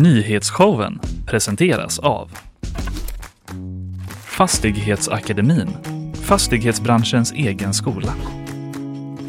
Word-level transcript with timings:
Nyhetsshowen 0.00 1.00
presenteras 1.26 1.98
av 1.98 2.30
Fastighetsakademin, 4.24 5.68
fastighetsbranschens 6.22 7.32
egen 7.32 7.74
skola. 7.74 8.12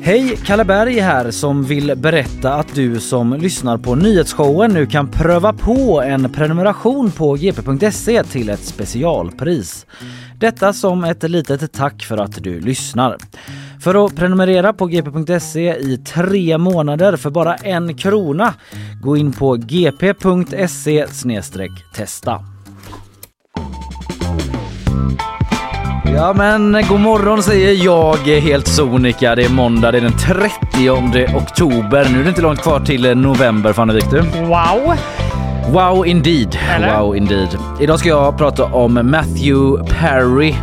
Hej, 0.01 0.37
Kalle 0.45 0.65
Berg 0.65 0.99
här 0.99 1.31
som 1.31 1.63
vill 1.63 1.95
berätta 1.97 2.53
att 2.53 2.75
du 2.75 2.99
som 2.99 3.33
lyssnar 3.33 3.77
på 3.77 3.95
nyhetsshowen 3.95 4.73
nu 4.73 4.85
kan 4.85 5.07
pröva 5.11 5.53
på 5.53 6.01
en 6.01 6.33
prenumeration 6.33 7.11
på 7.11 7.33
gp.se 7.33 8.23
till 8.23 8.49
ett 8.49 8.65
specialpris. 8.65 9.85
Detta 10.39 10.73
som 10.73 11.03
ett 11.03 11.23
litet 11.23 11.73
tack 11.73 12.03
för 12.03 12.17
att 12.17 12.43
du 12.43 12.59
lyssnar. 12.59 13.17
För 13.79 14.05
att 14.05 14.15
prenumerera 14.15 14.73
på 14.73 14.85
gp.se 14.85 15.75
i 15.75 15.97
tre 15.97 16.57
månader 16.57 17.17
för 17.17 17.29
bara 17.29 17.55
en 17.55 17.97
krona, 17.97 18.53
gå 19.01 19.17
in 19.17 19.33
på 19.33 19.55
gp.se 19.55 21.05
testa. 21.95 22.39
Ja 26.15 26.33
men 26.33 26.83
god 26.89 26.99
morgon 26.99 27.43
säger 27.43 27.85
jag 27.85 28.17
helt 28.17 28.67
sonika. 28.67 29.35
Det 29.35 29.43
är 29.43 29.49
måndag, 29.49 29.91
det 29.91 29.97
är 29.97 30.01
den 30.01 30.17
30 30.17 31.35
oktober. 31.35 32.07
Nu 32.11 32.19
är 32.19 32.23
det 32.23 32.29
inte 32.29 32.41
långt 32.41 32.61
kvar 32.61 32.79
till 32.79 33.17
november 33.17 33.73
Fanny 33.73 33.93
Viktor. 33.93 34.21
Wow! 34.47 34.95
Wow 35.73 36.07
indeed. 36.07 36.57
Eller? 36.75 36.99
Wow 36.99 37.15
indeed. 37.15 37.57
Idag 37.79 37.99
ska 37.99 38.09
jag 38.09 38.37
prata 38.37 38.65
om 38.65 38.93
Matthew 38.93 39.93
Perry. 39.99 40.55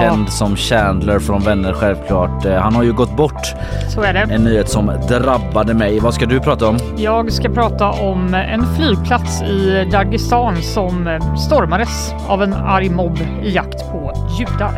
Känd 0.00 0.28
som 0.32 0.56
Chandler 0.56 1.18
från 1.18 1.40
Vänner 1.42 1.72
självklart. 1.72 2.44
Eh, 2.44 2.54
Han 2.54 2.74
har 2.74 2.82
ju 2.82 2.92
gått 2.92 3.16
bort. 3.16 3.54
Så 3.94 4.02
är 4.02 4.12
det. 4.12 4.18
En 4.34 4.44
nyhet 4.44 4.68
som 4.68 4.92
drabbade 5.08 5.74
mig. 5.74 6.00
Vad 6.00 6.14
ska 6.14 6.26
du 6.26 6.40
prata 6.40 6.68
om? 6.68 6.78
Jag 6.96 7.32
ska 7.32 7.48
prata 7.48 7.90
om 7.90 8.34
en 8.34 8.66
flygplats 8.76 9.42
i 9.42 9.88
Dagestan 9.92 10.62
som 10.62 11.18
stormades 11.48 12.14
av 12.28 12.42
en 12.42 12.52
arg 12.54 12.88
mobb 12.90 13.18
i 13.44 13.50
jakt 13.54 13.90
på 13.92 14.12
judar. 14.38 14.72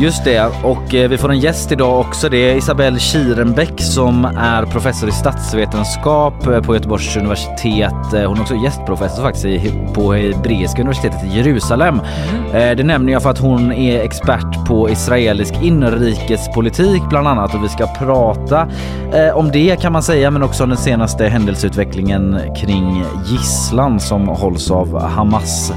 Just 0.00 0.24
det, 0.24 0.50
och 0.64 0.94
eh, 0.94 1.08
vi 1.08 1.18
får 1.18 1.30
en 1.30 1.38
gäst 1.38 1.72
idag 1.72 2.00
också. 2.00 2.28
Det 2.28 2.36
är 2.50 2.56
Isabelle 2.56 2.98
Kirenbäck 2.98 3.80
som 3.80 4.24
är 4.24 4.62
professor 4.66 5.08
i 5.08 5.12
statsvetenskap 5.12 6.46
eh, 6.46 6.60
på 6.60 6.74
Göteborgs 6.74 7.16
universitet. 7.16 7.92
Hon 8.12 8.36
är 8.36 8.40
också 8.40 8.54
gästprofessor 8.54 9.22
faktiskt 9.22 9.74
på 9.94 10.12
Hebreiska 10.12 10.80
universitetet 10.82 11.24
i 11.24 11.36
Jerusalem. 11.36 12.00
Eh, 12.52 12.70
Det 12.76 12.82
nämner 12.84 13.12
jag 13.12 13.22
för 13.22 13.30
att 13.30 13.38
hon 13.38 13.72
är 13.72 14.00
expert 14.00 14.57
på 14.66 14.90
israelisk 14.90 15.54
inrikespolitik 15.62 17.02
bland 17.08 17.28
annat 17.28 17.54
och 17.54 17.64
vi 17.64 17.68
ska 17.68 17.86
prata 17.86 18.68
eh, 19.12 19.36
om 19.36 19.50
det 19.50 19.80
kan 19.80 19.92
man 19.92 20.02
säga 20.02 20.30
men 20.30 20.42
också 20.42 20.62
om 20.62 20.68
den 20.68 20.78
senaste 20.78 21.26
händelseutvecklingen 21.26 22.40
kring 22.56 23.04
gisslan 23.26 24.00
som 24.00 24.28
hålls 24.28 24.70
av 24.70 25.02
Hamas 25.02 25.72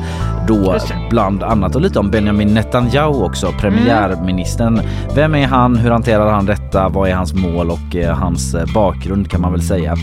då 0.48 0.78
bland 1.10 1.44
annat 1.44 1.76
och 1.76 1.82
lite 1.82 2.00
om 2.00 2.10
Benjamin 2.12 2.54
Netanyahu 2.54 3.24
också, 3.24 3.52
premiärministern. 3.60 4.82
Vem 5.16 5.36
är 5.36 5.48
han? 5.48 5.76
Hur 5.76 5.92
hanterar 5.92 6.32
han 6.32 6.46
detta? 6.46 6.90
Vad 6.90 7.10
är 7.10 7.14
hans 7.16 7.34
mål 7.34 7.70
och 7.70 7.96
eh, 7.96 8.16
hans 8.18 8.56
eh, 8.56 8.74
bakgrund 8.74 9.32
kan 9.32 9.42
man 9.42 9.52
väl 9.52 9.62
säga. 9.62 9.96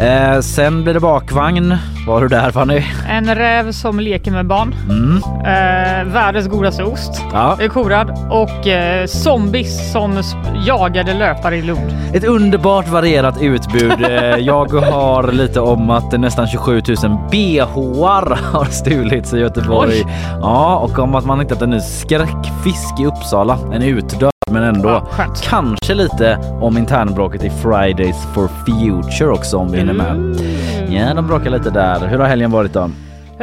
Eh, 0.00 0.40
sen 0.40 0.82
blir 0.84 0.94
det 0.94 1.00
bakvagn. 1.00 1.76
Var 2.06 2.20
du 2.20 2.28
där 2.28 2.50
Fanny? 2.50 2.82
En 3.08 3.34
räv 3.34 3.72
som 3.72 4.00
leker 4.00 4.30
med 4.30 4.46
barn. 4.46 4.74
Mm. 4.90 5.16
Eh, 5.40 6.12
världens 6.14 6.48
godaste 6.48 6.84
ost. 6.84 7.22
Ja. 7.32 7.56
är 7.60 7.68
korad. 7.68 8.10
Och 8.30 8.66
eh, 8.66 9.06
zombies 9.06 9.92
som 9.92 10.22
jagade 10.66 11.14
löpare 11.14 11.56
i 11.56 11.62
Lund. 11.62 11.94
Ett 12.14 12.24
underbart 12.24 12.88
varierat 12.88 13.42
utbud. 13.42 13.92
Eh, 14.08 14.36
Jag 14.36 14.72
har 14.74 15.32
lite 15.32 15.60
om 15.60 15.90
att 15.90 16.12
nästan 16.20 16.46
27 16.46 16.82
000 16.88 16.96
bhar 17.30 18.38
har 18.52 18.64
stulits 18.64 19.34
i 19.34 19.38
Göteborg. 19.38 19.67
Oj. 19.70 20.06
Ja, 20.40 20.76
och 20.76 20.98
om 20.98 21.14
att 21.14 21.26
man 21.26 21.40
hittat 21.40 21.62
en 21.62 21.70
ny 21.70 21.80
skräckfisk 21.80 23.00
i 23.00 23.06
Uppsala. 23.06 23.58
En 23.72 23.82
utdöd 23.82 24.30
men 24.50 24.62
ändå. 24.62 24.88
Ja, 24.88 25.06
skönt. 25.10 25.42
Kanske 25.42 25.94
lite 25.94 26.38
om 26.60 26.78
internbråket 26.78 27.44
i 27.44 27.50
Fridays 27.50 28.16
for 28.34 28.48
Future 28.48 29.30
också 29.30 29.56
om 29.56 29.72
vi 29.72 29.78
hinner 29.78 29.92
med. 29.92 30.10
Mm. 30.10 30.92
Ja, 30.92 31.14
de 31.14 31.26
bråkar 31.26 31.50
lite 31.50 31.70
där. 31.70 32.06
Hur 32.06 32.18
har 32.18 32.26
helgen 32.26 32.50
varit 32.50 32.72
då? 32.72 32.90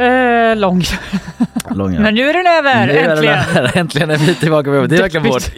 Eh, 0.02 0.56
lång. 0.56 0.82
Långa. 1.70 2.00
Men 2.00 2.14
nu 2.14 2.28
är 2.28 2.32
den 2.32 2.46
över, 2.46 2.86
Nu 2.86 2.92
är 2.92 3.02
den 3.02 3.10
äntligen! 3.10 3.70
Äntligen 3.74 4.10
är 4.10 4.16
vi 4.16 4.34
tillbaka. 4.34 4.70
Det 4.70 4.96
är 4.96 5.02
verkligen 5.02 5.26
vårt 5.26 5.52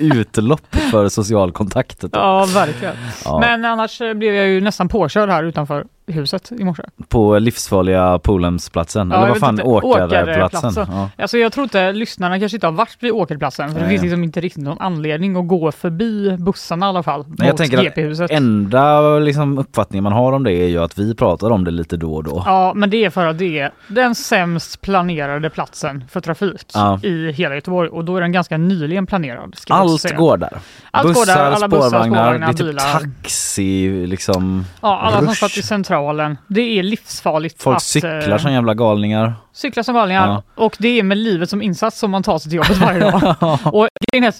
utlopp 0.00 0.76
för 0.90 1.08
social 1.08 1.52
kontakt. 1.52 2.04
Ja, 2.12 2.46
verkligen. 2.54 2.94
Ja. 3.24 3.40
Men 3.40 3.64
annars 3.64 3.98
blev 3.98 4.34
jag 4.34 4.46
ju 4.46 4.60
nästan 4.60 4.88
påkörd 4.88 5.28
här 5.28 5.44
utanför 5.44 5.84
huset 6.06 6.52
i 6.52 6.64
morse. 6.64 6.82
På 7.08 7.38
livsfarliga 7.38 8.18
Polemsplatsen. 8.18 9.10
Ja, 9.10 9.16
Eller 9.16 9.28
vad 9.28 9.38
fan. 9.38 9.60
Åkarplatsen. 9.62 10.72
Ja. 10.90 11.10
Alltså 11.18 11.38
jag 11.38 11.52
tror 11.52 11.64
inte 11.64 11.92
lyssnarna 11.92 12.38
kanske 12.38 12.56
inte 12.56 12.66
har 12.66 12.72
varit 12.72 12.96
vid 13.00 13.12
Åkerplatsen 13.12 13.68
för 13.68 13.74
det 13.74 13.80
Nej. 13.80 13.90
finns 13.90 14.02
liksom 14.02 14.24
inte 14.24 14.40
riktigt 14.40 14.62
någon 14.62 14.80
anledning 14.80 15.36
att 15.36 15.48
gå 15.48 15.72
förbi 15.72 16.36
bussarna 16.38 16.86
i 16.86 16.88
alla 16.88 17.02
fall. 17.02 17.24
Men 17.28 17.46
jag 17.46 17.56
tänker 17.56 17.78
att 17.78 17.84
GP-huset. 17.84 18.30
Enda 18.30 19.18
liksom, 19.18 19.58
uppfattningen 19.58 20.04
man 20.04 20.12
har 20.12 20.32
om 20.32 20.44
det 20.44 20.52
är 20.52 20.68
ju 20.68 20.78
att 20.82 20.98
vi 20.98 21.14
pratar 21.14 21.50
om 21.50 21.64
det 21.64 21.70
lite 21.70 21.96
då 21.96 22.14
och 22.14 22.24
då. 22.24 22.42
Ja, 22.46 22.72
men 22.76 22.90
det 22.90 23.04
är 23.04 23.10
för 23.10 23.26
att 23.26 23.38
det 23.38 23.58
är 23.58 23.70
den 23.88 24.14
sämst 24.14 24.80
planerade 24.80 25.50
platsen 25.50 26.04
för 26.10 26.20
trafik 26.20 26.70
Ja. 26.74 26.98
i 27.02 27.32
hela 27.32 27.54
Göteborg 27.54 27.88
och 27.88 28.04
då 28.04 28.16
är 28.16 28.20
den 28.20 28.32
ganska 28.32 28.58
nyligen 28.58 29.06
planerad. 29.06 29.56
Allt 29.68 30.16
går 30.16 30.36
där. 30.36 30.58
Allt 30.90 31.06
går 31.06 31.14
bussar, 31.14 31.36
där, 31.36 31.50
alla 31.50 31.68
bussar, 31.68 31.88
spårvagnar, 31.88 32.24
spårvagnar, 32.24 32.46
det 32.46 32.52
är 32.52 32.52
typ 32.52 32.66
bilar. 32.66 32.92
taxi, 32.92 34.06
liksom. 34.06 34.64
Ja, 34.82 35.00
alla 35.00 35.18
som 35.18 35.26
rush. 35.28 35.40
satt 35.40 35.56
i 35.56 35.62
centralen. 35.92 36.38
Det 36.48 36.78
är 36.78 36.82
livsfarligt 36.82 37.62
Folk 37.62 37.76
att 37.76 37.82
cyklar 37.82 38.28
eh, 38.30 38.36
som 38.38 38.52
jävla 38.52 38.74
galningar. 38.74 39.34
cykla 39.52 39.82
som 39.82 39.94
galningar 39.94 40.28
Ja. 40.28 40.42
och 40.64 40.76
det 40.78 40.98
är 40.98 41.02
med 41.02 41.18
livet 41.18 41.50
som 41.50 41.62
insats 41.62 41.98
som 41.98 42.10
man 42.10 42.22
tar 42.22 42.38
sig 42.38 42.50
till 42.50 42.56
jobbet 42.56 42.78
varje 42.78 43.00
dag. 43.00 43.22
och 43.74 43.88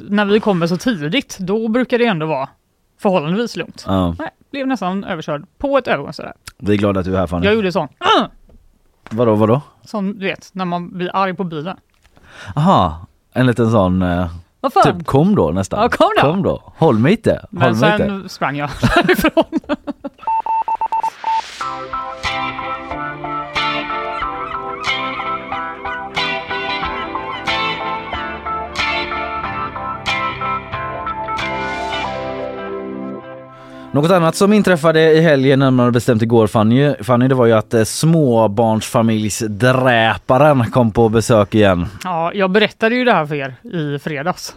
när 0.09 0.25
vi 0.25 0.41
kommer 0.41 0.67
så 0.67 0.77
tidigt, 0.77 1.37
då 1.41 1.69
brukar 1.69 1.99
det 1.99 2.07
ändå 2.07 2.27
vara 2.27 2.49
förhållandevis 3.01 3.57
lugnt. 3.57 3.85
Ja, 3.87 4.15
Nej, 4.19 4.29
blev 4.53 4.67
nästan 4.67 5.05
överkörd 5.05 5.45
på 5.59 5.79
ett 5.79 5.89
övergångsställe. 5.89 6.33
vi 6.59 6.73
är 6.73 6.77
glada 6.79 7.01
att 7.01 7.07
du 7.07 7.15
är 7.15 7.19
här 7.19 7.27
Fanny. 7.27 7.47
Jag 7.47 7.55
gjorde 7.55 7.73
sån, 7.73 7.89
"Ah!" 7.99 8.27
Vadå, 9.11 9.35
vadå? 9.35 9.61
som 9.85 10.19
du 10.19 10.27
vet, 10.27 10.49
när 10.53 10.65
man 10.65 10.99
blir 10.99 11.11
arg 11.17 11.35
på 11.35 11.45
bilen. 11.45 11.77
Aha, 12.57 13.07
en 13.33 13.47
liten 13.47 13.71
sån, 13.71 14.03
eh, 14.03 14.27
typ 14.85 15.07
kom 15.07 15.35
då 15.35 15.51
nästan. 15.51 15.81
Ja, 15.83 15.89
kom 15.89 16.09
då. 16.17 16.23
Kom 16.23 16.43
då. 16.43 16.73
Håll 16.77 16.99
mig 16.99 17.13
inte. 17.13 17.31
Håll 17.31 17.49
Men 17.51 17.79
mig 17.79 17.93
inte. 17.93 18.07
sen 18.07 18.29
sprang 18.29 18.57
jag 18.57 18.71
därifrån. 18.95 19.45
Något 33.93 34.11
annat 34.11 34.37
som 34.37 34.53
inträffade 34.53 35.13
i 35.13 35.21
helgen 35.21 35.59
närmare 35.59 35.91
bestämt 35.91 36.23
igår 36.23 36.47
Fanny, 36.47 36.95
Fanny 37.01 37.29
det 37.29 37.35
var 37.35 37.47
ju 37.47 37.53
att 37.53 37.75
eh, 37.75 37.85
småbarnsfamiljsdräparen 37.85 40.71
kom 40.71 40.91
på 40.91 41.09
besök 41.09 41.55
igen. 41.55 41.87
Ja, 42.05 42.33
jag 42.35 42.51
berättade 42.51 42.95
ju 42.95 43.05
det 43.05 43.13
här 43.13 43.27
för 43.27 43.35
er 43.35 43.55
i 43.63 43.99
fredags. 43.99 44.55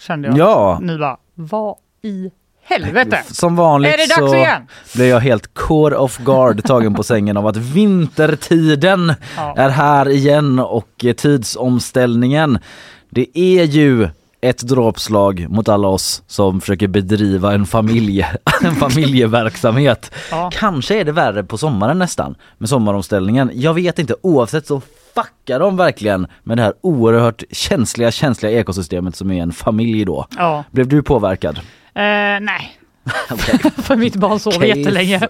Kände 0.00 0.28
jag. 0.28 0.38
Ja. 0.38 0.78
Ni 0.82 0.98
bara, 0.98 1.16
vad 1.34 1.76
i 2.02 2.30
helvete? 2.64 3.18
Som 3.26 3.56
vanligt 3.56 3.92
Är 3.92 3.96
det 3.96 4.06
dags 4.20 4.30
så 4.32 4.36
igen? 4.36 4.62
blev 4.94 5.06
jag 5.08 5.20
helt 5.20 5.54
caught 5.54 5.92
off 5.92 6.18
guard 6.18 6.64
tagen 6.64 6.94
på 6.94 7.02
sängen 7.12 7.36
av 7.36 7.46
att 7.46 7.56
vintertiden 7.56 9.14
Ja. 9.36 9.54
är 9.56 9.68
här 9.68 10.08
igen 10.08 10.58
och 10.58 11.04
eh, 11.04 11.12
tidsomställningen. 11.12 12.58
Det 13.10 13.38
är 13.38 13.64
ju 13.64 14.08
ett 14.44 14.62
dråpslag 14.62 15.46
mot 15.48 15.68
alla 15.68 15.88
oss 15.88 16.22
som 16.26 16.60
försöker 16.60 16.88
bedriva 16.88 17.54
en, 17.54 17.66
familje, 17.66 18.26
en 18.64 18.74
familjeverksamhet. 18.74 20.10
Ja. 20.30 20.50
Kanske 20.52 21.00
är 21.00 21.04
det 21.04 21.12
värre 21.12 21.44
på 21.44 21.58
sommaren 21.58 21.98
nästan 21.98 22.34
med 22.58 22.68
sommaromställningen. 22.68 23.50
Jag 23.54 23.74
vet 23.74 23.98
inte, 23.98 24.14
oavsett 24.22 24.66
så 24.66 24.82
fuckar 25.14 25.60
de 25.60 25.76
verkligen 25.76 26.26
med 26.42 26.58
det 26.58 26.62
här 26.62 26.74
oerhört 26.80 27.42
känsliga, 27.50 28.10
känsliga 28.10 28.60
ekosystemet 28.60 29.16
som 29.16 29.30
är 29.30 29.42
en 29.42 29.52
familj 29.52 30.04
då. 30.04 30.26
Ja. 30.36 30.64
Blev 30.70 30.88
du 30.88 31.02
påverkad? 31.02 31.56
Eh, 31.56 32.02
nej. 32.40 32.78
för 33.76 33.96
mitt 33.96 34.16
barn 34.16 34.40
sov 34.40 34.52
Case 34.52 34.66
jättelänge. 34.66 35.28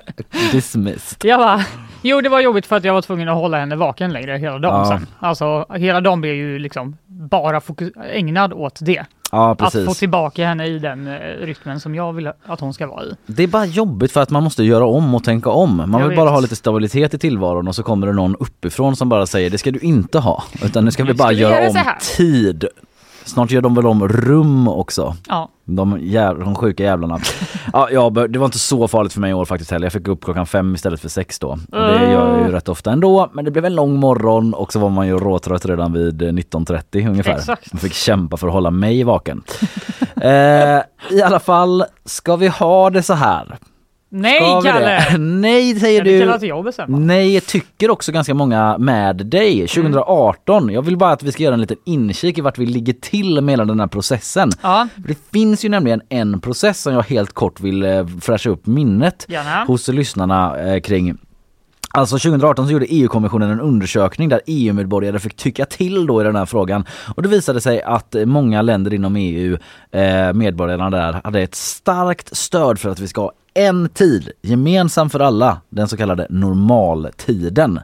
Dismissed. 0.53 1.25
Jag 1.25 1.41
bara, 1.41 1.65
jo 2.05 2.21
det 2.21 2.29
var 2.29 2.41
jobbigt 2.41 2.67
för 2.67 2.77
att 2.77 2.85
jag 2.85 2.95
var 2.95 3.03
tvungen 3.03 3.29
att 3.29 3.35
hålla 3.37 3.59
henne 3.59 3.77
vaken 3.77 4.13
längre 4.13 4.37
hela 4.39 4.59
dagen 4.59 4.75
Ja. 4.79 4.87
sen. 4.99 5.07
Alltså 5.19 5.67
hela 5.75 6.01
dagen 6.01 6.21
blev 6.21 6.35
ju 6.35 6.59
liksom 6.59 6.97
bara 7.07 7.61
ägnad 8.13 8.53
åt 8.53 8.79
det. 8.83 9.05
Ja 9.33 9.51
Att 9.51 9.59
få 9.59 9.65
precis. 9.81 9.99
tillbaka 9.99 10.47
henne 10.47 10.67
i 10.67 10.79
den 10.79 11.07
eh, 11.07 11.19
rytmen 11.41 11.81
som 11.81 11.95
jag 11.95 12.13
vill 12.13 12.31
att 12.47 12.61
hon 12.61 12.75
ska 12.75 12.87
vara 12.87 13.05
i. 13.05 13.15
Det 13.27 13.43
är 13.43 13.47
bara 13.47 13.65
jobbigt 13.65 14.13
för 14.13 14.21
att 14.23 14.31
man 14.31 14.43
måste 14.45 14.63
göra 14.65 14.87
om 14.87 15.15
och 15.15 15.25
tänka 15.25 15.51
om. 15.51 15.77
Man 15.77 16.01
Jag 16.01 16.09
vill 16.09 16.17
bara 16.17 16.25
vet. 16.25 16.33
ha 16.35 16.41
lite 16.41 16.57
stabilitet 16.57 17.15
i 17.15 17.19
tillvaron 17.19 17.69
och 17.69 17.75
så 17.75 17.83
kommer 17.83 18.07
det 18.07 18.13
någon 18.13 18.37
uppifrån 18.37 18.97
som 18.97 19.09
bara 19.09 19.27
säger 19.27 19.51
det 19.51 19.59
ska 19.59 19.71
du 19.71 19.79
inte 19.79 20.19
ha. 20.19 20.45
Utan 20.65 20.85
nu 20.85 20.91
ska 20.91 21.05
vi 21.05 21.15
ska 21.15 21.25
bara 21.25 21.29
vi 21.33 21.35
göra 21.41 21.55
göra 21.55 21.67
om 21.67 21.73
så 21.73 21.79
här." 21.79 21.99
tid. 22.17 22.65
Snart 23.25 23.51
gör 23.51 23.61
de 23.63 23.75
väl 23.75 23.87
om 23.87 24.09
rum 24.09 24.69
också. 24.69 25.17
Ja. 25.29 25.49
De, 25.65 25.99
jä- 25.99 26.45
de 26.45 26.55
sjuka 26.55 26.83
jävlarna. 26.83 27.19
ja, 27.73 27.89
ja, 27.93 28.11
bör- 28.11 28.29
det 28.29 28.39
var 28.39 28.47
inte 28.47 28.59
så 28.59 28.89
farligt 28.89 29.13
för 29.13 29.21
mig 29.21 29.31
i 29.31 29.35
år 29.35 29.45
faktiskt 29.45 29.71
heller. 29.71 29.85
Jag 29.87 29.93
fick 29.93 30.03
gå 30.03 30.13
upp 30.13 30.25
klockan 30.25 30.47
fem 30.47 30.75
istället 30.75 31.01
för 31.01 31.09
sex 31.09 31.39
då. 31.39 31.49
Och 31.49 31.59
det 31.73 32.11
gör 32.13 32.37
jag 32.39 32.47
ju 32.47 32.53
rätt 32.53 32.69
ofta 32.69 32.93
ändå. 32.93 33.31
Men 33.33 33.45
det 33.45 33.51
blev 33.51 33.65
en 33.65 33.75
lång 33.75 33.97
morgon 33.97 34.55
och 34.55 34.73
så 34.73 34.79
var 34.79 34.91
man 34.91 35.07
ju 35.07 35.19
råtrött 35.19 35.67
redan 35.67 35.93
vid 35.93 36.23
eh, 36.23 36.27
19.30 36.27 37.09
ungefär. 37.09 37.33
Exakt. 37.35 37.73
Man 37.73 37.81
fick 37.81 37.93
kämpa 37.95 38.37
för 38.37 38.47
att 38.47 38.53
hålla 38.53 38.71
mig 38.71 39.05
vaken. 39.05 39.43
eh, 40.17 40.31
I 41.11 41.23
alla 41.25 41.41
fall, 41.41 41.85
ska 42.05 42.37
vi 42.37 42.49
ha 42.49 42.91
det 42.91 43.03
så 43.03 43.15
här? 43.15 43.59
Nej 44.17 44.39
Ska 44.41 44.61
vi 44.61 44.69
Kalle! 44.69 44.87
det? 44.87 45.19
Nej 45.19 45.81
säger 45.81 46.05
du. 46.05 46.47
jag 46.47 46.65
bestämma. 46.65 46.99
Nej, 46.99 47.41
tycker 47.41 47.91
också 47.91 48.13
ganska 48.13 48.35
många 48.35 48.79
med 48.79 49.17
dig. 49.17 49.61
2018, 49.67 50.71
jag 50.71 50.83
vill 50.83 50.97
bara 50.97 51.13
att 51.13 51.23
vi 51.23 51.33
ska 51.33 51.43
göra 51.43 51.55
en 51.55 51.61
liten 51.61 51.77
inkik 51.85 52.39
i 52.39 52.41
vart 52.41 52.59
vi 52.59 52.67
ligger 52.67 52.93
till 52.93 53.41
med 53.41 53.53
hela 53.53 53.65
den 53.65 53.81
här 53.81 53.87
processen. 53.87 54.51
Ja, 54.63 54.89
Det 54.97 55.19
finns 55.33 55.65
ju 55.65 55.69
nämligen 55.69 56.01
en 56.09 56.41
process 56.41 56.83
som 56.83 56.93
jag 56.95 57.03
helt 57.03 57.33
kort 57.33 57.61
vill 57.61 57.83
eh, 57.85 58.07
fräscha 58.21 58.51
upp 58.51 58.67
minnet 58.67 59.27
gärna. 59.29 59.65
hos 59.65 59.89
lyssnarna 59.89 60.59
eh, 60.59 60.81
kring 60.81 61.19
Alltså 61.91 62.19
2018 62.19 62.67
så 62.67 62.73
gjorde 62.73 62.87
EU-kommissionen 62.87 63.51
en 63.51 63.61
undersökning 63.61 64.29
där 64.29 64.41
EU-medborgare 64.47 65.19
fick 65.19 65.37
tycka 65.37 65.65
till 65.65 66.07
då 66.07 66.21
i 66.21 66.25
den 66.25 66.37
här 66.37 66.47
frågan. 66.47 66.85
Och 67.17 67.23
det 67.23 67.29
visade 67.29 67.61
sig 67.61 67.83
att 67.83 68.15
många 68.25 68.63
länder 68.63 68.95
inom 68.95 69.17
EU, 69.17 69.59
eh, 69.91 70.33
medborgarna 70.33 70.91
där, 70.91 71.21
hade 71.25 71.41
ett 71.41 71.55
starkt 71.55 72.37
stöd 72.37 72.79
för 72.79 72.91
att 72.91 73.01
vi 73.01 73.09
ska 73.09 73.21
ha 73.21 73.33
en 73.55 73.89
tid, 73.89 74.31
gemensam 74.43 75.11
för 75.11 75.21
alla, 75.21 75.61
den 75.69 75.89
så 75.89 75.97
kallade 75.97 76.27
normaltiden. 76.31 77.81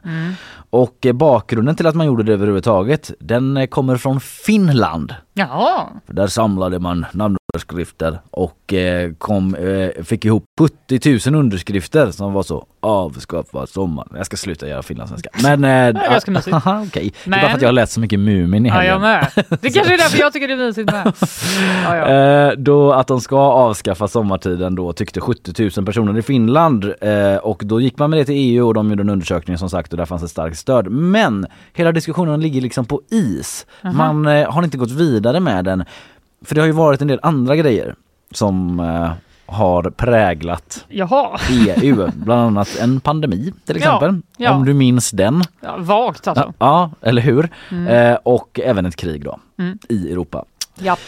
Och 0.69 1.05
eh, 1.05 1.13
bakgrunden 1.13 1.75
till 1.75 1.87
att 1.87 1.95
man 1.95 2.05
gjorde 2.05 2.23
det 2.23 2.33
överhuvudtaget, 2.33 3.11
den 3.19 3.57
eh, 3.57 3.65
kommer 3.65 3.97
från 3.97 4.19
Finland. 4.19 5.15
Jaha. 5.33 5.87
För 6.07 6.13
där 6.13 6.27
samlade 6.27 6.79
man 6.79 7.05
namnunderskrifter 7.55 8.19
och 8.31 8.73
eh, 8.73 9.11
kom, 9.17 9.55
eh, 9.55 10.03
fick 10.03 10.25
ihop 10.25 10.43
70 10.59 11.29
000 11.31 11.39
underskrifter 11.39 12.11
som 12.11 12.33
var 12.33 12.43
så 12.43 12.65
avskaffa 12.79 13.67
sommaren. 13.67 14.09
Jag 14.15 14.25
ska 14.25 14.37
sluta 14.37 14.67
göra 14.67 14.81
finlandssvenska. 14.81 15.29
Men... 15.57 15.95
Eh, 15.95 16.03
ganska 16.11 16.31
mysigt. 16.31 16.57
Okej, 16.65 17.13
det 17.23 17.29
är 17.29 17.31
bara 17.31 17.41
Men- 17.41 17.49
för 17.49 17.55
att 17.55 17.61
jag 17.61 17.67
har 17.69 17.73
läst 17.73 17.93
så 17.93 17.99
mycket 17.99 18.19
Mumin 18.19 18.65
i 18.65 18.69
Ja, 18.69 18.83
jag 18.83 18.99
helgen. 18.99 19.01
med. 19.01 19.45
Det 19.61 19.69
kanske 19.73 19.93
är 19.93 19.97
därför 19.97 20.19
jag 20.19 20.33
tycker 20.33 20.47
det 20.47 20.53
är 20.53 20.57
mysigt 20.57 20.91
med. 20.91 21.13
Ja, 21.85 21.95
ja. 21.95 22.07
Eh, 22.51 22.51
då 22.57 22.93
att 22.93 23.07
de 23.07 23.21
ska 23.21 23.37
avskaffa 23.37 24.07
sommartiden 24.07 24.75
då 24.75 24.93
tyckte 24.93 25.21
70 25.21 25.69
000 25.77 25.85
personer 25.85 26.17
i 26.19 26.21
Finland 26.21 26.93
eh, 27.01 27.35
och 27.35 27.61
då 27.65 27.81
gick 27.81 27.97
man 27.99 28.09
med 28.09 28.19
det 28.19 28.25
till 28.25 28.35
EU 28.35 28.67
och 28.67 28.73
de 28.73 28.89
gjorde 28.89 29.01
en 29.03 29.09
undersökning 29.09 29.57
som 29.57 29.69
sagt 29.69 29.91
och 29.93 29.97
där 29.97 30.05
fanns 30.05 30.23
ett 30.23 30.29
starkt 30.31 30.57
stöd. 30.57 30.91
Men 30.91 31.47
hela 31.73 31.91
diskussionen 31.91 32.41
ligger 32.41 32.61
liksom 32.61 32.85
på 32.85 33.01
is. 33.09 33.65
Man 33.81 34.25
har 34.25 34.63
inte 34.63 34.77
gått 34.77 34.91
vidare 34.91 35.39
med 35.39 35.65
den. 35.65 35.83
För 36.45 36.55
det 36.55 36.61
har 36.61 36.65
ju 36.65 36.71
varit 36.73 37.01
en 37.01 37.07
del 37.07 37.19
andra 37.23 37.55
grejer 37.55 37.95
som 38.31 38.79
eh, 38.79 39.11
har 39.45 39.83
präglat 39.89 40.85
Jaha. 40.89 41.39
EU, 41.49 42.09
bland 42.15 42.41
annat 42.41 42.77
en 42.79 42.99
pandemi 42.99 43.53
till 43.65 43.75
Ja, 43.75 43.95
exempel. 43.97 44.21
ja. 44.37 44.51
Om 44.53 44.65
du 44.65 44.73
minns 44.73 45.11
den. 45.11 45.43
Ja, 45.61 45.75
vagt 45.77 46.27
alltså. 46.27 46.53
Ja, 46.59 46.91
eller 47.01 47.21
hur? 47.21 47.49
Eh, 47.89 48.13
och 48.23 48.59
även 48.63 48.85
ett 48.85 48.95
krig 48.95 49.23
då 49.25 49.39
Mm. 49.57 49.77
i 49.89 50.11
Europa. 50.11 50.45
Japp. 50.79 50.99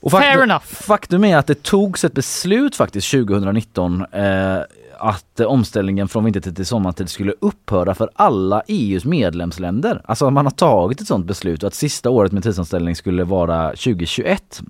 Och 0.00 0.10
Fair 0.10 0.42
enough. 0.42 0.64
Faktum 0.64 1.24
är 1.24 1.36
att 1.36 1.46
det 1.46 1.62
togs 1.62 2.04
ett 2.04 2.12
beslut 2.12 2.76
faktiskt 2.76 3.10
2019 3.10 4.04
eh, 4.12 4.56
att 4.98 5.40
eh, 5.40 5.46
omställningen 5.46 6.08
från 6.08 6.24
vintertid 6.24 6.56
till 6.56 6.66
sommartid 6.66 7.08
skulle 7.08 7.34
upphöra 7.40 7.94
för 7.94 8.10
alla 8.14 8.62
EUs 8.68 9.04
medlemsländer. 9.04 10.02
Alltså 10.04 10.30
man 10.30 10.46
har 10.46 10.50
tagit 10.50 11.00
ett 11.00 11.06
sådant 11.06 11.26
beslut 11.26 11.62
och 11.62 11.66
att 11.66 11.74
sista 11.74 12.10
året 12.10 12.32
med 12.32 12.42
tidsomställning 12.42 12.96
skulle 12.96 13.24
vara 13.24 13.68
2021. 13.68 14.62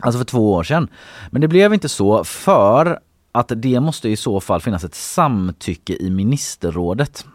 Alltså 0.00 0.18
för 0.18 0.24
två 0.24 0.52
år 0.52 0.62
sedan. 0.62 0.88
Men 1.30 1.40
det 1.40 1.48
blev 1.48 1.74
inte 1.74 1.88
så 1.88 2.24
för 2.24 2.98
att 3.32 3.52
det 3.56 3.80
måste 3.80 4.08
i 4.08 4.16
så 4.16 4.40
fall 4.40 4.60
finnas 4.60 4.84
ett 4.84 4.94
samtycke 4.94 5.96
i 6.00 6.10
ministerrådet. 6.10 7.26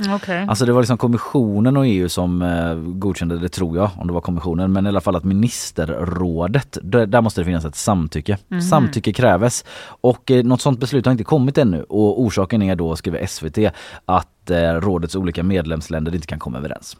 Mm, 0.00 0.14
Okej. 0.14 0.46
Alltså 0.48 0.66
det 0.66 0.72
var 0.72 0.80
liksom 0.80 0.98
kommissionen 0.98 1.76
och 1.76 1.86
EU 1.86 2.08
som 2.08 2.42
eh, 2.42 2.74
godkände 2.74 3.38
det 3.38 3.48
tror 3.48 3.76
jag, 3.76 3.90
om 3.96 4.06
det 4.06 4.12
var 4.12 4.20
kommissionen. 4.20 4.72
Men 4.72 4.86
i 4.86 4.88
alla 4.88 5.00
fall 5.00 5.16
att 5.16 5.24
ministerrådet, 5.24 6.78
där, 6.82 7.06
där 7.06 7.20
måste 7.20 7.40
det 7.40 7.44
finnas 7.44 7.64
ett 7.64 7.76
samtycke. 7.76 8.38
Samtycke 8.70 9.12
kräves. 9.12 9.64
Och 9.84 10.30
eh, 10.30 10.44
något 10.44 10.60
sånt 10.60 10.80
beslut 10.80 11.04
har 11.04 11.12
inte 11.12 11.24
kommit 11.24 11.58
ännu. 11.58 11.82
Och 11.82 12.20
orsaken 12.20 12.62
är 12.62 12.76
då, 12.76 12.96
skriver 12.96 13.26
SVT, 13.26 13.58
att 14.04 14.50
eh, 14.50 14.56
rådets 14.56 15.16
olika 15.16 15.42
medlemsländer 15.42 16.14
inte 16.14 16.26
kan 16.26 16.38
komma 16.38 16.58
överens. 16.58 16.96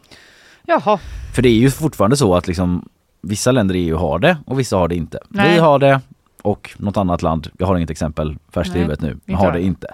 Jaha. 0.65 0.99
För 1.35 1.41
det 1.41 1.49
är 1.49 1.59
ju 1.59 1.71
fortfarande 1.71 2.17
så 2.17 2.35
att 2.35 2.47
liksom 2.47 2.89
vissa 3.21 3.51
länder 3.51 3.75
i 3.75 3.79
EU 3.79 3.97
har 3.97 4.19
det 4.19 4.37
och 4.45 4.59
vissa 4.59 4.77
har 4.77 4.87
det 4.87 4.95
inte. 4.95 5.19
Nej. 5.29 5.53
Vi 5.53 5.59
har 5.59 5.79
det 5.79 6.01
och 6.41 6.71
något 6.77 6.97
annat 6.97 7.21
land, 7.21 7.47
jag 7.57 7.67
har 7.67 7.75
inget 7.77 7.89
exempel 7.89 8.35
färskt 8.53 8.75
i 8.75 8.79
huvudet 8.79 9.01
nu, 9.01 9.17
inte 9.25 9.33
har 9.39 9.45
jag. 9.45 9.53
det 9.53 9.61
inte. 9.61 9.87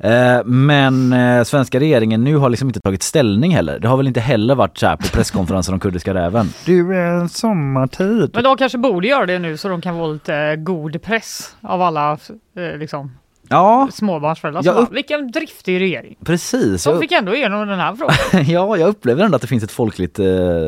Eh, 0.00 0.44
men 0.44 1.12
eh, 1.12 1.42
svenska 1.44 1.80
regeringen 1.80 2.24
nu 2.24 2.36
har 2.36 2.50
liksom 2.50 2.68
inte 2.68 2.80
tagit 2.80 3.02
ställning 3.02 3.54
heller. 3.54 3.78
Det 3.78 3.88
har 3.88 3.96
väl 3.96 4.06
inte 4.06 4.20
heller 4.20 4.54
varit 4.54 4.78
så 4.78 4.86
här 4.86 4.96
på 4.96 5.08
presskonferenser 5.08 5.72
om 5.72 5.80
kurdiska 5.80 6.14
räven. 6.14 6.48
Du 6.66 6.96
är 6.96 7.10
en 7.12 7.28
sommartid. 7.28 8.30
Men 8.34 8.44
de 8.44 8.56
kanske 8.56 8.78
borde 8.78 9.08
göra 9.08 9.26
det 9.26 9.38
nu 9.38 9.56
så 9.56 9.68
de 9.68 9.80
kan 9.80 9.94
få 9.96 10.12
lite 10.12 10.56
god 10.56 11.02
press 11.02 11.56
av 11.60 11.82
alla 11.82 12.12
eh, 12.56 12.78
liksom, 12.78 13.16
Ja, 13.50 13.88
småbarnsföräldrar. 13.92 14.62
Jag 14.64 14.76
upp- 14.76 14.88
bara, 14.88 14.94
Vilken 14.94 15.30
driftig 15.30 15.80
regering. 15.80 16.16
precis. 16.24 16.84
De 16.84 16.90
Jag, 16.90 17.00
fick 17.00 17.12
ändå 17.12 17.34
igenom 17.34 17.68
den 17.68 17.78
här 17.78 17.94
frågan. 17.94 18.44
ja, 18.46 18.76
jag 18.76 18.88
upplever 18.88 19.24
ändå 19.24 19.36
att 19.36 19.42
det 19.42 19.48
finns 19.48 19.64
ett 19.64 19.70
folkligt 19.70 20.18
eh, 20.18 20.26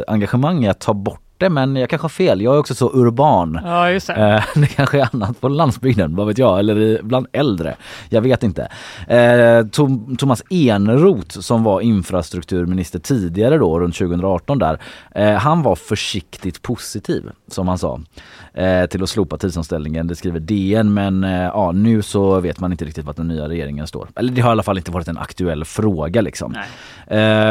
engagemang 0.09 0.65
i 0.65 0.69
att 0.69 0.81
ta 0.81 0.94
bort 0.94 1.21
det, 1.41 1.49
men 1.51 1.77
jag 1.77 1.91
kanske 1.91 2.05
har 2.05 2.09
fel. 2.09 2.41
Jag 2.41 2.55
är 2.55 2.59
också 2.59 2.75
så 2.75 2.91
urban. 2.95 3.61
Ja, 3.65 3.91
just 3.91 4.07
det. 4.07 4.15
Eh, 4.15 4.45
det 4.61 4.67
kanske 4.67 5.01
är 5.01 5.09
annat 5.13 5.41
på 5.41 5.49
landsbygden, 5.49 6.17
vad 6.17 6.27
vet 6.27 6.39
jag, 6.39 6.59
eller 6.59 7.03
bland 7.03 7.27
äldre. 7.33 7.77
Jag 8.09 8.21
vet 8.21 8.43
inte. 8.43 8.69
Eh, 9.09 9.67
Tom, 9.67 10.17
Thomas 10.17 10.43
Eneroth 10.51 11.41
som 11.41 11.65
var 11.65 11.81
infrastrukturminister 11.81 12.99
tidigare 12.99 13.59
då, 13.59 13.81
runt 13.81 13.97
2018 13.97 14.59
där, 14.59 14.79
eh, 15.15 15.33
han 15.33 15.63
var 15.63 15.77
försiktigt 15.77 16.63
positiv 16.63 17.31
som 17.49 17.69
han 17.69 17.79
sa 17.79 18.01
till 18.91 19.03
att 19.03 19.11
slopa 19.11 19.37
tidsomställningen. 19.37 20.07
Det 20.07 20.17
skriver 20.17 20.41
DN 20.41 20.95
men 20.95 21.23
ja, 21.23 21.73
nu 21.73 22.03
så 22.03 22.41
vet 22.41 22.61
man 22.61 22.73
inte 22.73 22.85
riktigt 22.85 23.05
vart 23.05 23.17
den 23.17 23.29
nya 23.29 23.49
regeringen 23.49 23.87
står. 23.87 24.09
Eller 24.17 24.33
det 24.33 24.41
har 24.41 24.51
i 24.51 24.53
alla 24.53 24.63
fall 24.63 24.79
inte 24.79 24.91
varit 24.91 25.09
en 25.09 25.19
aktuell 25.19 25.65
fråga 25.65 26.21
liksom. 26.21 26.53
Nej. 26.53 26.69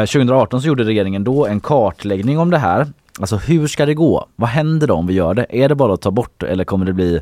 2018 0.00 0.62
så 0.62 0.68
gjorde 0.68 0.84
regeringen 0.84 1.24
då 1.24 1.46
en 1.46 1.60
kartläggning 1.60 2.38
om 2.38 2.50
det 2.50 2.58
här. 2.58 2.86
Alltså 3.20 3.36
hur 3.36 3.66
ska 3.66 3.86
det 3.86 3.94
gå? 3.94 4.26
Vad 4.36 4.50
händer 4.50 4.86
då 4.86 4.94
om 4.94 5.06
vi 5.06 5.14
gör 5.14 5.34
det? 5.34 5.46
Är 5.48 5.68
det 5.68 5.74
bara 5.74 5.94
att 5.94 6.00
ta 6.02 6.10
bort 6.10 6.42
eller 6.42 6.64
kommer 6.64 6.86
det 6.86 6.92
bli 6.92 7.20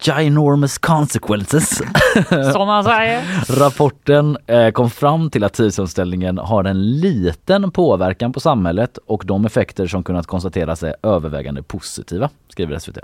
ginormous 0.00 0.78
consequences? 0.78 1.82
Som 2.52 2.66
man 2.66 2.84
säger. 2.84 3.22
Rapporten 3.60 4.36
eh, 4.46 4.70
kom 4.70 4.90
fram 4.90 5.30
till 5.30 5.44
att 5.44 5.52
tidsomställningen 5.52 6.38
har 6.38 6.64
en 6.64 7.00
liten 7.00 7.70
påverkan 7.70 8.32
på 8.32 8.40
samhället 8.40 8.98
och 9.06 9.22
de 9.26 9.44
effekter 9.44 9.86
som 9.86 10.02
kunnat 10.02 10.26
konstateras 10.26 10.82
är 10.82 10.94
övervägande 11.02 11.62
positiva, 11.62 12.30
skriver 12.48 12.78
SVT. 12.78 12.98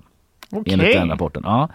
Enligt 0.52 0.72
Okej. 0.72 0.94
den 0.94 1.08
rapporten. 1.08 1.42
Ja. 1.44 1.68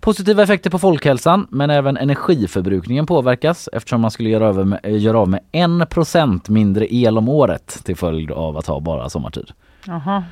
Positiva 0.00 0.42
effekter 0.42 0.70
på 0.70 0.78
folkhälsan 0.78 1.46
men 1.50 1.70
även 1.70 1.96
energiförbrukningen 1.96 3.06
påverkas 3.06 3.68
eftersom 3.72 4.00
man 4.00 4.10
skulle 4.10 4.28
göra, 4.30 4.46
över 4.48 4.64
med, 4.64 4.80
eh, 4.82 5.02
göra 5.02 5.18
av 5.18 5.28
med 5.28 5.40
1% 5.52 6.48
mindre 6.48 6.94
el 6.94 7.18
om 7.18 7.28
året 7.28 7.80
till 7.84 7.96
följd 7.96 8.30
av 8.30 8.56
att 8.58 8.66
ha 8.66 8.80
bara 8.80 9.08
sommartid. 9.08 9.50
Jaha. 9.86 10.24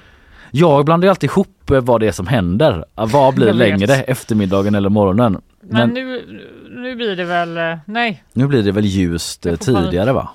Jag 0.50 0.84
blandar 0.84 1.06
ju 1.06 1.10
alltid 1.10 1.30
ihop 1.30 1.70
eh, 1.70 1.80
vad 1.80 2.00
det 2.00 2.06
är 2.06 2.12
som 2.12 2.26
händer. 2.26 2.84
Ah, 2.94 3.06
Vad 3.06 3.34
blir 3.34 3.52
längre, 3.52 3.94
eftermiddagen 3.94 4.74
eller 4.74 4.88
morgonen? 4.88 5.40
Men, 5.60 5.88
Men 5.88 5.88
nu, 5.88 6.22
nu 6.70 6.96
blir 6.96 7.16
det 7.16 7.24
väl, 7.24 7.56
eh, 7.56 7.78
nej. 7.84 8.24
nu 8.32 8.46
blir 8.46 8.62
det 8.62 8.72
väl 8.72 8.84
ljust 8.84 9.46
tidigare 9.60 10.12
va? 10.12 10.28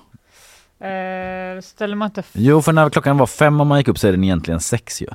Eh, 0.80 1.62
ställer 1.62 1.96
man 1.96 2.06
inte... 2.06 2.24
Jo 2.34 2.62
för 2.62 2.74
när 2.74 2.90
klockan 2.90 3.18
var 3.18 3.26
fem 3.28 3.62
och 3.62 3.68
man 3.68 3.78
gick 3.78 3.88
upp 3.88 3.98
så 3.98 4.08
är 4.08 4.12
den 4.12 4.24
egentligen 4.24 4.60
sex 4.60 5.02
ju. 5.02 5.08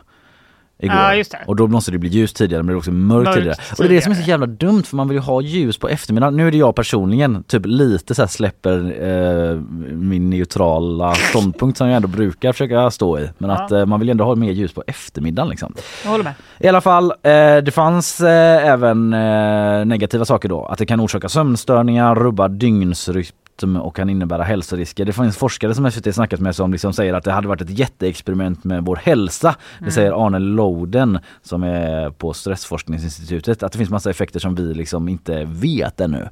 Igår. 0.83 0.97
Ja, 0.97 1.15
just 1.15 1.31
det. 1.31 1.39
Och 1.47 1.57
då 1.57 1.67
måste 1.67 1.91
det 1.91 1.99
bli 1.99 2.09
ljus 2.09 2.33
tidigare 2.33 2.63
men 2.63 2.67
det 2.67 2.73
är 2.75 2.79
också 2.79 2.93
mörkt, 2.93 3.25
Mörkt 3.25 3.37
tidigare. 3.39 3.57
Och 3.71 3.77
det 3.79 3.85
är 3.85 3.89
det 3.89 4.03
som 4.03 4.13
är 4.13 4.17
så 4.17 4.21
tidigare. 4.21 4.41
jävla 4.41 4.47
dumt 4.47 4.83
för 4.83 4.97
man 4.97 5.09
vill 5.09 5.17
ju 5.17 5.21
ha 5.23 5.41
ljus 5.41 5.79
på 5.79 5.89
eftermiddagen. 5.89 6.37
Nu 6.37 6.47
är 6.47 6.51
det 6.51 6.57
jag 6.59 6.75
personligen 6.77 7.43
typ 7.43 7.63
lite 7.67 8.15
så 8.15 8.27
släpper 8.27 8.77
eh, 9.53 9.61
min 9.95 10.31
neutrala 10.31 11.15
ståndpunkt 11.15 11.79
som 11.79 11.87
jag 11.89 11.97
ändå 11.97 12.09
brukar 12.09 12.53
försöka 12.53 12.91
stå 12.91 13.19
i. 13.19 13.31
Men 13.39 13.51
Ja. 13.51 13.57
att 13.57 13.73
eh, 13.73 13.87
man 13.87 14.01
vill 14.01 14.09
ändå 14.09 14.25
ha 14.25 14.35
mer 14.35 14.53
ljus 14.53 14.73
på 14.73 14.85
eftermiddagen 14.87 15.49
liksom. 15.51 15.75
Jag 16.05 16.11
håller 16.11 16.25
med. 16.25 16.35
I 16.59 16.69
alla 16.69 16.81
fall, 16.81 17.11
eh, 17.11 17.57
det 17.65 17.75
fanns 17.75 18.21
eh, 18.21 18.67
även 18.69 19.13
eh, 19.13 19.85
negativa 19.85 20.25
saker 20.25 20.49
då. 20.49 20.65
Att 20.65 20.79
det 20.79 20.87
kan 20.87 21.01
orsaka 21.01 21.29
sömnstörningar, 21.29 22.15
rubba 22.15 22.49
dygnsrytm 22.49 23.35
rytm 23.63 23.77
och 23.77 23.97
kan 23.97 24.11
innebära 24.11 24.43
hälsorisker. 24.43 25.05
Det 25.05 25.13
finns 25.13 25.37
forskare 25.37 25.75
som 25.75 25.91
SVT 25.91 26.15
snackat 26.15 26.41
med 26.41 26.57
som 26.57 26.73
liksom 26.73 26.93
säger 26.93 27.15
att 27.15 27.25
det 27.25 27.33
hade 27.33 27.49
varit 27.49 27.61
ett 27.61 27.79
jätteexperiment 27.79 28.65
med 28.65 28.85
vår 28.85 28.97
hälsa. 28.97 29.55
Det 29.79 29.83
Mm. 29.85 29.91
säger 29.91 30.27
Arne 30.27 30.39
Loden 30.39 31.19
som 31.43 31.63
är 31.63 32.11
på 32.11 32.33
Stressforskningsinstitutet 32.33 33.63
att 33.63 33.73
det 33.73 33.79
finns 33.79 33.91
massa 33.91 34.11
effekter 34.11 34.41
som 34.41 34.55
vi 34.55 34.75
liksom 34.75 35.09
inte 35.09 35.45
vet 35.45 36.01
ännu. 36.01 36.29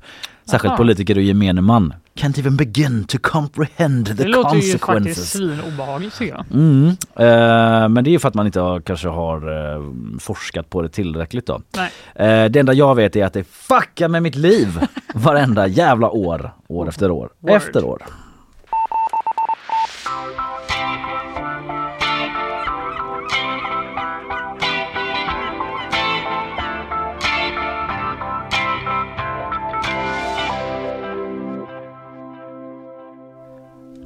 Särskilt 0.51 0.71
Aha. 0.71 0.77
politiker 0.77 1.17
och 1.17 1.23
gemene 1.23 1.61
man. 1.61 1.95
Can't 2.17 2.39
even 2.39 2.57
begin 2.57 3.05
to 3.05 3.19
comprehend 3.23 4.07
the 4.07 4.13
Det 4.15 4.25
låter 4.29 4.57
ju 4.57 4.61
faktiskt 4.63 4.81
consequences. 4.85 5.31
svinobehagligt 5.33 6.19
tycker 6.19 6.35
jag. 6.35 6.45
Mm. 6.53 6.87
Eh, 7.17 7.89
men 7.89 8.05
det 8.05 8.11
är 8.11 8.13
ju 8.13 8.19
för 8.19 8.29
att 8.29 8.35
man 8.35 8.47
inte 8.47 8.61
har, 8.61 8.81
kanske 8.81 9.09
har 9.09 9.37
eh, 9.77 9.83
forskat 10.19 10.71
på 10.71 10.83
det 10.83 10.89
tillräckligt 10.89 11.47
då. 11.47 11.61
Nej. 11.77 11.91
Eh, 12.15 12.51
det 12.51 12.61
enda 12.61 12.73
jag 12.73 12.95
vet 12.95 13.17
är 13.17 13.25
att 13.25 13.33
det 13.33 13.45
fuckar 13.45 14.09
med 14.09 14.23
mitt 14.23 14.35
liv 14.37 14.81
varenda 15.15 15.67
jävla 15.67 16.11
år, 16.11 16.53
år 16.69 16.89
efter 16.89 17.11
år, 17.11 17.29
Word. 17.41 17.51
efter 17.51 17.85
år. 17.85 18.03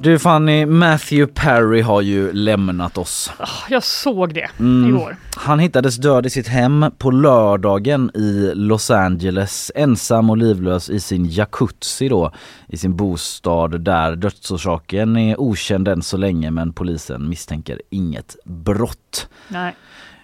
Du 0.03 0.19
Fanny, 0.19 0.67
Matthew 0.67 1.33
Perry 1.35 1.81
har 1.81 2.01
ju 2.01 2.33
lämnat 2.33 2.99
oss. 2.99 3.31
Ah, 3.39 3.49
Jag 3.71 3.83
såg 3.85 4.35
det 4.35 4.49
Mm. 4.59 4.89
igår. 4.89 5.17
Han 5.37 5.59
hittades 5.59 5.97
död 5.97 6.27
i 6.27 6.31
sitt 6.31 6.49
hem 6.49 6.87
på 6.99 7.11
lördagen 7.11 8.11
i 8.15 8.53
Los 8.55 8.91
Angeles, 8.91 9.73
ensam 9.75 10.31
och 10.31 10.37
livlös 10.37 10.91
i 10.91 11.01
sin 11.01 11.27
jacuzzi 11.29 12.09
då, 12.09 12.33
i 12.69 12.77
sin 12.77 12.97
bostad 12.97 13.81
där 13.81 14.17
dödsorsaken 14.17 15.17
är 15.17 15.41
okänd 15.41 15.89
än 15.89 16.03
så 16.03 16.17
länge 16.17 16.51
men 16.51 16.73
polisen 16.73 17.29
misstänker 17.29 17.81
inget 17.91 18.37
brott. 18.45 19.29
Nej. 19.49 19.75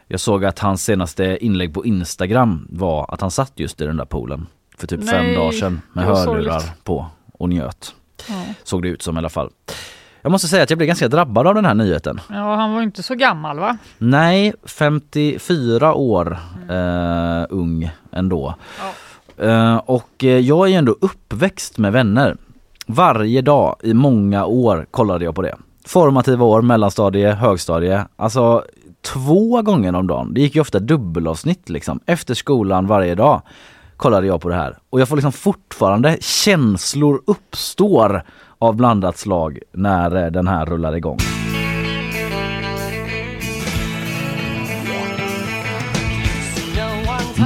Jag 0.08 0.20
såg 0.20 0.44
att 0.44 0.58
hans 0.58 0.84
senaste 0.84 1.38
inlägg 1.44 1.74
på 1.74 1.84
Instagram 1.86 2.66
var 2.70 3.14
att 3.14 3.20
han 3.20 3.30
satt 3.30 3.52
just 3.56 3.80
i 3.80 3.84
den 3.84 3.96
där 3.96 4.04
poolen 4.04 4.46
för 4.76 4.86
typ 4.86 5.08
fem 5.08 5.24
Nej, 5.24 5.34
dagar 5.36 5.52
sedan 5.52 5.80
med 5.92 6.04
hörlurar 6.04 6.62
på 6.84 7.06
och 7.32 7.48
njöt. 7.48 7.94
Ja. 8.28 8.34
Såg 8.64 8.82
det 8.82 8.88
ut 8.88 9.02
som 9.02 9.16
i 9.16 9.18
alla 9.18 9.28
fall. 9.28 9.50
Jag 10.22 10.32
måste 10.32 10.48
säga 10.48 10.62
att 10.62 10.70
jag 10.70 10.78
blev 10.78 10.86
ganska 10.86 11.08
drabbad 11.08 11.46
av 11.46 11.54
den 11.54 11.64
här 11.64 11.74
nyheten. 11.74 12.20
ja, 12.28 12.54
han 12.54 12.74
var 12.74 12.82
inte 12.82 13.02
så 13.02 13.14
gammal 13.14 13.58
va? 13.58 13.76
Nej, 13.98 14.52
54 14.64 15.94
år 15.94 16.38
eh, 16.70 17.46
ung 17.50 17.90
ändå. 18.12 18.54
Ja. 18.78 18.92
Eh, 19.44 19.76
och 19.76 20.24
eh, 20.24 20.38
jag 20.38 20.70
är 20.70 20.78
ändå 20.78 20.96
uppväxt 21.00 21.78
med 21.78 21.92
vänner. 21.92 22.36
Varje 22.86 23.42
dag 23.42 23.76
i 23.82 23.94
många 23.94 24.44
år 24.46 24.86
kollade 24.90 25.24
jag 25.24 25.34
på 25.34 25.42
det. 25.42 25.56
Formativa 25.86 26.44
år, 26.44 26.62
mellanstadie, 26.62 27.32
högstadie. 27.32 28.06
Alltså 28.16 28.64
två 29.02 29.62
gånger 29.62 29.94
om 29.94 30.06
dagen. 30.06 30.34
Det 30.34 30.40
gick 30.40 30.54
ju 30.54 30.60
ofta 30.60 30.78
dubbelavsnitt 30.78 31.68
liksom. 31.68 32.00
Efter 32.06 32.34
skolan 32.34 32.86
varje 32.86 33.14
dag 33.14 33.42
kollade 33.98 34.26
jag 34.26 34.40
på 34.40 34.48
det 34.48 34.54
här. 34.54 34.78
Och 34.90 35.00
jag 35.00 35.08
får 35.08 35.16
liksom 35.16 35.32
fortfarande 35.32 36.16
känslor 36.20 37.22
uppstår 37.26 38.22
av 38.58 38.76
blandat 38.76 39.18
slag 39.18 39.58
när 39.72 40.24
eh, 40.24 40.30
den 40.30 40.48
här 40.48 40.66
rullar 40.66 40.96
igång. 40.96 41.18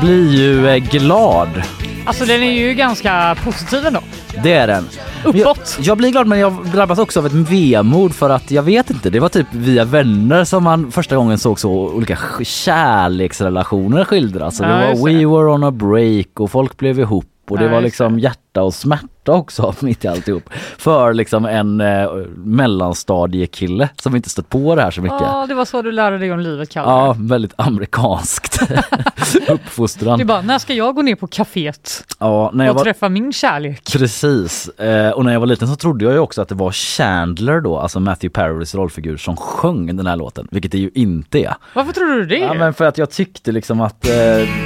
Blir 0.01 0.35
ju 0.35 0.69
eh, 0.69 0.77
glad. 0.77 1.63
Alltså 2.07 2.25
den 2.25 2.43
är 2.43 2.53
ju 2.53 2.75
ganska 2.75 3.37
positiv 3.45 3.87
ändå. 3.87 4.01
Det 4.43 4.53
är 4.53 4.67
den. 4.67 4.89
Uppåt. 5.25 5.37
Jag, 5.39 5.57
jag 5.81 5.97
blir 5.99 6.11
glad 6.11 6.27
men 6.27 6.39
jag 6.39 6.67
drabbas 6.73 6.99
också 6.99 7.21
av 7.21 7.27
ett 7.27 7.33
vemod 7.33 8.15
för 8.15 8.31
att 8.31 8.51
jag 8.51 8.63
vet 8.63 8.91
inte, 8.91 9.11
det 9.11 9.21
var 9.21 9.29
typ 9.29 9.47
via 9.51 9.85
vänner 9.85 10.45
som 10.45 10.65
man 10.65 10.91
första 10.93 11.17
gången 11.17 11.39
såg 11.39 11.61
så 11.61 11.71
olika 11.73 12.19
kärleksrelationer 12.43 14.05
skildras. 14.05 14.61
Och 14.61 14.67
det 14.67 14.73
Ja, 14.73 14.95
var. 14.95 15.09
We 15.09 15.15
were 15.27 15.51
on 15.55 15.65
a 15.65 15.71
break 15.71 16.41
och 16.41 16.51
folk 16.51 16.77
blev 16.77 17.01
ihop 17.01 17.27
och 17.51 17.59
det 17.59 17.65
Ja, 17.65 17.71
var 17.71 17.81
liksom 17.81 18.17
det. 18.17 18.21
Hjärta 18.53 18.63
och 18.63 18.75
smärta 18.75 19.33
också 19.33 19.75
mitt 19.81 20.05
i 20.05 20.09
alltihop. 20.09 20.51
För 20.79 21.15
liksom 21.15 21.45
en 21.45 21.81
eh, 21.81 22.11
mellanstadiekille 22.37 23.89
som 23.97 24.17
inte 24.17 24.31
stött 24.31 24.49
på 24.49 24.75
det 24.75 24.83
här 24.83 24.91
så 24.91 25.01
mycket. 25.03 25.21
Ja, 25.21 25.47
det 25.49 25.55
var 25.55 25.65
så 25.65 25.83
du 25.83 25.93
lärde 25.93 26.19
dig 26.19 26.33
om 26.33 26.41
livet 26.41 26.71
Kalle. 26.71 26.91
Ja, 26.91 27.17
väldigt 27.19 27.53
amerikanskt 27.57 28.63
uppfostran. 29.49 30.19
Du 30.19 30.25
bara, 30.25 30.43
när 30.43 30.59
ska 30.59 30.75
jag 30.75 30.95
gå 30.95 31.03
ner 31.03 31.15
på 31.15 31.27
kaféet 31.27 32.05
Ja, 32.19 32.51
när 32.55 32.65
jag 32.65 32.73
och 32.73 32.77
var, 32.77 32.85
träffa 32.85 33.09
min 33.09 33.33
kärlek? 33.33 33.93
Precis, 33.93 34.69
eh, 34.69 35.11
och 35.11 35.25
när 35.25 35.33
jag 35.33 35.41
var 35.41 35.47
liten 35.47 35.69
så 35.69 35.77
trodde 35.77 36.05
jag 36.05 36.15
ju 36.15 36.19
också 36.19 36.43
att 36.43 36.49
det 36.49 36.55
var 36.55 36.73
Chandler 36.73 37.61
då, 37.61 37.79
alltså 37.79 38.01
Matthew 38.01 38.33
Perrys 38.33 38.75
rollfigur 38.75 39.17
som 39.17 39.37
sjöng 39.37 39.97
den 39.97 40.07
här 40.07 40.17
låten, 40.17 40.49
vilket 40.51 40.73
det 40.73 40.79
ju 40.79 40.91
inte 40.95 41.39
är. 41.39 41.55
Varför 41.75 41.93
tror 41.93 42.07
du 42.07 42.27
det? 42.27 42.39
Ja 42.39 42.55
men 42.55 42.75
för 42.75 42.85
att 42.85 42.99
jag 42.99 43.11
tyckte 43.11 43.53
liksom 43.53 43.81
att 43.81 44.09
eh, 44.09 44.13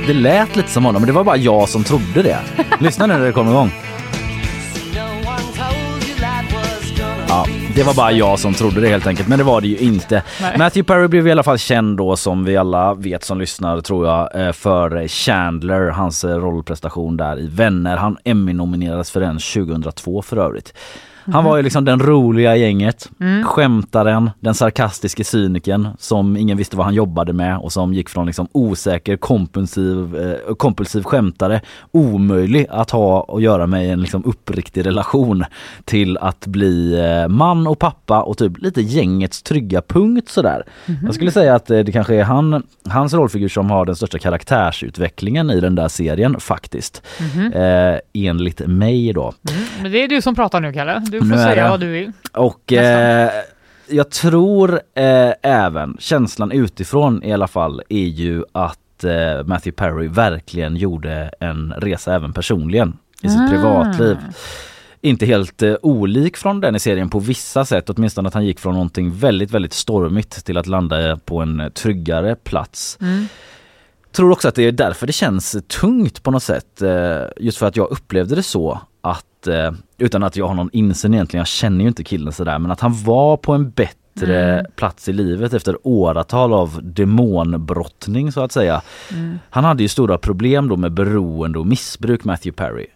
det 0.06 0.14
lät 0.14 0.56
lite 0.56 0.70
som 0.70 0.84
honom, 0.84 1.02
men 1.02 1.06
det 1.06 1.12
var 1.12 1.24
bara 1.24 1.36
jag 1.36 1.68
som 1.68 1.84
trodde 1.84 2.22
det. 2.22 2.38
Lyssna 2.80 3.06
nu 3.06 3.14
när 3.14 3.26
det 3.26 3.32
kommer 3.32 3.50
igång. 3.50 3.72
Det 7.76 7.82
var 7.82 7.94
bara 7.94 8.12
jag 8.12 8.38
som 8.38 8.54
trodde 8.54 8.80
det 8.80 8.88
helt 8.88 9.06
enkelt, 9.06 9.28
men 9.28 9.38
det 9.38 9.44
var 9.44 9.60
det 9.60 9.68
ju 9.68 9.76
inte. 9.76 10.22
Nej. 10.40 10.58
Matthew 10.58 10.82
Perry 10.94 11.08
blev 11.08 11.28
i 11.28 11.30
alla 11.30 11.42
fall 11.42 11.58
känd 11.58 11.96
då 11.96 12.16
som 12.16 12.44
vi 12.44 12.56
alla 12.56 12.94
vet 12.94 13.24
som 13.24 13.38
lyssnar 13.38 13.80
tror 13.80 14.06
jag 14.06 14.46
eh, 14.46 14.52
för 14.52 15.08
Chandler, 15.08 15.88
hans 15.90 16.24
eh, 16.24 16.36
rollprestation 16.36 17.16
där 17.16 17.40
i 17.40 17.46
Vänner. 17.46 17.96
Han 17.96 18.16
Emmy-nominerades 18.24 19.10
för 19.10 19.20
den 19.20 19.38
2002 19.38 20.22
för 20.22 20.36
övrigt. 20.36 20.74
Han 21.32 21.44
var 21.44 21.56
ju 21.56 21.62
liksom 21.62 21.84
den 21.84 22.00
roliga 22.00 22.56
i 22.56 22.60
gänget, 22.60 23.10
skämtaren, 23.44 24.30
den 24.40 24.54
sarkastiske 24.54 25.24
cynikern 25.24 25.88
som 25.98 26.36
ingen 26.36 26.58
visste 26.58 26.76
vad 26.76 26.86
han 26.86 26.94
jobbade 26.94 27.32
med 27.32 27.58
och 27.58 27.72
som 27.72 27.94
gick 27.94 28.08
från 28.08 28.26
liksom 28.26 28.48
osäker 28.52 29.16
kompulsiv, 29.16 30.16
eh, 30.16 30.54
kompulsiv 30.54 31.02
skämtare, 31.02 31.60
omöjlig 31.90 32.66
att 32.70 32.90
ha 32.90 33.20
och 33.20 33.40
göra 33.40 33.66
med 33.66 33.86
i 33.86 33.88
en 33.88 34.00
liksom 34.00 34.24
uppriktig 34.24 34.86
relation 34.86 35.44
till 35.84 36.18
att 36.18 36.46
bli 36.46 37.00
eh, 37.00 37.28
man 37.28 37.66
och 37.66 37.78
pappa 37.78 38.22
och 38.22 38.38
typ 38.38 38.58
lite 38.58 38.82
gängets 38.82 39.42
trygga 39.42 39.82
punkt 39.82 40.28
sådär. 40.28 40.62
Jag 41.02 41.14
skulle 41.14 41.30
säga 41.30 41.54
att 41.54 41.70
eh, 41.70 41.78
det 41.78 41.92
kanske 41.92 42.14
är 42.14 42.24
han, 42.24 42.62
hans 42.88 43.14
rollfigur 43.14 43.48
som 43.48 43.70
har 43.70 43.84
den 43.84 43.96
största 43.96 44.18
karaktärsutvecklingen 44.18 45.50
i 45.50 45.60
den 45.60 45.74
där 45.74 45.88
serien 45.88 46.40
faktiskt. 46.40 47.02
Eh, 47.54 47.98
enligt 48.12 48.66
mig 48.66 49.12
då. 49.12 49.32
Mm, 49.50 49.62
men 49.82 49.92
det 49.92 50.04
är 50.04 50.08
du 50.08 50.22
som 50.22 50.34
pratar 50.34 50.60
nu 50.60 50.72
Kalle. 50.72 51.02
Du 51.10 51.15
får 51.20 51.26
Nu 51.26 51.34
är 51.34 51.38
säga 51.50 51.64
det. 51.64 51.70
vad 51.70 51.80
du 51.80 51.86
vill. 51.90 52.12
Och 52.32 52.72
eh, 52.72 53.30
jag 53.88 54.10
tror 54.10 54.74
eh, 54.94 55.32
även, 55.42 55.96
känslan 56.00 56.52
utifrån 56.52 57.22
i 57.24 57.32
alla 57.32 57.48
fall, 57.48 57.82
är 57.88 58.04
ju 58.06 58.44
att 58.52 59.04
eh, 59.04 59.44
Matthew 59.46 59.70
Perry 59.76 60.08
verkligen 60.08 60.76
gjorde 60.76 61.30
en 61.40 61.72
resa 61.76 62.14
även 62.14 62.32
personligen 62.32 62.96
i 63.22 63.28
sitt 63.28 63.40
Ah. 63.40 63.48
privatliv. 63.50 64.16
Inte 65.00 65.26
helt 65.26 65.62
eh, 65.62 65.74
olik 65.82 66.36
från 66.36 66.60
den 66.60 66.76
i 66.76 66.78
serien 66.78 67.08
på 67.10 67.18
vissa 67.18 67.64
sätt, 67.64 67.90
åtminstone 67.90 68.28
att 68.28 68.34
han 68.34 68.44
gick 68.46 68.60
från 68.60 68.72
någonting 68.74 69.10
väldigt, 69.12 69.50
väldigt 69.50 69.72
stormigt 69.72 70.44
till 70.44 70.58
att 70.58 70.66
landa 70.66 71.16
på 71.16 71.40
en 71.40 71.70
tryggare 71.74 72.34
plats. 72.36 72.98
Mm. 73.00 73.26
Tror 74.16 74.30
också 74.30 74.48
att 74.48 74.54
det 74.54 74.62
är 74.62 74.72
därför 74.72 75.06
det 75.06 75.12
känns 75.12 75.56
tungt 75.80 76.22
på 76.22 76.30
något 76.30 76.42
sätt. 76.42 76.82
eh, 76.82 77.22
Just 77.36 77.58
för 77.58 77.66
att 77.66 77.76
jag 77.76 77.90
upplevde 77.90 78.34
det 78.34 78.42
så 78.42 78.80
att, 79.00 79.46
eh, 79.46 79.72
utan 79.98 80.22
att 80.22 80.36
jag 80.36 80.46
har 80.46 80.54
någon 80.54 80.70
insyn 80.72 81.14
egentligen, 81.14 81.40
jag 81.40 81.46
känner 81.46 81.80
ju 81.80 81.88
inte 81.88 82.04
killen 82.04 82.32
sådär, 82.32 82.58
men 82.58 82.70
att 82.70 82.80
han 82.80 83.02
var 83.04 83.36
på 83.36 83.52
en 83.52 83.70
bättre 83.70 84.66
plats 84.76 85.08
i 85.08 85.12
livet 85.12 85.54
efter 85.54 85.76
åratal 85.82 86.52
av 86.52 86.80
demonbrottning 86.82 88.32
så 88.32 88.40
att 88.40 88.52
säga. 88.52 88.82
Han 89.50 89.64
hade 89.64 89.82
ju 89.82 89.88
stora 89.88 90.18
problem 90.18 90.68
då 90.68 90.76
med 90.76 90.92
beroende 90.92 91.58
och 91.58 91.66
missbruk, 91.66 92.24
Matthew 92.24 92.56
Perry. 92.56 92.86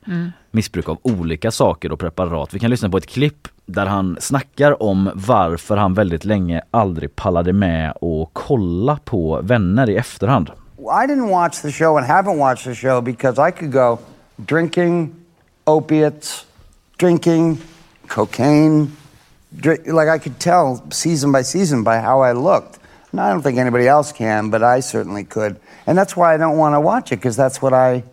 Missbruk 0.50 0.88
av 0.88 0.98
olika 1.02 1.50
saker 1.50 1.92
och 1.92 1.98
preparat. 1.98 2.54
Vi 2.54 2.58
kan 2.58 2.70
lyssna 2.70 2.88
på 2.90 2.96
ett 2.96 3.06
klipp 3.06 3.48
där 3.66 3.86
han 3.86 4.16
snackar 4.20 4.82
om 4.82 5.10
varför 5.14 5.76
han 5.76 5.94
väldigt 5.94 6.24
länge 6.24 6.62
aldrig 6.70 7.16
pallade 7.16 7.52
med 7.52 7.92
och 8.00 8.30
kolla 8.32 8.98
på 9.04 9.40
vänner 9.42 9.90
i 9.90 9.96
efterhand. 9.96 10.50
I 10.88 11.06
didn't 11.06 11.28
watch 11.28 11.60
the 11.60 11.70
show 11.70 11.96
and 11.96 12.06
haven't 12.06 12.38
watched 12.38 12.64
the 12.64 12.74
show 12.74 13.00
because 13.00 13.38
I 13.38 13.50
could 13.50 13.72
go 13.72 14.00
drinking, 14.44 15.24
opiates, 15.66 16.46
drinking, 16.98 17.58
cocaine. 18.08 18.96
Drink, 19.54 19.86
like 19.88 20.08
I 20.08 20.18
could 20.18 20.38
tell 20.38 20.88
season 20.92 21.32
by 21.32 21.42
season 21.42 21.82
by 21.82 21.98
how 21.98 22.20
I 22.20 22.32
looked. 22.32 22.78
And 23.10 23.20
I 23.20 23.30
don't 23.30 23.42
think 23.42 23.58
anybody 23.58 23.88
else 23.88 24.12
can, 24.12 24.50
but 24.50 24.62
I 24.62 24.80
certainly 24.80 25.24
could. 25.24 25.58
And 25.86 25.98
that's 25.98 26.16
why 26.16 26.34
I 26.34 26.36
don't 26.36 26.56
want 26.56 26.74
to 26.74 26.80
watch 26.80 27.10
it 27.10 27.16
because 27.16 27.36
that's 27.36 27.60
what 27.60 27.72
I 27.72 28.04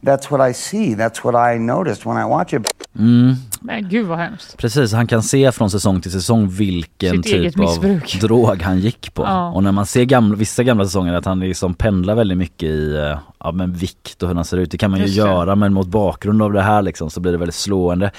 that's 0.00 0.30
what 0.30 0.50
I 0.50 0.54
see. 0.54 0.94
That's 0.94 1.24
what 1.24 1.54
I 1.54 1.58
noticed 1.58 2.06
when 2.06 2.16
I 2.16 2.24
watch 2.24 2.52
it. 2.52 2.66
Mm. 2.98 3.34
Men 3.60 3.88
gud 3.88 4.06
vad 4.06 4.18
hemskt. 4.18 4.56
Precis, 4.56 4.92
han 4.92 5.06
kan 5.06 5.22
se 5.22 5.52
från 5.52 5.70
säsong 5.70 6.00
till 6.00 6.12
säsong 6.12 6.48
vilken 6.48 7.22
Sitt 7.22 7.32
typ 7.32 7.60
av 7.60 8.00
drog 8.20 8.62
han 8.62 8.78
gick 8.78 9.14
på. 9.14 9.22
Ja. 9.22 9.50
Och 9.50 9.62
när 9.62 9.72
man 9.72 9.86
ser 9.86 10.04
gamla, 10.04 10.36
vissa 10.36 10.62
gamla 10.62 10.84
säsonger 10.84 11.12
att 11.12 11.24
han 11.24 11.40
liksom 11.40 11.74
pendlar 11.74 12.14
väldigt 12.14 12.38
mycket 12.38 12.68
i 12.68 12.96
eh, 12.96 13.18
ja, 13.40 13.52
men 13.52 13.72
vikt 13.72 14.22
och 14.22 14.28
hur 14.28 14.36
han 14.36 14.44
ser 14.44 14.56
ut. 14.56 14.70
Det 14.70 14.78
kan 14.78 14.90
man 14.90 15.00
ju 15.00 15.06
Just 15.06 15.18
det. 15.18 15.26
göra 15.26 15.54
men 15.54 15.72
mot 15.72 15.86
bakgrund 15.86 16.42
av 16.42 16.52
det 16.52 16.62
här 16.62 16.82
liksom 16.82 17.10
så 17.10 17.20
blir 17.20 17.32
det 17.32 17.38
väldigt 17.38 17.54
slående. 17.54 18.10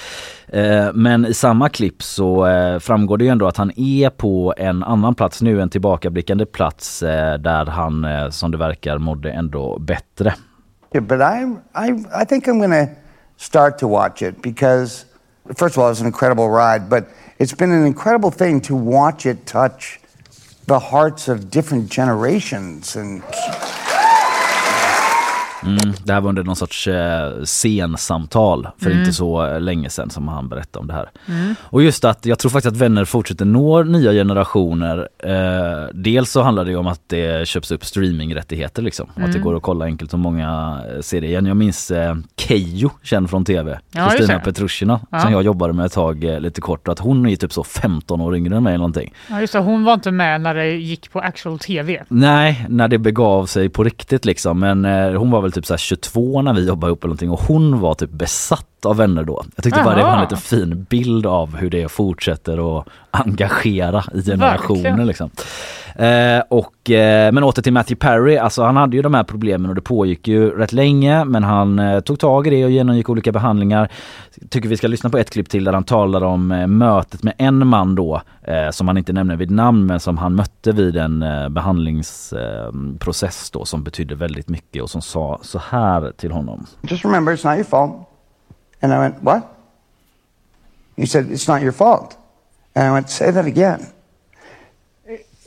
Eh, 0.47 0.87
men 0.93 1.25
i 1.25 1.33
samma 1.33 1.69
klipp 1.69 2.03
så 2.03 2.47
eh, 2.47 2.79
framgår 2.79 3.17
det 3.17 3.23
ju 3.23 3.29
ändå 3.29 3.47
att 3.47 3.57
han 3.57 3.79
är 3.79 4.09
på 4.09 4.53
en 4.57 4.83
annan 4.83 5.15
plats 5.15 5.41
nu, 5.41 5.61
en 5.61 5.69
tillbakablickande 5.69 6.45
plats 6.45 7.03
eh, 7.03 7.37
där 7.37 7.65
han 7.65 8.05
eh, 8.05 8.29
som 8.29 8.51
det 8.51 8.57
verkar 8.57 8.97
mådde 8.97 9.31
ändå 9.31 9.79
bättre. 9.79 10.33
Yeah, 10.93 11.01
but 11.01 11.21
I, 11.21 11.45
I, 11.75 12.03
I 12.13 12.23
think 12.25 12.47
I'm 12.47 12.57
going 12.57 12.71
to 12.71 12.95
start 13.37 13.77
to 13.79 13.87
watch 13.87 14.21
it 14.21 14.41
because, 14.41 15.05
first 15.55 15.75
of 15.75 15.83
all, 15.83 15.91
it's 15.91 15.99
an 15.99 16.07
incredible 16.07 16.49
ride, 16.49 16.89
but 16.89 17.09
it's 17.37 17.53
been 17.53 17.71
an 17.71 17.85
incredible 17.85 18.31
thing 18.31 18.59
to 18.61 18.75
watch 18.75 19.25
it 19.25 19.45
touch 19.45 19.99
the 20.65 20.79
hearts 20.79 21.27
of 21.27 21.49
different 21.49 21.89
generations. 21.89 22.95
And 22.95 23.23
Mm, 25.65 25.93
det 26.03 26.13
här 26.13 26.21
var 26.21 26.29
under 26.29 26.43
någon 26.43 26.55
sorts 26.55 26.87
eh, 26.87 27.43
scensamtal 27.43 28.67
för 28.77 28.85
Mm. 28.89 28.99
inte 28.99 29.13
så 29.13 29.59
länge 29.59 29.89
sedan 29.89 30.09
som 30.09 30.27
han 30.27 30.49
berättade 30.49 30.81
om 30.81 30.87
det 30.87 30.93
här. 30.93 31.09
Och 31.61 31.83
just 31.83 32.05
att 32.05 32.25
jag 32.25 32.39
tror 32.39 32.49
faktiskt 32.51 32.75
att 32.75 32.81
vänner 32.81 33.05
fortsätter 33.05 33.45
nå 33.45 33.83
nya 33.83 34.11
generationer. 34.11 35.07
Eh, 35.23 35.87
dels 35.93 36.31
så 36.31 36.41
handlar 36.41 36.65
det 36.65 36.71
ju 36.71 36.77
om 36.77 36.87
att 36.87 37.01
det 37.07 37.47
köps 37.47 37.71
upp 37.71 37.85
streamingrättigheter 37.85 38.81
liksom. 38.81 39.09
Att 39.09 39.17
Mm. 39.17 39.31
det 39.31 39.39
går 39.39 39.55
att 39.57 39.61
kolla 39.63 39.85
enkelt 39.85 40.13
och 40.13 40.19
många 40.19 40.79
ser 41.01 41.21
det 41.21 41.27
igen. 41.27 41.45
Jag 41.45 41.57
minns 41.57 41.91
eh, 41.91 42.15
Keyyo, 42.37 42.89
känd 43.03 43.29
från 43.29 43.45
tv. 43.45 43.79
Ja, 43.91 44.09
Kristina. 44.09 44.39
Petrushina 44.39 44.99
Ja. 45.11 45.19
som 45.19 45.31
jag 45.31 45.43
jobbade 45.43 45.73
med 45.73 45.85
ett 45.85 45.91
tag 45.93 46.23
eh, 46.23 46.39
lite 46.39 46.61
kort 46.61 46.87
att 46.87 46.99
hon 46.99 47.25
är 47.29 47.35
typ 47.35 47.53
så 47.53 47.63
15 47.63 48.21
år 48.21 48.35
yngre 48.35 48.57
än 48.57 48.63
mig 48.63 48.71
eller 48.71 48.77
någonting. 48.77 49.13
Ja, 49.29 49.41
just 49.41 49.53
det, 49.53 49.59
hon 49.59 49.83
var 49.83 49.93
inte 49.93 50.11
med 50.11 50.41
när 50.41 50.55
det 50.55 50.71
gick 50.75 51.11
på 51.11 51.19
actual 51.19 51.59
tv. 51.59 52.03
Nej, 52.07 52.65
när 52.69 52.87
det 52.87 52.97
begav 52.97 53.45
sig 53.45 53.69
på 53.69 53.83
riktigt 53.83 54.25
liksom. 54.25 54.59
Men 54.59 54.85
eh, 54.85 55.13
hon 55.13 55.31
var 55.31 55.41
väl 55.41 55.48
typ 55.51 55.65
så 55.65 55.73
här 55.73 55.77
22 55.77 56.41
när 56.41 56.53
vi 56.53 56.67
jobbade 56.67 56.89
ihop 56.89 57.03
eller 57.03 57.07
någonting 57.09 57.29
och 57.31 57.39
hon 57.41 57.79
var 57.79 57.93
typ 57.93 58.11
besatt 58.11 58.65
av 58.85 58.97
vänner 58.97 59.23
då. 59.23 59.43
Jag 59.55 59.63
tyckte 59.63 59.83
bara 59.83 59.95
det 59.95 60.01
var 60.01 60.09
en 60.09 60.15
Aha. 60.15 60.23
lite 60.29 60.41
fin 60.41 60.85
bild 60.89 61.25
av 61.25 61.55
hur 61.57 61.69
det 61.69 61.89
fortsätter 61.91 62.79
att 62.79 62.87
engagera 63.11 64.03
i 64.13 64.21
generationer 64.23 64.81
Verkligen. 64.83 65.07
liksom. 65.07 65.29
Eh, 65.99 66.43
och, 66.49 66.89
eh, 66.89 67.31
men 67.31 67.43
åter 67.43 67.61
till 67.61 67.73
Matthew 67.73 68.07
Perry, 68.07 68.37
alltså 68.37 68.63
han 68.63 68.75
hade 68.75 68.95
ju 68.95 69.01
de 69.01 69.13
här 69.13 69.23
problemen 69.23 69.69
och 69.69 69.75
det 69.75 69.81
pågick 69.81 70.27
ju 70.27 70.49
rätt 70.49 70.71
länge 70.71 71.25
men 71.25 71.43
han 71.43 71.79
eh, 71.79 71.99
tog 71.99 72.19
tag 72.19 72.47
i 72.47 72.49
det 72.49 72.65
och 72.65 72.71
genomgick 72.71 73.09
olika 73.09 73.31
behandlingar. 73.31 73.91
Tycker 74.49 74.69
vi 74.69 74.77
ska 74.77 74.87
lyssna 74.87 75.09
på 75.09 75.17
ett 75.17 75.29
klipp 75.29 75.49
till 75.49 75.63
där 75.63 75.73
han 75.73 75.83
talar 75.83 76.23
om 76.23 76.51
eh, 76.51 76.67
mötet 76.67 77.23
med 77.23 77.33
en 77.37 77.67
man 77.67 77.95
då 77.95 78.21
eh, 78.41 78.69
som 78.71 78.87
han 78.87 78.97
inte 78.97 79.13
nämner 79.13 79.35
vid 79.35 79.51
namn 79.51 79.85
men 79.85 79.99
som 79.99 80.17
han 80.17 80.35
mötte 80.35 80.71
vid 80.71 80.97
en 80.97 81.21
eh, 81.21 81.49
behandlingsprocess 81.49 83.51
då 83.51 83.65
som 83.65 83.83
betydde 83.83 84.15
väldigt 84.15 84.49
mycket 84.49 84.83
och 84.83 84.89
som 84.89 85.01
sa 85.01 85.39
så 85.41 85.61
här 85.69 86.11
till 86.17 86.31
honom. 86.31 86.65
just 86.81 87.05
remember, 87.05 87.35
it's 87.35 87.49
not 87.49 87.55
your 87.55 87.63
fault. 87.63 87.91
And 88.81 88.93
I 88.93 88.97
went, 88.97 89.15
What? 89.21 89.41
He 90.97 91.07
said, 91.07 91.31
It's 91.31 91.53
not 91.53 91.61
your 91.61 91.71
fault. 91.71 92.17
And 92.75 92.87
I 92.87 92.91
went, 92.91 93.09
Say 93.09 93.31
that 93.31 93.45
again. 93.45 93.79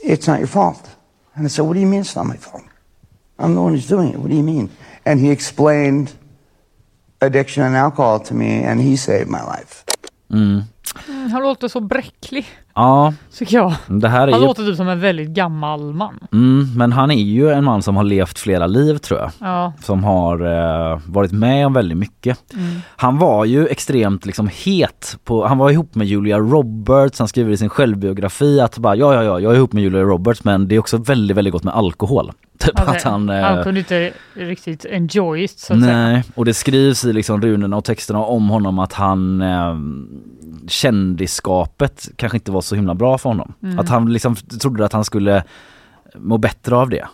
It's 0.03 0.27
not 0.27 0.39
your 0.39 0.47
fault. 0.47 0.87
And 1.35 1.45
I 1.45 1.47
said, 1.47 1.63
What 1.63 1.73
do 1.73 1.79
you 1.79 1.87
mean 1.87 2.01
it's 2.01 2.15
not 2.15 2.25
my 2.25 2.37
fault? 2.37 2.63
I'm 3.39 3.55
the 3.55 3.61
one 3.61 3.73
who's 3.73 3.87
doing 3.87 4.09
it. 4.09 4.17
What 4.17 4.29
do 4.29 4.35
you 4.35 4.43
mean? 4.43 4.69
And 5.05 5.19
he 5.19 5.31
explained 5.31 6.13
addiction 7.21 7.63
and 7.63 7.75
alcohol 7.75 8.19
to 8.19 8.33
me, 8.33 8.63
and 8.63 8.79
he 8.79 8.95
saved 8.95 9.29
my 9.29 9.43
life. 9.43 9.85
Mm. 10.29 10.65
Mm, 11.09 11.31
han 11.31 11.41
låter 11.43 11.67
så 11.67 11.79
bräcklig, 11.79 12.45
Ja, 12.75 13.13
tycker 13.37 13.55
jag. 13.57 13.73
det 13.87 14.07
här 14.09 14.27
är 14.27 14.31
Han 14.31 14.41
ju 14.41 14.47
låter 14.47 14.63
typ 14.65 14.75
som 14.77 14.87
en 14.87 14.99
väldigt 14.99 15.29
gammal 15.29 15.93
man. 15.93 16.19
Mm, 16.31 16.67
men 16.77 16.91
han 16.91 17.11
är 17.11 17.21
ju 17.23 17.49
en 17.49 17.63
man 17.63 17.81
som 17.81 17.95
har 17.95 18.03
levt 18.03 18.39
flera 18.39 18.67
liv 18.67 18.97
tror 18.97 19.19
jag. 19.19 19.31
Ja, 19.39 19.73
Som 19.83 20.03
har 20.03 20.39
eh, 20.93 20.99
varit 21.05 21.31
med 21.31 21.65
om 21.67 21.73
väldigt 21.73 21.97
mycket. 21.97 22.39
Han 22.95 23.17
var 23.17 23.45
ju 23.45 23.67
extremt 23.67 24.25
liksom 24.25 24.49
het. 24.65 25.17
På, 25.23 25.47
han 25.47 25.57
var 25.57 25.69
ihop 25.69 25.95
med 25.95 26.07
Julia 26.07 26.39
Roberts, 26.39 27.19
han 27.19 27.27
skriver 27.27 27.51
i 27.51 27.57
sin 27.57 27.69
självbiografi 27.69 28.59
att 28.59 28.77
bara 28.77 28.95
ja 28.95 29.13
ja 29.13 29.23
ja 29.23 29.39
jag 29.39 29.51
är 29.51 29.55
ihop 29.55 29.73
med 29.73 29.83
Julia 29.83 30.01
Roberts 30.01 30.43
men 30.43 30.67
det 30.67 30.75
är 30.75 30.79
också 30.79 30.97
väldigt 30.97 31.37
väldigt 31.37 31.51
gott 31.51 31.63
med 31.63 31.75
alkohol. 31.75 32.31
Typ 32.57 32.79
okej. 32.81 32.95
att 32.97 33.03
han... 33.03 33.29
eh, 33.29 33.41
han 33.41 33.63
kunde 33.63 33.79
inte 33.79 34.13
riktigt 34.33 34.85
enjoy 34.85 35.43
it 35.43 35.59
så 35.59 35.73
att 35.73 35.81
säga. 35.81 35.97
Nej, 35.97 36.23
och 36.35 36.45
det 36.45 36.53
skrivs 36.53 37.05
i 37.05 37.13
liksom 37.13 37.41
runorna 37.41 37.77
och 37.77 37.83
texterna 37.83 38.19
om 38.19 38.49
honom 38.49 38.79
att 38.79 38.93
han 38.93 39.41
eh, 39.41 39.75
kändisskapet 40.67 42.09
kanske 42.15 42.37
inte 42.37 42.51
var 42.51 42.61
så 42.61 42.75
himla 42.75 42.95
bra 42.95 43.17
för 43.17 43.29
honom. 43.29 43.53
Att 43.79 43.89
han 43.89 44.13
liksom 44.13 44.35
trodde 44.35 44.85
att 44.85 44.93
han 44.93 45.05
skulle 45.05 45.43
må 46.15 46.37
bättre 46.37 46.75
av 46.75 46.89
det. 46.89 47.07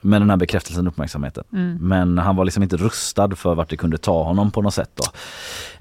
Med 0.00 0.20
den 0.20 0.30
här 0.30 0.36
bekräftelsen 0.36 0.86
och 0.86 0.92
uppmärksamheten. 0.92 1.44
Men 1.80 2.18
han 2.18 2.36
var 2.36 2.44
liksom 2.44 2.62
inte 2.62 2.76
rustad 2.76 3.36
för 3.36 3.54
vart 3.54 3.70
det 3.70 3.76
kunde 3.76 3.98
ta 3.98 4.22
honom 4.22 4.50
på 4.50 4.62
något 4.62 4.74
sätt 4.74 4.90
då. 4.94 5.04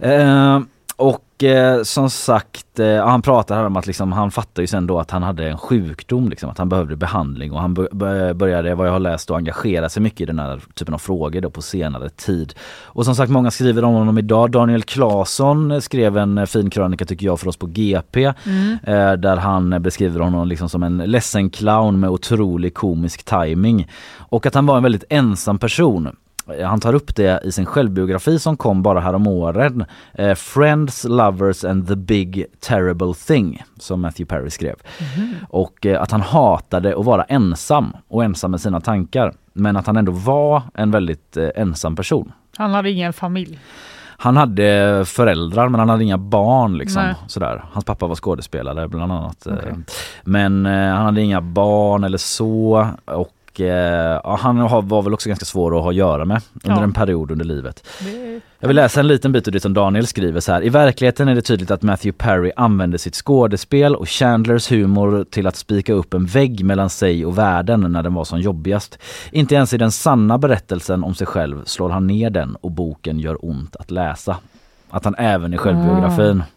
Eh, 0.05 0.59
och 0.97 1.43
eh, 1.43 1.83
som 1.83 2.09
sagt, 2.09 2.79
eh, 2.79 3.05
han 3.07 3.21
pratar 3.21 3.55
här 3.55 3.63
om 3.65 3.77
att 3.77 3.87
liksom, 3.87 4.11
han 4.11 4.31
fattar 4.31 4.63
ju 4.63 4.67
sen 4.67 4.87
då 4.87 4.99
att 4.99 5.11
han 5.11 5.23
hade 5.23 5.49
en 5.49 5.57
sjukdom, 5.57 6.29
liksom, 6.29 6.49
att 6.49 6.57
han 6.57 6.69
behövde 6.69 6.95
behandling 6.95 7.51
och 7.51 7.61
han 7.61 7.73
bör- 7.73 7.89
bör- 7.91 8.33
började, 8.33 8.75
vad 8.75 8.87
jag 8.87 8.91
har 8.91 8.99
läst, 8.99 9.31
att 9.31 9.37
engagera 9.37 9.89
sig 9.89 10.03
mycket 10.03 10.21
i 10.21 10.25
den 10.25 10.39
här 10.39 10.61
typen 10.73 10.93
av 10.93 10.97
frågor 10.97 11.41
då 11.41 11.49
på 11.49 11.61
senare 11.61 12.09
tid. 12.09 12.53
Och 12.83 13.05
som 13.05 13.15
sagt, 13.15 13.31
många 13.31 13.51
skriver 13.51 13.83
om 13.83 13.93
honom 13.93 14.17
idag. 14.17 14.51
Daniel 14.51 14.83
Claesson 14.83 15.81
skrev 15.81 16.17
en 16.17 16.37
eh, 16.37 16.45
fin 16.45 16.69
krönika 16.69 17.05
tycker 17.05 17.25
jag 17.25 17.39
för 17.39 17.47
oss 17.47 17.57
på 17.57 17.67
GP 17.67 18.25
eh, 18.25 18.33
där 19.13 19.37
han 19.37 19.81
beskriver 19.81 20.19
honom 20.19 20.47
liksom 20.47 20.69
som 20.69 20.83
en 20.83 20.97
ledsen 20.97 21.49
clown 21.49 21.99
med 21.99 22.09
otrolig 22.09 22.73
komisk 22.73 23.23
timing 23.23 23.87
och 24.17 24.45
att 24.45 24.55
han 24.55 24.65
var 24.65 24.77
en 24.77 24.83
väldigt 24.83 25.03
ensam 25.09 25.57
person. 25.59 26.15
Han 26.65 26.79
tar 26.79 26.93
upp 26.93 27.15
det 27.15 27.41
i 27.43 27.51
sin 27.51 27.65
självbiografi 27.65 28.39
som 28.39 28.57
kom 28.57 28.83
bara 28.83 28.99
härom 28.99 29.27
åren. 29.27 29.85
Eh, 30.13 30.35
Friends, 30.35 31.03
Lovers 31.03 31.63
and 31.63 31.87
the 31.87 31.95
Big 31.95 32.45
Terrible 32.59 33.13
Thing 33.27 33.63
som 33.79 34.01
Matthew 34.01 34.35
Perry 34.35 34.49
skrev. 34.49 34.75
Och 35.49 35.85
eh, 35.85 36.01
att 36.01 36.11
han 36.11 36.21
hatade 36.21 36.99
att 36.99 37.05
vara 37.05 37.23
ensam 37.23 37.93
och 38.07 38.23
ensam 38.23 38.51
med 38.51 38.61
sina 38.61 38.81
tankar. 38.81 39.33
Men 39.53 39.77
att 39.77 39.87
han 39.87 39.97
ändå 39.97 40.11
var 40.11 40.61
en 40.73 40.91
väldigt 40.91 41.37
eh, 41.37 41.49
ensam 41.55 41.95
person. 41.95 42.31
Han 42.57 42.73
hade 42.73 42.91
ingen 42.91 43.13
familj. 43.13 43.59
Han 44.19 44.37
hade 44.37 45.03
föräldrar 45.05 45.69
men 45.69 45.79
han 45.79 45.89
hade 45.89 46.03
inga 46.03 46.17
barn 46.17 46.77
liksom. 46.77 47.03
Nej. 47.03 47.15
Sådär. 47.27 47.65
Hans 47.71 47.85
pappa 47.85 48.07
var 48.07 48.15
skådespelare 48.15 48.87
bland 48.87 49.11
annat. 49.11 49.47
Okej. 49.47 49.73
Men 50.23 50.65
han 50.65 51.05
hade 51.05 51.21
inga 51.21 51.41
barn 51.41 52.03
eller 52.03 52.17
så. 52.17 52.87
Och 53.05 53.31
eh, 53.59 54.37
han 54.37 54.87
var 54.87 55.01
väl 55.01 55.13
också 55.13 55.29
ganska 55.29 55.45
svår 55.45 55.77
att 55.77 55.83
ha 55.83 55.89
att 55.89 55.95
göra 55.95 56.25
med 56.25 56.41
under 56.63 56.77
Ja. 56.77 56.83
en 56.83 56.93
period 56.93 57.31
under 57.31 57.45
livet. 57.45 57.87
Det... 57.99 58.41
Jag 58.59 58.67
vill 58.67 58.75
läsa 58.75 58.99
en 58.99 59.07
liten 59.07 59.31
bit 59.31 59.47
ur 59.47 59.51
det 59.51 59.59
som 59.59 59.73
Daniel 59.73 60.07
skriver 60.07 60.39
så 60.39 60.51
här. 60.51 60.63
I 60.63 60.69
verkligheten 60.69 61.27
är 61.27 61.35
det 61.35 61.41
tydligt 61.41 61.71
att 61.71 61.81
Matthew 61.81 62.17
Perry 62.17 62.51
använde 62.55 62.97
sitt 62.97 63.15
skådespel 63.15 63.95
och 63.95 64.09
Chandlers 64.09 64.71
humor 64.71 65.25
till 65.29 65.47
att 65.47 65.55
spika 65.55 65.93
upp 65.93 66.13
en 66.13 66.25
vägg 66.25 66.65
mellan 66.65 66.89
sig 66.89 67.25
och 67.25 67.37
världen 67.37 67.81
när 67.91 68.03
den 68.03 68.13
var 68.13 68.23
som 68.23 68.39
jobbigast. 68.39 68.99
Inte 69.31 69.55
ens 69.55 69.73
i 69.73 69.77
den 69.77 69.91
sanna 69.91 70.37
berättelsen 70.37 71.03
om 71.03 71.15
sig 71.15 71.27
själv 71.27 71.63
slår 71.65 71.89
han 71.89 72.07
ner 72.07 72.29
den 72.29 72.55
och 72.55 72.71
boken 72.71 73.19
gör 73.19 73.45
ont 73.45 73.75
att 73.75 73.91
läsa. 73.91 74.37
Att 74.89 75.05
han 75.05 75.15
även 75.17 75.53
i 75.53 75.57
självbiografin 75.57 76.37
Har 76.39 76.56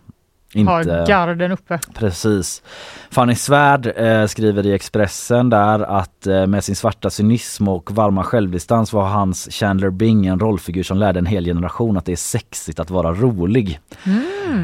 inte... 0.54 1.04
garden 1.08 1.52
uppe. 1.52 1.78
Precis. 1.94 2.62
Fanny 3.10 3.34
Svärd 3.34 3.92
eh, 3.96 4.26
skriver 4.26 4.66
i 4.66 4.72
Expressen 4.72 5.50
där 5.50 5.80
att 5.80 6.26
eh, 6.26 6.46
med 6.46 6.64
sin 6.64 6.76
svarta 6.76 7.10
cynism 7.10 7.68
och 7.68 7.90
varma 7.90 8.24
självdistans 8.24 8.92
var 8.92 9.08
hans 9.08 9.48
Chandler 9.50 9.90
Bing 9.90 10.26
en 10.26 10.40
rollfigur 10.40 10.82
som 10.82 10.96
lärde 10.96 11.18
en 11.18 11.26
hel 11.26 11.44
generation 11.44 11.96
att 11.96 12.04
det 12.04 12.12
är 12.12 12.16
sexigt 12.16 12.80
att 12.80 12.90
vara 12.90 13.12
rolig. 13.12 13.80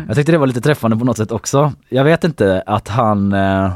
Jag 0.07 0.16
tyckte 0.16 0.33
det 0.33 0.38
var 0.38 0.46
lite 0.46 0.61
träffande 0.61 0.96
på 0.96 1.05
något 1.05 1.16
sätt 1.16 1.33
också. 1.33 1.72
Jag 1.88 2.05
vet 2.05 2.25
inte 2.25 2.62
att 2.66 2.88
han 2.88 3.33
eh, 3.33 3.72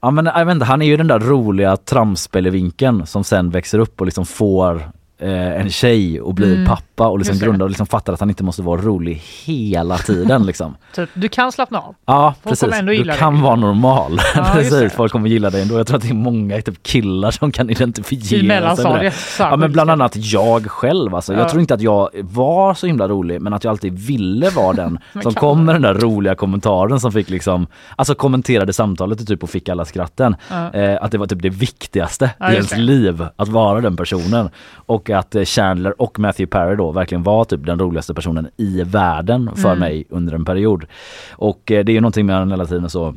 Ja 0.00 0.10
men 0.10 0.26
jag 0.26 0.44
vet 0.44 0.52
inte, 0.52 0.64
han 0.64 0.82
är 0.82 0.86
ju 0.86 0.96
den 0.96 1.06
där 1.06 1.18
roliga 1.18 1.76
tramspelevinkeln 1.76 3.06
som 3.06 3.24
sen 3.24 3.50
växer 3.50 3.78
upp 3.78 4.00
och 4.00 4.06
liksom 4.06 4.26
får 4.26 4.90
eh, 5.18 5.60
en 5.60 5.70
tjej 5.70 6.20
och 6.20 6.34
blir 6.34 6.66
pappa 6.66 7.08
och 7.08 7.18
liksom 7.18 7.38
grundar 7.38 7.64
och 7.66 7.70
liksom 7.70 7.86
fattar 7.86 8.12
att 8.12 8.20
han 8.20 8.28
inte 8.30 8.44
måste 8.44 8.62
vara 8.62 8.80
rolig 8.80 9.22
hela 9.44 9.98
tiden 9.98 10.46
liksom. 10.46 10.76
Typ, 10.94 11.10
du 11.14 11.28
kan 11.28 11.52
slappna 11.52 11.78
av. 11.78 11.94
Ja 12.06 12.34
Folk 12.42 12.50
precis, 12.60 12.74
ändå 12.78 12.90
du 12.92 12.96
gilla 12.98 13.12
dig. 13.12 13.18
kan 13.20 13.40
vara 13.42 13.56
normal. 13.56 14.18
Ja, 14.34 14.50
precis, 14.54 14.92
folk 14.92 15.12
kommer 15.12 15.28
gilla 15.28 15.50
dig 15.50 15.62
ändå. 15.62 15.78
Jag 15.78 15.86
tror 15.86 15.96
att 15.96 16.02
det 16.02 16.08
är 16.10 16.14
många 16.14 16.60
typ 16.62 16.82
killar 16.82 17.30
som 17.30 17.52
kan 17.52 17.70
identifiera 17.70 18.22
sig 18.24 18.38
med 18.38 18.46
mellanstadiet. 18.46 19.14
Ja 19.38 19.56
men 19.56 19.72
bland 19.72 19.90
annat 19.90 20.12
jag 20.16 20.66
själv 20.70 21.14
alltså. 21.14 21.32
Jag 21.32 21.42
Ja. 21.42 21.48
tror 21.48 21.60
inte 21.60 21.74
att 21.74 21.80
jag 21.82 22.10
var 22.22 22.74
så 22.74 22.86
himla 22.86 23.08
rolig 23.08 23.40
men 23.42 23.52
att 23.52 23.64
jag 23.64 23.70
alltid 23.70 23.98
ville 23.98 24.50
vara 24.50 24.72
den 24.72 24.98
som 25.12 25.22
kan 25.22 25.34
kom 25.34 25.64
med 25.64 25.74
den 25.74 25.82
där 25.82 25.94
roliga 25.94 26.34
kommentaren 26.34 27.00
som 27.00 27.12
fick 27.12 27.30
liksom, 27.30 27.66
alltså 27.96 28.14
kommenterade 28.14 28.72
samtalet 28.72 29.26
typ 29.26 29.42
och 29.42 29.50
fick 29.50 29.68
alla 29.68 29.84
skratten. 29.84 30.36
Ja. 30.50 30.72
Eh, 30.72 31.02
att 31.02 31.10
det 31.10 31.18
var 31.18 31.26
typ 31.26 31.42
det 31.42 31.48
viktigaste 31.50 32.30
Ja, 32.38 32.50
i 32.50 32.54
ens 32.54 32.70
det. 32.70 32.76
liv 32.76 33.26
att 33.36 33.48
vara 33.48 33.80
den 33.80 33.96
personen. 33.96 34.48
Och 34.74 35.05
och 35.10 35.18
att 35.18 35.34
eh, 35.34 35.44
Chandler 35.44 36.02
och 36.02 36.18
Matthew 36.18 36.50
Perry 36.58 36.76
då 36.76 36.92
verkligen 36.92 37.22
var 37.22 37.44
typ 37.44 37.66
den 37.66 37.78
roligaste 37.78 38.14
personen 38.14 38.48
i 38.56 38.82
världen 38.82 39.50
för 39.56 39.68
Mm. 39.68 39.78
mig 39.78 40.04
under 40.10 40.32
en 40.34 40.44
period. 40.44 40.84
Och 41.32 41.72
eh, 41.72 41.84
det 41.84 41.92
är 41.92 41.94
ju 41.94 42.00
någonting 42.00 42.26
med 42.26 42.36
han 42.36 42.50
hela 42.50 42.66
tiden 42.66 42.90
så 42.90 43.14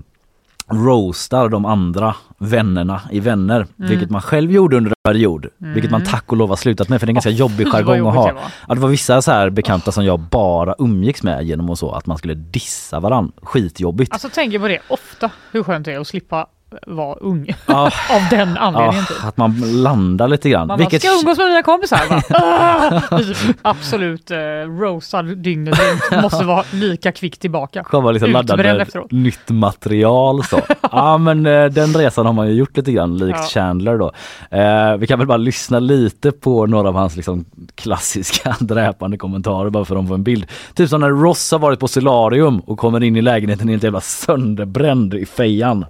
roastar 0.72 1.50
de 1.50 1.66
andra 1.66 2.16
vännerna 2.38 3.02
i 3.12 3.20
Vänner, 3.20 3.56
Mm. 3.80 3.90
vilket 3.90 4.10
man 4.10 4.22
själv 4.22 4.52
gjorde 4.52 4.78
under 4.78 4.90
en 4.92 5.12
period. 5.14 5.48
Vilket 5.58 5.92
man 5.92 6.04
tack 6.04 6.24
och 6.32 6.38
lov 6.38 6.50
har 6.50 6.56
slutat 6.56 6.90
med 6.90 7.00
för 7.00 7.08
det 7.08 7.10
är 7.10 7.12
en 7.12 7.16
ganska 7.16 7.30
jobbig 7.30 7.58
Fy, 7.58 7.64
vad 7.72 7.86
jargong 7.86 8.08
att 8.10 8.16
ha. 8.16 8.34
Ja, 8.68 8.74
det 8.76 8.80
var 8.82 8.90
vissa 8.90 9.22
så 9.22 9.32
här 9.32 9.50
bekanta 9.50 9.92
som 9.92 10.06
jag 10.06 10.20
bara 10.20 10.76
umgicks 10.80 11.24
med 11.24 11.44
genom 11.44 11.70
och 11.70 11.78
så 11.80 11.92
att 11.92 12.06
man 12.06 12.18
skulle 12.18 12.34
dissa 12.34 13.00
varann. 13.00 13.32
Skitjobbigt. 13.42 14.14
Alltså 14.14 14.30
tänker 14.30 14.60
på 14.60 14.68
det 14.68 14.80
ofta, 14.88 15.32
hur 15.52 15.64
skönt 15.64 15.86
det 15.86 15.94
är 15.94 16.00
att 16.00 16.08
slippa 16.08 16.48
vara 16.88 17.16
ung. 17.16 17.54
Ja. 17.68 17.86
Av 18.10 18.22
den 18.30 18.58
anledningen 18.58 19.06
Ja, 19.10 19.16
typ. 19.16 19.26
att 19.26 19.38
man 19.38 19.82
landar 19.84 20.28
lite 20.28 20.50
grann. 20.50 20.68
Man 20.68 20.78
Vilket, 20.78 21.02
ska 21.02 21.12
umgås 21.20 21.38
med 21.38 21.48
mina 21.48 21.64
kompisar? 21.64 22.00
"Ah!" 22.30 23.02
Typ 23.18 23.38
Absolut 23.62 24.32
eh, 24.32 24.38
roastad 24.80 25.22
dygnet. 25.22 25.80
Måste 26.22 26.46
vara 26.46 26.64
lika 26.74 27.12
kvick 27.12 27.38
tillbaka. 27.40 27.84
kommer 27.84 28.14
liksom 28.14 28.32
laddad 28.32 28.58
med 28.58 28.82
efteråt. 28.82 29.12
nytt 29.12 29.50
material 29.50 30.44
så. 30.44 30.60
ja 30.92 31.18
men 31.18 31.46
eh, 31.46 31.66
den 31.66 31.94
resan 31.94 32.26
har 32.26 32.34
man 32.34 32.48
ju 32.48 32.54
gjort 32.54 32.78
lite 32.78 32.92
grann 32.92 33.18
likt 33.18 33.38
Ja. 33.40 33.46
Chandler 33.62 33.98
då. 33.98 34.12
Eh, 34.58 34.98
vi 34.98 35.08
kan 35.08 35.20
väl 35.20 35.28
bara 35.28 35.38
lyssna 35.38 35.80
lite 35.80 36.32
på 36.32 36.66
några 36.66 36.88
av 36.88 36.96
hans 36.96 37.16
liksom 37.16 37.46
klassiska 37.76 38.56
dräpande 38.60 39.18
kommentarer 39.18 39.70
bara 39.70 39.86
för 39.86 39.96
att 39.96 40.08
få 40.08 40.14
en 40.14 40.24
bild. 40.24 40.46
Typ 40.74 40.90
som 40.90 41.02
när 41.02 41.10
Ross 41.10 41.52
har 41.52 41.60
varit 41.60 41.80
på 41.80 41.88
solarium 41.88 42.60
och 42.60 42.78
kommer 42.80 43.04
in 43.04 43.16
i 43.16 43.22
lägenheten 43.22 43.68
helt 43.70 43.84
jävla 43.84 44.02
sönderbränd 44.02 45.14
i 45.14 45.26
fejan. 45.26 45.86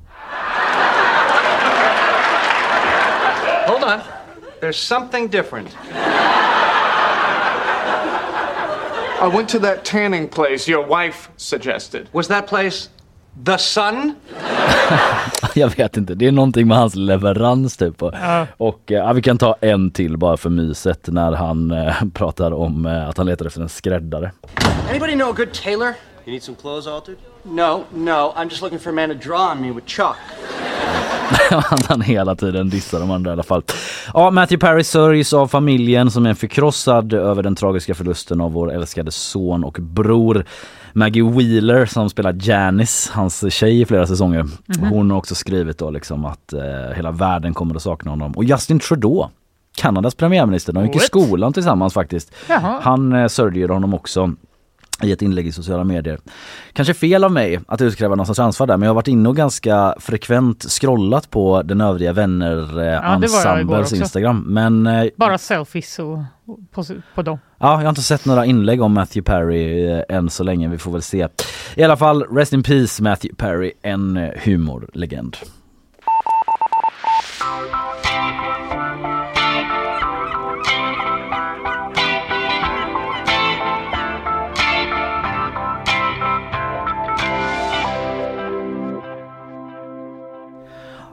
Hold 3.67 3.83
on. 3.83 3.99
There's 4.61 4.77
something 4.77 5.27
different. 5.29 5.69
I 9.21 9.27
went 9.27 9.49
to 9.49 9.59
that 9.59 9.85
tanning 9.85 10.27
place 10.27 10.71
your 10.71 10.85
wife 10.87 11.29
suggested. 11.37 12.07
Was 12.13 12.27
that 12.27 12.47
place 12.47 12.89
the 13.45 13.57
sun? 13.57 14.15
Jag 15.55 15.77
vet 15.77 15.97
inte, 15.97 16.15
det 16.15 16.27
är 16.27 16.31
någonting 16.31 16.67
med 16.67 16.77
hans 16.77 16.95
leverans 16.95 17.77
typ. 17.77 18.03
Och, 18.03 18.13
och 18.57 18.91
eh, 18.91 18.97
ja, 18.97 19.13
vi 19.13 19.21
kan 19.21 19.37
ta 19.37 19.55
en 19.61 19.91
till 19.91 20.17
bara 20.17 20.37
för 20.37 20.49
myset 20.49 21.07
när 21.07 21.31
han 21.31 21.71
eh, 21.71 21.95
pratar 22.13 22.51
om 22.51 22.85
eh, 22.85 23.09
att 23.09 23.17
han 23.17 23.25
letar 23.25 23.45
efter 23.45 23.61
en 23.61 23.69
skräddare. 23.69 24.31
Anybody 24.89 25.13
know 25.13 25.29
a 25.29 25.33
good 25.37 25.53
tailor? 25.53 25.93
You 26.25 26.31
need 26.33 26.43
some 26.43 26.57
clothes 26.61 26.87
altered? 26.87 27.17
No, 27.51 27.83
no. 27.93 28.33
I'm 28.35 28.49
just 28.49 28.61
looking 28.61 28.79
for 28.79 28.89
a 28.89 28.93
man 28.93 29.09
to 29.09 29.15
draw 29.15 29.51
on 29.51 29.61
me 29.61 29.71
with 29.71 29.87
chalk. 29.87 30.17
han 31.87 32.01
hela 32.01 32.35
tiden 32.35 32.69
dissar 32.69 32.99
de 32.99 33.11
andra 33.11 33.31
i 33.31 33.33
alla 33.33 33.43
fall. 33.43 33.63
Ja, 34.13 34.31
Matthew 34.31 34.67
Perry 34.67 34.83
sörjs 34.83 35.33
av 35.33 35.47
familjen 35.47 36.11
som 36.11 36.25
är 36.25 36.33
förkrossad 36.33 37.13
över 37.13 37.43
den 37.43 37.55
tragiska 37.55 37.95
förlusten 37.95 38.41
av 38.41 38.51
vår 38.51 38.73
älskade 38.73 39.11
son 39.11 39.63
och 39.63 39.77
bror. 39.81 40.45
Maggie 40.93 41.23
Wheeler 41.23 41.85
som 41.85 42.09
spelar 42.09 42.35
Janice, 42.39 43.11
hans 43.13 43.53
tjej 43.53 43.81
i 43.81 43.85
flera 43.85 44.07
säsonger. 44.07 44.45
Hon 44.89 45.11
har 45.11 45.17
också 45.17 45.35
skrivit 45.35 45.77
då 45.77 45.89
liksom 45.89 46.25
att 46.25 46.53
eh, 46.53 46.95
hela 46.95 47.11
världen 47.11 47.53
kommer 47.53 47.75
att 47.75 47.81
sakna 47.81 48.11
honom. 48.11 48.31
Och 48.31 48.43
Justin 48.43 48.79
Trudeau, 48.79 49.29
Kanadas 49.77 50.15
premiärminister, 50.15 50.73
de 50.73 50.85
gick 50.85 50.95
i 50.95 50.99
skolan 50.99 51.53
tillsammans 51.53 51.93
faktiskt. 51.93 52.35
Jaha. 52.49 52.79
Han 52.81 53.13
eh, 53.13 53.27
sörjer 53.27 53.69
honom 53.69 53.93
också 53.93 54.33
i 55.03 55.11
ett 55.11 55.21
inlägg 55.21 55.47
i 55.47 55.51
sociala 55.51 55.83
medier. 55.83 56.19
Kanske 56.73 56.93
fel 56.93 57.23
av 57.23 57.31
mig 57.31 57.59
att 57.67 57.81
utkräva 57.81 58.15
någon 58.15 58.25
sorts 58.25 58.39
ansvar 58.39 58.67
där 58.67 58.77
men 58.77 58.85
jag 58.85 58.89
har 58.89 58.95
varit 58.95 59.07
inne 59.07 59.29
och 59.29 59.35
ganska 59.35 59.95
frekvent 59.99 60.63
scrollat 60.63 61.29
på 61.29 61.61
den 61.61 61.81
övriga 61.81 62.13
vänner 62.13 62.79
eh, 62.93 63.79
också. 63.79 63.95
Instagram. 63.95 64.43
Men 64.47 64.87
eh, 64.87 65.05
Bara 65.15 65.37
selfies 65.37 65.99
och, 65.99 66.19
på, 66.71 66.83
på 67.15 67.21
dem. 67.21 67.39
ja, 67.57 67.71
jag 67.71 67.81
har 67.81 67.89
inte 67.89 68.01
sett 68.01 68.25
några 68.25 68.45
inlägg 68.45 68.81
om 68.81 68.93
Matthew 68.93 69.31
Perry 69.31 69.91
eh, 69.91 70.03
än 70.09 70.29
så 70.29 70.43
länge. 70.43 70.67
Vi 70.67 70.77
får 70.77 70.91
väl 70.91 71.01
se. 71.01 71.27
I 71.75 71.83
alla 71.83 71.97
fall, 71.97 72.23
rest 72.23 72.53
in 72.53 72.63
peace 72.63 73.03
Matthew 73.03 73.35
Perry, 73.35 73.71
en 73.81 74.31
humorlegend. 74.43 75.37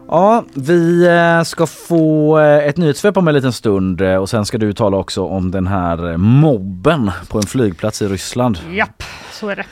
Ja, 0.09 0.45
vi 0.55 1.07
eh, 1.07 1.43
ska 1.43 1.67
få 1.67 2.39
eh, 2.39 2.67
ett 2.67 2.77
nyhetssvep 2.77 3.17
om 3.17 3.29
en 3.29 3.35
liten 3.35 3.53
stund 3.53 4.01
eh, 4.01 4.17
och 4.17 4.29
sen 4.29 4.47
ska 4.47 4.59
du 4.59 4.73
tala 4.73 4.97
också 4.97 5.25
om 5.25 5.51
den 5.51 5.67
här 5.67 6.17
mobben 6.17 7.11
på 7.29 7.39
en 7.39 7.47
flygplats 7.47 8.03
i 8.03 8.09
Ryssland. 8.09 8.59
Japp, 8.73 9.03
så 9.33 9.49
är 9.49 9.57
det. 9.57 9.67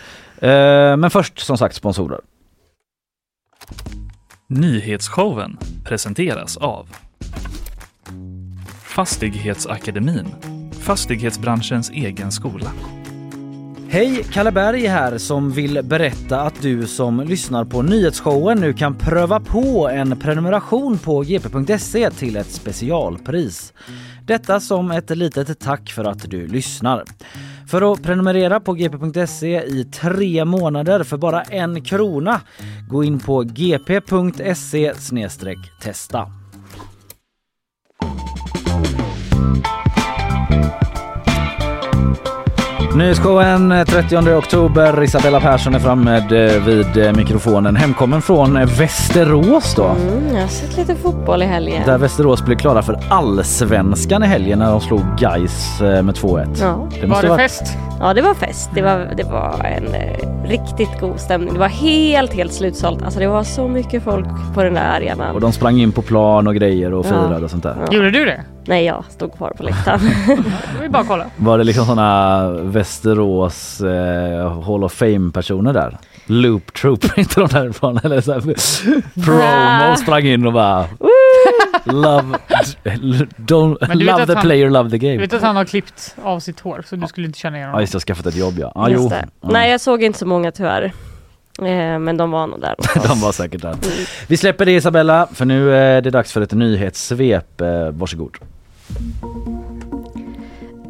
Men 0.97 1.11
först 1.11 1.39
som 1.39 1.59
sagt 1.59 1.75
sponsorer. 1.77 2.21
Nyhetsshowen 4.49 5.59
presenteras 5.85 6.57
av 6.57 6.89
Fastighetsakademin, 8.83 10.27
fastighetsbranschens 10.81 11.91
egen 11.91 12.33
skola. 12.33 12.71
Hej, 13.89 14.25
Kalle 14.33 14.53
Berg 14.53 14.87
här 14.87 15.19
som 15.19 15.53
vill 15.53 15.83
berätta 15.83 16.41
att 16.41 16.63
du 16.63 16.87
som 16.87 17.21
lyssnar 17.21 17.65
på 17.65 17.83
nyhetsshowen 17.83 18.61
nu 18.61 18.73
kan 18.73 18.95
pröva 18.95 19.41
på 19.41 19.89
en 19.89 20.19
prenumeration 20.19 20.99
på 20.99 21.21
gp.se 21.21 22.11
till 22.11 22.37
ett 22.37 22.51
specialpris. 22.51 23.73
Detta 24.27 24.61
som 24.61 24.91
ett 24.91 25.11
litet 25.11 25.59
tack 25.61 25.91
för 25.91 26.05
att 26.05 26.31
du 26.31 26.47
lyssnar. 26.47 27.05
För 27.67 27.93
att 27.93 28.03
prenumerera 28.03 28.61
på 28.61 28.73
gp.se 28.73 29.63
i 29.63 29.85
tre 29.85 30.45
månader 30.45 31.03
för 31.03 31.17
bara 31.17 31.43
en 31.43 31.85
krona, 31.85 32.41
gå 32.89 33.05
in 33.05 33.21
på 33.21 33.43
gp.se 33.43 34.95
testa. 35.83 36.27
Nyhetsshowen 42.97 43.85
30 43.87 44.17
oktober. 44.35 45.03
Isabella 45.03 45.41
Persson 45.41 45.75
är 45.75 45.79
framme 45.79 46.17
eh, 46.17 46.63
vid 46.65 46.97
eh, 47.07 47.13
mikrofonen. 47.17 47.77
Hemkommen 47.77 48.23
från 48.23 48.57
eh, 48.57 48.67
Västerås 48.79 49.75
då. 49.75 49.85
Mm, 49.85 50.35
jag 50.35 50.41
har 50.41 50.49
sett 50.49 50.77
lite 50.77 50.95
fotboll 50.95 51.43
i 51.43 51.47
helgen. 51.47 51.83
Där 51.87 51.99
Västerås 51.99 52.45
blev 52.45 52.57
klara 52.59 52.83
för 52.83 52.99
allsvenskan 53.09 54.23
i 54.23 54.27
helgen 54.27 54.59
när 54.59 54.71
de 54.71 54.81
slog 54.81 55.01
Gais 55.19 55.81
med 55.81 56.05
2-1. 56.15 56.57
Ja. 56.61 56.89
Det 56.95 57.01
Var 57.01 57.09
måste 57.09 57.23
det 57.27 57.29
varit- 57.29 57.41
fest? 57.41 57.63
ja, 58.01 58.15
det 58.15 58.23
var 58.23 58.35
fest. 58.35 58.71
Det 58.75 58.83
var, 58.83 59.13
det 59.17 59.25
var 59.25 59.55
en 59.65 59.95
eh, 59.95 60.49
riktigt 60.49 61.01
god 61.01 61.21
stämning. 61.21 61.53
Det 61.55 61.61
var 61.61 61.69
helt, 61.69 62.35
helt 62.35 62.53
slutsålt. 62.53 63.03
Alltså 63.03 63.21
det 63.21 63.27
var 63.27 63.43
så 63.45 63.69
mycket 63.69 64.03
folk 64.05 64.27
på 64.55 64.63
den 64.63 64.75
där 64.75 64.97
arenan. 64.97 65.35
Och 65.35 65.41
de 65.41 65.53
sprang 65.53 65.81
in 65.81 65.93
på 65.93 66.03
plan 66.03 66.47
och 66.47 66.55
grejer 66.55 66.95
och 66.95 67.07
Ja. 67.07 67.11
firade 67.11 67.45
och 67.45 67.51
sånt 67.51 67.63
där. 67.63 67.77
Gjorde 67.91 68.11
du 68.11 68.25
det? 68.25 68.41
Nej, 68.67 68.85
jag 68.85 69.05
stod 69.09 69.37
kvar 69.37 69.51
på 69.57 69.63
läktaren. 69.63 70.01
Vill 70.81 70.91
bara 70.91 71.05
kolla. 71.05 71.27
Var 71.37 71.59
det 71.59 71.65
liksom 71.65 71.85
såna 71.87 72.49
Västerås 72.51 73.81
eh, 73.81 74.63
Hall 74.63 74.85
of 74.85 74.93
Fame 74.93 75.33
personer 75.33 75.73
där? 75.73 75.99
Loop 76.27 76.73
Troop, 76.73 77.05
inte 77.19 77.41
de 77.41 77.49
därifrån 77.49 78.01
eller 78.05 78.21
så 78.21 78.33
här, 78.33 78.41
promo 79.25 79.97
sprang 79.97 80.23
in 80.27 80.47
och 80.47 80.53
bara 80.53 80.87
Love, 81.85 82.39
don't, 83.37 83.95
du 83.97 84.05
love 84.05 84.27
the 84.27 84.33
han- 84.35 84.43
player, 84.43 84.71
love 84.71 84.91
the 84.91 84.97
Du 84.99 85.07
game. 85.07 85.19
vet 85.21 85.33
att 85.33 85.43
han 85.43 85.57
har 85.57 85.65
klippt 85.65 86.17
av 86.23 86.41
sitt 86.41 86.61
hår 86.61 86.83
så 86.87 86.97
du 86.97 87.07
skulle 87.07 87.27
inte 87.27 87.39
känna 87.39 87.57
igen 87.57 87.67
Ja 87.69 87.73
honom. 87.73 87.81
just 87.81 87.93
det, 87.93 87.97
jag 87.97 88.01
har 88.01 88.07
skaffat 88.17 88.27
ett 88.27 88.37
jobb 88.37 88.55
ja. 88.59 88.73
ja 88.75 88.89
Just 88.91 89.03
jo. 89.03 89.11
Ja. 89.41 89.49
Nej, 89.53 89.71
jag 89.71 89.81
såg 89.81 90.03
inte 90.03 90.19
så 90.19 90.27
många 90.27 90.53
tyvärr. 90.53 90.93
Eh, 91.59 91.99
men 91.99 92.17
de 92.17 92.31
var 92.31 92.47
nog 92.47 92.61
där. 92.61 92.75
De 93.09 93.21
var 93.21 93.33
säkert 93.33 93.63
där. 93.63 93.77
Vi 94.29 94.37
släpper 94.37 94.67
det 94.67 94.73
Isabella, 94.73 95.29
för 95.33 95.45
nu 95.45 95.75
är 95.75 96.03
det 96.03 96.11
dags 96.11 96.33
för 96.33 96.41
ett 96.41 96.53
nyhetssvep. 96.53 97.61
Eh, 97.61 97.91
varsågod. 97.91 98.37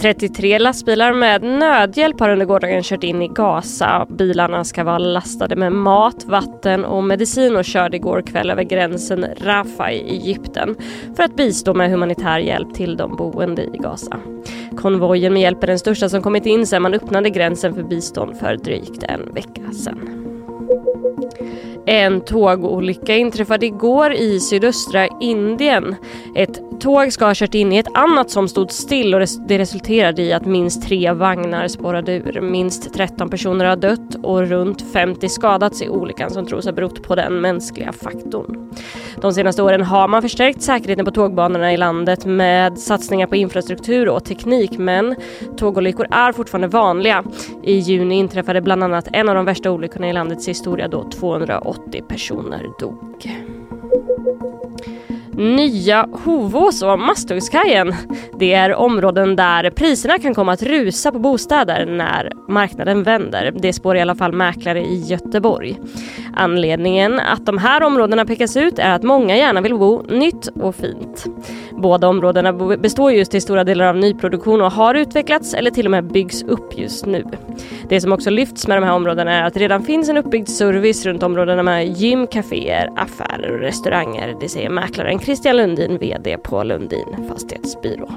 33 0.04 0.58
lastbilar 0.58 1.12
med 1.12 1.42
nödhjälp 1.42 2.20
har 2.20 2.28
under 2.28 2.46
gårdagen 2.46 2.82
kört 2.82 3.04
in 3.04 3.22
i 3.22 3.28
Gaza. 3.28 4.06
Bilarna 4.10 4.64
ska 4.64 4.84
vara 4.84 4.98
lastade 4.98 5.56
med 5.56 5.72
mat, 5.72 6.24
vatten 6.24 6.84
och 6.84 7.04
medicin 7.04 7.56
och 7.56 7.64
körde 7.64 7.96
igår 7.96 8.22
kväll 8.22 8.50
över 8.50 8.62
gränsen 8.62 9.26
Rafah 9.40 9.92
i 9.92 9.98
Egypten 9.98 10.76
för 11.16 11.22
att 11.22 11.36
bistå 11.36 11.74
med 11.74 11.90
humanitär 11.90 12.38
hjälp 12.38 12.74
till 12.74 12.96
de 12.96 13.16
boende 13.16 13.62
i 13.62 13.78
Gaza. 13.78 14.18
Konvojen 14.76 15.32
med 15.32 15.42
hjälp 15.42 15.62
är 15.62 15.66
den 15.66 15.78
största 15.78 16.08
som 16.08 16.22
kommit 16.22 16.46
in 16.46 16.66
sedan 16.66 16.82
man 16.82 16.94
öppnade 16.94 17.30
gränsen 17.30 17.74
för 17.74 17.82
bistånd 17.82 18.38
för 18.38 18.56
drygt 18.56 19.02
en 19.02 19.34
vecka 19.34 19.72
sedan. 19.84 20.23
En 21.86 22.20
tågolycka 22.20 23.16
inträffade 23.16 23.66
igår 23.66 24.12
i 24.12 24.40
sydöstra 24.40 25.08
Indien. 25.20 25.96
Ett 26.34 26.80
tåg 26.80 27.12
ska 27.12 27.26
ha 27.26 27.34
kört 27.34 27.54
in 27.54 27.72
i 27.72 27.76
ett 27.76 27.96
annat 27.96 28.30
som 28.30 28.48
stod 28.48 28.72
still 28.72 29.14
och 29.14 29.20
det 29.48 29.58
resulterade 29.58 30.22
i 30.22 30.32
att 30.32 30.46
minst 30.46 30.82
tre 30.82 31.12
vagnar 31.12 31.68
spårade 31.68 32.12
ur. 32.12 32.40
Minst 32.40 32.94
13 32.94 33.30
personer 33.30 33.64
har 33.64 33.76
dött 33.76 34.14
och 34.22 34.48
runt 34.48 34.92
50 34.92 35.28
skadats 35.28 35.82
i 35.82 35.88
olyckan 35.88 36.30
som 36.30 36.46
tros 36.46 36.64
ha 36.64 36.72
berott 36.72 37.02
på 37.02 37.14
den 37.14 37.40
mänskliga 37.40 37.92
faktorn. 37.92 38.72
De 39.20 39.32
senaste 39.32 39.62
åren 39.62 39.82
har 39.82 40.08
man 40.08 40.22
förstärkt 40.22 40.62
säkerheten 40.62 41.04
på 41.04 41.10
tågbanorna 41.10 41.72
i 41.72 41.76
landet 41.76 42.24
med 42.24 42.78
satsningar 42.78 43.26
på 43.26 43.36
infrastruktur 43.36 44.08
och 44.08 44.24
teknik 44.24 44.78
men 44.78 45.16
tågolyckor 45.56 46.06
är 46.10 46.32
fortfarande 46.32 46.68
vanliga. 46.68 47.24
I 47.66 47.78
juni 47.78 48.14
inträffade 48.14 48.60
bland 48.60 48.84
annat 48.84 49.08
en 49.12 49.28
av 49.28 49.34
de 49.34 49.44
värsta 49.44 49.70
olyckorna 49.70 50.10
i 50.10 50.12
landets 50.12 50.48
historia 50.48 50.88
då 50.88 51.10
280 51.10 52.02
personer 52.08 52.66
dog. 52.80 53.30
Nya 55.36 56.08
Hovås 56.12 56.82
och 56.82 56.98
Masthuggskajen. 56.98 57.94
Det 58.38 58.52
är 58.52 58.74
områden 58.74 59.36
där 59.36 59.70
priserna 59.70 60.18
kan 60.18 60.34
komma 60.34 60.52
att 60.52 60.62
rusa 60.62 61.12
på 61.12 61.18
bostäder 61.18 61.86
när 61.86 62.32
marknaden 62.48 63.02
vänder. 63.02 63.54
Det 63.58 63.72
spår 63.72 63.96
i 63.96 64.00
alla 64.00 64.14
fall 64.14 64.32
mäklare 64.32 64.80
i 64.80 65.00
Göteborg. 65.00 65.80
Anledningen 66.36 67.20
att 67.20 67.46
de 67.46 67.58
här 67.58 67.82
områdena 67.82 68.24
pekas 68.24 68.56
ut 68.56 68.78
är 68.78 68.90
att 68.90 69.02
många 69.02 69.36
gärna 69.36 69.60
vill 69.60 69.74
bo 69.74 70.02
nytt 70.02 70.46
och 70.46 70.74
fint. 70.74 71.26
Båda 71.70 72.08
områdena 72.08 72.52
består 72.76 73.12
just 73.12 73.30
till 73.30 73.42
stora 73.42 73.64
delar 73.64 73.84
av 73.84 73.96
nyproduktion 73.96 74.60
och 74.60 74.72
har 74.72 74.94
utvecklats 74.94 75.54
eller 75.54 75.70
till 75.70 75.86
och 75.86 75.90
med 75.90 76.04
byggs 76.04 76.42
upp 76.42 76.78
just 76.78 77.06
nu. 77.06 77.24
Det 77.88 78.00
som 78.00 78.12
också 78.12 78.30
lyfts 78.30 78.66
med 78.66 78.76
de 78.76 78.84
här 78.84 78.92
områdena 78.92 79.32
är 79.32 79.42
att 79.42 79.54
det 79.54 79.60
redan 79.60 79.82
finns 79.82 80.08
en 80.08 80.16
uppbyggd 80.16 80.48
service 80.48 81.06
runt 81.06 81.22
områdena 81.22 81.62
med 81.62 81.88
gym, 81.88 82.26
kaféer, 82.26 82.90
affärer 82.96 83.50
och 83.52 83.60
restauranger. 83.60 84.36
Det 84.40 84.48
säger 84.48 84.70
mäklaren 84.70 85.18
Christian 85.18 85.56
Lundin, 85.56 85.98
VD 85.98 86.38
på 86.38 86.62
Lundin 86.62 87.26
Fastighetsbyrå. 87.28 88.08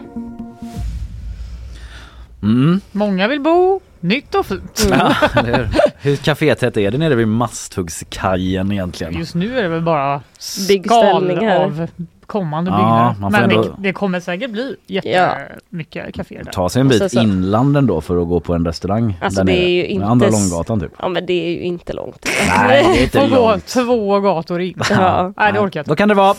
Mm. 2.43 2.82
Många 2.91 3.27
vill 3.27 3.41
bo 3.41 3.80
nytt 4.08 4.36
och 4.36 4.46
fint. 4.46 4.88
Ja, 4.91 5.15
eller 5.36 5.58
hur? 5.58 5.70
Hur 5.98 6.15
kafétätt 6.15 6.78
är 6.78 6.91
det 6.91 6.98
nere 6.98 7.15
vid 7.15 7.28
Masthuggskajen 7.28 8.72
egentligen? 8.72 9.13
Just 9.20 9.36
nu 9.36 9.58
är 9.60 9.63
det 9.63 9.70
väl 9.70 9.82
bara 9.82 10.22
skal 10.38 11.41
av 11.41 11.88
kommande 12.26 12.72
Ja, 12.72 12.78
byggnader. 13.17 13.30
Men 13.39 13.43
ändå- 13.52 13.63
det, 13.63 13.74
det 13.78 13.93
kommer 13.93 14.20
säkert 14.20 14.50
bli 14.52 14.76
Ja. 14.88 15.02
jättemycket 15.06 16.13
kaféer 16.15 16.43
där. 16.43 16.52
Ta 16.52 16.70
sig 16.70 16.80
en 16.80 16.88
bit 16.88 17.12
så- 17.12 17.20
inlanden 17.22 17.88
då 17.88 18.02
för 18.02 18.22
att 18.22 18.28
gå 18.28 18.39
på 18.39 18.54
en 18.54 18.65
restaurang 18.65 19.17
Alltså, 19.22 19.43
där 19.43 19.54
det 19.54 19.63
är 19.65 19.70
ju 19.70 19.86
inte 19.86 20.06
Andra 20.06 20.30
Långgatan 20.30 20.80
typ. 20.80 20.91
Ja 21.00 21.08
men 21.10 21.26
det 21.26 21.34
är 21.34 21.50
ju 21.52 21.60
inte 21.62 21.93
långt. 21.93 22.28
Nej, 22.50 22.84
det 22.93 23.00
är 23.00 23.04
inte 23.04 23.20
Får 23.20 23.28
gå 23.36 23.52
långt. 23.52 23.65
två 23.65 24.20
gator 24.20 24.62
in. 24.62 24.82
Ja. 24.89 25.34
Nej, 25.38 25.54
det 25.54 25.60
orkar 25.60 25.80
jag 25.80 25.82
inte. 25.82 25.91
Då 25.91 25.96
kan 25.96 26.10
det 26.10 26.15
vara 26.15 26.36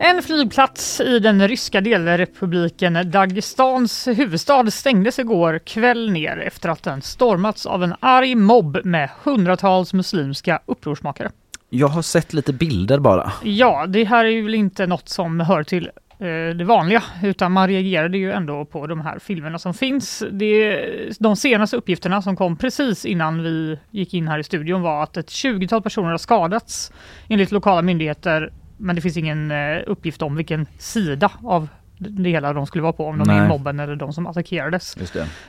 En 0.00 0.22
flygplats 0.22 1.00
i 1.00 1.18
den 1.18 1.48
ryska 1.48 1.80
delrepubliken 1.80 3.10
Dagestans 3.10 4.08
huvudstad 4.08 4.70
stängdes 4.70 5.18
igår 5.18 5.58
kväll 5.58 6.10
ner 6.10 6.36
efter 6.36 6.68
att 6.68 6.82
den 6.82 7.02
stormats 7.02 7.66
av 7.66 7.84
en 7.84 7.94
arg 8.00 8.34
mobb 8.34 8.78
med 8.84 9.10
hundratals 9.24 9.92
muslimska 9.94 10.60
upprorsmakare. 10.66 11.30
Jag 11.70 11.88
har 11.88 12.02
sett 12.02 12.32
lite 12.32 12.52
bilder 12.52 12.98
bara. 12.98 13.32
Ja, 13.42 13.86
det 13.86 14.04
här 14.04 14.24
är 14.24 14.28
ju 14.28 14.56
inte 14.56 14.86
något 14.86 15.08
som 15.08 15.40
hör 15.40 15.62
till 15.62 15.90
eh, 16.18 16.56
det 16.56 16.64
vanliga, 16.64 17.02
utan 17.22 17.52
man 17.52 17.68
reagerade 17.68 18.18
ju 18.18 18.32
ändå 18.32 18.64
på 18.64 18.86
de 18.86 19.00
här 19.00 19.18
filmerna 19.18 19.58
som 19.58 19.74
finns. 19.74 20.22
Det, 20.30 20.84
de 21.18 21.36
senaste 21.36 21.76
uppgifterna 21.76 22.22
som 22.22 22.36
kom 22.36 22.56
precis 22.56 23.04
innan 23.04 23.42
vi 23.42 23.78
gick 23.90 24.14
in 24.14 24.28
här 24.28 24.38
i 24.38 24.44
studion 24.44 24.82
var 24.82 25.02
att 25.02 25.16
ett 25.16 25.28
20-tal 25.28 25.82
personer 25.82 26.10
har 26.10 26.18
skadats 26.18 26.92
enligt 27.28 27.52
lokala 27.52 27.82
myndigheter, 27.82 28.52
men 28.78 28.96
det 28.96 29.02
finns 29.02 29.16
ingen 29.16 29.50
eh, 29.50 29.78
uppgift 29.86 30.22
om 30.22 30.36
vilken 30.36 30.66
sida 30.78 31.30
av 31.44 31.68
det 32.00 32.30
hela 32.30 32.52
de 32.52 32.66
skulle 32.66 32.82
vara 32.82 32.92
på, 32.92 33.06
om 33.06 33.18
de 33.18 33.30
är 33.30 33.38
Nej. 33.40 33.48
mobben 33.48 33.80
eller 33.80 33.96
de 33.96 34.12
som 34.12 34.26
attackerades. 34.26 34.96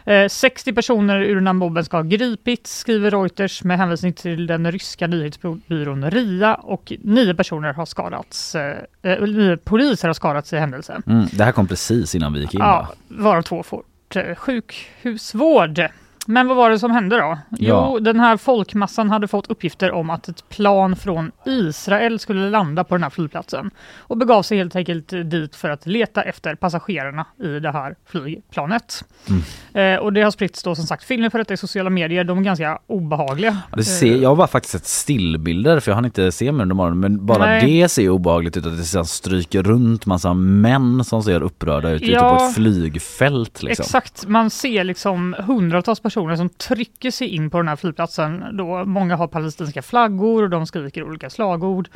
Eh, 0.06 0.28
60 0.28 0.74
personer 0.74 1.22
ur 1.22 1.36
den 1.36 1.48
här 1.48 1.54
mobben 1.54 1.86
ska 1.86 1.98
ha 1.98 2.04
gripits, 2.04 2.78
skriver 2.80 3.12
Reuters 3.12 3.64
med 3.64 3.78
hänvisning 3.78 4.14
till 4.14 4.48
den 4.48 4.72
ryska 4.72 5.08
nyhetsbyrån 5.08 6.12
RIA 6.12 6.56
och 6.56 6.94
nio 7.04 7.34
personer 7.34 7.74
har 7.74 7.86
skadats. 7.86 8.56
Eh, 8.56 8.78
eh, 9.02 9.22
nio 9.22 9.58
poliser 9.58 10.08
har 10.08 10.14
skadats 10.14 10.54
i 10.54 10.58
händelsen. 10.58 11.04
Mm, 11.08 11.26
det 11.32 11.44
här 11.44 11.52
kom 11.52 11.68
precis 11.68 12.16
innan 12.16 12.34
vi 12.34 12.40
gick 12.40 12.54
in 12.54 12.60
Ja, 12.60 12.88
va? 13.10 13.16
varav 13.24 13.42
två 13.42 13.64
får 13.64 13.84
eh, 14.16 14.36
sjukhusvård. 14.36 15.80
Men 16.28 16.48
vad 16.48 16.58
var 16.58 16.70
det 16.70 16.80
som 16.80 16.92
hände 16.92 17.18
då? 17.18 17.38
Jo, 17.50 17.68
Ja. 17.94 17.98
den 18.02 18.20
här 18.20 18.38
folkmassan 18.38 19.10
hade 19.10 19.28
fått 19.28 19.48
uppgifter 19.50 19.92
om 19.92 20.10
att 20.10 20.28
ett 20.28 20.50
plan 20.50 20.96
från 20.96 21.32
Israel 21.46 22.20
skulle 22.20 22.50
landa 22.50 22.84
på 22.84 22.96
den 22.96 23.04
här 23.04 23.10
flygplatsen 23.10 23.72
och 23.98 24.18
begav 24.18 24.44
sig 24.44 24.58
helt 24.58 24.76
enkelt 24.76 25.10
dit 25.26 25.56
för 25.56 25.70
att 25.70 25.86
leta 25.86 26.22
efter 26.22 26.56
passagerarna 26.56 27.26
i 27.44 27.60
det 27.60 27.72
här 27.72 27.96
flygplanet. 28.06 29.04
Mm. 29.30 29.96
Eh, 29.96 30.00
och 30.04 30.14
det 30.14 30.22
har 30.22 30.32
spritts 30.32 30.64
då 30.64 30.76
som 30.76 30.86
sagt 30.86 31.04
filmer 31.04 31.30
på 31.30 31.38
detta 31.38 31.54
i 31.54 31.58
sociala 31.58 31.90
medier. 31.90 32.24
De 32.24 32.38
är 32.38 32.42
ganska 32.44 32.80
obehagliga. 32.88 33.58
Det 33.76 33.84
ser, 33.84 34.16
jag 34.18 34.30
har 34.30 34.36
bara 34.36 34.48
faktiskt 34.48 34.72
sett 34.72 34.86
stillbilder 34.86 35.80
för 35.80 35.92
jag 35.92 35.96
hann 35.96 36.06
inte 36.06 36.32
se 36.32 36.52
mig 36.52 36.62
under 36.64 36.76
morgonen 36.76 37.00
men 37.00 37.26
bara 37.26 37.46
Nej. 37.46 37.82
det 37.82 37.90
ser 37.90 38.10
obehagligt 38.10 38.58
ut 38.58 38.66
att 38.66 38.78
det 38.78 39.06
stryker 39.06 39.64
runt 39.64 40.06
massa 40.06 40.34
män 40.34 41.04
som 41.04 41.24
ser 41.24 41.44
upprörda 41.44 41.90
ut 41.90 42.02
ute 42.02 42.12
Ja. 42.12 42.36
på 42.38 42.44
ett 42.46 42.56
flygfält 42.56 43.64
liksom. 43.64 43.84
Exakt, 43.84 44.28
man 44.28 44.50
ser 44.50 44.84
liksom 44.84 45.36
hundratals 45.40 46.00
personer 46.00 46.19
som 46.38 46.50
trycker 46.50 47.12
sig 47.12 47.28
in 47.28 47.50
på 47.50 47.58
den 47.58 47.68
här 47.68 47.76
flygplatsen. 47.76 48.58
Då 48.58 48.86
många 48.86 49.16
har 49.16 49.28
palestinska 49.28 49.82
flaggor 49.82 50.44
och 50.44 50.50
de 50.50 50.66
skriker 50.66 51.04
olika 51.04 51.30
slagord. 51.30 51.90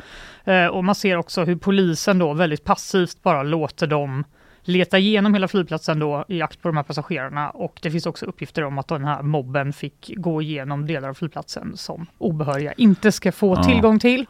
Eh, 0.44 0.66
och 0.66 0.84
man 0.84 0.94
ser 0.94 1.16
också 1.16 1.44
hur 1.44 1.56
polisen 1.56 2.18
då 2.18 2.32
väldigt 2.32 2.64
passivt 2.64 3.22
bara 3.22 3.42
låter 3.42 3.86
dem 3.86 4.24
leta 4.64 4.98
igenom 4.98 5.34
hela 5.34 5.48
flygplatsen 5.48 5.98
då 5.98 6.24
i 6.28 6.38
jakt 6.38 6.62
på 6.62 6.68
de 6.68 6.76
här 6.76 6.84
passagerarna 6.84 7.50
och 7.50 7.78
det 7.82 7.90
finns 7.90 8.06
också 8.06 8.26
uppgifter 8.26 8.64
om 8.64 8.78
att 8.78 8.88
den 8.88 9.04
här 9.04 9.22
mobben 9.22 9.72
fick 9.72 10.12
gå 10.16 10.42
igenom 10.42 10.86
delar 10.86 11.08
av 11.08 11.14
flygplatsen 11.14 11.76
som 11.76 12.06
obehöriga 12.18 12.72
inte 12.72 13.12
ska 13.12 13.32
få 13.32 13.62
tillgång 13.62 13.98
till. 13.98 14.26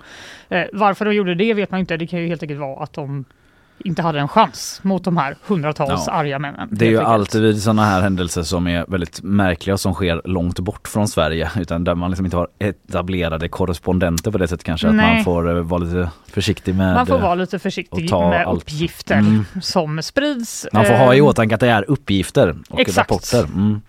Eh, 0.49 0.65
varför 0.73 1.05
de 1.05 1.15
gjorde 1.15 1.35
det 1.35 1.55
vet 1.55 1.71
man 1.71 1.81
inte. 1.81 1.97
Det 1.97 2.07
kan 2.07 2.21
ju 2.21 2.29
helt 2.29 2.43
enkelt 2.43 2.61
vara 2.61 2.83
att 2.83 2.93
de 2.93 3.25
inte 3.79 4.03
hade 4.03 4.21
en 4.21 4.29
chans 4.29 4.81
mot 4.83 5.05
de 5.05 5.17
här 5.17 5.37
hundratals 5.47 6.05
Ja. 6.07 6.13
arga 6.13 6.39
männen. 6.39 6.69
Det 6.73 6.87
är 6.87 6.91
ju 6.91 7.01
alltid 7.01 7.43
vid 7.43 7.63
sådana 7.63 7.85
här 7.85 8.01
händelser 8.03 8.43
som 8.43 8.67
är 8.67 8.85
väldigt 8.89 9.23
märkliga 9.23 9.77
som 9.79 9.95
sker 9.95 10.23
långt 10.25 10.59
bort 10.59 10.89
från 10.89 11.09
Sverige 11.09 11.51
utan 11.61 11.85
där 11.85 11.95
man 11.95 12.11
liksom 12.11 12.25
inte 12.27 12.37
har 12.37 12.49
etablerade 12.59 13.49
korrespondenter 13.49 14.31
på 14.31 14.39
det 14.39 14.49
sättet 14.49 14.65
kanske. 14.67 14.89
Att 14.89 14.95
Nej. 14.95 15.15
man 15.15 15.25
får 15.25 15.57
eh, 15.57 15.63
vara 15.63 15.79
lite 15.85 16.11
försiktig 16.31 16.75
med 16.75 16.95
Man 16.95 17.07
får 17.07 17.15
eh, 17.17 17.23
vara 17.23 17.35
lite 17.35 17.59
försiktig 17.59 18.11
med 18.11 18.47
allt. 18.47 18.63
uppgifter 18.63 19.15
Mm. 19.19 19.45
som 19.63 20.03
sprids. 20.03 20.67
Man 20.73 20.85
får 20.87 20.95
ha 20.95 21.15
i 21.15 21.19
Eh, 21.19 21.25
åtanke 21.25 21.55
att 21.55 21.61
det 21.61 21.71
är 21.71 21.91
uppgifter 21.91 22.57
och 22.69 22.81
Exakt. 22.81 22.99
rapporter. 23.11 23.45
Mm. 23.45 23.81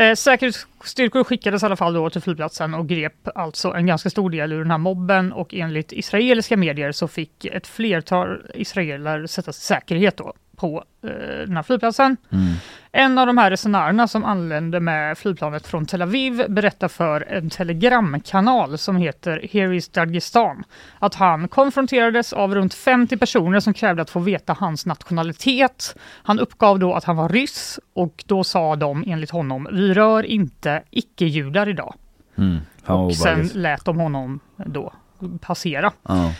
Eh, 0.00 0.14
säkerhetsstyrkor 0.14 1.24
skickades 1.24 1.62
i 1.62 1.66
alla 1.66 1.76
fall 1.76 1.94
då 1.94 2.10
till 2.10 2.20
flygplatsen 2.20 2.74
och 2.74 2.88
grep 2.88 3.28
alltså 3.34 3.72
en 3.72 3.86
ganska 3.86 4.10
stor 4.10 4.30
del 4.30 4.52
ur 4.52 4.58
den 4.58 4.70
här 4.70 4.78
mobben. 4.78 5.32
Och 5.32 5.54
enligt 5.54 5.92
israeliska 5.92 6.56
medier 6.56 6.92
så 6.92 7.08
fick 7.08 7.44
ett 7.44 7.66
flertal 7.66 8.42
israeler 8.54 9.26
sättas 9.26 9.58
i 9.58 9.60
säkerhet 9.60 10.16
då 10.16 10.34
på 10.60 10.84
eh, 11.04 11.10
den 11.46 11.56
här 11.56 11.62
flygplatsen. 11.62 12.16
Mm. 12.32 12.54
En 12.92 13.18
av 13.18 13.26
de 13.26 13.38
här 13.38 13.50
resenärerna 13.50 14.08
som 14.08 14.24
anlände 14.24 14.80
med 14.80 15.18
flygplanet 15.18 15.66
från 15.66 15.86
Tel 15.86 16.02
Aviv 16.02 16.44
berättar 16.48 16.88
för 16.88 17.20
en 17.20 17.50
telegramkanal 17.50 18.78
som 18.78 18.96
heter 18.96 19.48
Here 19.52 19.76
is 19.76 19.88
Dagestan 19.88 20.64
att 20.98 21.14
han 21.14 21.48
konfronterades 21.48 22.32
av 22.32 22.54
runt 22.54 22.74
50 22.74 23.16
personer 23.16 23.60
som 23.60 23.74
krävde 23.74 24.02
att 24.02 24.10
få 24.10 24.20
veta 24.20 24.52
hans 24.52 24.86
nationalitet. 24.86 25.96
Han 26.22 26.40
uppgav 26.40 26.78
då 26.78 26.94
att 26.94 27.04
han 27.04 27.16
var 27.16 27.28
ryss 27.28 27.80
och 27.94 28.24
då 28.26 28.44
sa 28.44 28.76
de 28.76 29.04
enligt 29.06 29.30
honom 29.30 29.68
vi 29.72 29.94
rör 29.94 30.22
inte 30.22 30.82
icke-judar 30.90 31.68
idag. 31.68 31.94
Mm. 32.38 32.58
Och 32.86 33.16
sen 33.16 33.50
lät 33.54 33.84
de 33.84 34.00
honom 34.00 34.40
då 34.56 34.92
passera. 35.40 35.92
Ja. 36.02 36.32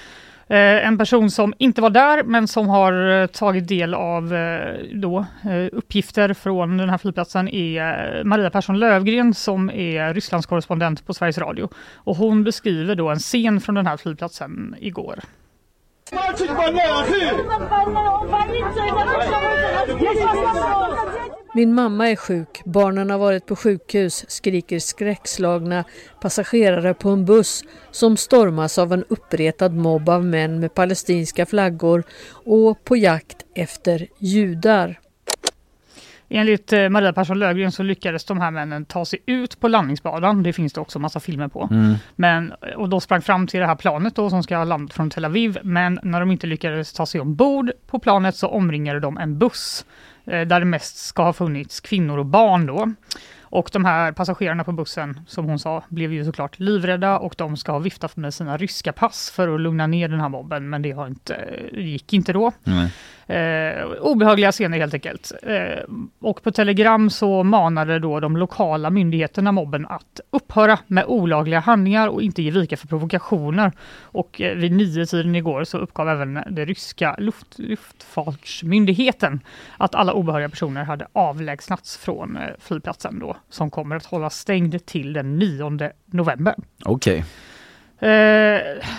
Eh, 0.50 0.86
en 0.86 0.98
person 0.98 1.30
som 1.30 1.54
inte 1.58 1.80
var 1.80 1.90
där 1.90 2.22
men 2.22 2.48
som 2.48 2.68
har 2.68 3.22
eh, 3.22 3.26
tagit 3.26 3.68
del 3.68 3.94
av 3.94 4.34
eh, 4.34 4.78
då, 4.94 5.26
uppgifter 5.72 6.34
från 6.34 6.76
den 6.76 6.90
här 6.90 6.98
flygplatsen 6.98 7.48
är 7.48 8.24
Maria 8.24 8.50
Persson 8.50 8.78
Lövgren 8.78 9.34
som 9.34 9.70
är 9.70 10.14
Rysslandskorrespondent 10.14 11.06
på 11.06 11.14
Sveriges 11.14 11.38
Radio. 11.38 11.68
Och 11.94 12.16
hon 12.16 12.44
beskriver 12.44 12.94
då 12.94 13.08
en 13.08 13.18
scen 13.18 13.60
från 13.60 13.74
den 13.74 13.86
här 13.86 13.96
flygplatsen 13.96 14.76
igår. 14.78 15.20
Min 21.54 21.74
mamma 21.74 22.08
är 22.08 22.16
sjuk, 22.16 22.62
barnen 22.64 23.10
har 23.10 23.18
varit 23.18 23.46
på 23.46 23.56
sjukhus, 23.56 24.24
skriker 24.28 24.78
skräckslagna 24.78 25.84
passagerare 26.20 26.94
på 26.94 27.08
en 27.10 27.24
buss 27.24 27.64
som 27.90 28.16
stormas 28.16 28.78
av 28.78 28.92
en 28.92 29.04
uppretad 29.08 29.74
mobb 29.74 30.08
av 30.08 30.24
män 30.24 30.60
med 30.60 30.74
palestinska 30.74 31.46
flaggor 31.46 32.04
och 32.44 32.84
på 32.84 32.96
jakt 32.96 33.36
efter 33.54 34.06
judar. 34.18 35.00
Enligt 36.28 36.72
eh, 36.72 36.88
Maria 36.88 37.12
Persson 37.12 37.38
Löfgren 37.38 37.72
så 37.72 37.82
lyckades 37.82 38.24
de 38.24 38.40
här 38.40 38.50
männen 38.50 38.84
ta 38.84 39.04
sig 39.04 39.18
ut 39.26 39.60
på 39.60 39.68
landningsbanan. 39.68 40.42
Det 40.42 40.52
finns 40.52 40.72
det 40.72 40.80
också 40.80 40.98
massa 40.98 41.20
filmer 41.20 41.48
på. 41.48 41.68
Mm. 41.70 41.94
Men, 42.16 42.52
och 42.76 42.88
de 42.88 43.00
sprang 43.00 43.22
fram 43.22 43.46
till 43.46 43.60
det 43.60 43.66
här 43.66 43.76
planet 43.76 44.14
då 44.14 44.30
som 44.30 44.42
ska 44.42 44.56
ha 44.56 44.64
landat 44.64 44.94
från 44.94 45.10
Tel 45.10 45.24
Aviv. 45.24 45.58
Men 45.62 46.00
när 46.02 46.20
de 46.20 46.30
inte 46.30 46.46
lyckades 46.46 46.92
ta 46.92 47.06
sig 47.06 47.20
ombord 47.20 47.72
på 47.86 47.98
planet 47.98 48.36
så 48.36 48.48
omringade 48.48 49.00
de 49.00 49.18
en 49.18 49.38
buss 49.38 49.84
Eh, 50.24 50.46
där 50.46 50.61
det 50.61 50.66
mest 50.66 50.96
ska 50.96 51.22
ha 51.22 51.33
funnits 51.33 51.80
kvinnor 51.80 52.18
och 52.18 52.26
barn 52.26 52.66
då. 52.66 52.92
Och 53.42 53.70
de 53.72 53.85
här 53.85 54.12
passagerarna 54.12 54.64
på 54.64 54.72
bussen, 54.72 55.20
som 55.26 55.44
hon 55.44 55.59
sa, 55.59 55.85
blev 55.88 56.12
ju 56.12 56.24
såklart 56.24 56.59
livrädda 56.59 57.18
och 57.18 57.35
de 57.38 57.56
ska 57.56 57.72
ha 57.72 57.78
viftat 57.78 58.16
med 58.16 58.35
sina 58.35 58.56
ryska 58.56 58.92
pass 58.92 59.30
för 59.30 59.54
att 59.54 59.61
lugna 59.61 59.87
ner 59.87 60.09
den 60.09 60.20
här 60.20 60.28
mobben, 60.28 60.70
men 60.70 60.83
det 60.83 60.90
har 60.90 61.06
inte, 61.06 61.48
gick 61.72 62.12
inte 62.12 62.33
då. 62.33 62.52
Nej. 62.64 62.92
Eh, 63.31 63.85
obehagliga 64.01 64.53
scener 64.53 64.79
helt 64.79 64.95
enkelt. 64.95 65.33
Eh, 65.43 65.85
och 66.21 66.43
på 66.43 66.53
Telegram 66.53 67.11
så 67.11 67.43
manade 67.43 67.99
då 67.99 68.21
de 68.21 68.37
lokala 68.37 68.90
myndigheterna 68.90 69.53
mobben 69.53 69.87
att 69.87 70.21
upphöra 70.31 70.79
med 70.87 71.05
olagliga 71.05 71.61
handlingar 71.61 72.09
och 72.09 72.23
inte 72.23 72.43
ge 72.43 72.51
vika 72.51 72.77
för 72.77 72.88
provokationer. 72.88 73.73
Och 74.01 74.40
eh, 74.40 74.57
vid 74.57 74.73
nio 74.73 75.07
tiden 75.07 75.35
igår 75.35 75.64
så 75.64 75.79
uppgav 75.79 76.09
även 76.09 76.35
det 76.51 76.64
ryska 76.64 77.16
luft, 77.19 77.59
luftfartsmyndigheten 77.59 79.40
att 79.77 79.95
alla 79.95 80.12
obehöriga 80.12 80.49
personer 80.49 80.85
hade 80.85 81.07
avlägsnats 81.12 81.97
från 81.97 82.37
eh, 82.37 82.43
flygplatsen 82.59 83.19
då, 83.19 83.37
som 83.51 83.71
kommer 83.71 83.97
att 83.97 84.07
hållas 84.07 84.38
stängd 84.38 84.87
till 84.87 85.12
den 85.12 85.38
9 85.38 85.79
november. 86.07 86.55
Okej. 86.85 87.14
Okay 87.14 87.25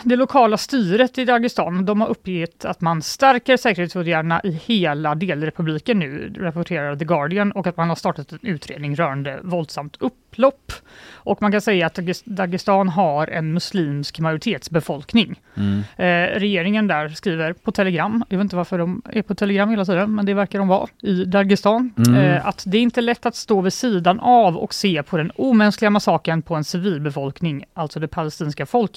det 0.04 0.16
lokala 0.16 0.58
styret 0.58 1.18
i 1.18 1.26
Dagestan 1.26 1.86
de 1.86 2.02
har 2.02 2.08
uppgett 2.08 2.66
att 2.66 2.82
man 2.82 3.02
stärker 3.02 3.58
säkerhetsåtgärderna 3.58 4.42
i 4.44 4.52
hela 4.66 5.16
delrepubliken 5.16 6.00
nu, 6.00 6.34
rapporterar 6.40 6.96
The 6.96 7.06
Guardian, 7.06 7.52
och 7.52 7.68
att 7.68 7.78
man 7.78 7.90
har 7.90 7.96
startat 7.96 8.32
en 8.32 8.40
utredning 8.42 8.96
rörande 8.96 9.40
våldsamt 9.44 9.98
upplopp. 10.00 10.72
Och 11.14 11.42
man 11.42 11.52
kan 11.52 11.62
säga 11.62 11.86
att 11.86 11.98
Dages- 11.98 12.24
Dagestan 12.26 12.90
har 12.90 13.28
en 13.28 13.54
muslimsk 13.54 14.20
majoritetsbefolkning. 14.20 15.40
Mm. 15.58 15.80
Eh, 15.98 16.40
regeringen 16.40 16.88
där 16.88 17.10
skriver 17.10 17.54
på 17.54 17.72
Telegram, 17.72 18.24
jag 18.30 18.38
vet 18.38 18.44
inte 18.46 18.56
varför 18.56 18.78
de 18.78 19.02
är 19.10 19.22
på 19.22 19.36
Telegram 19.36 19.70
hela 19.70 19.86
tiden, 19.86 20.16
men 20.16 20.26
det 20.26 20.34
verkar 20.34 20.60
de 20.60 20.68
vara 20.68 20.88
i 21.02 21.26
Dagestan, 21.26 21.94
Mm. 22.08 22.16
eh, 22.16 22.48
att 22.48 22.64
det 22.68 22.78
är 22.78 22.82
inte 22.82 23.02
lätt 23.02 23.26
att 23.26 23.36
stå 23.36 23.62
vid 23.62 23.74
sidan 23.74 24.20
av 24.20 24.58
och 24.58 24.74
se 24.74 25.04
på 25.04 25.18
den 25.18 25.32
omänskliga 25.36 25.90
massakern 25.90 26.42
på 26.42 26.56
en 26.56 26.64
civilbefolkning, 26.64 27.64
alltså 27.74 28.00
det 28.00 28.08
palestinska 28.08 28.66
folket. 28.66 28.91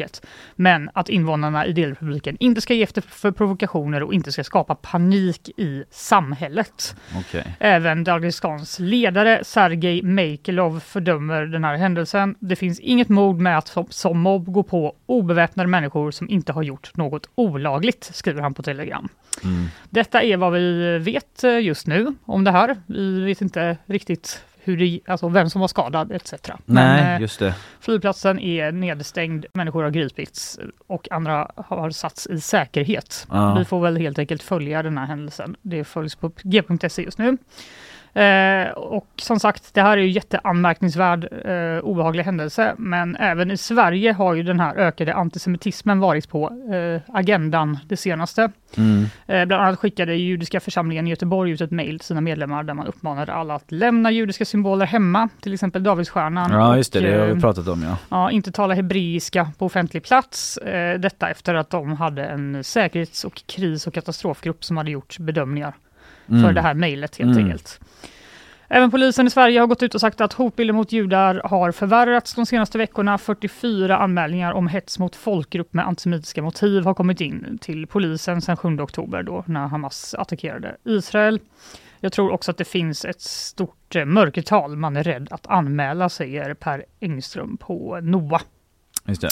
Men 0.56 0.90
att 0.94 1.08
invånarna 1.08 1.66
i 1.66 1.72
delrepubliken 1.72 2.36
inte 2.40 2.60
ska 2.60 2.74
ge 2.74 2.82
efter 2.82 3.00
för 3.00 3.30
provokationer 3.30 4.02
och 4.02 4.14
inte 4.14 4.32
ska 4.32 4.44
skapa 4.44 4.74
panik 4.74 5.48
i 5.56 5.84
samhället. 5.90 6.96
Okej. 7.16 7.56
Även 7.58 8.04
Dagestans 8.04 8.78
ledare 8.78 9.44
Sergej 9.44 10.02
Meikelov 10.02 10.80
fördömer 10.80 11.46
den 11.46 11.64
här 11.64 11.76
händelsen. 11.76 12.34
Det 12.40 12.56
finns 12.56 12.80
inget 12.80 13.08
mod 13.08 13.40
med 13.40 13.58
att 13.58 13.68
som, 13.68 13.86
som 13.90 14.18
mobb 14.18 14.52
gå 14.52 14.62
på 14.62 14.96
obeväpnade 15.06 15.68
människor 15.68 16.10
som 16.10 16.30
inte 16.30 16.52
har 16.52 16.62
gjort 16.62 16.96
något 16.96 17.28
olagligt, 17.34 18.10
skriver 18.14 18.42
han 18.42 18.54
på 18.54 18.62
Telegram. 18.62 19.08
Mm. 19.44 19.66
Detta 19.90 20.22
är 20.22 20.36
vad 20.36 20.52
vi 20.52 20.98
vet 20.98 21.44
eh, 21.44 21.58
just 21.58 21.86
nu 21.86 22.14
om 22.24 22.44
det 22.44 22.50
här. 22.50 22.76
Vi 22.86 23.24
vet 23.24 23.40
inte 23.40 23.76
riktigt 23.86 24.44
hur 24.64 24.76
det, 24.76 25.00
alltså 25.06 25.28
vem 25.28 25.50
som 25.50 25.60
var 25.60 25.68
skadad 25.68 26.12
etc. 26.12 26.32
Nej, 26.32 26.56
Men, 26.64 27.14
eh, 27.14 27.20
just 27.20 27.38
det. 27.38 27.54
Flygplatsen 27.80 28.38
är 28.38 28.72
nedstängd, 28.72 29.46
människor 29.52 29.82
har 29.82 29.90
gripits 29.90 30.58
och 30.86 31.08
andra 31.10 31.50
har 31.56 31.90
satts 31.90 32.26
i 32.26 32.40
säkerhet. 32.40 33.26
Ja. 33.30 33.54
Vi 33.58 33.64
får 33.64 33.80
väl 33.80 33.96
helt 33.96 34.18
enkelt 34.18 34.42
följa 34.42 34.82
den 34.82 34.98
här 34.98 35.06
händelsen. 35.06 35.56
Det 35.62 35.84
följs 35.84 36.14
på 36.14 36.32
g.se 36.42 37.02
just 37.02 37.18
nu. 37.18 37.36
Eh, 38.14 38.70
och 38.70 39.06
som 39.16 39.40
sagt, 39.40 39.74
det 39.74 39.82
här 39.82 39.98
är 39.98 40.02
ju 40.02 40.10
jätteanmärkningsvärd 40.10 41.28
eh, 41.44 41.84
obehaglig 41.84 42.24
händelse, 42.24 42.74
men 42.78 43.16
även 43.16 43.50
i 43.50 43.56
Sverige 43.56 44.12
har 44.12 44.34
ju 44.34 44.42
den 44.42 44.60
här 44.60 44.76
ökade 44.76 45.14
antisemitismen 45.14 46.00
varit 46.00 46.28
på 46.28 46.50
eh, 46.74 47.14
agendan 47.16 47.78
det 47.88 47.96
senaste. 47.96 48.50
Mm. 48.76 49.04
Eh, 49.26 49.44
bland 49.44 49.62
annat 49.62 49.78
skickade 49.78 50.14
judiska 50.14 50.60
församlingen 50.60 51.06
i 51.06 51.10
Göteborg 51.10 51.50
ut 51.50 51.60
ett 51.60 51.70
mejl 51.70 51.98
till 51.98 52.06
sina 52.06 52.20
medlemmar 52.20 52.62
där 52.62 52.74
man 52.74 52.86
uppmanade 52.86 53.32
alla 53.32 53.54
att 53.54 53.72
lämna 53.72 54.10
judiska 54.10 54.44
symboler 54.44 54.86
hemma, 54.86 55.28
till 55.40 55.54
exempel 55.54 55.82
Davidsstjärnan. 55.82 56.50
Ja, 56.50 56.76
just 56.76 56.92
det. 56.92 56.98
och, 56.98 57.04
Det 57.04 57.18
har 57.18 57.28
eh, 57.28 57.34
vi 57.34 57.40
pratat 57.40 57.68
om, 57.68 57.82
ja. 57.82 57.96
Ja, 58.08 58.30
inte 58.30 58.52
tala 58.52 58.74
hebreiska 58.74 59.50
på 59.58 59.66
offentlig 59.66 60.02
plats. 60.02 60.56
Eh, 60.56 61.00
detta 61.00 61.30
efter 61.30 61.54
att 61.54 61.70
de 61.70 61.92
hade 61.92 62.24
en 62.24 62.64
säkerhets 62.64 63.24
och 63.24 63.42
kris 63.46 63.86
och 63.86 63.94
katastrofgrupp 63.94 64.64
som 64.64 64.76
hade 64.76 64.90
gjort 64.90 65.18
bedömningar 65.18 65.74
för 66.26 66.34
Mm. 66.34 66.54
det 66.54 66.60
här 66.60 66.74
mejlet 66.74 67.16
helt 67.16 67.32
Mm. 67.36 67.44
enkelt. 67.44 67.80
Även 68.68 68.90
polisen 68.90 69.26
i 69.26 69.30
Sverige 69.30 69.60
har 69.60 69.66
gått 69.66 69.82
ut 69.82 69.94
och 69.94 70.00
sagt 70.00 70.20
att 70.20 70.32
hotbilden 70.32 70.76
mot 70.76 70.92
judar 70.92 71.40
har 71.44 71.72
förvärrats 71.72 72.34
de 72.34 72.46
senaste 72.46 72.78
veckorna. 72.78 73.18
44 73.18 73.98
anmälningar 73.98 74.52
om 74.52 74.66
hets 74.68 74.98
mot 74.98 75.16
folkgrupp 75.16 75.74
med 75.74 75.86
antisemitiska 75.86 76.42
motiv 76.42 76.84
har 76.84 76.94
kommit 76.94 77.20
in 77.20 77.58
till 77.60 77.86
polisen 77.86 78.40
sedan 78.42 78.56
7 78.56 78.80
oktober 78.80 79.22
då 79.22 79.44
när 79.46 79.66
Hamas 79.66 80.14
attackerade 80.14 80.76
Israel. 80.84 81.40
Jag 82.00 82.12
tror 82.12 82.30
också 82.32 82.50
att 82.50 82.56
det 82.58 82.64
finns 82.64 83.04
ett 83.04 83.20
stort 83.20 83.96
eh, 83.96 84.04
mörkertal. 84.04 84.76
Man 84.76 84.96
är 84.96 85.02
rädd 85.02 85.28
att 85.30 85.46
anmäla, 85.46 86.08
säger 86.08 86.54
Per 86.54 86.84
Engström 87.00 87.56
på 87.56 88.00
NOA. 88.02 88.40
Just 89.04 89.20
det. 89.20 89.30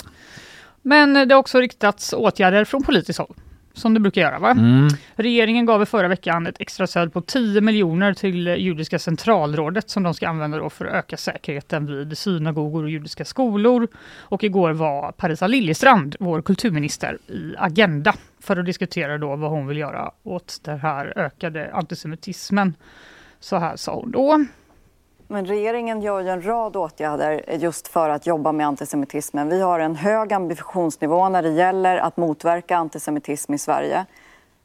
Men 0.83 1.17
eh, 1.17 1.27
det 1.27 1.35
har 1.35 1.41
också 1.41 1.61
riktats 1.61 2.13
åtgärder 2.13 2.65
från 2.65 2.83
politiskt 2.83 3.19
håll, 3.19 3.35
som 3.75 3.95
det 3.95 4.01
brukar 4.01 4.21
göra. 4.21 4.39
Va? 4.39 4.51
Mm. 4.51 4.89
Regeringen 5.15 5.67
gav 5.67 5.83
i 5.83 5.87
förra 5.87 6.09
veckan 6.09 6.47
ett 6.47 6.61
extra 6.61 6.87
stöd 6.87 7.13
på 7.13 7.21
10 7.21 7.61
miljoner 7.61 8.15
till 8.15 8.47
Judiska 8.47 8.99
centralrådet 8.99 9.91
som 9.91 10.03
de 10.03 10.15
ska 10.15 10.29
använda 10.29 10.59
då 10.59 10.71
för 10.71 10.85
att 10.85 10.95
öka 10.95 11.17
säkerheten 11.17 11.87
vid 11.87 12.19
synagogor 12.19 12.83
och 12.83 12.91
judiska 12.91 13.25
skolor. 13.25 13.89
Och 14.19 14.45
igår 14.45 14.73
var 14.73 15.13
Parisa 15.13 15.47
Liljestrand, 15.47 16.17
vår 16.21 16.43
kulturminister, 16.43 17.19
i 17.27 17.55
Agenda 17.59 18.15
för 18.41 18.57
att 18.57 18.67
diskutera 18.67 19.19
då 19.19 19.37
vad 19.37 19.51
hon 19.51 19.67
vill 19.67 19.79
göra 19.79 20.11
åt 20.23 20.59
den 20.63 20.81
här 20.81 21.13
ökade 21.17 21.71
antisemitismen. 21.73 22.75
Så 23.41 23.57
här 23.57 23.77
sa 23.77 23.95
hon 23.95 24.11
då. 24.11 24.45
Men 25.33 25.47
regeringen 25.47 26.03
gör 26.03 26.21
ju 26.21 26.29
en 26.29 26.43
rad 26.47 26.77
åtgärder 26.77 27.45
just 27.59 27.89
för 27.89 28.09
att 28.09 28.27
jobba 28.27 28.53
med 28.53 28.67
antisemitismen. 28.67 29.49
Vi 29.49 29.61
har 29.61 29.81
en 29.81 29.97
hög 29.97 30.33
ambitionsnivå 30.33 31.29
när 31.29 31.43
det 31.43 31.49
gäller 31.51 31.97
att 31.97 32.17
motverka 32.17 32.77
antisemitism 32.77 33.55
i 33.55 33.59
Sverige. 33.59 34.07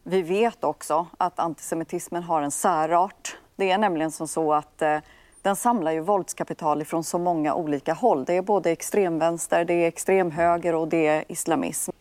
Vi 0.04 0.22
vet 0.22 0.64
också 0.64 1.08
att 1.18 1.40
antisemitismen 1.40 2.24
har 2.24 2.42
en 2.42 2.52
särart. 2.52 3.38
Det 3.56 3.72
är 3.72 3.78
nämligen 3.78 4.12
som 4.12 4.28
så 4.28 4.54
att 4.54 4.82
eh, 4.82 4.98
den 5.42 5.56
samlar 5.56 5.92
ju 5.92 6.00
våldskapital 6.00 6.86
från 6.86 7.04
så 7.04 7.18
många 7.18 7.54
olika 7.54 7.94
håll. 7.94 8.26
Det 8.26 8.34
är 8.34 8.42
både 8.42 8.72
extremvänster, 8.72 9.66
det 9.66 9.74
är 9.74 9.88
extremhöger 9.88 10.76
och 10.76 10.88
det 10.88 11.08
är 11.08 11.24
islamism. 11.28 11.92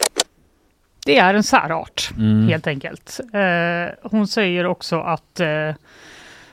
Det 1.07 1.19
är 1.19 1.35
en 1.35 1.43
särart, 1.43 2.11
Mm. 2.17 2.49
helt 2.49 2.67
enkelt. 2.67 3.21
Eh, 3.33 4.11
hon 4.11 4.29
säger 4.29 4.67
också 4.67 5.01
att 5.01 5.41
eh, 5.41 5.75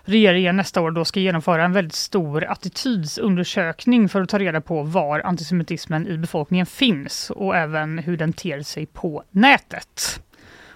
regeringen 0.05 0.55
nästa 0.55 0.81
år 0.81 0.91
då 0.91 1.05
ska 1.05 1.19
genomföra 1.19 1.65
en 1.65 1.73
väldigt 1.73 1.95
stor 1.95 2.43
attitydsundersökning 2.43 4.09
för 4.09 4.21
att 4.21 4.29
ta 4.29 4.39
reda 4.39 4.61
på 4.61 4.83
var 4.83 5.19
antisemitismen 5.19 6.07
i 6.07 6.17
befolkningen 6.17 6.65
finns 6.65 7.29
och 7.29 7.55
även 7.55 7.99
hur 7.99 8.17
den 8.17 8.33
ter 8.33 8.61
sig 8.61 8.85
på 8.85 9.23
nätet. 9.31 10.19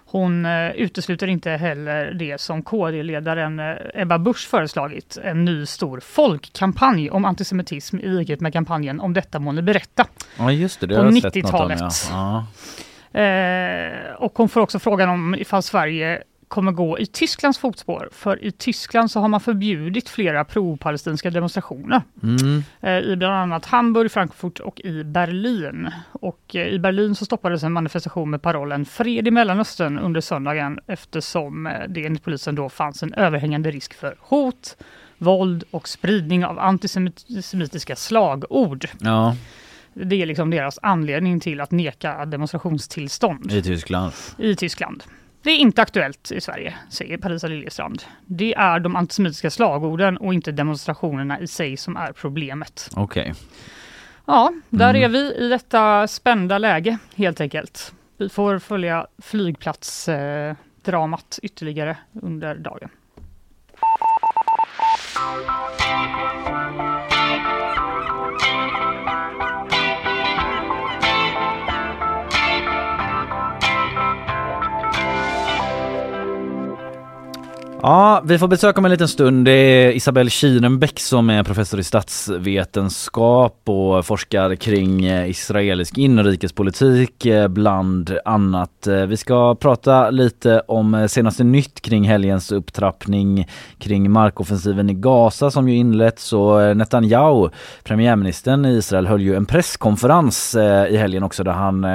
Hon 0.10 0.46
eh, 0.46 0.72
utesluter 0.72 1.28
inte 1.28 1.52
heller 1.52 2.14
det 2.14 2.42
som 2.42 2.62
KD-ledaren 2.62 3.60
eh, 3.60 3.76
Ebba 3.94 4.18
Busch 4.18 4.48
föreslagit, 4.50 5.18
en 5.24 5.46
ny 5.46 5.66
stor 5.66 6.00
folkkampanj 6.00 7.10
om 7.10 7.26
antisemitism 7.26 8.00
i 8.00 8.08
likhet 8.08 8.40
med 8.40 8.54
kampanjen 8.54 9.00
Om 9.00 9.14
detta 9.14 9.40
må 9.40 9.52
ni 9.52 9.62
berätta. 9.62 10.06
Ja, 10.38 10.52
just 10.52 10.80
det. 10.80 10.88
Det 10.88 10.96
På 10.96 11.02
har 11.02 11.12
jag 11.12 11.22
sett 11.22 11.36
något 11.36 11.54
om, 11.54 11.72
90-talet. 11.72 11.80
Ja. 12.10 12.46
Ja. 13.12 13.20
Eh, 13.22 14.14
och 14.14 14.38
hon 14.38 14.50
får 14.50 14.62
också 14.62 14.80
frågan 14.80 15.10
om 15.10 15.36
ifall 15.36 15.64
Sverige 15.64 16.24
kommer 16.48 16.72
gå 16.72 17.00
i 17.00 17.06
Tysklands 17.06 17.58
fotspår. 17.58 18.10
För 18.12 18.44
i 18.44 18.52
Tyskland 18.52 19.12
så 19.12 19.20
har 19.20 19.28
man 19.28 19.40
förbjudit 19.40 20.10
flera 20.10 20.46
pro-palestinska 20.46 21.30
demonstrationer. 21.30 22.02
Mm. 22.24 22.64
Eh, 22.82 22.98
I 22.98 23.16
bland 23.16 23.34
annat 23.34 23.66
Hamburg, 23.66 24.12
Frankfurt 24.12 24.60
och 24.60 24.82
i 24.82 25.04
Berlin. 25.04 25.90
Och 26.12 26.56
eh, 26.56 26.68
i 26.68 26.80
Berlin 26.80 27.16
så 27.16 27.26
stoppades 27.26 27.64
en 27.64 27.74
manifestation 27.74 28.30
med 28.30 28.42
parollen 28.42 28.86
Fred 28.86 29.28
i 29.28 29.32
Mellanöstern 29.32 30.00
under 30.00 30.22
söndagen 30.22 30.80
eftersom 30.88 31.68
eh, 31.68 31.74
det 31.90 32.06
enligt 32.06 32.24
polisen 32.24 32.56
då 32.56 32.70
fanns 32.70 33.04
en 33.04 33.14
överhängande 33.14 33.72
risk 33.72 33.94
för 33.94 34.16
hot, 34.20 34.78
våld 35.18 35.64
och 35.72 35.88
spridning 35.88 36.46
av 36.46 36.60
antisemitiska 36.60 37.96
slagord. 37.96 38.86
ja, 39.00 39.36
Det 39.94 40.22
är 40.22 40.26
liksom 40.26 40.50
deras 40.50 40.80
anledning 40.82 41.40
till 41.40 41.62
att 41.62 41.72
neka 41.72 42.26
demonstrationstillstånd 42.26 43.52
i 43.52 43.62
Tyskland. 43.62 44.14
i 44.38 44.56
Tyskland. 44.56 45.04
Det 45.44 45.52
är 45.52 45.58
inte 45.58 45.82
aktuellt 45.82 46.32
i 46.32 46.42
Sverige, 46.42 46.76
säger 46.90 47.18
Parisa 47.18 47.48
Liljestrand. 47.48 48.04
Det 48.26 48.54
är 48.54 48.80
de 48.80 48.96
antisemitiska 48.96 49.50
slagorden 49.50 50.18
och 50.18 50.34
inte 50.34 50.52
demonstrationerna 50.52 51.40
i 51.40 51.48
sig 51.48 51.78
som 51.78 51.98
är 51.98 52.12
problemet. 52.12 52.90
Okej. 52.96 53.34
Ja, 54.26 54.54
där 54.70 54.90
Mm. 54.90 55.04
är 55.04 55.10
vi 55.10 55.34
i 55.46 55.50
detta 55.50 56.08
spända 56.08 56.58
läge 56.58 56.98
helt 57.16 57.42
enkelt. 57.42 57.94
Vi 58.18 58.30
får 58.30 58.60
följa 58.60 59.08
flygplatsdramat 59.18 61.40
eh, 61.42 61.46
ytterligare 61.46 61.98
under 62.22 62.56
dagen. 62.56 62.90
Ja, 77.82 78.22
vi 78.26 78.40
får 78.40 78.48
besök 78.48 78.78
om 78.78 78.86
en 78.86 78.92
liten 78.92 79.08
stund. 79.08 79.46
Det 79.46 79.52
är 79.52 79.92
Isabelle 79.92 80.30
Kirenbäck 80.30 81.00
som 81.00 81.30
är 81.30 81.44
professor 81.44 81.80
i 81.80 81.84
statsvetenskap 81.84 83.62
och 83.66 84.06
forskar 84.06 84.56
kring 84.56 85.06
eh, 85.06 85.30
israelisk 85.30 85.98
inrikespolitik 85.98 87.26
eh, 87.26 87.48
bland 87.48 88.18
annat. 88.26 88.88
Eh, 88.88 89.06
vi 89.06 89.18
ska 89.18 89.56
prata 89.56 90.10
lite 90.10 90.60
om 90.68 91.08
senaste 91.10 91.44
nytt 91.44 91.82
kring 91.82 92.04
helgens 92.04 92.52
upptrappning 92.52 93.48
kring 93.80 94.12
markoffensiven 94.12 94.90
i 94.90 94.94
Gaza 94.94 95.52
som 95.52 95.70
ju 95.70 95.76
inletts 95.76 96.34
och 96.34 96.78
Netanyahu, 96.78 97.50
premiärministern 97.84 98.66
i 98.66 98.70
Israel, 98.70 99.08
höll 99.08 99.22
ju 99.22 99.36
en 99.36 99.46
presskonferens 99.46 100.56
i 100.90 100.98
helgen 100.98 101.24
också 101.24 101.44
där 101.44 101.52
han 101.52 101.86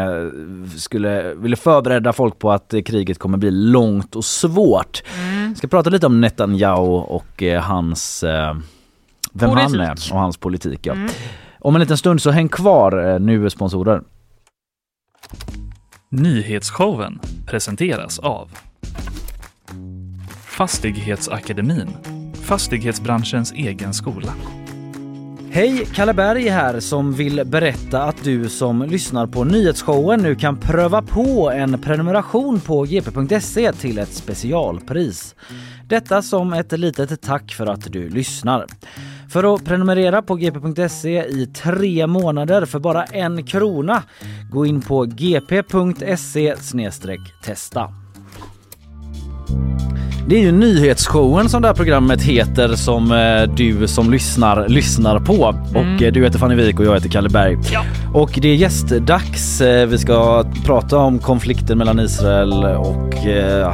skulle 0.77 1.35
ville 1.35 1.57
förbereda 1.57 2.13
folk 2.13 2.39
på 2.39 2.53
att 2.53 2.75
kriget 2.87 3.19
kommer 3.19 3.39
bli 3.39 3.51
långt 3.51 4.17
och 4.17 4.25
svårt. 4.25 5.03
Mm. 5.19 5.55
Prata 5.73 5.91
lite 5.91 6.07
om 6.07 6.21
Netanyahu 6.21 6.93
och 6.93 7.43
eh, 7.43 7.63
hans 7.63 8.23
eh, 8.23 8.57
vem 9.33 9.51
politik. 9.51 9.79
han 9.79 9.81
är 9.81 10.13
och 10.13 10.19
hans 10.19 10.37
politik. 10.37 10.87
Ja. 10.87 10.93
Mm. 10.93 11.11
Om 11.59 11.75
en 11.75 11.81
liten 11.81 11.97
stund 11.97 12.23
så 12.23 12.31
häng 12.31 12.49
kvar, 12.49 13.13
eh, 13.13 13.21
nu 13.21 13.45
är 13.45 13.49
sponsorer. 13.49 14.03
Nyhetsshowen 16.09 17.21
presenteras 17.47 18.19
av 18.19 18.51
Fastighetsakademin, 20.45 21.89
fastighetsbranschens 22.43 23.53
egen 23.53 23.95
skola. 23.95 24.33
Hej! 25.55 25.87
Kalle 25.95 26.15
Berg 26.15 26.49
här 26.49 26.81
som 26.81 27.13
vill 27.13 27.45
berätta 27.45 28.03
att 28.03 28.25
du 28.25 28.49
som 28.49 28.83
lyssnar 28.83 29.27
på 29.27 29.45
nyhetsshowen 29.45 30.23
nu 30.23 30.35
kan 30.35 30.57
pröva 30.57 31.03
på 31.03 31.51
en 31.51 31.81
prenumeration 31.81 32.61
på 32.61 32.83
gp.se 32.83 33.73
till 33.73 33.99
ett 33.99 34.13
specialpris. 34.13 35.35
Detta 35.89 36.23
som 36.23 36.53
ett 36.53 36.73
litet 36.73 37.21
tack 37.21 37.53
för 37.53 37.67
att 37.67 37.93
du 37.93 38.09
lyssnar. 38.09 38.67
För 39.29 39.55
att 39.55 39.65
prenumerera 39.65 40.23
på 40.23 40.35
gp.se 40.35 41.25
i 41.25 41.47
tre 41.47 42.07
månader 42.07 42.65
för 42.65 42.79
bara 42.79 43.05
en 43.05 43.47
krona, 43.47 44.03
gå 44.51 44.67
in 44.67 44.81
på 44.81 45.05
gp.se 45.05 46.57
testa. 47.45 47.89
Det 50.27 50.37
är 50.37 50.41
ju 50.41 50.53
nyhetsshowen 50.53 51.49
som 51.49 51.63
det 51.63 51.69
här 51.69 51.75
programmet 51.75 52.23
heter 52.23 52.75
som 52.75 53.13
eh, 53.13 53.55
du 53.55 53.89
som 53.89 54.11
lyssnar 54.11 54.69
lyssnar 54.69 55.19
på. 55.19 55.55
Mm. 55.75 55.97
Och 55.97 56.03
eh, 56.03 56.13
du 56.13 56.25
heter 56.25 56.39
Fanny 56.39 56.55
Wik 56.55 56.81
och 56.81 56.87
jag 56.87 56.95
heter 56.95 57.09
Kalle 57.09 57.29
Berg. 57.29 57.59
Ja. 57.73 57.85
Och 58.15 58.39
det 58.43 58.49
är 58.49 58.55
gästdags. 58.55 59.61
Eh, 59.61 59.87
vi 59.87 59.99
ska 59.99 60.45
prata 60.65 60.99
om 60.99 61.19
konflikten 61.19 61.79
mellan 61.79 62.01
Israel 62.01 62.65
och 62.65 63.15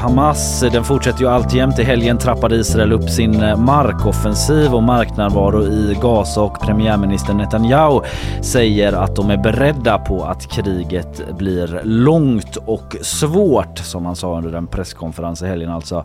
Hamas. 0.01 0.65
Den 0.73 0.85
fortsätter 0.85 1.21
ju 1.21 1.29
alltjämt. 1.29 1.79
I 1.79 1.83
helgen 1.83 2.19
trappade 2.19 2.57
Israel 2.57 2.93
upp 2.93 3.11
sin 3.11 3.41
markoffensiv 3.41 4.75
och 4.75 4.83
marknärvaro 4.83 5.63
i 5.63 5.97
Gaza 6.03 6.41
och 6.41 6.61
premiärminister 6.61 7.35
Netanyahu 7.35 8.01
säger 8.43 8.93
att 8.93 9.17
de 9.17 9.31
är 9.31 9.37
beredda 9.37 9.99
på 9.99 10.25
att 10.25 10.51
kriget 10.51 11.39
blir 11.39 11.81
långt 11.85 12.57
och 12.57 12.97
svårt 13.03 13.79
som 13.79 14.07
han 14.07 14.17
sa 14.17 14.37
under 14.37 14.53
en 14.53 14.67
presskonferens 14.67 15.43
i 15.43 15.47
helgen 15.47 15.71
alltså. 15.71 16.05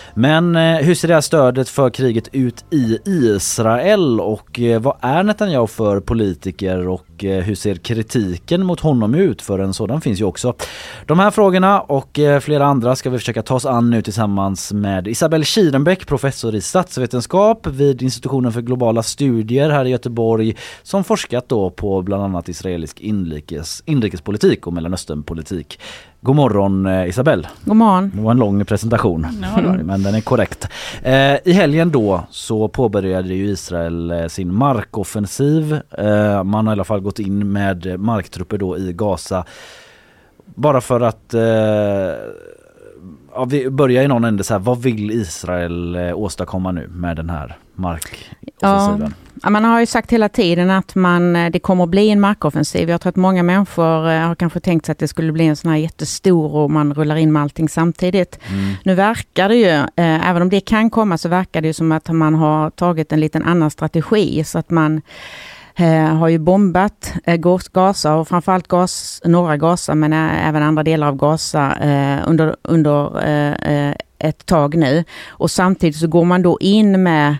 Men 0.15 0.55
eh, 0.55 0.75
hur 0.75 0.95
ser 0.95 1.07
det 1.07 1.13
här 1.13 1.21
stödet 1.21 1.69
för 1.69 1.89
kriget 1.89 2.27
ut 2.31 2.65
i 2.69 2.97
Israel 3.05 4.19
och 4.19 4.59
eh, 4.59 4.81
vad 4.81 4.97
är 5.01 5.23
Netanyahu 5.23 5.67
för 5.67 5.99
politiker 5.99 6.87
och 6.87 7.23
eh, 7.23 7.43
hur 7.43 7.55
ser 7.55 7.75
kritiken 7.75 8.65
mot 8.65 8.79
honom 8.79 9.15
ut? 9.15 9.41
För 9.41 9.59
en 9.59 9.73
sådan 9.73 10.01
finns 10.01 10.21
ju 10.21 10.25
också. 10.25 10.53
De 11.05 11.19
här 11.19 11.31
frågorna 11.31 11.81
och 11.81 12.19
flera 12.41 12.65
andra 12.65 12.95
ska 12.95 13.09
vi 13.09 13.19
försöka 13.19 13.41
ta 13.41 13.55
oss 13.55 13.65
an 13.65 13.89
nu 13.89 14.01
tillsammans 14.01 14.73
med 14.73 15.07
Isabelle 15.07 15.45
Kirenbäck, 15.45 16.07
professor 16.07 16.55
i 16.55 16.61
statsvetenskap 16.61 17.67
vid 17.67 18.01
institutionen 18.01 18.51
för 18.51 18.61
globala 18.61 19.03
studier 19.03 19.69
här 19.69 19.85
i 19.85 19.89
Göteborg 19.89 20.55
som 20.83 21.03
forskat 21.03 21.49
då 21.49 21.69
på 21.69 22.01
bland 22.01 22.23
annat 22.23 22.49
israelisk 22.49 22.99
inrikes, 22.99 23.83
inrikespolitik 23.85 24.67
och 24.67 24.73
mellanösternpolitik. 24.73 25.79
God 26.21 26.35
morgon 26.35 26.87
Isabelle. 26.87 27.47
God 27.65 27.75
morgon. 27.75 28.11
Det 28.15 28.21
var 28.21 28.31
en 28.31 28.37
lång 28.37 28.65
presentation 28.65 29.27
men 29.83 30.00
den 30.03 30.15
är 30.15 30.21
korrekt. 30.21 30.67
Eh, 31.03 31.37
I 31.43 31.53
helgen 31.53 31.91
då 31.91 32.23
så 32.29 32.67
påbörjade 32.67 33.33
ju 33.33 33.45
Israel 33.45 34.11
eh, 34.11 34.27
sin 34.27 34.53
markoffensiv. 34.53 35.79
Eh, 35.97 36.43
man 36.43 36.67
har 36.67 36.73
i 36.73 36.75
alla 36.75 36.83
fall 36.83 36.99
gått 36.99 37.19
in 37.19 37.51
med 37.51 37.99
marktrupper 37.99 38.57
då 38.57 38.77
i 38.77 38.93
Gaza. 38.93 39.45
Bara 40.45 40.81
för 40.81 41.01
att 41.01 41.33
eh, 41.33 41.41
ja, 43.33 43.45
vi 43.47 43.69
börjar 43.69 44.03
i 44.03 44.07
någon 44.07 44.23
ände 44.23 44.43
så 44.43 44.53
här, 44.53 44.59
vad 44.59 44.81
vill 44.81 45.11
Israel 45.11 45.95
eh, 45.95 46.17
åstadkomma 46.17 46.71
nu 46.71 46.87
med 46.87 47.15
den 47.15 47.29
här 47.29 47.57
markoffensiven? 47.75 49.13
Ja, 49.17 49.30
man 49.49 49.63
har 49.63 49.79
ju 49.79 49.85
sagt 49.85 50.11
hela 50.11 50.29
tiden 50.29 50.69
att 50.69 50.95
man, 50.95 51.35
eh, 51.35 51.51
det 51.51 51.59
kommer 51.59 51.83
att 51.83 51.89
bli 51.89 52.09
en 52.09 52.19
markoffensiv. 52.19 52.89
Jag 52.89 53.01
tror 53.01 53.09
att 53.09 53.15
många 53.15 53.43
människor 53.43 54.09
eh, 54.09 54.19
har 54.19 54.35
kanske 54.35 54.59
tänkt 54.59 54.85
sig 54.85 54.93
att 54.93 54.99
det 54.99 55.07
skulle 55.07 55.31
bli 55.31 55.45
en 55.45 55.55
sån 55.55 55.71
här 55.71 55.77
jättestor 55.77 56.55
och 56.55 56.71
man 56.71 56.93
rullar 56.93 57.15
in 57.15 57.31
med 57.31 57.41
allting 57.41 57.69
samtidigt. 57.69 58.39
Mm. 58.49 58.73
Nu 58.83 58.95
verkar 58.95 59.49
det 59.49 59.55
ju, 59.55 59.87
även 59.95 60.41
om 60.41 60.49
det 60.49 60.61
kan 60.61 60.89
komma, 60.89 61.17
så 61.17 61.29
verkar 61.29 61.61
det 61.61 61.67
ju 61.67 61.73
som 61.73 61.91
att 61.91 62.09
man 62.09 62.35
har 62.35 62.69
tagit 62.69 63.11
en 63.11 63.19
liten 63.19 63.43
annan 63.43 63.71
strategi 63.71 64.43
så 64.43 64.59
att 64.59 64.69
man 64.69 65.01
Eh, 65.75 66.15
har 66.15 66.27
ju 66.27 66.39
bombat 66.39 67.13
eh, 67.23 67.35
Gaza 67.35 68.15
och 68.15 68.27
framförallt 68.27 68.67
Gas, 68.67 69.21
norra 69.25 69.57
Gaza 69.57 69.95
men 69.95 70.13
även 70.13 70.63
andra 70.63 70.83
delar 70.83 71.07
av 71.07 71.15
Gaza 71.15 71.75
eh, 71.81 72.29
under, 72.29 72.55
under 72.61 73.11
ett 74.19 74.45
tag 74.45 74.75
nu. 74.75 75.03
Och 75.29 75.51
samtidigt 75.51 75.95
så 75.95 76.07
går 76.07 76.25
man 76.25 76.41
då 76.41 76.57
in 76.61 77.03
med 77.03 77.37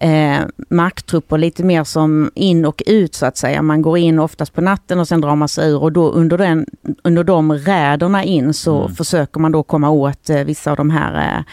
eh, 0.00 0.40
marktrupper 0.70 1.38
lite 1.38 1.64
mer 1.64 1.84
som 1.84 2.30
in 2.34 2.64
och 2.64 2.82
ut 2.86 3.14
så 3.14 3.26
att 3.26 3.36
säga. 3.36 3.62
Man 3.62 3.82
går 3.82 3.98
in 3.98 4.18
oftast 4.18 4.54
på 4.54 4.60
natten 4.60 5.00
och 5.00 5.08
sen 5.08 5.20
drar 5.20 5.36
man 5.36 5.48
sig 5.48 5.70
ur 5.70 5.82
och 5.82 5.92
då 5.92 6.10
under, 6.10 6.38
den, 6.38 6.66
under 7.02 7.24
de 7.24 7.52
räderna 7.52 8.24
in 8.24 8.54
så 8.54 8.80
mm. 8.80 8.94
försöker 8.94 9.40
man 9.40 9.52
då 9.52 9.62
komma 9.62 9.90
åt 9.90 10.30
eh, 10.30 10.44
vissa 10.44 10.70
av 10.70 10.76
de 10.76 10.90
här 10.90 11.38
eh, 11.38 11.44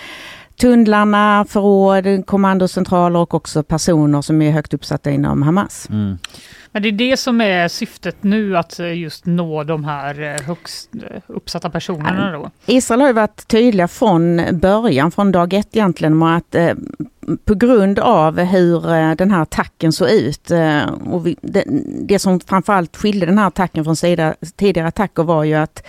tunnlarna, 0.62 1.46
förråd, 1.50 2.26
kommandocentraler 2.26 3.20
och 3.20 3.34
också 3.34 3.64
personer 3.64 4.22
som 4.22 4.42
är 4.42 4.52
högt 4.52 4.74
uppsatta 4.74 5.12
inom 5.12 5.42
Hamas. 5.42 5.88
Mm. 5.90 6.18
Men 6.72 6.84
det 6.84 6.90
är 6.90 6.92
det 6.92 7.18
som 7.18 7.42
är 7.42 7.68
syftet 7.68 8.24
nu, 8.24 8.58
att 8.58 8.80
eh, 8.80 8.98
just 8.98 9.26
nå 9.26 9.64
de 9.64 9.84
här 9.84 10.22
eh, 10.22 10.48
högst 10.48 10.90
eh, 10.96 11.22
uppsatta 11.28 11.70
personerna 11.70 12.32
då? 12.32 12.52
Israel 12.66 13.02
har 13.02 13.08
ju 13.08 13.14
varit 13.14 13.48
tydliga 13.48 13.88
från 13.88 14.42
början, 14.52 15.12
från 15.12 15.32
dag 15.32 15.54
ett 15.54 15.76
egentligen, 15.76 16.18
med 16.18 16.38
att 16.38 16.56
på 17.38 17.56
grund 17.56 18.00
av 18.00 18.40
hur 18.40 18.94
eh, 18.94 19.12
den 19.12 19.32
här 19.32 19.42
attacken 19.42 19.92
såg 19.92 20.10
ut 20.10 20.52
eh, 20.52 20.84
och 20.86 21.28
det, 21.42 21.64
det 22.08 22.20
som 22.20 22.40
framförallt 22.40 22.98
skilde 22.98 23.26
den 23.26 23.38
här 23.38 23.48
attacken 23.48 23.84
från 23.84 23.96
tidigare 24.58 24.88
attacker 24.88 25.24
var 25.24 25.44
ju 25.44 25.56
att 25.56 25.84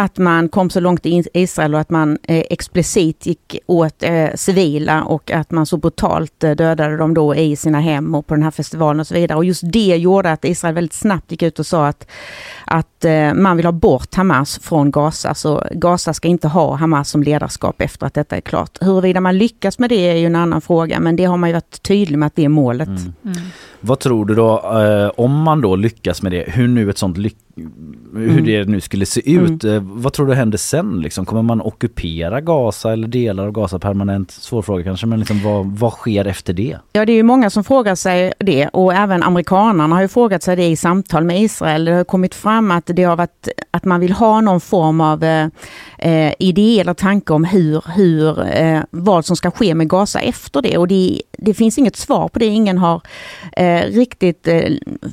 att 0.00 0.18
man 0.18 0.48
kom 0.48 0.70
så 0.70 0.80
långt 0.80 1.06
i 1.06 1.24
Israel 1.34 1.74
och 1.74 1.80
att 1.80 1.90
man 1.90 2.18
eh, 2.22 2.44
explicit 2.50 3.26
gick 3.26 3.58
åt 3.66 4.02
eh, 4.02 4.28
civila 4.34 5.02
och 5.02 5.30
att 5.30 5.50
man 5.50 5.66
så 5.66 5.76
brutalt 5.76 6.44
eh, 6.44 6.50
dödade 6.50 6.96
dem 6.96 7.14
då 7.14 7.34
i 7.34 7.56
sina 7.56 7.80
hem 7.80 8.14
och 8.14 8.26
på 8.26 8.34
den 8.34 8.42
här 8.42 8.50
festivalen 8.50 9.00
och 9.00 9.06
så 9.06 9.14
vidare. 9.14 9.38
Och 9.38 9.44
just 9.44 9.62
det 9.72 9.96
gjorde 9.96 10.32
att 10.32 10.44
Israel 10.44 10.74
väldigt 10.74 10.92
snabbt 10.92 11.30
gick 11.30 11.42
ut 11.42 11.58
och 11.58 11.66
sa 11.66 11.86
att, 11.86 12.06
att 12.64 13.04
eh, 13.04 13.34
man 13.34 13.56
vill 13.56 13.66
ha 13.66 13.72
bort 13.72 14.14
Hamas 14.14 14.58
från 14.62 14.90
Gaza. 14.90 15.34
Så 15.34 15.66
Gaza 15.70 16.14
ska 16.14 16.28
inte 16.28 16.48
ha 16.48 16.74
Hamas 16.76 17.10
som 17.10 17.22
ledarskap 17.22 17.80
efter 17.80 18.06
att 18.06 18.14
detta 18.14 18.36
är 18.36 18.40
klart. 18.40 18.78
Huruvida 18.80 19.20
man 19.20 19.38
lyckas 19.38 19.78
med 19.78 19.90
det 19.90 20.10
är 20.10 20.16
ju 20.16 20.26
en 20.26 20.36
annan 20.36 20.60
fråga, 20.60 21.00
men 21.00 21.16
det 21.16 21.24
har 21.24 21.36
man 21.36 21.48
ju 21.48 21.54
varit 21.54 21.82
tydlig 21.82 22.18
med 22.18 22.26
att 22.26 22.36
det 22.36 22.44
är 22.44 22.48
målet. 22.48 22.88
Mm. 22.88 23.12
Mm. 23.24 23.36
Vad 23.80 23.98
tror 23.98 24.24
du 24.24 24.34
då, 24.34 24.80
eh, 24.80 25.10
om 25.16 25.42
man 25.42 25.60
då 25.60 25.76
lyckas 25.76 26.22
med 26.22 26.32
det, 26.32 26.44
hur 26.48 26.68
nu 26.68 26.90
ett 26.90 26.98
sånt 26.98 27.18
lyck 27.18 27.36
hur 28.14 28.30
mm. 28.30 28.44
det 28.44 28.64
nu 28.64 28.80
skulle 28.80 29.06
se 29.06 29.30
ut. 29.30 29.64
Mm. 29.64 29.76
Eh, 29.76 29.82
vad 29.84 30.12
tror 30.12 30.26
du 30.26 30.34
händer 30.34 30.58
sen? 30.58 31.00
Liksom? 31.00 31.26
Kommer 31.26 31.42
man 31.42 31.60
ockupera 31.60 32.40
Gaza 32.40 32.92
eller 32.92 33.08
delar 33.08 33.46
av 33.46 33.52
Gaza 33.52 33.78
permanent? 33.78 34.30
Svår 34.30 34.62
fråga 34.62 34.84
kanske, 34.84 35.06
men 35.06 35.18
liksom, 35.18 35.42
vad, 35.42 35.66
vad 35.66 35.92
sker 35.92 36.24
efter 36.24 36.52
det? 36.52 36.76
Ja, 36.92 37.06
det 37.06 37.12
är 37.12 37.16
ju 37.16 37.22
många 37.22 37.50
som 37.50 37.64
frågar 37.64 37.94
sig 37.94 38.32
det 38.38 38.68
och 38.68 38.94
även 38.94 39.22
amerikanerna 39.22 39.94
har 39.94 40.02
ju 40.02 40.08
frågat 40.08 40.42
sig 40.42 40.56
det 40.56 40.66
i 40.66 40.76
samtal 40.76 41.24
med 41.24 41.42
Israel. 41.42 41.84
Det 41.84 41.92
har 41.92 42.04
kommit 42.04 42.34
fram 42.34 42.70
att 42.70 42.86
det 42.86 43.02
har 43.02 43.16
varit 43.16 43.48
att 43.70 43.84
man 43.84 44.00
vill 44.00 44.12
ha 44.12 44.40
någon 44.40 44.60
form 44.60 45.00
av 45.00 45.24
eh, 45.24 45.46
eh 45.98 46.32
idé 46.38 46.80
eller 46.80 46.94
tanke 46.94 47.32
om 47.32 47.44
hur, 47.44 47.84
hur 47.96 48.46
eh, 48.56 48.80
vad 48.90 49.24
som 49.24 49.36
ska 49.36 49.50
ske 49.50 49.74
med 49.74 49.88
Gaza 49.88 50.20
efter 50.20 50.62
det 50.62 50.78
och 50.78 50.88
det, 50.88 51.22
det 51.38 51.54
finns 51.54 51.78
inget 51.78 51.96
svar 51.96 52.28
på 52.28 52.38
det. 52.38 52.46
Ingen 52.46 52.78
har 52.78 53.02
eh, 53.56 53.80
riktigt 53.80 54.48
eh, 54.48 54.60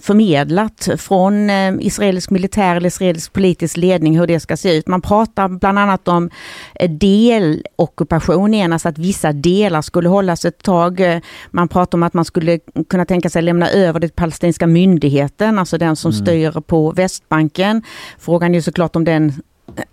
förmedlat 0.02 0.90
från 0.98 1.50
eh, 1.50 1.74
israelisk 1.80 2.27
militär 2.30 2.76
eller 2.76 2.88
israelisk 2.88 3.34
politisk 3.34 3.78
ledning 3.78 4.20
hur 4.20 4.28
det 4.28 4.40
ska 4.40 4.58
se 4.58 4.78
ut. 4.78 4.88
Man 4.88 5.02
pratar 5.02 5.48
bland 5.48 5.80
annat 5.80 6.08
om 6.08 6.30
eh, 6.76 6.90
delockupation 6.90 8.54
igen, 8.54 8.74
alltså 8.74 8.90
att 8.90 8.98
vissa 8.98 9.32
delar 9.32 9.82
skulle 9.82 10.10
hållas 10.10 10.46
ett 10.46 10.64
tag. 10.64 11.00
Eh, 11.00 11.20
man 11.52 11.68
pratar 11.68 11.98
om 11.98 12.04
att 12.04 12.14
man 12.14 12.26
skulle 12.26 12.60
kunna 12.90 13.06
tänka 13.06 13.30
sig 13.30 13.42
lämna 13.42 13.70
över 13.70 14.00
det 14.00 14.08
till 14.08 14.16
palestinska 14.16 14.68
myndigheten, 14.68 15.60
alltså 15.60 15.78
den 15.78 15.96
som 15.96 16.12
mm. 16.12 16.26
styr 16.26 16.62
på 16.62 16.92
Västbanken. 16.92 17.84
Frågan 18.20 18.56
är 18.56 18.62
såklart 18.62 18.96
om 18.96 19.04
den 19.04 19.34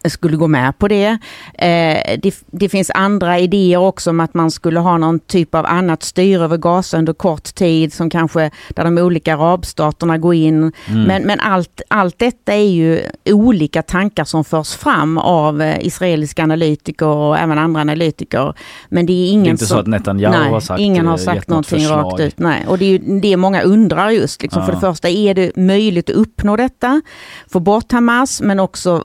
skulle 0.09 0.37
gå 0.37 0.47
med 0.47 0.79
på 0.79 0.89
det. 0.89 1.19
Eh, 1.55 2.19
det. 2.23 2.45
det. 2.51 2.69
finns 2.69 2.91
andra 2.91 3.39
idéer 3.39 3.79
också 3.79 4.11
om 4.11 4.21
att 4.21 4.35
man 4.35 4.51
skulle 4.51 4.81
ha 4.81 4.99
någon 4.99 5.21
typ 5.21 5.55
av 5.55 5.67
annat 5.67 6.03
styre 6.03 6.45
över 6.45 6.57
Gaza 6.57 6.99
under 6.99 7.13
kort 7.13 7.55
tid 7.55 7.93
som 7.93 8.11
kanske 8.11 8.51
där 8.69 8.85
de 8.85 8.99
olika 8.99 9.35
arabstaterna 9.35 10.19
går 10.19 10.35
in. 10.35 10.57
Mm. 10.57 10.73
Men, 11.03 11.23
men 11.23 11.41
allt, 11.41 11.83
allt 11.89 12.19
detta 12.19 12.55
är 12.55 12.69
ju 12.69 13.01
olika 13.25 13.83
tankar 13.83 14.25
som 14.25 14.45
förs 14.45 14.75
fram 14.75 15.19
av 15.19 15.63
eh, 15.63 15.87
israeliska 15.87 16.43
analytiker 16.43 17.07
och 17.07 17.39
även 17.39 17.59
andra 17.59 17.81
analytiker. 17.81 18.55
Men 18.89 19.07
det 19.07 19.13
är 19.13 19.31
ingen 19.31 19.45
det 19.45 19.49
är 19.49 19.51
inte 19.51 19.67
som, 19.67 19.75
så 19.75 19.81
att 19.81 19.87
Netanyahu 19.87 20.39
nej, 20.39 20.51
har 20.51 20.61
sagt 20.61 20.81
ingen 20.81 21.07
har 21.07 21.17
sagt 21.17 21.49
någonting 21.49 21.87
rakt 21.87 22.21
ut. 22.21 22.39
Nej. 22.39 22.65
Och 22.67 22.79
det 22.79 22.85
är 22.85 22.91
ju 22.91 23.21
det 23.21 23.37
många 23.37 23.63
undrar 23.63 24.11
just. 24.11 24.43
Liksom. 24.43 24.61
Ja. 24.61 24.67
För 24.67 24.73
det 24.73 24.81
första, 24.81 25.09
är 25.09 25.35
det 25.35 25.57
möjligt 25.57 26.11
att 26.11 26.17
uppnå 26.17 26.57
detta? 26.57 27.03
Få 27.49 27.61
bort 27.61 27.93
Hamas 27.93 28.41
men 28.41 28.61
också 28.61 29.05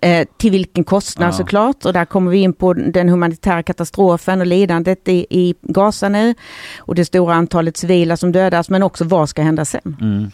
Eh, 0.00 0.26
till 0.36 0.50
vilken 0.50 0.84
kostnad 0.84 1.28
ja. 1.28 1.32
såklart. 1.32 1.84
Och 1.84 1.92
där 1.92 2.04
kommer 2.04 2.30
vi 2.30 2.38
in 2.38 2.52
på 2.52 2.72
den 2.72 3.08
humanitära 3.08 3.62
katastrofen 3.62 4.40
och 4.40 4.46
lidandet 4.46 5.08
i, 5.08 5.26
i 5.30 5.54
Gaza 5.62 6.08
nu. 6.08 6.34
Och 6.78 6.94
det 6.94 7.04
stora 7.04 7.34
antalet 7.34 7.76
civila 7.76 8.16
som 8.16 8.32
dödas, 8.32 8.70
men 8.70 8.82
också 8.82 9.04
vad 9.04 9.28
ska 9.28 9.42
hända 9.42 9.64
sen? 9.64 9.96
Mm. 10.00 10.30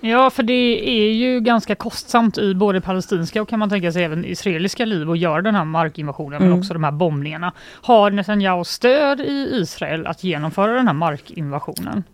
Ja, 0.00 0.30
för 0.30 0.42
det 0.42 0.90
är 0.90 1.12
ju 1.12 1.40
ganska 1.40 1.74
kostsamt 1.74 2.38
i 2.38 2.54
både 2.54 2.80
palestinska 2.80 3.42
och 3.42 3.48
kan 3.48 3.58
man 3.58 3.70
tänka 3.70 3.92
sig 3.92 4.04
även 4.04 4.24
israeliska 4.24 4.84
liv 4.84 5.10
att 5.10 5.18
göra 5.18 5.42
den 5.42 5.54
här 5.54 5.64
markinvasionen, 5.64 6.36
mm. 6.36 6.48
men 6.48 6.58
också 6.58 6.74
de 6.74 6.84
här 6.84 6.92
bombningarna. 6.92 7.52
Har 7.82 8.10
Netanyahu 8.10 8.64
stöd 8.64 9.20
i 9.20 9.50
Israel 9.52 10.06
att 10.06 10.24
genomföra 10.24 10.72
den 10.72 10.86
här 10.86 10.94
markinvasionen? 10.94 12.04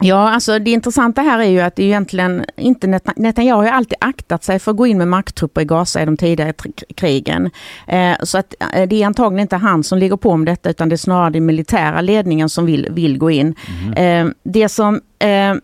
Ja, 0.00 0.30
alltså 0.30 0.58
det 0.58 0.70
intressanta 0.70 1.22
här 1.22 1.38
är 1.38 1.48
ju 1.48 1.60
att 1.60 1.76
det 1.76 1.82
egentligen 1.82 2.44
inte 2.56 3.00
Netanyahu 3.16 3.66
har 3.66 3.72
alltid 3.72 3.98
aktat 4.00 4.44
sig 4.44 4.58
för 4.58 4.70
att 4.70 4.76
gå 4.76 4.86
in 4.86 4.98
med 4.98 5.08
makttrupper 5.08 5.60
i 5.60 5.64
Gaza 5.64 6.02
i 6.02 6.04
de 6.04 6.16
tidigare 6.16 6.52
krigen. 6.96 7.50
Eh, 7.86 8.14
så 8.22 8.38
att 8.38 8.54
eh, 8.74 8.88
det 8.88 9.02
är 9.02 9.06
antagligen 9.06 9.42
inte 9.42 9.56
han 9.56 9.84
som 9.84 9.98
ligger 9.98 10.16
på 10.16 10.30
om 10.30 10.44
detta 10.44 10.70
utan 10.70 10.88
det 10.88 10.94
är 10.94 10.96
snarare 10.96 11.30
den 11.30 11.46
militära 11.46 12.00
ledningen 12.00 12.48
som 12.48 12.66
vill, 12.66 12.88
vill 12.90 13.18
gå 13.18 13.30
in. 13.30 13.54
Mm. 13.94 14.26
Eh, 14.26 14.32
det 14.42 14.68
som 14.68 15.00
eh, 15.18 15.54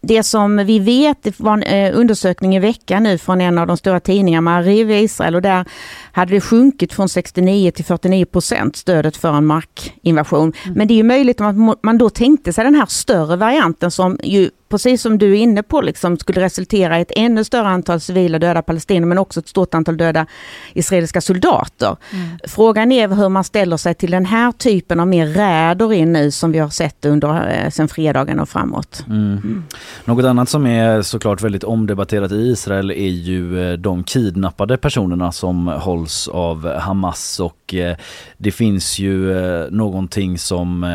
det 0.00 0.22
som 0.22 0.56
vi 0.56 0.78
vet, 0.78 1.22
det 1.22 1.40
var 1.40 1.52
en 1.52 1.62
eh, 1.62 1.98
undersökning 1.98 2.56
i 2.56 2.58
veckan 2.58 3.02
nu 3.02 3.18
från 3.18 3.40
en 3.40 3.58
av 3.58 3.66
de 3.66 3.76
stora 3.76 4.00
tidningarna, 4.00 4.40
Mariv 4.40 4.90
i 4.90 4.98
Israel, 4.98 5.34
och 5.34 5.42
där 5.42 5.64
hade 6.12 6.32
det 6.32 6.40
sjunkit 6.40 6.92
från 6.92 7.08
69 7.08 7.70
till 7.70 7.84
49 7.84 8.24
procent 8.24 8.76
stödet 8.76 9.16
för 9.16 9.32
en 9.32 9.46
markinvasion. 9.46 10.52
Mm. 10.64 10.78
Men 10.78 10.88
det 10.88 11.00
är 11.00 11.04
möjligt 11.04 11.40
att 11.40 11.56
man 11.82 11.98
då 11.98 12.10
tänkte 12.10 12.52
sig 12.52 12.64
den 12.64 12.74
här 12.74 12.86
större 12.86 13.36
varianten 13.36 13.90
som 13.90 14.18
ju 14.22 14.50
precis 14.72 15.02
som 15.02 15.18
du 15.18 15.32
är 15.32 15.36
inne 15.36 15.62
på, 15.62 15.80
liksom, 15.80 16.18
skulle 16.18 16.40
resultera 16.40 16.98
i 16.98 17.02
ett 17.02 17.12
ännu 17.16 17.44
större 17.44 17.68
antal 17.68 18.00
civila 18.00 18.38
döda 18.38 18.62
palestinier 18.62 19.06
men 19.06 19.18
också 19.18 19.40
ett 19.40 19.48
stort 19.48 19.74
antal 19.74 19.96
döda 19.96 20.26
israeliska 20.74 21.20
soldater. 21.20 21.96
Mm. 22.12 22.28
Frågan 22.48 22.92
är 22.92 23.08
hur 23.08 23.28
man 23.28 23.44
ställer 23.44 23.76
sig 23.76 23.94
till 23.94 24.10
den 24.10 24.26
här 24.26 24.52
typen 24.52 25.00
av 25.00 25.08
mer 25.08 25.26
räder 25.26 25.92
in 25.92 26.12
nu 26.12 26.30
som 26.30 26.52
vi 26.52 26.58
har 26.58 26.68
sett 26.68 27.04
under 27.04 27.50
eh, 27.50 27.70
sen 27.70 27.88
fredagen 27.88 28.40
och 28.40 28.48
framåt. 28.48 29.04
Mm. 29.08 29.20
Mm. 29.20 29.64
Något 30.04 30.24
annat 30.24 30.48
som 30.48 30.66
är 30.66 31.02
såklart 31.02 31.42
väldigt 31.42 31.64
omdebatterat 31.64 32.32
i 32.32 32.34
Israel 32.34 32.90
är 32.90 32.94
ju 33.08 33.72
eh, 33.72 33.78
de 33.78 34.04
kidnappade 34.04 34.76
personerna 34.76 35.32
som 35.32 35.68
hålls 35.68 36.28
av 36.28 36.78
Hamas 36.78 37.40
och 37.40 37.74
eh, 37.74 37.96
det 38.38 38.50
finns 38.52 38.98
ju 38.98 39.32
någonting 39.70 40.38
som 40.38 40.86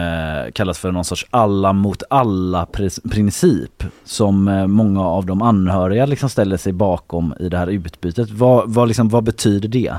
kallas 0.54 0.80
för 0.80 0.92
någon 0.92 1.06
sorts 1.06 1.26
alla 1.30 1.74
mot 1.74 2.04
alla 2.10 2.68
princip 3.12 3.67
princip 3.68 3.94
som 4.04 4.48
eh, 4.48 4.68
många 4.68 5.06
av 5.06 5.26
de 5.26 5.42
anhöriga 5.42 6.06
liksom 6.06 6.30
ställer 6.30 6.58
sig 6.58 6.74
bakom 6.74 7.34
i 7.40 7.50
det 7.50 7.58
här 7.58 7.68
utbytet. 7.68 8.30
Vad, 8.30 8.74
vad, 8.74 8.88
liksom, 8.88 9.10
vad 9.10 9.24
betyder 9.24 9.70
det? 9.70 9.94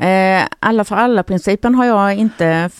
Eh, 0.00 0.42
alla 0.60 0.84
för 0.84 0.96
alla-principen 0.96 1.74
har 1.74 1.84
jag 1.84 2.14
inte 2.14 2.70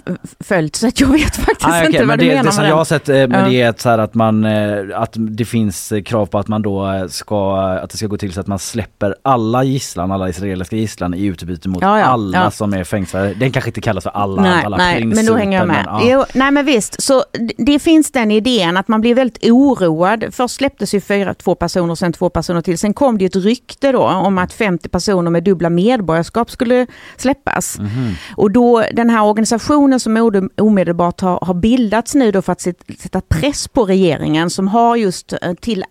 följt 0.41 0.77
så 0.77 0.89
att 0.89 1.01
jag 1.01 1.09
vet 1.09 1.37
faktiskt 1.37 1.69
ah, 1.69 1.79
okay, 1.79 1.87
inte 1.87 2.05
vad 2.05 2.19
du 2.19 2.25
det, 2.25 2.31
menar 2.31 2.45
det 2.45 2.53
som 2.53 2.65
jag 2.65 2.77
har 2.77 2.85
sett 2.85 3.09
eh, 3.09 3.15
med 3.15 3.33
ja. 3.33 3.49
det 3.49 3.61
är 3.61 3.75
så 3.79 3.89
att, 3.89 4.15
man, 4.15 4.45
eh, 4.45 4.85
att 4.95 5.15
det 5.17 5.45
finns 5.45 5.93
krav 6.05 6.27
på 6.27 6.39
att 6.39 6.49
man 6.49 6.63
då 6.63 7.07
ska, 7.09 7.57
att 7.57 7.91
det 7.91 7.97
ska 7.97 8.07
gå 8.07 8.17
till 8.17 8.33
så 8.33 8.41
att 8.41 8.47
man 8.47 8.59
släpper 8.59 9.15
alla 9.23 9.65
gisslan, 9.65 10.13
alla 10.13 10.29
israeliska 10.29 10.77
gisslan 10.77 11.15
i 11.15 11.25
utbyte 11.25 11.69
mot 11.69 11.83
ja, 11.83 11.99
ja, 11.99 12.05
alla 12.05 12.51
som 12.51 12.75
är 12.75 12.85
fängslade. 12.85 13.35
Den 13.35 13.53
kanske 13.53 13.69
inte 13.71 13.81
kallas 13.81 14.05
för 14.05 14.11
alla, 14.11 14.43
nej, 14.43 14.65
alla 14.65 14.77
nej, 14.77 15.05
men 15.05 15.27
då 15.27 15.35
hänger 15.35 15.59
jag 15.59 15.67
med. 15.67 15.87
Men, 15.87 16.09
jo, 16.09 16.25
nej 16.35 16.51
men 16.51 16.67
visst, 16.67 17.03
så 17.03 17.25
det 17.59 17.79
finns 17.79 18.13
den 18.13 18.31
idén 18.31 18.77
att 18.77 18.89
man 18.89 19.01
blir 19.01 19.15
väldigt 19.15 19.51
oroad. 19.51 20.25
Först 20.31 20.55
släpptes 20.55 20.95
ju 20.95 21.01
fyra, 21.01 21.35
två 21.35 21.55
personer, 21.55 21.95
sen 21.95 22.13
två 22.13 22.31
personer 22.31 22.61
till. 22.61 22.79
Sen 22.79 22.95
kom 22.95 23.19
det 23.19 23.25
ett 23.25 23.37
rykte 23.37 23.93
då 23.93 24.03
om 24.03 24.39
att 24.39 24.53
50 24.53 24.89
personer 24.89 25.31
med 25.31 25.45
dubbla 25.45 25.71
medborgarskap 25.71 26.51
skulle 26.51 26.87
släppas. 27.17 27.79
Mm. 27.79 28.13
Och 28.37 28.51
då 28.51 28.85
den 28.93 29.11
här 29.11 29.25
organisationen 29.25 30.01
som 30.01 30.51
omedelbart 30.57 31.21
har, 31.21 31.39
har 31.43 31.55
bildats 31.55 32.15
nu 32.15 32.33
då 32.33 32.43
för 32.43 32.53
att 32.53 32.61
sätta 32.99 33.21
press 33.21 33.69
på 33.69 33.85
regeringen 33.85 34.51
som 34.51 34.69
har 34.69 34.97
just 34.97 35.33
eh, 35.33 35.55
till 35.61 35.85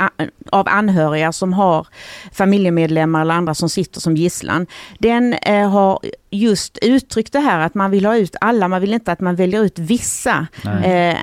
av 0.51 0.67
anhöriga 0.67 1.32
som 1.32 1.53
har 1.53 1.88
familjemedlemmar 2.32 3.22
eller 3.22 3.34
andra 3.34 3.53
som 3.53 3.70
sitter 3.70 4.01
som 4.01 4.15
gisslan. 4.15 4.67
Den 4.99 5.34
eh, 5.34 5.70
har 5.70 5.99
just 6.30 6.78
uttryckt 6.82 7.34
det 7.34 7.39
här 7.39 7.59
att 7.59 7.76
man 7.76 7.91
vill 7.91 8.05
ha 8.05 8.17
ut 8.17 8.36
alla, 8.41 8.67
man 8.67 8.82
vill 8.82 8.93
inte 8.93 9.11
att 9.11 9.20
man 9.20 9.36
väljer 9.36 9.63
ut 9.63 9.80
vissa. 9.80 10.47
Eh, 10.63 11.17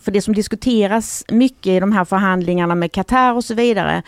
för 0.00 0.10
det 0.10 0.22
som 0.22 0.34
diskuteras 0.34 1.24
mycket 1.28 1.66
i 1.66 1.80
de 1.80 1.92
här 1.92 2.04
förhandlingarna 2.04 2.74
med 2.74 2.92
Qatar 2.92 3.32
och 3.32 3.44
så 3.44 3.54
vidare 3.54 4.02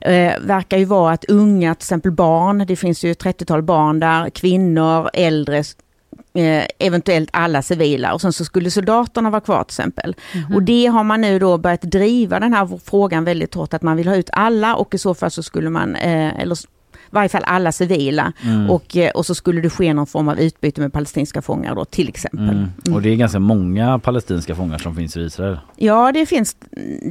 eh, 0.00 0.40
verkar 0.40 0.78
ju 0.78 0.84
vara 0.84 1.12
att 1.12 1.24
unga, 1.24 1.74
till 1.74 1.82
exempel 1.82 2.12
barn, 2.12 2.64
det 2.66 2.76
finns 2.76 3.04
ju 3.04 3.10
ett 3.10 3.24
30-tal 3.24 3.62
barn 3.62 4.00
där, 4.00 4.30
kvinnor, 4.30 5.10
äldre, 5.12 5.58
eh, 6.34 6.64
eventuellt 6.78 7.30
alla 7.32 7.62
civila 7.62 8.12
och 8.12 8.20
sen 8.20 8.32
så 8.32 8.44
skulle 8.44 8.70
soldaterna 8.70 9.30
vara 9.30 9.40
kvar 9.40 9.64
till 9.64 9.72
exempel. 9.72 10.14
Mm. 10.34 10.54
Och 10.54 10.62
det 10.62 10.86
har 10.86 11.04
man 11.04 11.20
nu 11.20 11.38
då 11.38 11.58
börjat 11.58 11.82
driva 11.82 12.40
den 12.40 12.52
här 12.52 12.80
frågan 12.84 13.24
väldigt 13.24 13.54
hårt 13.54 13.74
att 13.74 13.82
man 13.82 13.96
vill 13.96 14.08
ha 14.08 14.16
ut 14.16 14.30
alla 14.32 14.76
och 14.76 14.94
i 14.94 14.98
så 14.98 15.14
fall 15.14 15.30
så 15.30 15.42
skulle 15.42 15.70
man, 15.70 15.96
eh, 15.96 16.40
eller 16.40 16.56
varje 17.10 17.28
fall 17.28 17.44
alla 17.46 17.72
civila. 17.72 18.32
Mm. 18.42 18.70
Och, 18.70 18.96
eh, 18.96 19.10
och 19.10 19.26
så 19.26 19.34
skulle 19.34 19.60
det 19.60 19.70
ske 19.70 19.94
någon 19.94 20.06
form 20.06 20.28
av 20.28 20.40
utbyte 20.40 20.80
med 20.80 20.92
palestinska 20.92 21.42
fångar 21.42 21.74
då 21.74 21.84
till 21.84 22.08
exempel. 22.08 22.48
Mm. 22.48 22.68
Mm. 22.86 22.94
Och 22.94 23.02
det 23.02 23.08
är 23.08 23.16
ganska 23.16 23.38
många 23.38 23.98
palestinska 23.98 24.54
fångar 24.54 24.78
som 24.78 24.96
finns 24.96 25.16
i 25.16 25.20
Israel? 25.20 25.58
Ja 25.76 26.12
det 26.12 26.26
finns 26.26 26.56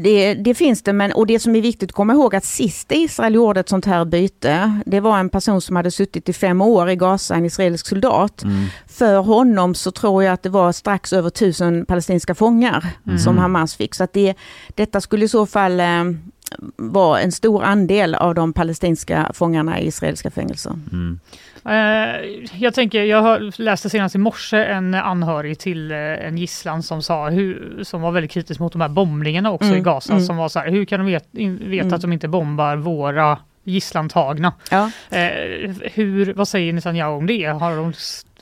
det, 0.03 0.33
det 0.33 0.53
finns 0.53 0.83
det 0.83 0.93
men 0.93 1.11
och 1.11 1.27
det 1.27 1.39
som 1.39 1.55
är 1.55 1.61
viktigt 1.61 1.89
att 1.89 1.95
komma 1.95 2.13
ihåg 2.13 2.35
att 2.35 2.45
sist 2.45 2.91
Israel 2.91 3.35
gjorde 3.35 3.59
ett 3.59 3.69
sånt 3.69 3.85
här 3.85 4.05
byte 4.05 4.79
det 4.85 4.99
var 4.99 5.19
en 5.19 5.29
person 5.29 5.61
som 5.61 5.75
hade 5.75 5.91
suttit 5.91 6.29
i 6.29 6.33
fem 6.33 6.61
år 6.61 6.89
i 6.89 6.95
Gaza, 6.95 7.35
en 7.35 7.45
israelisk 7.45 7.87
soldat. 7.87 8.43
Mm. 8.43 8.65
För 8.87 9.17
honom 9.17 9.75
så 9.75 9.91
tror 9.91 10.23
jag 10.23 10.33
att 10.33 10.43
det 10.43 10.49
var 10.49 10.71
strax 10.71 11.13
över 11.13 11.29
tusen 11.29 11.85
palestinska 11.85 12.35
fångar 12.35 12.87
mm. 13.05 13.19
som 13.19 13.37
Hamas 13.37 13.75
fick. 13.75 13.95
Så 13.95 14.03
att 14.03 14.13
det, 14.13 14.33
detta 14.75 15.01
skulle 15.01 15.25
i 15.25 15.27
så 15.27 15.45
fall 15.45 15.79
eh, 15.79 16.03
var 16.75 17.19
en 17.19 17.31
stor 17.31 17.63
andel 17.63 18.15
av 18.15 18.35
de 18.35 18.53
palestinska 18.53 19.31
fångarna 19.33 19.79
i 19.79 19.87
israeliska 19.87 20.31
fängelser. 20.31 20.73
Mm. 20.91 21.19
Uh, 21.65 22.47
jag 22.53 22.73
tänker, 22.73 23.03
jag 23.03 23.53
läste 23.59 23.89
senast 23.89 24.15
i 24.15 24.17
morse 24.17 24.57
en 24.57 24.93
anhörig 24.93 25.59
till 25.59 25.91
uh, 25.91 25.97
en 25.97 26.37
gisslan 26.37 26.83
som 26.83 27.01
sa 27.01 27.29
hur, 27.29 27.83
som 27.83 28.01
var 28.01 28.11
väldigt 28.11 28.31
kritisk 28.31 28.59
mot 28.59 28.71
de 28.71 28.81
här 28.81 28.89
bombningarna 28.89 29.51
också 29.51 29.67
mm. 29.67 29.79
i 29.79 29.81
Gaza 29.81 30.13
mm. 30.13 30.25
som 30.25 30.37
var 30.37 30.49
så 30.49 30.59
här, 30.59 30.71
hur 30.71 30.85
kan 30.85 30.99
de 30.99 31.11
vet, 31.11 31.35
in, 31.35 31.69
veta 31.69 31.83
mm. 31.83 31.93
att 31.93 32.01
de 32.01 32.13
inte 32.13 32.27
bombar 32.27 32.75
våra 32.75 33.37
gisslantagna? 33.63 34.53
Ja. 34.71 34.91
Uh, 35.13 35.73
hur, 35.93 36.33
vad 36.33 36.47
säger 36.47 36.73
Netanyahu 36.73 37.11
om 37.17 37.27
det? 37.27 37.45
Har 37.45 37.75
de 37.75 37.93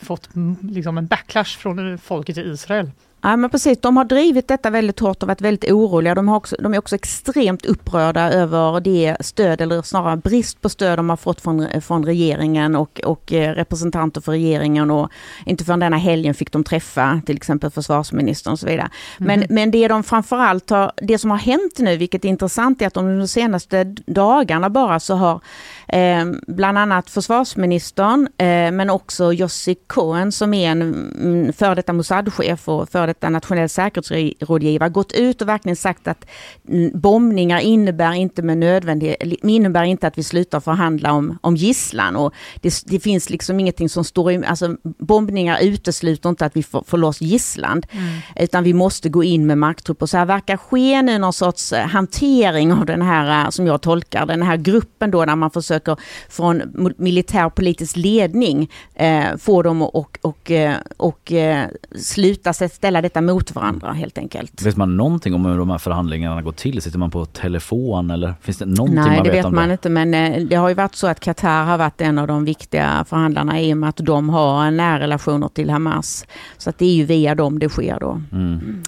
fått 0.06 0.30
liksom 0.62 0.98
en 0.98 1.08
backlash 1.08 1.58
från 1.58 1.98
folket 1.98 2.38
i 2.38 2.42
Israel? 2.42 2.92
Ja 3.22 3.36
men 3.36 3.50
precis, 3.50 3.78
de 3.82 3.98
har 3.98 4.06
drivit 4.06 4.48
detta 4.48 4.70
väldigt 4.70 5.00
hårt 5.00 5.24
och 5.24 5.28
varit 5.28 5.42
väldigt 5.42 5.72
oroliga. 5.72 6.16
De, 6.16 6.28
har 6.28 6.36
också, 6.36 6.56
de 6.60 6.74
är 6.74 6.78
också 6.78 6.96
extremt 6.96 7.66
upprörda 7.66 8.34
över 8.34 8.80
det 8.80 9.18
stöd, 9.20 9.62
eller 9.62 9.82
snarare 9.82 10.18
brist 10.18 10.62
på 10.62 10.70
stöd 10.70 11.00
de 11.00 11.10
har 11.10 11.18
fått 11.18 11.42
från, 11.42 11.82
från 11.82 12.06
regeringen 12.06 12.76
och, 12.76 13.02
och 13.06 13.34
eh, 13.34 13.54
representanter 13.54 14.22
för 14.22 14.32
regeringen. 14.32 14.92
Och 14.92 15.10
inte 15.46 15.66
förrän 15.66 15.80
denna 15.80 15.98
helgen 15.98 16.34
fick 16.34 16.52
de 16.52 16.64
träffa 16.64 17.22
till 17.26 17.36
exempel 17.36 17.72
försvarsministern 17.72 18.54
och 18.54 18.60
så 18.60 18.66
vidare. 18.66 18.90
Men, 19.18 19.40
mm. 19.44 19.48
men 19.50 19.72
det 19.72 19.88
de 19.88 20.04
framförallt 20.04 20.70
har, 20.70 20.92
det 20.96 21.18
som 21.18 21.32
har 21.32 21.38
hänt 21.38 21.80
nu, 21.80 21.98
vilket 21.98 22.26
är 22.26 22.30
intressant, 22.30 22.82
är 22.82 22.88
att 22.88 22.94
de 22.94 23.20
de 23.20 23.28
senaste 23.28 23.84
dagarna 24.06 24.70
bara 24.70 25.00
så 25.00 25.16
har 25.16 25.42
Eh, 25.88 26.26
bland 26.48 26.78
annat 26.78 27.10
försvarsministern 27.10 28.28
eh, 28.38 28.72
men 28.72 28.90
också 28.90 29.34
Yossi 29.34 29.76
Cohen 29.88 30.32
som 30.32 30.54
är 30.54 30.72
en 30.72 30.82
mm, 30.82 31.54
före 31.54 31.76
detta 31.76 31.94
Mossad-chef 31.94 32.70
och 32.70 32.90
före 32.90 33.06
detta 33.06 33.30
nationell 33.30 33.70
säkerhetsrådgivare 33.70 34.90
gått 34.90 35.12
ut 35.12 35.42
och 35.42 35.48
verkligen 35.48 35.76
sagt 35.76 36.08
att 36.08 36.26
mm, 36.70 37.00
bombningar 37.00 37.60
innebär 37.60 38.14
inte 38.14 38.42
med 38.42 38.58
nödvändighet, 38.58 39.18
innebär 39.44 39.84
inte 39.84 40.08
att 40.08 40.18
vi 40.18 40.24
slutar 40.24 40.60
förhandla 40.60 41.14
om, 41.14 41.38
om 41.42 41.56
gisslan 41.56 42.16
och 42.16 42.34
det, 42.62 42.74
det 42.86 43.00
finns 43.00 43.30
liksom 43.30 43.60
ingenting 43.60 43.90
som 43.90 44.04
står 44.04 44.32
i, 44.32 44.46
alltså 44.46 44.76
bombningar 44.84 45.60
utesluter 45.62 46.30
inte 46.30 46.46
att 46.46 46.56
vi 46.56 46.64
får, 46.64 46.84
får 46.88 46.98
loss 46.98 47.22
gisslan 47.22 47.84
mm. 47.92 48.06
utan 48.36 48.64
vi 48.64 48.74
måste 48.74 49.10
gå 49.10 49.24
in 49.24 49.48
med 49.48 49.58
marktrupper. 49.58 50.06
Så 50.06 50.18
här 50.18 50.26
verkar 50.26 50.58
ske 50.58 51.02
nu 51.02 51.18
någon 51.18 51.34
sorts 51.34 51.74
eh, 51.74 51.88
hantering 51.88 52.74
av 52.74 52.86
den 52.86 53.02
här, 53.02 53.52
som 53.52 53.68
jag 53.68 53.82
tolkar 53.82 54.26
den 54.26 54.42
här 54.42 54.58
gruppen 54.58 55.12
då, 55.12 55.26
när 55.26 55.36
man 55.36 55.52
försöker 55.52 55.77
från 56.30 56.62
militär 56.98 57.50
politisk 57.50 57.98
ledning 57.98 58.70
eh, 58.96 59.38
få 59.38 59.62
dem 59.62 59.82
att 59.82 59.94
och, 59.94 60.20
och, 60.22 60.52
eh, 60.52 60.76
och, 60.98 61.08
och 61.08 61.32
sluta 61.96 62.54
ställa 62.54 63.02
detta 63.02 63.22
mot 63.22 63.56
varandra 63.56 63.92
helt 63.92 64.18
enkelt. 64.18 64.62
Vet 64.62 64.78
man 64.78 64.98
någonting 64.98 65.34
om 65.34 65.46
hur 65.46 65.58
de 65.58 65.70
här 65.70 65.78
förhandlingarna 65.78 66.42
går 66.42 66.52
till? 66.52 66.82
Sitter 66.82 67.00
man 67.00 67.12
på 67.12 67.26
telefon 67.26 68.12
eller 68.12 68.34
finns 68.42 68.58
det 68.58 68.66
någonting 68.66 68.96
Nej, 68.96 69.18
man 69.18 69.24
vet, 69.24 69.46
om 69.46 69.54
det? 69.56 69.60
Nej, 69.60 69.68
det 69.68 69.76
vet 69.76 69.90
man 69.90 70.02
inte 70.02 70.12
men 70.12 70.48
det 70.50 70.56
har 70.56 70.70
ju 70.70 70.76
varit 70.76 70.96
så 70.96 71.08
att 71.08 71.20
Qatar 71.20 71.66
har 71.66 71.78
varit 71.78 72.02
en 72.02 72.20
av 72.20 72.28
de 72.28 72.46
viktiga 72.46 73.06
förhandlarna 73.10 73.62
i 73.62 73.74
och 73.74 73.78
med 73.78 73.90
att 73.90 73.98
de 73.98 74.30
har 74.30 74.72
nära 74.72 75.00
relationer 75.00 75.48
till 75.48 75.70
Hamas. 75.70 76.26
Så 76.58 76.70
att 76.70 76.78
det 76.78 76.86
är 76.86 76.94
ju 76.94 77.06
via 77.06 77.36
dem 77.36 77.60
det 77.60 77.70
sker 77.70 78.00
då. 78.00 78.22
Mm. 78.32 78.84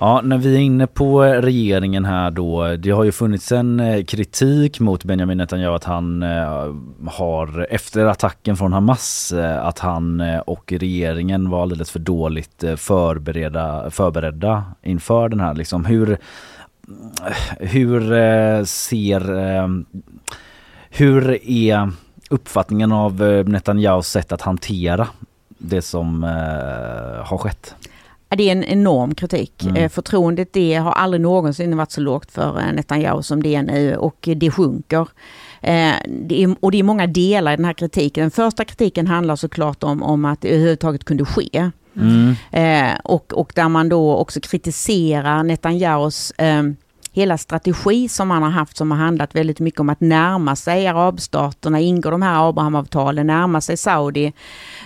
Ja, 0.00 0.20
när 0.24 0.38
vi 0.38 0.54
är 0.54 0.60
inne 0.60 0.86
på 0.86 1.24
eh, 1.24 1.42
regeringen 1.42 2.04
här 2.04 2.30
då. 2.30 2.76
Det 2.76 2.90
har 2.90 3.04
ju 3.04 3.12
funnits 3.12 3.52
en 3.52 3.80
eh, 3.80 4.04
kritik 4.04 4.80
mot 4.80 5.04
Benjamin 5.04 5.38
Netanyahu 5.38 5.74
att 5.74 5.84
han 5.84 6.22
eh, 6.22 6.74
har 7.06 7.66
efter 7.70 8.06
attacken 8.06 8.56
från 8.56 8.72
Hamas 8.72 9.32
att 9.60 9.78
han 9.78 10.22
och 10.46 10.72
regeringen 10.72 11.50
var 11.50 11.62
alldeles 11.62 11.90
för 11.90 11.98
dåligt 11.98 12.64
förberedda, 12.76 13.90
förberedda 13.90 14.64
inför 14.82 15.28
den 15.28 15.40
här 15.40 15.54
liksom. 15.54 15.84
Hur, 15.84 16.18
hur 17.58 18.64
ser 18.64 19.20
hur 20.90 21.48
är 21.50 21.90
uppfattningen 22.30 22.92
av 22.92 23.22
Netanyahus 23.46 24.08
sätt 24.08 24.32
att 24.32 24.42
hantera 24.42 25.08
det 25.58 25.82
som 25.82 26.22
har 27.24 27.38
skett? 27.38 27.74
Det 28.28 28.48
är 28.48 28.52
en 28.52 28.64
enorm 28.64 29.14
kritik. 29.14 29.64
Mm. 29.64 29.76
Eh, 29.76 29.88
förtroendet 29.88 30.52
det 30.52 30.74
har 30.74 30.92
aldrig 30.92 31.20
någonsin 31.20 31.76
varit 31.76 31.92
så 31.92 32.00
lågt 32.00 32.32
för 32.32 32.58
eh, 32.58 32.72
Netanyahu 32.72 33.22
som 33.22 33.42
det 33.42 33.54
är 33.54 33.62
nu 33.62 33.96
och 33.96 34.28
det 34.36 34.50
sjunker. 34.50 35.08
Eh, 35.60 35.92
det 36.06 36.42
är, 36.42 36.56
och 36.60 36.70
det 36.70 36.78
är 36.78 36.82
många 36.82 37.06
delar 37.06 37.52
i 37.52 37.56
den 37.56 37.64
här 37.64 37.72
kritiken. 37.72 38.22
Den 38.22 38.30
första 38.30 38.64
kritiken 38.64 39.06
handlar 39.06 39.36
såklart 39.36 39.82
om, 39.82 40.02
om 40.02 40.24
att 40.24 40.40
det 40.40 40.48
överhuvudtaget 40.48 41.04
kunde 41.04 41.24
ske. 41.24 41.70
Mm. 41.96 42.96
och, 43.04 43.32
och 43.32 43.52
där 43.54 43.68
man 43.68 43.88
då 43.88 44.16
också 44.16 44.40
kritiserar 44.40 45.42
Netanyahus 45.42 46.32
hela 47.18 47.38
strategi 47.38 48.08
som 48.08 48.28
man 48.28 48.42
har 48.42 48.50
haft 48.50 48.76
som 48.76 48.90
har 48.90 48.98
handlat 48.98 49.34
väldigt 49.34 49.60
mycket 49.60 49.80
om 49.80 49.88
att 49.88 50.00
närma 50.00 50.56
sig 50.56 50.86
arabstaterna, 50.86 51.80
ingå 51.80 52.10
de 52.10 52.22
här 52.22 52.48
Abrahamavtalen, 52.48 53.26
närma 53.26 53.60
sig 53.60 53.76
Saudi 53.76 54.32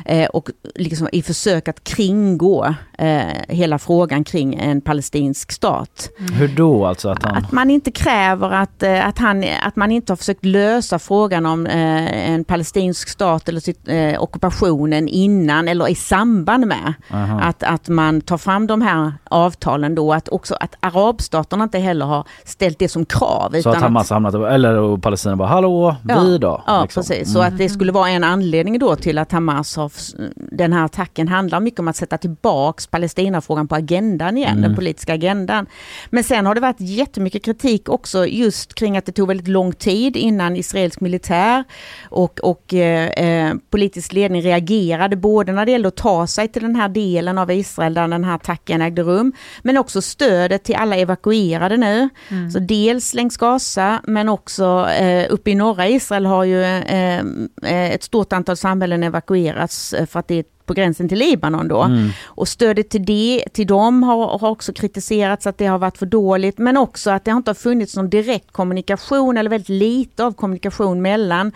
eh, 0.04 0.28
och 0.28 0.50
liksom 0.74 1.08
i 1.12 1.22
försök 1.22 1.68
att 1.68 1.84
kringgå 1.84 2.74
eh, 3.02 3.26
hela 3.48 3.78
frågan 3.78 4.24
kring 4.24 4.54
en 4.54 4.80
palestinsk 4.80 5.52
stat. 5.52 6.10
Mm. 6.18 6.32
Hur 6.32 6.48
då 6.48 6.86
alltså? 6.86 7.08
Att, 7.08 7.22
han... 7.22 7.36
att 7.36 7.52
man 7.52 7.70
inte 7.70 7.90
kräver 7.90 8.50
att, 8.50 8.82
eh, 8.82 9.08
att, 9.08 9.18
han, 9.18 9.44
att 9.62 9.76
man 9.76 9.90
inte 9.90 10.12
har 10.12 10.16
försökt 10.16 10.44
lösa 10.44 10.98
frågan 10.98 11.46
om 11.46 11.66
eh, 11.66 12.30
en 12.30 12.44
palestinsk 12.44 13.08
stat 13.08 13.48
eller 13.48 13.60
sitt, 13.60 13.88
eh, 13.88 14.22
ockupationen 14.22 15.08
innan 15.08 15.68
eller 15.68 15.88
i 15.88 15.94
samband 15.94 16.66
med 16.66 16.94
att, 17.42 17.62
att 17.62 17.88
man 17.88 18.20
tar 18.20 18.38
fram 18.38 18.66
de 18.66 18.82
här 18.82 19.12
avtalen 19.24 19.94
då, 19.94 20.12
att 20.12 20.28
också 20.28 20.54
att 20.60 20.76
arabstaterna 20.80 21.64
inte 21.64 21.78
heller 21.78 22.06
har 22.06 22.26
ställt 22.44 22.78
det 22.78 22.88
som 22.88 23.04
krav. 23.04 23.54
Så 23.62 23.70
att 23.70 23.76
Hamas 23.76 24.10
har 24.10 24.14
hamnat, 24.14 24.34
eller 24.34 24.96
Palestina 24.96 25.36
bara 25.36 25.48
hallå, 25.48 25.96
ja, 26.08 26.20
vi 26.20 26.38
då? 26.38 26.62
Ja 26.66 26.82
liksom. 26.82 27.00
precis, 27.00 27.16
mm. 27.16 27.26
så 27.26 27.40
att 27.40 27.58
det 27.58 27.68
skulle 27.68 27.92
vara 27.92 28.08
en 28.08 28.24
anledning 28.24 28.78
då 28.78 28.96
till 28.96 29.18
att 29.18 29.32
Hamas 29.32 29.76
har, 29.76 29.92
den 30.34 30.72
här 30.72 30.84
attacken 30.84 31.28
handlar 31.28 31.60
mycket 31.60 31.80
om 31.80 31.88
att 31.88 31.96
sätta 31.96 32.18
tillbaks 32.18 32.86
Palestinafrågan 32.92 33.68
på 33.68 33.74
agendan 33.74 34.36
igen, 34.36 34.50
mm. 34.50 34.62
den 34.62 34.74
politiska 34.74 35.14
agendan. 35.14 35.66
Men 36.10 36.24
sen 36.24 36.46
har 36.46 36.54
det 36.54 36.60
varit 36.60 36.80
jättemycket 36.80 37.44
kritik 37.44 37.88
också 37.88 38.26
just 38.26 38.74
kring 38.74 38.96
att 38.96 39.06
det 39.06 39.12
tog 39.12 39.28
väldigt 39.28 39.48
lång 39.48 39.72
tid 39.72 40.16
innan 40.16 40.56
israelisk 40.56 41.00
militär 41.00 41.64
och, 42.04 42.40
och 42.40 42.74
eh, 42.74 43.08
eh 43.08 43.54
politisk 43.70 44.12
ledning 44.12 44.42
reagerade, 44.42 45.16
både 45.16 45.52
när 45.52 45.66
det 45.66 45.72
gällde 45.72 45.88
att 45.88 45.96
ta 45.96 46.26
sig 46.26 46.48
till 46.48 46.62
den 46.62 46.76
här 46.76 46.88
delen 46.88 47.38
av 47.38 47.50
Israel 47.50 47.94
där 47.94 48.08
den 48.08 48.24
här 48.24 48.34
attacken 48.34 48.82
ägde 48.82 49.02
rum, 49.02 49.32
men 49.62 49.78
också 49.78 50.02
stödet 50.02 50.64
till 50.64 50.74
alla 50.74 50.96
evakuerade 50.96 51.76
nu. 51.76 52.08
Mm. 52.28 52.50
Så 52.50 52.58
dels 52.58 53.14
längs 53.14 53.36
Gaza 53.36 54.00
men 54.04 54.28
också 54.28 54.88
eh, 54.88 55.26
uppe 55.30 55.50
i 55.50 55.54
norra 55.54 55.88
Israel 55.88 56.26
har 56.26 56.44
ju 56.44 56.62
eh, 56.62 57.18
eh 57.18 57.92
ett 57.92 58.02
stort 58.02 58.32
antal 58.32 58.56
samhällen 58.56 59.02
evakuerats 59.02 59.92
eh, 59.92 60.06
för 60.06 60.20
att 60.20 60.28
det 60.28 60.38
är 60.38 60.44
på 60.72 60.76
gränsen 60.80 61.08
till 61.08 61.18
Libanon 61.18 61.68
då. 61.68 61.82
Mm. 61.82 62.10
Och 62.24 62.48
stödet 62.48 62.90
till, 62.90 63.04
det, 63.04 63.44
till 63.52 63.66
dem 63.66 64.02
har, 64.02 64.38
har 64.38 64.50
också 64.50 64.72
kritiserats 64.72 65.46
att 65.46 65.58
det 65.58 65.66
har 65.66 65.78
varit 65.78 65.98
för 65.98 66.06
dåligt 66.06 66.58
men 66.58 66.76
också 66.76 67.10
att 67.10 67.24
det 67.24 67.30
inte 67.30 67.50
har 67.50 67.54
funnits 67.54 67.96
någon 67.96 68.10
direkt 68.10 68.52
kommunikation 68.52 69.36
eller 69.36 69.50
väldigt 69.50 69.68
lite 69.68 70.24
av 70.24 70.32
kommunikation 70.32 71.02
mellan, 71.02 71.52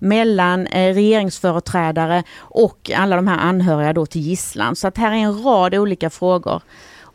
mellan 0.00 0.66
eh, 0.66 0.94
regeringsföreträdare 0.94 2.22
och 2.38 2.90
alla 2.96 3.16
de 3.16 3.26
här 3.26 3.38
anhöriga 3.38 3.92
då 3.92 4.06
till 4.06 4.20
gisslan. 4.20 4.76
Så 4.76 4.88
att 4.88 4.98
här 4.98 5.12
är 5.12 5.16
en 5.16 5.42
rad 5.42 5.74
olika 5.74 6.10
frågor 6.10 6.62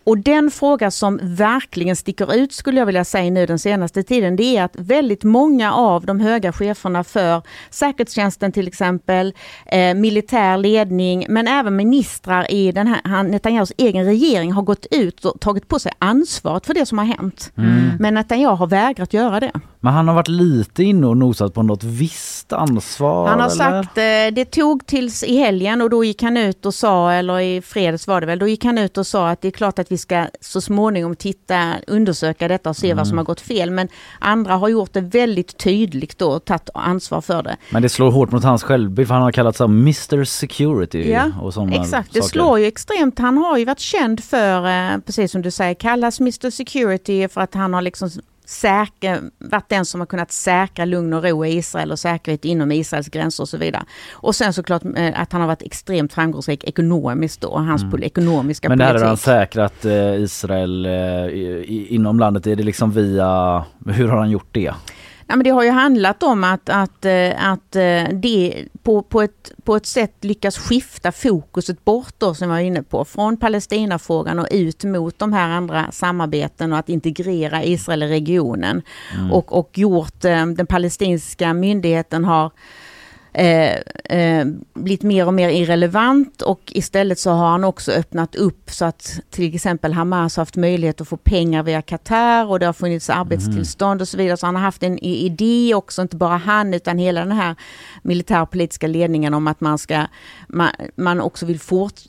och 0.04 0.18
den 0.18 0.52
fråga 0.52 0.92
som 0.92 1.20
verkligen 1.22 1.96
sticker 1.96 2.36
ut 2.36 2.54
skulle 2.54 2.80
jag 2.80 2.86
vilja 2.86 3.06
säga 3.06 3.32
nu 3.32 3.46
den 3.46 3.60
senaste 3.60 4.04
tiden, 4.04 4.36
det 4.36 4.58
är 4.58 4.64
att 4.64 4.76
väldigt 4.76 5.24
många 5.24 5.74
av 5.74 6.06
de 6.06 6.20
höga 6.20 6.52
cheferna 6.54 7.04
för 7.04 7.42
säkerhetstjänsten 7.70 8.52
till 8.52 8.68
exempel, 8.68 9.34
eh, 9.66 9.94
militär 9.94 10.58
ledning, 10.58 11.26
men 11.30 11.48
även 11.48 11.76
ministrar 11.76 12.52
i 12.52 12.72
den 12.72 12.88
här 12.88 13.24
Netanyahus 13.24 13.74
egen 13.78 14.06
regering 14.06 14.52
har 14.52 14.62
gått 14.62 14.86
ut 14.92 15.26
och 15.26 15.40
tagit 15.40 15.68
på 15.68 15.80
sig 15.80 15.92
ansvaret 16.00 16.66
för 16.66 16.74
det 16.74 16.86
som 16.86 16.98
har 16.98 17.06
hänt. 17.06 17.52
Mm. 17.58 17.98
Men 18.00 18.14
Netanyahu 18.14 18.56
har 18.56 18.68
vägrat 18.68 19.14
göra 19.14 19.40
det. 19.40 19.52
Men 19.84 19.94
han 19.94 20.08
har 20.08 20.16
varit 20.16 20.28
lite 20.28 20.84
inne 20.84 21.08
och 21.08 21.18
nosat 21.18 21.54
på 21.54 21.64
något 21.64 21.84
visst 21.84 22.54
ansvar? 22.54 23.28
Han 23.28 23.40
har 23.40 23.46
eller? 23.46 23.84
sagt, 23.84 23.98
eh, 23.98 24.36
det 24.36 24.46
tog 24.46 24.86
tills 24.86 25.24
i 25.24 25.38
helgen 25.38 25.82
och 25.82 25.90
då 25.90 26.04
gick 26.04 26.22
han 26.24 26.38
ut 26.38 26.66
och 26.66 26.74
sa, 26.74 27.12
eller 27.12 27.40
i 27.40 27.62
fredags 27.62 28.08
var 28.08 28.22
det 28.22 28.28
väl, 28.28 28.40
då 28.40 28.48
gick 28.48 28.66
han 28.66 28.78
ut 28.78 28.98
och 28.98 29.08
sa 29.08 29.30
att 29.30 29.42
det 29.42 29.48
är 29.48 29.52
klart 29.52 29.80
att 29.80 29.92
vi 29.92 29.98
ska 29.98 30.28
så 30.42 30.62
småningom 30.62 31.16
titta, 31.16 31.74
undersöka 31.88 32.48
detta 32.48 32.70
och 32.70 32.76
se 32.76 32.88
mm. 32.88 32.98
vad 32.98 33.08
som 33.08 33.18
har 33.18 33.26
gått 33.26 33.42
fel. 33.42 33.72
Men 33.72 33.88
andra 34.20 34.54
har 34.54 34.70
gjort 34.70 34.94
det 34.94 35.02
väldigt 35.02 35.58
tydligt 35.58 36.18
då 36.18 36.32
och 36.32 36.46
tagit 36.46 36.70
ansvar 36.74 37.22
för 37.22 37.44
det. 37.44 37.58
Men 37.70 37.82
det 37.82 37.90
slår 37.90 38.12
hårt 38.12 38.32
mot 38.32 38.44
hans 38.44 38.64
självbild 38.64 39.08
för 39.08 39.16
han 39.16 39.24
har 39.24 39.32
kallats 39.32 39.62
Mr 39.62 40.24
Security. 40.24 41.12
Ja, 41.12 41.32
och 41.42 41.72
exakt. 41.72 41.90
Saker. 41.90 42.10
Det 42.14 42.22
slår 42.22 42.60
ju 42.60 42.66
extremt. 42.66 43.20
Han 43.20 43.38
har 43.38 43.58
ju 43.58 43.66
varit 43.66 43.80
känd 43.80 44.24
för, 44.24 44.68
eh, 44.68 44.98
precis 45.06 45.32
som 45.32 45.42
du 45.42 45.52
säger, 45.52 45.74
kallas 45.74 46.20
Mr 46.20 46.50
Security 46.50 47.28
för 47.28 47.42
att 47.42 47.54
han 47.54 47.74
har 47.74 47.82
liksom 47.82 48.10
säker, 48.46 49.22
varit 49.38 49.70
den 49.70 49.86
som 49.86 50.02
har 50.02 50.06
kunnat 50.06 50.32
säkra 50.32 50.86
lugn 50.86 51.14
och 51.14 51.24
ro 51.24 51.46
i 51.46 51.58
Israel 51.58 51.92
och 51.92 52.00
säkerhet 52.00 52.46
inom 52.46 52.72
Israels 52.72 53.10
gränser 53.10 53.44
och 53.44 53.50
så 53.50 53.58
vidare. 53.58 53.84
Och 54.12 54.36
sen 54.36 54.54
såklart 54.54 54.84
eh, 54.96 55.22
att 55.22 55.32
han 55.32 55.42
har 55.42 55.48
varit 55.48 55.62
extremt 55.62 56.14
framgångsrik 56.14 56.64
ekonomiskt 56.64 57.42
då, 57.42 57.58
hans 57.58 57.84
mm. 57.84 58.04
ekonomiska 58.04 58.70
Men 58.70 58.78
politik. 58.78 58.94
Men 58.94 58.96
där 58.96 59.02
har 59.02 59.08
han 59.08 59.18
säkrat 59.18 59.86
eh, 59.86 60.16
Israel 60.16 60.86
eh, 60.86 61.94
inom 61.94 62.20
landet, 62.20 62.48
är 62.48 62.56
det 62.56 62.64
liksom 62.64 62.92
via, 62.92 63.64
hur 63.86 64.08
har 64.08 64.18
han 64.18 64.30
gjort 64.30 64.50
det? 64.52 64.74
Ja, 65.28 65.36
men 65.36 65.44
det 65.44 65.50
har 65.50 65.64
ju 65.64 65.70
handlat 65.70 66.24
om 66.24 66.44
att, 66.44 66.70
att, 66.70 67.06
eh, 67.06 67.52
att 67.52 67.76
eh, 67.76 68.04
det 68.14 68.66
på, 68.84 69.02
på, 69.02 69.22
ett, 69.22 69.52
på 69.64 69.76
ett 69.76 69.86
sätt 69.86 70.14
lyckas 70.22 70.58
skifta 70.58 71.12
fokuset 71.12 71.86
bort 71.86 72.14
då, 72.18 72.36
som 72.36 72.50
jag 72.50 72.56
var 72.56 72.62
inne 72.62 72.84
på, 72.84 73.06
från 73.06 73.38
Palestinafrågan 73.38 74.40
och 74.40 74.48
ut 74.52 74.84
mot 74.84 75.20
de 75.20 75.34
här 75.34 75.50
andra 75.50 75.92
samarbeten 75.92 76.74
och 76.74 76.80
att 76.80 76.90
integrera 76.90 77.64
Israel 77.64 78.04
i 78.04 78.08
regionen. 78.08 78.82
Mm. 79.14 79.32
Och, 79.32 79.58
och 79.58 79.78
gjort, 79.78 80.26
eh, 80.26 80.46
den 80.46 80.68
palestinska 80.68 81.54
myndigheten 81.54 82.26
har 82.26 82.52
eh, 83.34 83.74
eh, 84.20 84.46
blivit 84.74 85.04
mer 85.04 85.28
och 85.28 85.34
mer 85.34 85.50
irrelevant 85.50 86.42
och 86.42 86.62
istället 86.66 87.20
så 87.20 87.32
har 87.32 87.50
han 87.50 87.64
också 87.64 87.92
öppnat 87.92 88.36
upp 88.36 88.72
så 88.72 88.86
att 88.86 89.20
till 89.30 89.56
exempel 89.56 89.94
Hamas 89.94 90.38
har 90.38 90.42
haft 90.42 90.56
möjlighet 90.56 91.02
att 91.02 91.08
få 91.08 91.18
pengar 91.18 91.64
via 91.64 91.82
Qatar 91.82 92.46
och 92.46 92.60
det 92.60 92.66
har 92.66 92.74
funnits 92.74 93.10
arbetstillstånd 93.10 94.02
och 94.02 94.08
så 94.08 94.18
vidare. 94.18 94.38
Så 94.38 94.46
han 94.46 94.56
har 94.56 94.62
haft 94.62 94.84
en 94.84 95.00
idé 95.00 95.74
också, 95.76 96.02
inte 96.02 96.16
bara 96.16 96.38
han 96.38 96.74
utan 96.74 96.98
hela 96.98 97.20
den 97.20 97.32
här 97.32 97.56
militärpolitiska 98.04 98.88
ledningen 98.88 99.34
om 99.34 99.48
att 99.48 99.62
man 99.62 99.78
ska, 99.78 100.06
man, 100.48 100.70
man 100.96 101.22
också 101.22 101.46
vill 101.46 101.60
fort, 101.60 102.00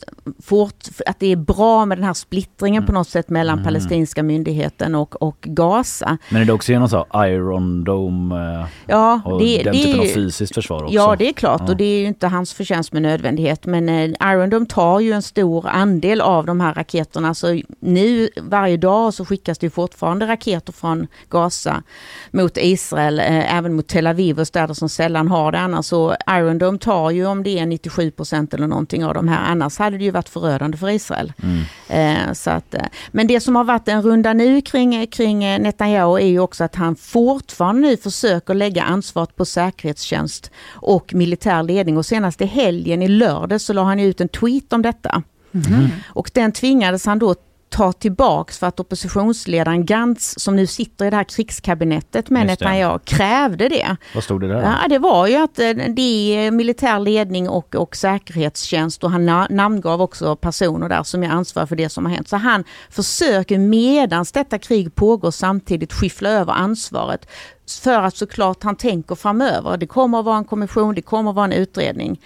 fort, 0.42 0.84
att 1.06 1.20
det 1.20 1.32
är 1.32 1.36
bra 1.36 1.86
med 1.86 1.98
den 1.98 2.04
här 2.04 2.14
splittringen 2.14 2.82
mm. 2.82 2.86
på 2.86 2.92
något 2.92 3.08
sätt 3.08 3.30
mellan 3.30 3.58
mm. 3.58 3.64
palestinska 3.64 4.22
myndigheten 4.22 4.94
och, 4.94 5.22
och 5.22 5.36
Gaza. 5.40 6.18
Men 6.28 6.42
är 6.42 6.46
det 6.46 6.52
också 6.52 6.72
genom 6.72 6.88
så 6.88 7.06
Iron 7.14 7.84
Dome 7.84 8.60
eh, 8.60 8.66
ja, 8.86 9.20
och 9.24 9.40
det, 9.40 9.62
den 9.62 9.72
det, 9.72 9.82
typen 9.82 10.00
av 10.00 10.04
fysiskt 10.04 10.54
försvar 10.54 10.82
också? 10.82 10.94
Ja, 10.94 11.16
det 11.18 11.28
är 11.28 11.32
klart 11.32 11.60
ja. 11.64 11.70
och 11.70 11.76
det 11.76 11.84
är 11.84 11.98
ju 11.98 12.06
inte 12.06 12.26
hans 12.26 12.52
förtjänst 12.52 12.92
med 12.92 13.02
nödvändighet. 13.02 13.66
Men 13.66 13.88
eh, 13.88 14.32
Iron 14.32 14.50
Dome 14.50 14.66
tar 14.66 15.00
ju 15.00 15.12
en 15.12 15.22
stor 15.22 15.68
andel 15.68 16.20
av 16.20 16.46
de 16.46 16.60
här 16.60 16.74
raketerna. 16.74 17.34
Så 17.34 17.60
nu 17.80 18.28
varje 18.36 18.76
dag 18.76 19.14
så 19.14 19.24
skickas 19.24 19.58
det 19.58 19.70
fortfarande 19.70 20.26
raketer 20.26 20.72
från 20.72 21.06
Gaza 21.30 21.82
mot 22.30 22.56
Israel, 22.56 23.20
eh, 23.20 23.56
även 23.56 23.74
mot 23.74 23.86
Tel 23.86 24.06
Aviv 24.06 24.40
och 24.40 24.46
städer 24.46 24.74
som 24.74 24.88
sällan 24.88 25.28
har 25.28 25.52
det 25.52 25.58
annars. 25.58 25.83
Så 25.84 26.16
Iron 26.30 26.58
Dome 26.58 26.78
tar 26.78 27.10
ju 27.10 27.26
om 27.26 27.42
det 27.42 27.58
är 27.58 27.66
97 27.66 28.10
procent 28.10 28.54
eller 28.54 28.66
någonting 28.66 29.04
av 29.04 29.14
de 29.14 29.28
här. 29.28 29.50
Annars 29.50 29.78
hade 29.78 29.98
det 29.98 30.04
ju 30.04 30.10
varit 30.10 30.28
förödande 30.28 30.76
för 30.76 30.90
Israel. 30.90 31.32
Mm. 31.42 32.28
Eh, 32.28 32.32
så 32.32 32.50
att, 32.50 32.74
eh, 32.74 32.84
men 33.10 33.26
det 33.26 33.40
som 33.40 33.56
har 33.56 33.64
varit 33.64 33.88
en 33.88 34.02
runda 34.02 34.32
nu 34.32 34.60
kring, 34.60 35.06
kring 35.06 35.38
Netanyahu 35.38 36.18
är 36.20 36.26
ju 36.26 36.40
också 36.40 36.64
att 36.64 36.74
han 36.74 36.96
fortfarande 36.96 37.88
nu 37.88 37.96
försöker 37.96 38.54
lägga 38.54 38.82
ansvaret 38.82 39.36
på 39.36 39.44
säkerhetstjänst 39.44 40.50
och 40.68 41.14
militär 41.14 41.62
ledning. 41.62 41.96
Och 41.96 42.06
senast 42.06 42.40
i 42.40 42.46
helgen 42.46 43.02
i 43.02 43.08
lördag 43.08 43.60
så 43.60 43.72
la 43.72 43.82
han 43.82 44.00
ut 44.00 44.20
en 44.20 44.28
tweet 44.28 44.72
om 44.72 44.82
detta. 44.82 45.22
Mm. 45.54 45.88
Och 46.06 46.30
den 46.34 46.52
tvingades 46.52 47.06
han 47.06 47.18
då 47.18 47.34
ta 47.74 47.92
tillbaks 47.92 48.58
för 48.58 48.66
att 48.66 48.80
oppositionsledaren 48.80 49.86
Gantz, 49.86 50.34
som 50.36 50.56
nu 50.56 50.66
sitter 50.66 51.06
i 51.06 51.10
det 51.10 51.16
här 51.16 51.24
krigskabinettet 51.24 52.30
med 52.30 52.46
Netanyahu, 52.46 52.98
krävde 53.04 53.68
det. 53.68 53.96
Vad 54.14 54.24
stod 54.24 54.40
det 54.40 54.48
där? 54.48 54.62
Ja, 54.62 54.88
det 54.88 54.98
var 54.98 55.26
ju 55.26 55.36
att 55.36 55.58
eh, 55.58 55.70
det 55.70 56.36
är 56.36 56.50
militär 56.50 56.98
ledning 56.98 57.48
och, 57.48 57.74
och 57.74 57.96
säkerhetstjänst 57.96 59.04
och 59.04 59.10
han 59.10 59.46
namngav 59.50 60.02
också 60.02 60.36
personer 60.36 60.88
där 60.88 61.02
som 61.02 61.22
är 61.22 61.28
ansvariga 61.28 61.66
för 61.66 61.76
det 61.76 61.88
som 61.88 62.04
har 62.04 62.12
hänt. 62.12 62.28
Så 62.28 62.36
han 62.36 62.64
försöker 62.90 63.58
medans 63.58 64.32
detta 64.32 64.58
krig 64.58 64.94
pågår 64.94 65.30
samtidigt 65.30 65.92
skiffla 65.92 66.30
över 66.30 66.52
ansvaret 66.52 67.28
för 67.66 68.02
att 68.02 68.16
såklart 68.16 68.62
han 68.62 68.76
tänker 68.76 69.14
framöver. 69.14 69.76
Det 69.76 69.86
kommer 69.86 70.18
att 70.18 70.24
vara 70.24 70.36
en 70.36 70.44
kommission, 70.44 70.94
det 70.94 71.02
kommer 71.02 71.30
att 71.30 71.36
vara 71.36 71.46
en 71.46 71.52
utredning. 71.52 72.20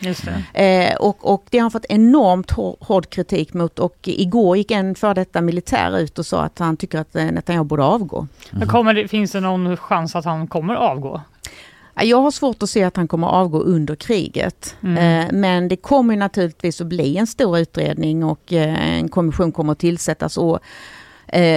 Eh, 0.55 0.95
och, 0.97 1.33
och 1.33 1.45
det 1.51 1.59
har 1.59 1.63
han 1.63 1.71
fått 1.71 1.87
enormt 1.89 2.51
hård 2.81 3.11
kritik 3.11 3.55
mot 3.55 3.79
och 3.79 3.97
igår 4.03 4.57
gick 4.57 4.71
en 4.71 4.95
för 4.95 5.15
detta 5.15 5.41
militär 5.41 5.99
ut 5.99 6.19
och 6.19 6.27
sa 6.27 6.43
att 6.43 6.59
han 6.59 6.77
tycker 6.77 6.99
att 6.99 7.17
eh, 7.17 7.25
Netanyahu 7.25 7.65
borde 7.65 7.85
avgå. 7.85 8.27
Mm. 8.53 8.69
Kommer 8.69 8.95
det, 8.95 9.09
finns 9.09 9.33
det 9.33 9.41
någon 9.41 9.77
chans 9.77 10.17
att 10.17 10.25
han 10.25 10.47
kommer 10.47 10.75
avgå? 10.75 11.21
Jag 12.01 12.21
har 12.21 12.31
svårt 12.31 12.63
att 12.63 12.71
se 12.71 12.85
att 12.85 12.97
han 12.97 13.09
kommer 13.09 13.27
avgå 13.27 13.59
under 13.59 13.95
kriget. 13.95 14.77
Mm. 14.83 14.97
Eh, 14.99 15.33
men 15.33 15.69
det 15.69 15.77
kommer 15.77 16.17
naturligtvis 16.17 16.81
att 16.81 16.87
bli 16.87 17.17
en 17.17 17.27
stor 17.27 17.59
utredning 17.59 18.25
och 18.25 18.53
eh, 18.53 18.99
en 18.99 19.09
kommission 19.09 19.53
kommer 19.53 19.73
att 19.73 19.79
tillsättas. 19.79 20.37
Och 20.39 20.59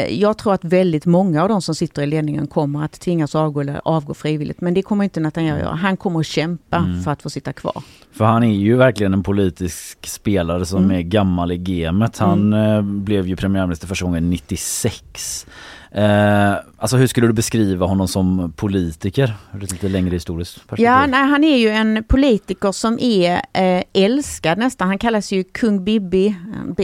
jag 0.09 0.37
tror 0.37 0.53
att 0.53 0.63
väldigt 0.63 1.05
många 1.05 1.43
av 1.43 1.49
de 1.49 1.61
som 1.61 1.75
sitter 1.75 2.01
i 2.01 2.05
ledningen 2.05 2.47
kommer 2.47 2.85
att 2.85 2.91
tvingas 2.91 3.35
avgå 3.35 3.61
eller 3.61 3.81
avgå 3.83 4.13
frivilligt. 4.13 4.61
Men 4.61 4.73
det 4.73 4.81
kommer 4.81 5.03
inte 5.03 5.19
Netanyahu 5.19 5.59
göra. 5.59 5.75
Han 5.75 5.97
kommer 5.97 6.19
att 6.19 6.25
kämpa 6.25 6.77
mm. 6.77 7.03
för 7.03 7.11
att 7.11 7.21
få 7.21 7.29
sitta 7.29 7.53
kvar. 7.53 7.83
För 8.11 8.25
han 8.25 8.43
är 8.43 8.53
ju 8.53 8.75
verkligen 8.75 9.13
en 9.13 9.23
politisk 9.23 10.07
spelare 10.07 10.65
som 10.65 10.83
mm. 10.83 10.97
är 10.97 11.01
gammal 11.01 11.51
i 11.51 11.57
gamet. 11.57 12.17
Han 12.17 12.53
mm. 12.53 12.75
Eh, 12.75 12.81
blev 12.81 13.27
ju 13.27 13.35
premiärminister 13.35 13.87
första 13.87 14.05
gången 14.05 14.29
96. 14.29 15.45
Eh, 15.93 16.53
alltså 16.77 16.97
hur 16.97 17.07
skulle 17.07 17.27
du 17.27 17.33
beskriva 17.33 17.85
honom 17.85 18.07
som 18.07 18.53
politiker? 18.55 19.33
Lite 19.61 19.89
längre 19.89 20.13
historiskt 20.13 20.55
perspektiv. 20.55 20.85
Ja, 20.85 21.05
nej, 21.05 21.27
han 21.27 21.43
är 21.43 21.57
ju 21.57 21.69
en 21.69 22.03
politiker 22.07 22.71
som 22.71 22.99
är 22.99 23.41
eh, 23.53 23.83
älskad 23.93 24.57
nästan. 24.57 24.87
Han 24.87 24.97
kallas 24.97 25.31
ju 25.31 25.43
kung 25.43 25.83
Bibi, 25.83 26.27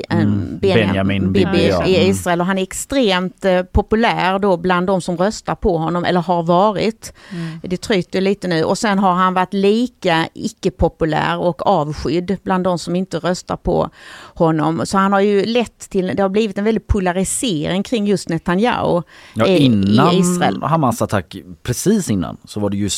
eh, 0.09 0.19
mm. 0.19 0.59
Benjamin 0.61 1.33
Bibi, 1.33 1.45
Bibi 1.45 1.67
ja. 1.67 1.85
i 1.85 2.07
Israel 2.07 2.41
och 2.41 2.47
han 2.47 2.57
är 2.57 2.63
extremt 2.63 3.45
eh, 3.45 3.61
populär 3.61 4.39
då 4.39 4.57
bland 4.57 4.87
de 4.87 5.01
som 5.01 5.17
röstar 5.17 5.55
på 5.55 5.77
honom 5.77 6.05
eller 6.05 6.21
har 6.21 6.43
varit. 6.43 7.13
Mm. 7.31 7.59
Det 7.63 7.77
tryter 7.77 8.21
lite 8.21 8.47
nu 8.47 8.63
och 8.63 8.77
sen 8.77 8.99
har 8.99 9.13
han 9.13 9.33
varit 9.33 9.53
lika 9.53 10.27
icke-populär 10.33 11.37
och 11.37 11.67
avskydd 11.67 12.37
bland 12.43 12.63
de 12.63 12.79
som 12.79 12.95
inte 12.95 13.17
röstar 13.17 13.57
på 13.57 13.89
honom. 14.33 14.81
Så 14.85 14.97
han 14.97 15.13
har 15.13 15.19
ju 15.19 15.45
lett 15.45 15.89
till, 15.89 16.11
det 16.15 16.21
har 16.21 16.29
blivit 16.29 16.57
en 16.57 16.63
väldig 16.63 16.87
polarisering 16.87 17.83
kring 17.83 18.07
just 18.07 18.29
Netanyahu 18.29 18.96
ja, 19.33 19.47
innan 19.47 20.13
i 20.13 20.19
Israel. 20.19 20.63
Hamas 20.63 21.01
attack, 21.01 21.35
precis 21.63 22.09
innan, 22.09 22.37
så 22.45 22.59
var 22.59 22.69
det 22.69 22.77
ju 22.77 22.89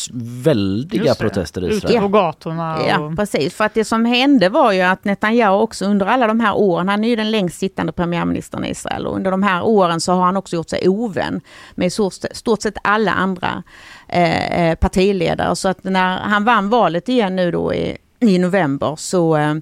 väldiga 0.43 1.16
protester 1.16 1.64
i 1.64 1.76
Israel. 1.76 1.95
Ute 1.95 2.02
på 2.02 2.08
gatorna. 2.08 2.78
Och... 2.78 2.88
Ja, 2.88 3.14
precis. 3.16 3.54
För 3.54 3.66
att 3.66 3.74
det 3.74 3.86
som 3.86 4.06
hände 4.06 4.50
var 4.50 4.72
ju 4.72 4.82
att 4.82 5.06
Netanyahu 5.06 5.62
också 5.62 5.86
under 5.86 6.06
alla 6.06 6.28
de 6.28 6.39
här 6.39 6.58
åren, 6.58 6.89
han 6.89 7.04
är 7.04 7.10
ju 7.10 7.16
den 7.16 7.32
längst 7.32 7.60
sittande 7.60 7.91
premiärministern 7.91 8.66
i 8.66 8.70
Israel 8.70 9.08
och 9.08 9.16
under 9.16 9.32
de 9.32 9.43
här 9.43 9.64
åren 9.64 10.02
så 10.02 10.14
har 10.14 10.26
han 10.26 10.38
också 10.38 10.56
gjort 10.56 10.70
sig 10.70 10.89
ovän 10.89 11.41
med 11.76 11.93
stort 12.34 12.62
sett 12.62 12.78
alla 12.84 13.12
andra 13.12 13.64
eh, 14.08 14.70
eh, 14.70 14.76
partiledare. 14.76 15.56
Så 15.56 15.70
att 15.70 15.84
när 15.84 16.18
han 16.18 16.43
vann 16.43 16.70
valet 16.70 17.10
igen 17.10 17.36
nu 17.36 17.52
då 17.52 17.74
i 17.74 17.97
i 18.20 18.38
november 18.38 18.95
så 18.95 19.38
eh, 19.38 19.56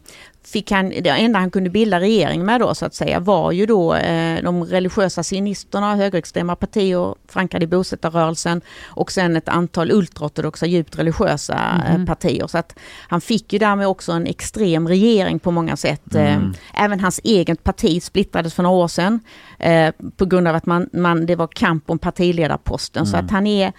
fick 0.47 0.71
han, 0.71 0.89
det 0.89 1.09
enda 1.09 1.39
han 1.39 1.51
kunde 1.51 1.69
bilda 1.69 1.99
regering 1.99 2.45
med 2.45 2.61
då 2.61 2.75
så 2.75 2.85
att 2.85 2.93
säga 2.93 3.19
var 3.19 3.51
ju 3.51 3.65
då 3.65 3.95
eh, 3.95 4.43
de 4.43 4.63
religiösa 4.63 5.23
sionisterna, 5.23 5.95
högerextrema 5.95 6.55
partier 6.55 7.15
förankrade 7.27 7.63
i 7.63 7.67
bosättarrörelsen 7.67 8.61
och 8.85 9.11
sen 9.11 9.35
ett 9.35 9.49
antal 9.49 9.91
ultraortodoxa 9.91 10.65
djupt 10.65 10.99
religiösa 10.99 11.83
mm. 11.87 12.05
partier. 12.05 12.47
Så 12.47 12.57
att 12.57 12.79
han 13.07 13.21
fick 13.21 13.53
ju 13.53 13.59
därmed 13.59 13.87
också 13.87 14.11
en 14.11 14.27
extrem 14.27 14.87
regering 14.87 15.39
på 15.39 15.51
många 15.51 15.77
sätt. 15.77 16.15
Eh, 16.15 16.35
mm. 16.35 16.53
Även 16.73 16.99
hans 16.99 17.19
eget 17.23 17.63
parti 17.63 18.03
splittrades 18.03 18.53
för 18.53 18.63
några 18.63 18.75
år 18.75 18.87
sedan 18.87 19.19
eh, 19.59 19.91
på 20.17 20.25
grund 20.25 20.47
av 20.47 20.55
att 20.55 20.65
man, 20.65 20.89
man, 20.93 21.25
det 21.25 21.35
var 21.35 21.47
kamp 21.47 21.89
om 21.89 21.99
partiledarposten. 21.99 23.03
Mm. 23.03 23.11
Så 23.11 23.17
att 23.17 23.31
han 23.31 23.47
är 23.47 23.73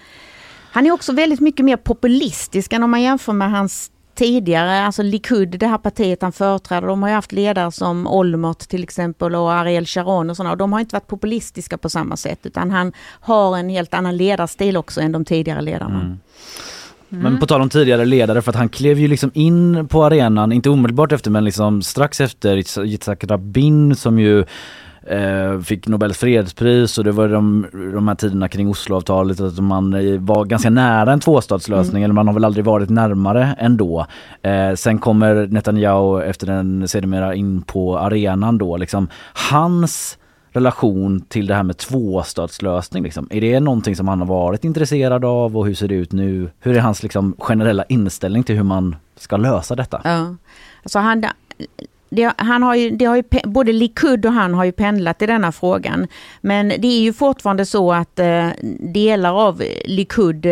han 0.71 0.87
är 0.87 0.91
också 0.91 1.13
väldigt 1.13 1.41
mycket 1.41 1.65
mer 1.65 1.77
populistisk 1.77 2.73
än 2.73 2.83
om 2.83 2.91
man 2.91 3.03
jämför 3.03 3.33
med 3.33 3.51
hans 3.51 3.91
tidigare, 4.19 4.85
alltså 4.87 5.03
Likud, 5.03 5.49
det 5.49 5.67
här 5.67 5.79
partiet 5.79 6.23
han 6.23 6.33
företräder, 6.33 6.89
de 6.89 7.03
har 7.03 7.09
ju 7.09 7.15
haft 7.15 7.33
ledare 7.33 7.73
som 7.73 8.07
Olmert 8.07 8.59
till 8.59 8.83
exempel 8.83 9.35
och 9.35 9.53
Ariel 9.53 9.87
Sharon 9.87 10.31
och 10.31 10.37
sådana 10.37 10.51
och 10.51 10.59
de 10.59 10.73
har 10.73 10.81
inte 10.81 10.95
varit 10.95 11.07
populistiska 11.07 11.79
på 11.79 11.89
samma 11.89 12.17
sätt 12.17 12.39
utan 12.43 12.71
han 12.71 12.93
har 13.21 13.59
en 13.59 13.69
helt 13.69 13.95
annan 13.95 14.17
ledarstil 14.17 14.77
också 14.77 15.01
än 15.01 15.13
de 15.13 15.25
tidigare 15.25 15.61
ledarna. 15.61 16.01
Mm. 16.01 16.19
Mm. 17.11 17.23
Men 17.23 17.41
på 17.41 17.47
tal 17.47 17.61
om 17.61 17.69
tidigare 17.69 18.05
ledare 18.05 18.43
för 18.43 18.51
att 18.51 18.57
han 18.57 18.69
klev 18.69 18.99
ju 18.99 19.09
liksom 19.09 19.31
in 19.35 19.89
på 19.89 20.05
arenan, 20.05 20.53
inte 20.53 20.71
omedelbart 20.71 21.13
efter 21.13 21.31
men 21.31 21.45
liksom 21.45 21.83
strax 21.83 22.21
efter 22.21 22.85
Yitzhak 22.85 23.25
Rabin 23.25 23.97
som 23.97 24.19
ju 24.19 24.45
eh, 25.11 25.61
fick 25.61 25.89
Nobels 25.89 26.19
fredspris 26.19 26.99
och 26.99 27.05
det 27.05 27.13
var 27.13 27.29
de, 27.29 27.67
de 27.73 28.09
här 28.09 28.15
tiderna 28.15 28.49
kring 28.49 28.69
Osloavtalet 28.69 29.41
att 29.41 29.59
man 29.59 29.95
eh, 29.95 30.21
var 30.21 30.45
ganska 30.45 30.71
nära 30.71 31.13
en 31.13 31.21
tvåstatslösning 31.21 32.03
mm. 32.03 32.05
eller 32.05 32.15
man 32.15 32.27
har 32.27 32.35
väl 32.35 32.45
aldrig 32.45 32.65
varit 32.65 32.91
närmare 32.91 33.57
ändå. 33.59 34.07
Eh, 34.43 34.75
sen 34.75 34.99
kommer 34.99 35.47
Netanyahu 35.47 36.23
efter 36.23 36.47
den 36.47 36.89
sedermera 36.89 37.35
in 37.35 37.63
på 37.63 37.99
arenan 37.99 38.59
då 38.59 38.77
liksom. 38.77 39.09
Hans 39.51 40.19
relation 40.53 41.21
till 41.21 41.47
det 41.47 41.55
här 41.55 41.63
med 41.63 41.77
tvåstatslösning 41.77 43.03
liksom. 43.03 43.29
Är 43.31 43.41
det 43.41 43.61
någonting 43.61 43.97
som 43.97 44.09
han 44.09 44.19
har 44.19 44.27
varit 44.27 44.65
intresserad 44.65 45.25
av 45.25 45.57
och 45.57 45.67
hur 45.67 45.75
ser 45.75 45.89
det 45.89 45.95
ut 45.95 46.13
nu? 46.13 46.51
Hur 46.61 46.77
är 46.77 46.81
hans 46.81 47.03
liksom 47.03 47.35
generella 47.39 47.85
inställning 47.85 48.43
till 48.43 48.57
hur 48.57 48.63
man 48.63 48.97
ska 49.17 49.37
lösa 49.37 49.77
detta? 49.77 50.01
Ja, 50.05 50.35
alltså 50.83 50.99
han 50.99 51.25
det, 52.11 52.33
han 52.37 52.63
har 52.63 52.75
ju, 52.75 52.91
det 52.91 53.05
har 53.05 53.17
ju, 53.17 53.23
både 53.45 53.73
Likud 53.73 54.27
och 54.27 54.33
han 54.33 54.55
har 54.55 54.65
ju 54.65 54.73
pendlat 54.73 55.23
i 55.23 55.27
denna 55.27 55.53
frågan. 55.53 56.07
Men 56.41 56.69
det 56.69 56.89
är 56.89 57.01
ju 57.01 57.13
fortfarande 57.13 57.67
så 57.67 57.93
att 57.93 58.19
eh, 58.19 58.49
delar 58.81 59.49
av 59.49 59.63
Likud 59.85 60.47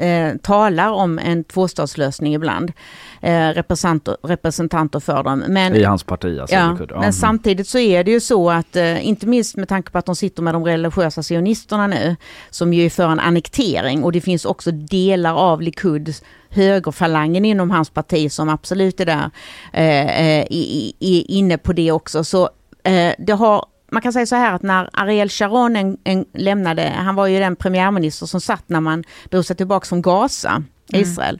eh, 0.00 0.10
eh, 0.10 0.36
talar 0.36 0.90
om 0.90 1.18
en 1.18 1.44
tvåstatslösning 1.44 2.34
ibland. 2.34 2.72
Eh, 3.20 3.48
representanter, 3.48 4.16
representanter 4.22 5.00
för 5.00 5.22
dem. 5.22 5.44
Men, 5.48 5.74
I 5.74 5.84
hans 5.84 6.04
parti 6.04 6.38
alltså? 6.40 6.56
Ja, 6.56 6.76
ja. 6.78 6.86
men 6.88 6.98
mm. 6.98 7.12
samtidigt 7.12 7.68
så 7.68 7.78
är 7.78 8.04
det 8.04 8.10
ju 8.10 8.20
så 8.20 8.50
att, 8.50 8.76
eh, 8.76 9.06
inte 9.06 9.26
minst 9.26 9.56
med 9.56 9.68
tanke 9.68 9.90
på 9.90 9.98
att 9.98 10.06
de 10.06 10.16
sitter 10.16 10.42
med 10.42 10.54
de 10.54 10.64
religiösa 10.64 11.22
sionisterna 11.22 11.86
nu, 11.86 12.16
som 12.50 12.72
ju 12.72 12.84
är 12.84 12.90
för 12.90 13.08
en 13.08 13.20
annektering 13.20 14.04
och 14.04 14.12
det 14.12 14.20
finns 14.20 14.44
också 14.44 14.70
delar 14.70 15.34
av 15.34 15.62
Likud 15.62 16.14
högerfalangen 16.50 17.44
inom 17.44 17.70
hans 17.70 17.90
parti 17.90 18.32
som 18.32 18.48
absolut 18.48 19.00
är 19.00 19.06
där 19.06 19.30
eh, 19.72 20.20
eh 20.20 20.46
i, 20.50 20.94
i, 20.98 21.38
inne 21.38 21.58
på 21.58 21.72
det 21.72 21.92
också. 21.92 22.24
Så 22.24 22.50
eh, 22.84 23.12
det 23.18 23.32
har 23.32 23.64
man 23.90 24.02
kan 24.02 24.12
säga 24.12 24.26
så 24.26 24.36
här 24.36 24.54
att 24.54 24.62
när 24.62 24.90
Ariel 24.92 25.28
Sharon 25.28 25.76
en, 25.76 25.96
en 26.04 26.24
lämnade, 26.34 26.92
han 26.96 27.14
var 27.14 27.26
ju 27.26 27.38
den 27.38 27.56
premiärminister 27.56 28.26
som 28.26 28.40
satt 28.40 28.68
när 28.68 28.80
man 28.80 29.04
drog 29.30 29.44
sig 29.44 29.56
tillbaka 29.56 29.86
från 29.86 30.02
Gaza, 30.02 30.62
mm. 30.92 31.02
Israel. 31.02 31.38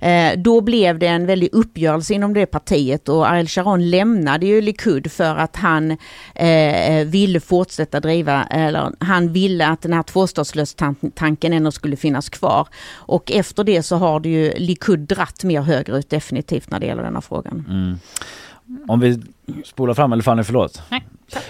Eh, 0.00 0.38
då 0.38 0.60
blev 0.60 0.98
det 0.98 1.06
en 1.06 1.26
väldig 1.26 1.48
uppgörelse 1.52 2.14
inom 2.14 2.34
det 2.34 2.46
partiet 2.46 3.08
och 3.08 3.28
Ariel 3.30 3.48
Sharon 3.48 3.90
lämnade 3.90 4.46
ju 4.46 4.60
Likud 4.60 5.12
för 5.12 5.36
att 5.36 5.56
han 5.56 5.90
eh, 6.34 7.06
ville 7.06 7.40
fortsätta 7.40 8.00
driva, 8.00 8.44
eller 8.44 8.92
han 8.98 9.32
ville 9.32 9.66
att 9.66 9.82
den 9.82 9.92
här 9.92 10.02
tvåstatslöstanken 10.02 11.52
ändå 11.52 11.72
skulle 11.72 11.96
finnas 11.96 12.28
kvar. 12.28 12.68
Och 12.94 13.32
efter 13.32 13.64
det 13.64 13.82
så 13.82 13.96
har 13.96 14.20
det 14.20 14.28
ju 14.28 14.52
Likud 14.56 15.00
dratt 15.00 15.44
mer 15.44 15.62
högerut 15.62 16.10
definitivt 16.10 16.70
när 16.70 16.80
det 16.80 16.86
gäller 16.86 17.02
denna 17.02 17.20
frågan. 17.20 17.64
Mm. 17.68 17.98
Om 18.88 19.00
vi 19.00 19.22
spolar 19.64 19.94
fram, 19.94 20.12
eller 20.12 20.22
Fanny 20.22 20.42
förlåt. 20.42 20.82
Nej. 20.90 21.04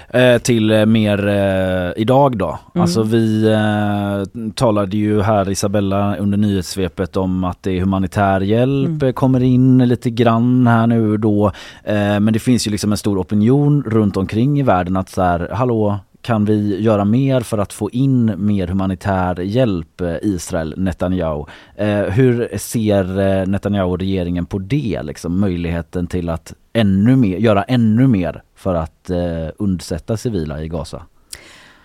Eh, 0.09 0.39
till 0.39 0.71
eh, 0.71 0.87
mer 0.87 1.29
eh, 1.29 1.93
idag 2.03 2.37
då. 2.39 2.59
Mm. 2.75 2.83
Alltså 2.83 3.03
vi 3.03 3.53
eh, 3.53 4.51
talade 4.55 4.97
ju 4.97 5.23
här 5.23 5.51
Isabella 5.51 6.17
under 6.17 6.39
nyhetssvepet 6.39 7.17
om 7.17 7.45
att 7.45 7.63
det 7.63 7.77
är 7.77 7.81
humanitär 7.81 8.41
hjälp 8.41 9.03
Mm. 9.03 9.13
kommer 9.13 9.43
in 9.43 9.79
lite 9.89 10.11
grann 10.11 10.67
här 10.67 10.87
nu 10.87 11.17
då. 11.17 11.47
Eh, 11.85 12.21
men 12.21 12.33
det 12.33 12.39
finns 12.39 12.67
ju 12.67 12.71
liksom 12.71 12.93
en 12.93 12.99
stor 12.99 13.19
opinion 13.19 13.83
runt 13.87 14.17
omkring 14.17 14.59
i 14.61 14.63
världen 14.63 14.97
att 14.97 15.09
så 15.09 15.23
här, 15.23 15.49
hallå 15.53 15.99
kan 16.23 16.45
vi 16.45 16.81
göra 16.81 17.05
mer 17.05 17.41
för 17.41 17.59
att 17.59 17.73
få 17.73 17.91
in 17.91 18.35
mer 18.37 18.67
humanitär 18.67 19.41
hjälp 19.41 20.01
eh, 20.01 20.17
Israel, 20.23 20.75
Netanyahu? 20.77 21.45
Eh, 21.77 22.01
hur 22.01 22.59
ser 22.59 23.21
eh, 23.21 23.47
Netanyahu 23.47 23.91
och 23.91 23.99
regeringen 23.99 24.47
på 24.47 24.59
det, 24.59 25.03
liksom, 25.03 25.41
möjligheten 25.41 26.07
till 26.07 26.29
att 26.29 26.55
ännu 26.73 27.17
mer, 27.17 27.37
göra 27.37 27.63
ännu 27.63 28.07
mer 28.07 28.43
för 28.55 28.75
att 28.75 29.11
eh, 29.11 29.49
undsätta 29.59 30.17
civila 30.17 30.63
i 30.63 30.69
Gaza? 30.69 31.03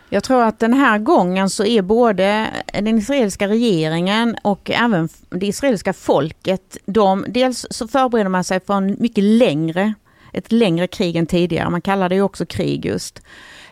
Jag 0.10 0.24
tror 0.24 0.44
att 0.44 0.60
den 0.60 0.74
här 0.74 0.98
gången 0.98 1.50
så 1.50 1.66
är 1.66 1.82
både 1.82 2.48
den 2.74 2.98
israeliska 2.98 3.48
regeringen 3.48 4.36
och 4.42 4.72
även 4.72 5.10
det 5.30 5.48
israeliska 5.48 5.94
folket, 5.94 6.78
de, 6.86 7.26
dels 7.28 7.68
så 7.70 7.88
förbereder 7.88 8.30
man 8.30 8.44
sig 8.44 8.60
för 8.60 8.74
en 8.74 8.96
mycket 9.00 9.24
längre, 9.24 9.94
ett 10.34 10.52
längre 10.52 10.88
krig 10.88 11.16
än 11.16 11.26
tidigare. 11.26 11.70
Man 11.70 11.82
kallar 11.82 12.10
det 12.10 12.16
ju 12.16 12.22
också 12.22 12.46
krig 12.46 12.86
just. 12.86 13.22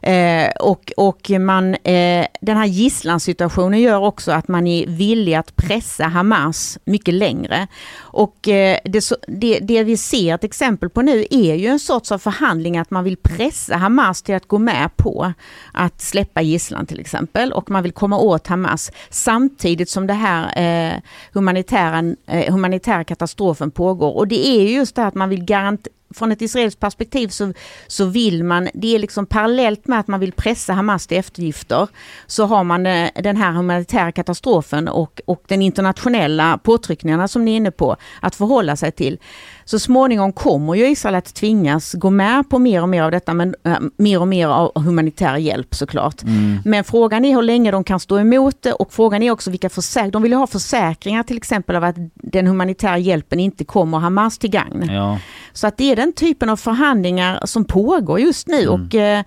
Eh, 0.05 0.51
och 0.59 0.91
och 0.97 1.29
man, 1.29 1.73
eh, 1.73 2.27
den 2.41 2.57
här 2.57 2.65
gisslansituationen 2.65 3.81
gör 3.81 3.99
också 3.99 4.31
att 4.31 4.47
man 4.47 4.67
är 4.67 4.87
villig 4.87 5.33
att 5.33 5.55
pressa 5.55 6.03
Hamas 6.03 6.77
mycket 6.85 7.13
längre. 7.13 7.67
Och 7.97 8.47
eh, 8.47 8.77
det, 8.83 9.11
det, 9.27 9.59
det 9.59 9.83
vi 9.83 9.97
ser 9.97 10.35
ett 10.35 10.43
exempel 10.43 10.89
på 10.89 11.01
nu 11.01 11.25
är 11.29 11.55
ju 11.55 11.67
en 11.67 11.79
sorts 11.79 12.11
av 12.11 12.17
förhandling 12.17 12.77
att 12.77 12.91
man 12.91 13.03
vill 13.03 13.17
pressa 13.17 13.77
Hamas 13.77 14.21
till 14.21 14.35
att 14.35 14.47
gå 14.47 14.59
med 14.59 14.97
på 14.97 15.33
att 15.73 16.01
släppa 16.01 16.41
gisslan 16.41 16.85
till 16.85 16.99
exempel 16.99 17.53
och 17.53 17.69
man 17.69 17.83
vill 17.83 17.91
komma 17.91 18.17
åt 18.17 18.47
Hamas 18.47 18.91
samtidigt 19.09 19.89
som 19.89 20.07
det 20.07 20.13
här 20.13 20.43
eh, 20.57 21.01
humanitära, 21.33 22.15
eh, 22.27 22.53
humanitära 22.53 23.03
katastrofen 23.03 23.71
pågår. 23.71 24.17
Och 24.17 24.27
det 24.27 24.47
är 24.47 24.63
just 24.63 24.95
det 24.95 25.01
här 25.01 25.07
att 25.07 25.15
man 25.15 25.29
vill 25.29 25.45
garantera 25.45 25.91
från 26.15 26.31
ett 26.31 26.41
israeliskt 26.41 26.79
perspektiv 26.79 27.27
så, 27.27 27.53
så 27.87 28.05
vill 28.05 28.43
man, 28.43 28.69
det 28.73 28.95
är 28.95 28.99
liksom 28.99 29.25
parallellt 29.25 29.87
med 29.87 29.99
att 29.99 30.07
man 30.07 30.19
vill 30.19 30.31
pressa 30.31 30.73
Hamas 30.73 31.07
till 31.07 31.17
eftergifter, 31.17 31.87
så 32.27 32.45
har 32.45 32.63
man 32.63 32.85
eh, 32.85 33.09
den 33.15 33.37
här 33.37 33.51
humanitära 33.51 34.11
katastrofen 34.11 34.87
och, 34.87 35.21
och 35.25 35.43
den 35.47 35.61
internationella 35.61 36.57
påtryckningarna 36.57 37.27
som 37.27 37.45
ni 37.45 37.51
är 37.51 37.57
inne 37.57 37.71
på 37.71 37.95
att 38.21 38.35
förhålla 38.35 38.75
sig 38.75 38.91
till. 38.91 39.19
Så 39.65 39.79
småningom 39.79 40.33
kommer 40.33 40.75
ju 40.75 40.87
Israel 40.87 41.15
att 41.15 41.33
tvingas 41.33 41.93
gå 41.93 42.09
med 42.09 42.49
på 42.49 42.59
mer 42.59 42.81
och 42.81 42.89
mer 42.89 43.03
av 43.03 43.11
detta, 43.11 43.33
men 43.33 43.55
äh, 43.63 43.77
mer 43.97 44.21
och 44.21 44.27
mer 44.27 44.47
av 44.47 44.71
humanitär 44.75 45.37
hjälp 45.37 45.75
såklart. 45.75 46.21
Men 46.65 46.83
frågan 46.83 47.25
är 47.25 47.35
hur 47.35 47.41
länge 47.41 47.71
de 47.71 47.83
kan 47.83 47.99
stå 47.99 48.19
emot 48.19 48.61
det 48.61 48.73
och 48.73 48.93
frågan 48.93 49.23
är 49.23 49.31
också 49.31 49.51
vilka 49.51 49.69
försäkringar, 49.69 50.11
de 50.11 50.21
vill 50.21 50.31
ju 50.31 50.37
ha 50.37 50.47
försäkringar 50.47 51.23
till 51.23 51.37
exempel 51.37 51.75
av 51.75 51.83
att 51.83 51.95
den 52.13 52.47
humanitära 52.47 52.97
hjälpen 52.97 53.39
inte 53.39 53.63
kommer 53.65 53.97
Hamas 53.97 54.37
till 54.37 54.49
gagn. 54.49 54.89
Ja. 54.89 55.19
Så 55.53 55.67
att 55.67 55.77
det 55.77 55.91
är 55.91 55.95
den 55.95 56.13
typen 56.13 56.49
av 56.49 56.57
förhandlingar 56.57 57.39
som 57.45 57.65
pågår 57.65 58.19
just 58.19 58.47
nu 58.47 58.67
och 58.67 58.95
eh, 58.95 59.19
eh, 59.19 59.25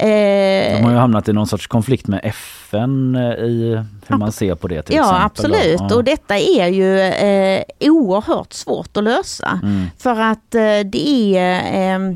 De 0.00 0.84
har 0.84 0.90
ju 0.90 0.96
hamnat 0.96 1.28
i 1.28 1.32
någon 1.32 1.46
sorts 1.46 1.66
konflikt 1.66 2.06
med 2.06 2.20
FN 2.22 3.14
eh, 3.14 3.22
i 3.44 3.82
hur 4.06 4.16
man 4.16 4.32
ser 4.32 4.54
på 4.54 4.68
det 4.68 4.82
till 4.82 4.96
Ja 4.96 5.02
exempel. 5.02 5.24
absolut 5.54 5.80
Ja. 5.90 5.96
och 5.96 6.04
detta 6.04 6.38
är 6.38 6.66
ju 6.68 6.98
eh, 7.00 7.62
oerhört 7.80 8.52
svårt 8.52 8.96
att 8.96 9.04
lösa. 9.04 9.60
Mm. 9.62 9.86
För 9.98 10.20
att 10.20 10.54
eh, 10.54 10.80
det 10.92 11.36
är 11.36 11.96
eh, 11.96 12.08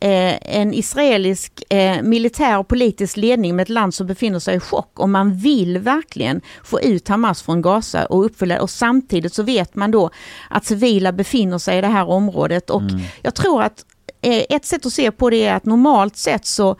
eh, 0.00 0.38
en 0.42 0.74
israelisk 0.74 1.62
eh, 1.70 2.02
militär 2.02 2.58
och 2.58 2.68
politisk 2.68 3.16
ledning 3.16 3.56
med 3.56 3.62
ett 3.62 3.68
land 3.68 3.94
som 3.94 4.06
befinner 4.06 4.38
sig 4.38 4.56
i 4.56 4.60
chock 4.60 5.00
och 5.00 5.08
man 5.08 5.34
vill 5.36 5.78
verkligen 5.78 6.40
få 6.64 6.80
ut 6.80 7.08
Hamas 7.08 7.42
från 7.42 7.62
Gaza 7.62 8.06
och 8.06 8.24
uppfylla 8.24 8.60
och 8.62 8.70
samtidigt 8.70 9.34
så 9.34 9.42
vet 9.42 9.74
man 9.74 9.90
då 9.90 10.10
att 10.50 10.64
civila 10.64 11.12
befinner 11.12 11.58
sig 11.58 11.78
i 11.78 11.80
det 11.80 11.86
här 11.86 12.08
området 12.08 12.70
och 12.70 12.82
jag 13.22 13.34
tror 13.34 13.62
att 13.62 13.84
eh, 14.22 14.42
ett 14.48 14.64
sätt 14.64 14.86
att 14.86 14.92
se 14.92 15.10
på 15.10 15.30
det 15.30 15.44
är 15.44 15.54
att 15.54 15.64
normalt 15.64 16.16
sett 16.16 16.46
så 16.46 16.76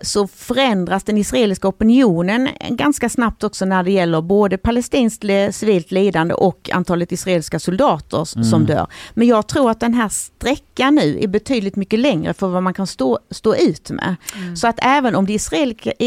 så 0.00 0.26
förändras 0.26 1.04
den 1.04 1.18
israeliska 1.18 1.68
opinionen 1.68 2.48
ganska 2.70 3.08
snabbt 3.08 3.44
också 3.44 3.64
när 3.64 3.82
det 3.82 3.90
gäller 3.90 4.20
både 4.22 4.58
palestinskt 4.58 5.24
le- 5.24 5.52
civilt 5.52 5.90
lidande 5.90 6.34
och 6.34 6.70
antalet 6.72 7.12
israeliska 7.12 7.58
soldater 7.58 8.22
s- 8.22 8.30
som 8.32 8.44
Mm. 8.62 8.66
dör. 8.66 8.86
Men 9.14 9.28
jag 9.28 9.46
tror 9.48 9.70
att 9.70 9.80
den 9.80 9.94
här 9.94 10.08
sträckan 10.08 10.94
nu 10.94 11.18
är 11.20 11.28
betydligt 11.28 11.76
mycket 11.76 11.98
längre 12.00 12.34
för 12.34 12.48
vad 12.48 12.62
man 12.62 12.74
kan 12.74 12.86
stå, 12.86 13.18
stå 13.30 13.54
ut 13.56 13.90
med. 13.90 14.16
Så 14.56 14.68
att 14.68 14.78
även 14.82 15.14
om 15.14 15.26
det, 15.26 15.52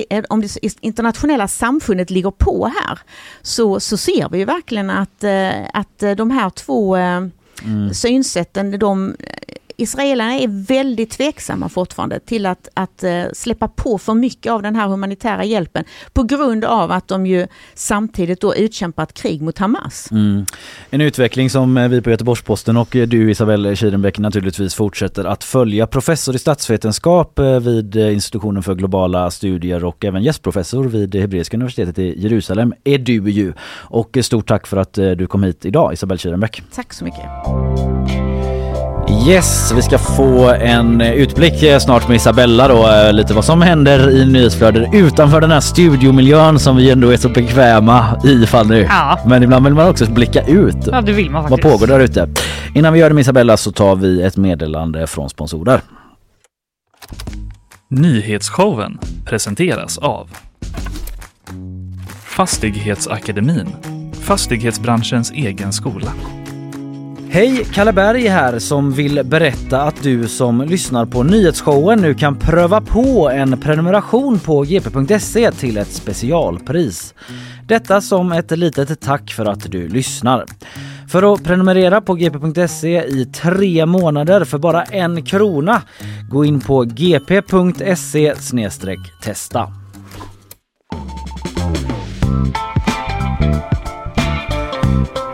eh, 0.09 0.23
om 0.29 0.41
det 0.41 0.57
internationella 0.81 1.47
samfundet 1.47 2.09
ligger 2.09 2.31
på 2.31 2.71
här 2.81 2.99
så, 3.41 3.79
så 3.79 3.97
ser 3.97 4.29
vi 4.29 4.37
ju 4.37 4.45
verkligen 4.45 4.89
att, 4.89 5.23
eh, 5.23 5.49
att 5.73 6.03
eh, 6.03 6.11
de 6.11 6.31
här 6.31 6.49
två 6.49 6.97
eh, 6.97 7.21
synsätten, 7.93 8.79
de 8.79 9.15
Israelerna 9.79 10.33
är 10.33 10.65
väldigt 10.67 11.11
tveksamma 11.11 11.69
fortfarande 11.69 12.19
till 12.19 12.45
att, 12.45 12.67
att 12.73 13.03
eh, 13.03 13.23
släppa 13.33 13.67
på 13.67 13.97
för 13.97 14.13
mycket 14.13 14.51
av 14.51 14.61
den 14.61 14.75
här 14.75 14.87
humanitära 14.87 15.43
hjälpen 15.43 15.83
på 16.13 16.23
grund 16.23 16.65
av 16.65 16.91
att 16.91 17.07
de 17.07 17.25
ju 17.25 17.47
samtidigt 17.73 18.41
då 18.41 18.55
utkämpar 18.55 19.03
ett 19.03 19.13
krig 19.13 19.41
mot 19.41 19.57
Hamas. 19.57 20.11
Mm. 20.11 20.45
En 20.89 21.01
utveckling 21.01 21.49
som 21.49 21.77
eh, 21.77 21.87
vi 21.87 22.01
på 22.01 22.09
Göteborgs-Posten 22.09 22.77
och 22.77 22.95
eh, 22.95 23.07
du 23.07 23.31
Isabelle 23.31 23.75
Kirenbäck 23.75 24.19
naturligtvis 24.19 24.75
fortsätter 24.75 25.25
att 25.25 25.43
följa. 25.43 25.87
Professor 25.87 26.35
i 26.35 26.39
statsvetenskap 26.39 27.39
vid 27.61 27.95
institutionen 27.95 28.63
för 28.63 28.75
globala 28.75 29.31
studier 29.31 29.85
och 29.85 30.05
även 30.05 30.23
gästprofessor 30.23 30.83
vid 30.83 31.15
Hebreiska 31.15 31.57
universitetet 31.57 31.99
i 31.99 32.21
Jerusalem 32.21 32.73
är 32.83 32.97
du 32.97 33.31
ju. 33.31 33.53
Och 33.71 34.17
stort 34.21 34.47
tack 34.47 34.67
för 34.67 34.77
att 34.77 34.93
du 34.93 35.27
kom 35.27 35.43
hit 35.43 35.65
idag 35.65 35.93
Isabelle 35.93 36.19
Kirenbäck. 36.19 36.63
Tack 36.73 36.93
så 36.93 37.03
mycket. 37.05 38.28
Yes, 39.09 39.71
vi 39.75 39.81
ska 39.81 39.97
få 39.97 40.49
en 40.49 41.01
eh, 41.01 41.11
utblick 41.13 41.63
eh, 41.63 41.79
snart 41.79 42.07
med 42.07 42.15
Isabella 42.15 42.67
då, 42.67 42.87
eh, 42.87 43.13
lite 43.13 43.33
vad 43.33 43.45
som 43.45 43.61
händer 43.61 44.09
i 44.09 44.25
nyhetsflödet 44.25 44.93
utanför 44.93 45.41
den 45.41 45.51
här 45.51 45.59
studiomiljön 45.59 46.59
som 46.59 46.75
vi 46.75 46.91
ändå 46.91 47.09
är 47.13 47.17
så 47.17 47.29
bekväma 47.29 48.21
i 48.23 48.45
Fanny. 48.45 48.81
Ja. 48.89 49.19
Men 49.25 49.43
ibland 49.43 49.65
vill 49.65 49.73
man 49.73 49.87
också 49.87 50.11
blicka 50.11 50.41
ut. 50.45 50.75
Ja, 50.91 51.01
det 51.01 51.11
vill 51.11 51.29
man 51.31 51.41
Vad 51.41 51.49
faktiskt. 51.51 51.71
pågår 51.73 51.87
där 51.87 51.99
ute? 51.99 52.29
Innan 52.75 52.93
vi 52.93 52.99
gör 52.99 53.09
det 53.09 53.13
med 53.15 53.21
Isabella 53.21 53.57
så 53.57 53.71
tar 53.71 53.95
vi 53.95 54.21
ett 54.23 54.37
meddelande 54.37 55.07
från 55.07 55.29
sponsorer. 55.29 55.81
Nyhetsshowen 57.89 58.99
presenteras 59.25 59.97
av 59.97 60.29
Fastighetsakademin, 62.23 63.67
fastighetsbranschens 64.21 65.31
egen 65.31 65.73
skola. 65.73 66.11
Hej, 67.31 67.65
Kalle 67.73 67.93
Berg 67.93 68.27
här 68.27 68.59
som 68.59 68.91
vill 68.91 69.23
berätta 69.23 69.81
att 69.81 70.03
du 70.03 70.27
som 70.27 70.61
lyssnar 70.61 71.05
på 71.05 71.23
nyhetsshowen 71.23 72.01
nu 72.01 72.13
kan 72.13 72.35
pröva 72.35 72.81
på 72.81 73.29
en 73.29 73.59
prenumeration 73.59 74.39
på 74.39 74.61
gp.se 74.61 75.51
till 75.51 75.77
ett 75.77 75.91
specialpris. 75.91 77.13
Detta 77.67 78.01
som 78.01 78.31
ett 78.31 78.51
litet 78.51 79.01
tack 79.01 79.31
för 79.31 79.45
att 79.45 79.71
du 79.71 79.87
lyssnar. 79.87 80.45
För 81.09 81.33
att 81.33 81.43
prenumerera 81.43 82.01
på 82.01 82.13
gp.se 82.13 83.03
i 83.03 83.25
tre 83.25 83.85
månader 83.85 84.45
för 84.45 84.57
bara 84.57 84.83
en 84.83 85.25
krona, 85.25 85.81
gå 86.29 86.45
in 86.45 86.59
på 86.59 86.83
gp.se 86.83 88.35
testa. 89.23 89.73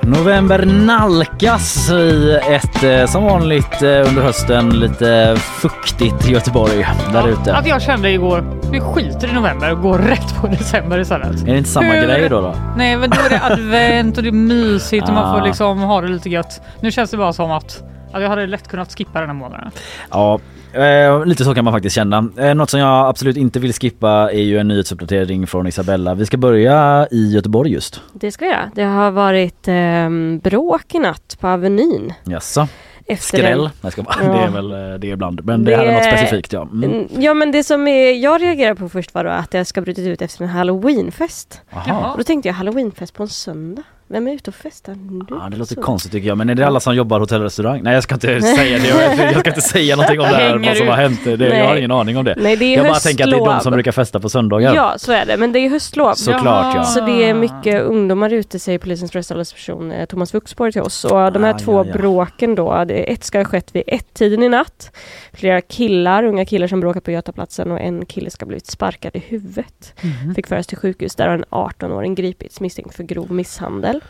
November 0.05 0.65
nalkas 0.65 1.89
i 1.89 2.39
ett 2.49 2.83
eh, 2.83 3.05
som 3.05 3.23
vanligt 3.23 3.81
eh, 3.81 3.87
under 3.89 4.21
hösten 4.21 4.79
lite 4.79 5.35
fuktigt 5.37 6.27
Göteborg 6.27 6.87
där 7.13 7.27
ute. 7.27 7.55
Att 7.55 7.67
jag 7.67 7.81
kände 7.81 8.09
igår, 8.11 8.43
vi 8.71 8.79
skiter 8.79 9.27
i 9.27 9.31
november 9.33 9.71
och 9.71 9.81
går 9.81 9.97
rätt 9.99 10.35
på 10.41 10.47
december 10.47 10.99
istället. 10.99 11.41
Är 11.41 11.45
det 11.45 11.57
inte 11.57 11.69
samma 11.69 11.87
Hur- 11.87 12.07
grej 12.07 12.29
då? 12.29 12.41
då? 12.41 12.55
Nej 12.77 12.97
men 12.97 13.09
då 13.09 13.17
är 13.25 13.29
det 13.29 13.41
advent 13.43 14.17
och 14.17 14.23
det 14.23 14.29
är 14.29 14.33
mysigt 14.33 15.07
och 15.07 15.13
man 15.13 15.23
Ah. 15.25 15.39
får 15.39 15.47
liksom 15.47 15.79
ha 15.79 16.01
det 16.01 16.07
lite 16.07 16.29
gött. 16.29 16.61
Nu 16.79 16.91
känns 16.91 17.11
det 17.11 17.17
bara 17.17 17.33
som 17.33 17.51
att 17.51 17.83
jag 18.21 18.29
hade 18.29 18.47
lätt 18.47 18.67
kunnat 18.67 18.97
skippa 18.97 19.19
den 19.19 19.29
här 19.29 19.35
månaden. 19.35 19.71
Ja, 20.11 20.39
eh, 20.73 21.25
lite 21.25 21.43
så 21.43 21.55
kan 21.55 21.65
man 21.65 21.73
faktiskt 21.73 21.95
känna. 21.95 22.29
Eh, 22.37 22.55
något 22.55 22.69
som 22.69 22.79
jag 22.79 23.07
absolut 23.09 23.37
inte 23.37 23.59
vill 23.59 23.73
skippa 23.73 24.31
är 24.31 24.41
ju 24.43 24.57
en 24.57 24.67
nyhetsuppdatering 24.67 25.47
från 25.47 25.67
Isabella. 25.67 26.13
Vi 26.15 26.25
ska 26.25 26.37
börja 26.37 27.07
i 27.11 27.31
Göteborg 27.33 27.71
just. 27.71 28.01
Det 28.13 28.31
ska 28.31 28.45
jag. 28.45 28.69
Det 28.75 28.83
har 28.83 29.11
varit 29.11 29.67
eh, 29.67 30.09
bråk 30.41 30.95
i 30.95 30.99
natt 30.99 31.37
på 31.39 31.47
Avenyn. 31.47 32.13
Jaså? 32.23 32.67
Efter 33.07 33.37
Skräll? 33.37 33.69
Nej, 33.81 33.91
ska 33.91 34.03
bara. 34.03 34.15
Ja. 34.23 34.31
Det 34.31 34.39
är 34.39 34.49
väl 34.49 34.71
eh, 34.71 34.77
det 34.99 35.07
är 35.07 35.13
ibland. 35.13 35.45
Men 35.45 35.63
det, 35.63 35.75
här 35.75 35.85
är 35.85 35.93
något 35.93 36.03
specifikt 36.05 36.53
ja. 36.53 36.61
Mm. 36.61 36.83
Mm, 36.83 37.07
Ja 37.17 37.33
men 37.33 37.51
det 37.51 37.63
som 37.63 37.87
är, 37.87 38.11
jag 38.11 38.41
reagerade 38.41 38.75
på 38.75 38.89
först 38.89 39.13
var 39.13 39.23
då 39.23 39.29
att 39.29 39.51
det 39.51 39.65
ska 39.65 39.81
brutit 39.81 40.07
ut 40.07 40.21
efter 40.21 40.43
en 40.43 40.49
halloweenfest. 40.49 41.61
Jaha. 41.85 42.11
Och 42.11 42.17
då 42.17 42.23
tänkte 42.23 42.49
jag 42.49 42.53
halloweenfest 42.53 43.13
på 43.13 43.23
en 43.23 43.29
söndag. 43.29 43.83
Vem 44.07 44.27
är 44.27 44.31
ute 44.33 44.49
och 44.49 44.55
festar 44.55 44.95
nu? 44.95 45.25
Ja, 45.29 45.47
det 45.51 45.57
låter 45.57 45.75
Så. 45.75 45.81
konstigt 45.81 46.11
tycker 46.11 46.27
jag. 46.27 46.37
Men 46.37 46.49
är 46.49 46.55
det 46.55 46.67
alla 46.67 46.79
som 46.79 46.95
jobbar 46.95 47.19
hotell 47.19 47.37
och 47.37 47.43
restaurang? 47.43 47.83
Nej 47.83 47.93
jag 47.93 48.03
ska 48.03 48.15
inte 48.15 48.41
säga 48.41 48.77
det. 48.79 48.87
Jag, 48.87 49.31
jag 49.31 49.39
ska 49.39 49.49
inte 49.49 49.61
säga 49.61 49.95
någonting 49.95 50.19
om 50.19 50.25
det 50.25 50.35
här, 50.35 50.57
vad 50.57 50.77
som 50.77 50.87
har 50.87 50.95
hänt. 50.95 51.19
Det, 51.23 51.57
jag 51.59 51.67
har 51.67 51.75
ingen 51.75 51.91
aning 51.91 52.17
om 52.17 52.25
det. 52.25 52.35
Nej, 52.37 52.55
det 52.55 52.65
är 52.65 52.77
jag 52.77 52.85
bara 52.87 52.99
tänker 52.99 53.23
att 53.23 53.29
det 53.29 53.35
är 53.35 53.45
de 53.45 53.59
som 53.59 53.73
brukar 53.73 53.91
festa 53.91 54.19
på 54.19 54.29
söndagar. 54.29 54.75
Ja, 54.75 54.93
så 54.97 55.11
är 55.11 55.25
det. 55.25 55.37
Men 55.37 55.51
det 55.51 55.59
är 55.59 55.69
höstlov. 55.69 56.13
Såklart, 56.13 56.75
ja. 56.75 56.83
Så 56.83 57.05
det 57.05 57.23
är 57.29 57.33
mycket 57.33 57.81
ungdomar 57.81 58.33
ute, 58.33 58.59
säger 58.59 58.79
polisens 58.79 59.11
stressreception 59.11 59.91
eh, 59.91 60.05
Thomas 60.05 60.33
Wuxborg 60.33 60.71
till 60.71 60.81
oss. 60.81 61.05
Och 61.05 61.31
de 61.31 61.43
här 61.43 61.53
Ah, 61.53 61.59
två 61.59 61.73
ja, 61.73 61.85
ja. 61.87 61.93
bråken 61.93 62.55
då, 62.55 62.83
det, 62.87 63.11
ett 63.11 63.23
ska 63.23 63.37
ha 63.39 63.45
skett 63.45 63.75
vid 63.75 63.83
ett-tiden 63.87 64.43
i 64.43 64.49
natt. 64.49 64.91
Flera 65.33 65.61
killar, 65.61 66.23
unga 66.23 66.45
killar 66.45 66.67
som 66.67 66.79
bråkat 66.79 67.03
på 67.03 67.11
Götaplatsen 67.11 67.71
och 67.71 67.79
en 67.79 68.05
kille 68.05 68.29
ska 68.29 68.45
ha 68.45 68.47
blivit 68.47 68.67
sparkad 68.67 69.11
i 69.15 69.19
huvudet. 69.19 69.93
Mhm. 70.01 70.35
Fick 70.35 70.47
föras 70.47 70.67
till 70.67 70.77
sjukhus 70.77 71.15
där 71.15 71.27
har 71.27 71.33
en 71.33 71.45
18-åring 71.49 72.15
gripits 72.15 72.59
misstänkt 72.59 72.95
för 72.95 73.03
grov 73.03 73.31
misshandel. 73.31 74.01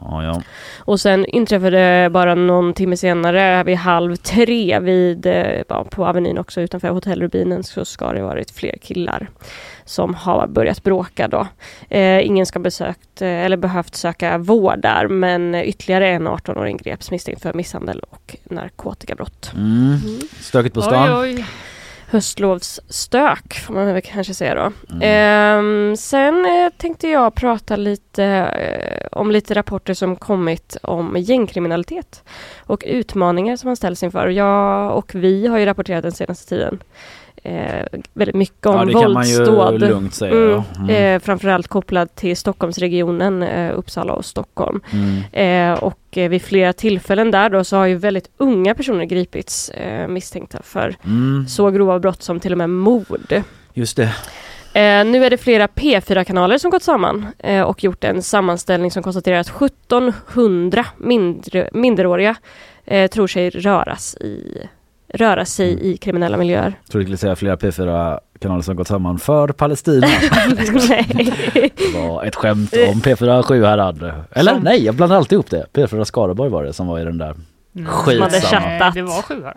Ja, 0.00 0.24
ja. 0.24 0.42
Och 0.78 1.00
sen 1.00 1.26
inträffade 1.26 2.10
bara 2.12 2.34
någon 2.34 2.74
timme 2.74 2.96
senare 2.96 3.64
vid 3.64 3.76
halv 3.76 4.16
tre 4.16 4.80
vid, 4.80 5.26
eh, 5.26 5.62
på 5.90 6.06
Avenyn 6.06 6.38
också 6.38 6.60
utanför 6.60 6.88
hotellrubinen 6.88 7.62
så 7.62 7.84
ska 7.84 8.12
det 8.12 8.22
varit 8.22 8.50
fler 8.50 8.76
killar 8.82 9.28
som 9.84 10.14
har 10.14 10.46
börjat 10.46 10.82
bråka 10.82 11.28
då. 11.28 11.46
Eh, 11.88 12.26
ingen 12.26 12.46
ska 12.46 12.58
besökt 12.58 13.22
eh, 13.22 13.28
eller 13.28 13.56
behövt 13.56 13.94
söka 13.94 14.38
vård 14.38 14.78
där 14.78 15.08
men 15.08 15.54
ytterligare 15.54 16.08
en 16.08 16.28
18-åring 16.28 16.76
greps 16.76 17.10
misstänkt 17.10 17.42
för 17.42 17.52
misshandel 17.52 18.00
och 18.10 18.36
narkotikabrott. 18.44 19.52
Mm. 19.54 19.98
Stökigt 20.40 20.74
på 20.74 20.82
stan. 20.82 21.22
Oj, 21.22 21.34
oj. 21.36 21.44
Höstlovsstök 22.10 23.54
får 23.54 23.74
man 23.74 23.86
väl 23.86 24.02
kanske 24.02 24.34
säga 24.34 24.54
då. 24.54 24.72
Mm. 24.94 25.00
Ehm, 25.02 25.96
sen 25.96 26.46
eh, 26.46 26.72
tänkte 26.76 27.08
jag 27.08 27.34
prata 27.34 27.76
lite 27.76 28.24
eh, 28.24 29.18
om 29.18 29.30
lite 29.30 29.54
rapporter 29.54 29.94
som 29.94 30.16
kommit 30.16 30.76
om 30.82 31.16
gängkriminalitet 31.18 32.24
och 32.58 32.82
utmaningar 32.86 33.56
som 33.56 33.68
man 33.68 33.76
ställs 33.76 34.02
inför. 34.02 34.28
Jag 34.28 34.96
och 34.96 35.14
vi 35.14 35.46
har 35.46 35.58
ju 35.58 35.64
rapporterat 35.64 36.02
den 36.02 36.12
senaste 36.12 36.48
tiden 36.48 36.82
eh, 37.42 37.86
väldigt 38.14 38.36
mycket 38.36 38.66
om 38.66 38.74
Ja, 38.76 38.84
det 38.84 38.92
kan 38.92 39.14
våldsdåd. 39.14 39.80
lugnt 39.80 40.14
säga, 40.14 40.32
Mm, 40.32 40.50
ja. 40.50 40.64
Mm. 40.78 41.14
Eh, 41.16 41.20
framförallt 41.20 41.68
kopplad 41.68 42.14
till 42.14 42.36
Stockholmsregionen, 42.36 43.42
eh, 43.42 43.78
Uppsala 43.78 44.12
och 44.12 44.24
Stockholm. 44.24 44.80
Mm. 44.92 45.72
Eh, 45.72 45.78
och 45.84 45.98
eh, 46.18 46.28
vid 46.28 46.42
flera 46.42 46.72
tillfällen 46.72 47.30
där 47.30 47.50
då 47.50 47.64
så 47.64 47.76
har 47.76 47.86
ju 47.86 47.94
väldigt 47.96 48.30
unga 48.36 48.74
personer 48.74 49.04
gripits 49.04 49.68
eh, 49.68 50.08
misstänkta 50.08 50.58
för 50.62 50.96
Mm. 51.04 51.46
så 51.48 51.70
grova 51.70 51.98
brott 51.98 52.22
som 52.22 52.40
till 52.40 52.52
och 52.52 52.58
med 52.58 52.70
mord. 52.70 53.42
Just 53.74 53.96
det. 53.96 54.12
Eh, 54.72 55.04
nu 55.04 55.24
är 55.24 55.30
det 55.30 55.36
flera 55.38 55.66
P4-kanaler 55.66 56.58
som 56.58 56.70
gått 56.70 56.82
samman 56.82 57.26
eh, 57.38 57.62
och 57.62 57.84
gjort 57.84 58.04
en 58.04 58.22
sammanställning 58.22 58.90
som 58.90 59.02
konstaterar 59.02 59.38
att 59.38 59.48
1700 59.62 60.86
mindre, 60.98 61.68
minderåriga 61.72 62.34
eh, 62.84 63.10
tror 63.10 63.26
sig 63.26 63.50
röras 63.50 64.14
i, 64.16 64.56
röra 65.14 65.44
sig 65.44 65.72
Mm. 65.72 65.84
i 65.84 65.96
kriminella 65.96 66.36
miljöer. 66.36 66.74
Jag 66.84 66.90
tror 66.92 67.00
du 67.00 67.04
skulle 67.04 67.16
säga 67.16 67.36
flera 67.36 67.56
P4-kanaler 67.56 68.62
som 68.62 68.76
gått 68.76 68.88
samman 68.88 69.18
för 69.18 69.48
Palestina. 69.48 70.06
Nej. 70.88 71.72
Det 71.92 71.98
var 71.98 72.24
ett 72.24 72.34
skämt 72.36 72.72
om 72.88 73.00
P4 73.00 73.42
Sjuhärad. 73.42 74.12
Eller 74.32 74.52
Som- 74.54 74.62
nej, 74.62 74.84
jag 74.84 74.94
blandar 74.94 75.16
alltid 75.16 75.32
ihop 75.32 75.50
det. 75.50 75.66
P4 75.72 76.04
Skaraborg 76.04 76.50
var 76.50 76.64
det 76.64 76.72
som 76.72 76.86
var 76.86 76.98
i 77.00 77.04
den 77.04 77.18
där. 77.18 77.34
Hade 77.74 77.86
Skitsamma. 77.86 78.90
Det 78.94 79.02
var 79.02 79.22
sju 79.22 79.42
här. 79.44 79.56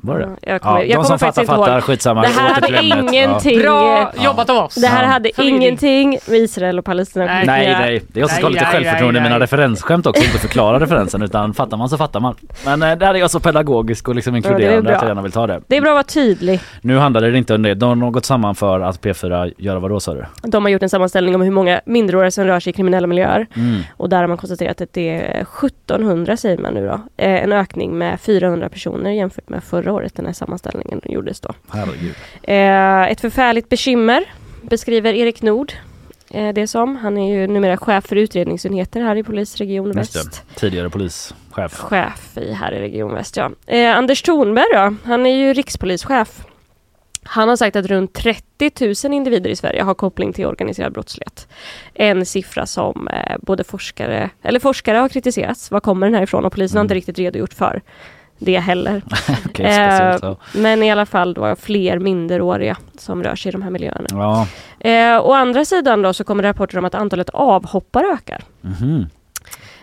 Var 0.00 0.18
det? 0.18 0.24
Mm, 0.24 0.36
Jag 0.42 0.60
kommer, 0.62 0.76
Ja, 0.78 0.80
jag 0.82 0.88
de 0.88 0.94
kommer 0.94 1.04
som 1.06 1.18
faktiskt 1.18 1.46
fattar 1.46 1.52
inte 1.54 1.64
fattar, 1.66 1.72
ihåg. 1.74 1.84
skitsamma. 1.84 2.22
Det 2.22 2.28
här 2.28 2.54
hade 2.54 2.82
ingenting... 2.84 3.58
Bra 3.58 4.12
jobbat 4.24 4.50
av 4.50 4.56
oss! 4.56 4.74
Det 4.74 4.86
här 4.86 5.04
hade 5.04 5.30
Förvirring. 5.34 5.56
ingenting 5.56 6.18
med 6.26 6.38
Israel 6.38 6.78
och 6.78 6.84
Palestina 6.84 7.24
att 7.24 7.30
Nej. 7.30 7.46
Nej, 7.46 7.76
nej. 7.80 8.02
Det 8.08 8.20
är 8.20 8.24
också 8.24 8.34
Nej, 8.34 8.40
ska 8.40 8.46
ha 8.46 8.50
lite 8.50 8.64
nej, 8.64 8.72
självförtroende 8.72 9.20
i 9.20 9.22
mina 9.22 9.40
referensskämt 9.40 10.06
också, 10.06 10.24
inte 10.24 10.38
förklara 10.38 10.80
referensen 10.80 11.22
utan 11.22 11.54
fattar 11.54 11.76
man 11.76 11.88
så 11.88 11.96
fattar 11.96 12.20
man. 12.20 12.34
Men 12.64 12.82
eh, 12.82 12.98
där 12.98 13.14
är 13.14 13.18
jag 13.18 13.30
så 13.30 13.40
pedagogisk 13.40 14.08
och 14.08 14.14
liksom 14.14 14.36
inkluderande 14.36 14.96
att 14.96 15.02
jag 15.02 15.08
gärna 15.08 15.22
vill 15.22 15.32
ta 15.32 15.46
det. 15.46 15.60
Det 15.66 15.76
är 15.76 15.80
bra 15.80 15.90
att 15.90 15.94
vara 15.94 16.02
tydlig. 16.02 16.60
Nu 16.80 16.98
handlade 16.98 17.30
det 17.30 17.38
inte 17.38 17.54
om 17.54 17.62
det, 17.62 17.74
de 17.74 18.02
har 18.02 18.10
gått 18.10 18.24
samman 18.24 18.54
för 18.54 18.80
att 18.80 19.00
P4 19.02 19.52
gör 19.58 19.76
vad 19.76 19.90
då 19.90 20.00
sa 20.00 20.14
du? 20.14 20.24
De 20.42 20.64
har 20.64 20.70
gjort 20.70 20.82
en 20.82 20.88
sammanställning 20.90 21.34
om 21.34 21.40
hur 21.40 21.50
många 21.50 21.80
minderåriga 21.84 22.30
som 22.30 22.44
rör 22.44 22.60
sig 22.60 22.70
i 22.70 22.72
kriminella 22.74 23.06
miljöer. 23.06 23.46
Mm. 23.56 23.80
Och 23.96 24.08
där 24.08 24.16
har 24.20 24.26
man 24.26 24.36
konstaterat 24.36 24.80
att 24.80 24.92
det 24.92 25.08
är 25.10 25.40
1700 25.66 26.36
säger 26.36 26.58
man 26.58 26.74
nu 26.74 26.86
då. 26.86 26.92
Eh, 27.24 27.42
en 27.44 27.52
ökning 27.52 27.98
med 27.98 28.20
400 28.20 28.68
personer 28.68 29.10
jämfört 29.10 29.48
med 29.48 29.62
förra 29.64 29.87
året 29.92 30.14
den 30.14 30.26
här 30.26 30.32
sammanställningen 30.32 31.00
gjordes 31.04 31.40
då. 31.40 31.54
Herregud. 31.70 32.14
Eh, 32.42 33.12
ett 33.12 33.20
förfärligt 33.20 33.68
bekymmer 33.68 34.24
beskriver 34.62 35.14
Erik 35.14 35.42
Nord 35.42 35.72
eh, 36.30 36.54
det 36.54 36.66
som. 36.66 36.96
Han 36.96 37.18
är 37.18 37.34
ju 37.34 37.46
numera 37.46 37.76
chef 37.76 38.06
för 38.06 38.16
utredningsenheter 38.16 39.00
här 39.00 39.16
i 39.16 39.22
polisregion 39.22 39.92
Väst. 39.92 40.42
Tidigare 40.54 40.90
polischef. 40.90 41.74
Chef 41.74 42.38
i, 42.38 42.52
här 42.52 42.72
i 42.72 42.80
Region 42.80 43.14
Väst 43.14 43.36
ja. 43.36 43.50
Eh, 43.66 43.96
Anders 43.96 44.22
Thornberg 44.22 44.66
då, 44.74 44.94
han 45.04 45.26
är 45.26 45.36
ju 45.36 45.52
rikspolischef. 45.52 46.44
Han 47.22 47.48
har 47.48 47.56
sagt 47.56 47.76
att 47.76 47.86
runt 47.86 48.14
30 48.14 49.04
000 49.04 49.14
individer 49.14 49.50
i 49.50 49.56
Sverige 49.56 49.82
har 49.82 49.94
koppling 49.94 50.32
till 50.32 50.46
organiserad 50.46 50.92
brottslighet. 50.92 51.48
En 51.94 52.26
siffra 52.26 52.66
som 52.66 53.08
både 53.40 53.64
forskare, 53.64 54.30
eller 54.42 54.60
forskare 54.60 54.98
har 54.98 55.08
kritiserats. 55.08 55.70
Var 55.70 55.80
kommer 55.80 56.06
den 56.06 56.14
här 56.14 56.22
ifrån? 56.22 56.44
Och 56.44 56.52
polisen 56.52 56.76
har 56.76 56.84
inte 56.84 56.94
riktigt 56.94 57.18
redogjort 57.18 57.54
för 57.54 57.82
det 58.38 58.58
heller. 58.58 59.02
Speciellt. 59.54 60.22
Ja. 60.22 60.36
men 60.54 60.82
i 60.82 60.90
alla 60.90 61.06
fall 61.06 61.34
då 61.34 61.56
fler 61.56 61.98
minderåriga 61.98 62.76
som 62.98 63.22
rör 63.22 63.34
sig 63.36 63.48
i 63.48 63.52
de 63.52 63.62
här 63.62 63.70
miljöerna. 63.70 64.06
ja. 64.10 64.46
Eh, 64.90 65.20
å 65.26 65.32
andra 65.32 65.64
sidan 65.64 66.02
då 66.02 66.12
så 66.12 66.24
kommer 66.24 66.42
rapporter 66.42 66.78
om 66.78 66.84
att 66.84 66.94
antalet 66.94 67.28
avhoppare 67.30 68.06
ökar. 68.06 68.42
Mhm. 68.60 69.06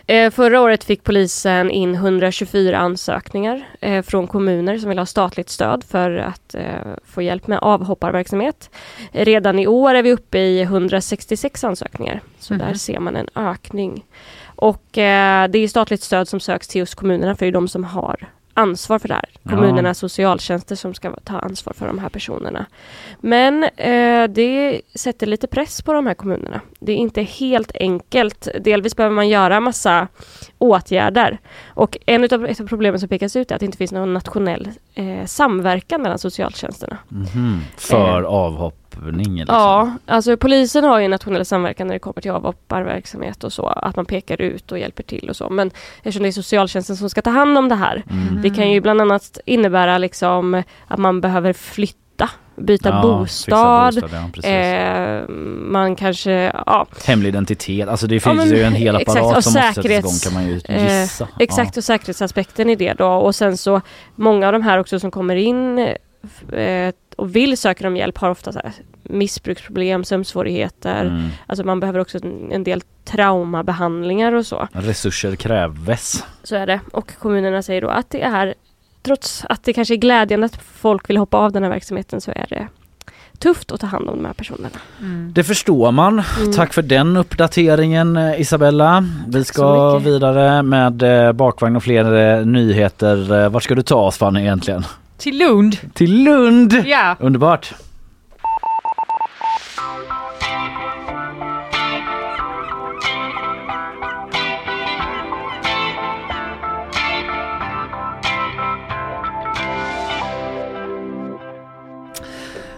Eh, 0.08 0.30
förra 0.30 0.60
året 0.60 0.84
fick 0.84 1.04
polisen 1.04 1.70
in 1.70 1.94
124 1.94 2.78
ansökningar 2.78 3.68
eh, 3.80 4.02
från 4.02 4.26
kommuner 4.26 4.78
som 4.78 4.88
vill 4.88 4.98
ha 4.98 5.06
statligt 5.06 5.48
stöd 5.50 5.84
för 5.84 6.10
att 6.16 6.54
eh, 6.54 6.64
få 7.04 7.22
hjälp 7.22 7.46
med 7.46 7.58
avhopparverksamhet. 7.58 8.70
Redan 9.12 9.58
i 9.58 9.66
år 9.66 9.94
är 9.94 10.02
vi 10.02 10.12
uppe 10.12 10.38
i 10.38 10.62
166 10.62 11.64
ansökningar, 11.64 12.20
så 12.38 12.54
Mhm. 12.54 12.62
där 12.66 12.74
ser 12.74 12.98
man 13.00 13.16
en 13.16 13.28
ökning. 13.34 14.04
Och 14.56 14.98
eh, 14.98 15.48
det 15.48 15.58
är 15.58 15.68
statligt 15.68 16.02
stöd 16.02 16.28
som 16.28 16.40
söks 16.40 16.68
till 16.68 16.78
just 16.78 16.94
kommunerna 16.94 17.34
för 17.36 17.46
det 17.46 17.50
är 17.50 17.52
de 17.52 17.68
som 17.68 17.84
har 17.84 18.28
ansvar 18.56 18.98
för 18.98 19.08
det 19.08 19.14
här. 19.14 19.28
Ja. 19.84 19.94
Socialtjänster 19.94 20.76
som 20.76 20.94
ska 20.94 21.16
ta 21.24 21.38
ansvar 21.38 21.72
för 21.72 21.86
de 21.86 21.98
här 21.98 22.08
personerna. 22.08 22.66
Men 23.20 23.64
eh, 23.64 24.28
det 24.28 24.80
sätter 24.94 25.26
lite 25.26 25.46
press 25.46 25.82
på 25.82 25.92
de 25.92 26.06
här 26.06 26.14
kommunerna. 26.14 26.60
Det 26.78 26.92
är 26.92 26.96
inte 26.96 27.22
helt 27.22 27.72
enkelt. 27.74 28.48
Delvis 28.60 28.96
behöver 28.96 29.16
man 29.16 29.28
göra 29.28 29.60
massa 29.60 30.08
åtgärder. 30.58 31.38
Och 31.66 31.98
en 32.06 32.24
utav, 32.24 32.46
ett 32.46 32.60
av 32.60 32.66
problemen 32.66 33.00
som 33.00 33.08
pekas 33.08 33.36
ut 33.36 33.50
är 33.50 33.54
att 33.54 33.60
det 33.60 33.66
inte 33.66 33.78
finns 33.78 33.92
någon 33.92 34.14
nationell 34.14 34.70
eh, 34.94 35.24
samverkan 35.26 36.02
mellan 36.02 36.18
socialtjänsterna. 36.18 36.98
Mhm. 37.08 37.60
För 37.76 38.22
avhoppning 38.98 39.36
liksom. 39.38 39.56
Ja, 39.56 39.90
alltså 40.06 40.36
polisen 40.36 40.84
har 40.84 40.98
ju 41.00 41.08
nationell 41.08 41.44
samverkan 41.44 41.86
när 41.86 41.94
det 41.94 41.98
kommer 41.98 42.20
till 42.20 42.30
avhopparverksamhet 42.30 43.44
och 43.44 43.52
så. 43.52 43.66
Att 43.66 43.96
man 43.96 44.06
pekar 44.06 44.40
ut 44.40 44.72
och 44.72 44.78
hjälper 44.78 45.02
till 45.02 45.30
och 45.30 45.36
så. 45.36 45.50
Men 45.50 45.70
eftersom 45.98 46.22
det 46.22 46.28
är 46.28 46.32
socialtjänsten 46.32 46.96
som 46.96 47.10
ska 47.10 47.22
ta 47.22 47.30
hand 47.30 47.58
om 47.58 47.68
det 47.68 47.74
här. 47.74 48.02
Mm. 48.10 48.42
Det 48.42 48.50
kan 48.50 48.70
ju 48.70 48.80
bland 48.80 49.00
annat 49.00 49.38
innebära 49.44 49.98
liksom 49.98 50.62
att 50.88 50.98
man 50.98 51.20
behöver 51.20 51.52
flytta, 51.52 52.30
byta 52.56 52.88
Ja, 52.88 53.02
bostad. 53.02 53.94
bostad, 53.94 54.10
ja, 54.42 54.48
eh, 54.50 55.28
man 55.28 55.96
kanske, 55.96 56.32
ja. 56.66 56.86
Hemlig 57.06 57.28
identitet, 57.28 57.88
alltså 57.88 58.06
det 58.06 58.14
Ja, 58.14 58.20
finns 58.20 58.36
men 58.36 58.48
ju 58.48 58.62
en 58.62 58.72
hel 58.74 58.96
exakt, 58.96 59.18
apparat 59.18 59.36
och 59.36 59.44
som 59.44 59.52
måste 59.52 59.74
sättas 59.82 59.84
igång 59.98 60.18
kan 60.24 60.34
man 60.34 60.46
ju 60.52 60.60
Eh, 60.64 61.02
gissa. 61.02 61.28
exakt, 61.38 61.76
och 61.76 61.84
säkerhetsaspekten 61.84 62.70
i 62.70 62.74
det 62.76 62.92
då. 62.92 63.06
Och 63.08 63.34
sen 63.34 63.56
så, 63.56 63.80
många 64.14 64.46
av 64.46 64.52
de 64.52 64.62
här 64.62 64.78
också 64.78 65.00
som 65.00 65.10
kommer 65.10 65.36
in 65.36 65.78
eh, 65.78 66.92
och 67.16 67.36
vill 67.36 67.56
söka 67.56 67.88
om 67.88 67.96
hjälp 67.96 68.18
har 68.18 68.30
ofta 68.30 68.52
så 68.52 68.60
här, 68.64 68.72
missbruksproblem, 69.02 70.04
sömnsvårigheter. 70.04 71.04
Mm. 71.04 71.28
Alltså 71.46 71.64
man 71.64 71.80
behöver 71.80 71.98
också 71.98 72.18
en 72.50 72.64
del 72.64 72.82
traumabehandlingar 73.04 74.32
och 74.32 74.46
så. 74.46 74.68
Resurser 74.72 75.36
kräves. 75.36 76.24
Så 76.42 76.56
är 76.56 76.66
det. 76.66 76.80
Och 76.92 77.12
kommunerna 77.18 77.62
säger 77.62 77.80
då 77.80 77.88
att 77.88 78.10
det 78.10 78.22
är, 78.22 78.54
trots 79.02 79.44
att 79.48 79.64
det 79.64 79.72
kanske 79.72 79.94
är 79.94 79.96
glädjande 79.96 80.46
att 80.46 80.56
folk 80.56 81.10
vill 81.10 81.16
hoppa 81.16 81.36
av 81.36 81.52
den 81.52 81.62
här 81.62 81.70
verksamheten 81.70 82.20
så 82.20 82.30
är 82.30 82.46
det 82.48 82.68
tufft 83.38 83.72
att 83.72 83.80
ta 83.80 83.86
hand 83.86 84.08
om 84.08 84.16
de 84.16 84.24
här 84.24 84.32
personerna. 84.32 84.78
Det 85.32 85.44
förstår 85.44 85.92
man. 85.92 86.22
Mm. 86.40 86.52
Tack 86.52 86.72
för 86.72 86.82
den 86.82 87.16
uppdateringen 87.16 88.16
eh, 88.16 88.40
Isabella. 88.40 89.04
Vi 89.28 89.44
ska 89.44 89.98
vidare 89.98 90.62
med 90.62 91.02
eh, 91.02 91.32
bakvagn 91.32 91.76
och 91.76 91.82
fler 91.82 92.38
eh, 92.38 92.46
nyheter. 92.46 93.48
Vart 93.48 93.62
ska 93.62 93.74
du 93.74 93.82
ta 93.82 93.96
oss 93.96 94.16
Fanny 94.18 94.40
egentligen? 94.40 94.84
Till 95.18 95.38
Lund. 95.38 95.94
Till 95.94 96.24
Lund! 96.24 96.82
Ja. 96.86 97.16
Underbart! 97.20 97.74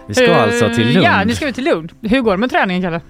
Vi 0.07 0.15
ska 0.15 0.23
Eh, 0.23 0.43
alltså 0.43 0.73
till 0.75 0.93
Lund. 0.93 1.05
Ja, 1.05 1.23
ni 1.23 1.35
ska 1.35 1.47
ut 1.47 1.55
till 1.55 1.63
Lund. 1.63 1.91
Hur 2.01 2.21
går 2.21 2.31
det 2.31 2.37
med 2.37 2.49
träningen 2.49 2.81
Kalle? 2.81 3.01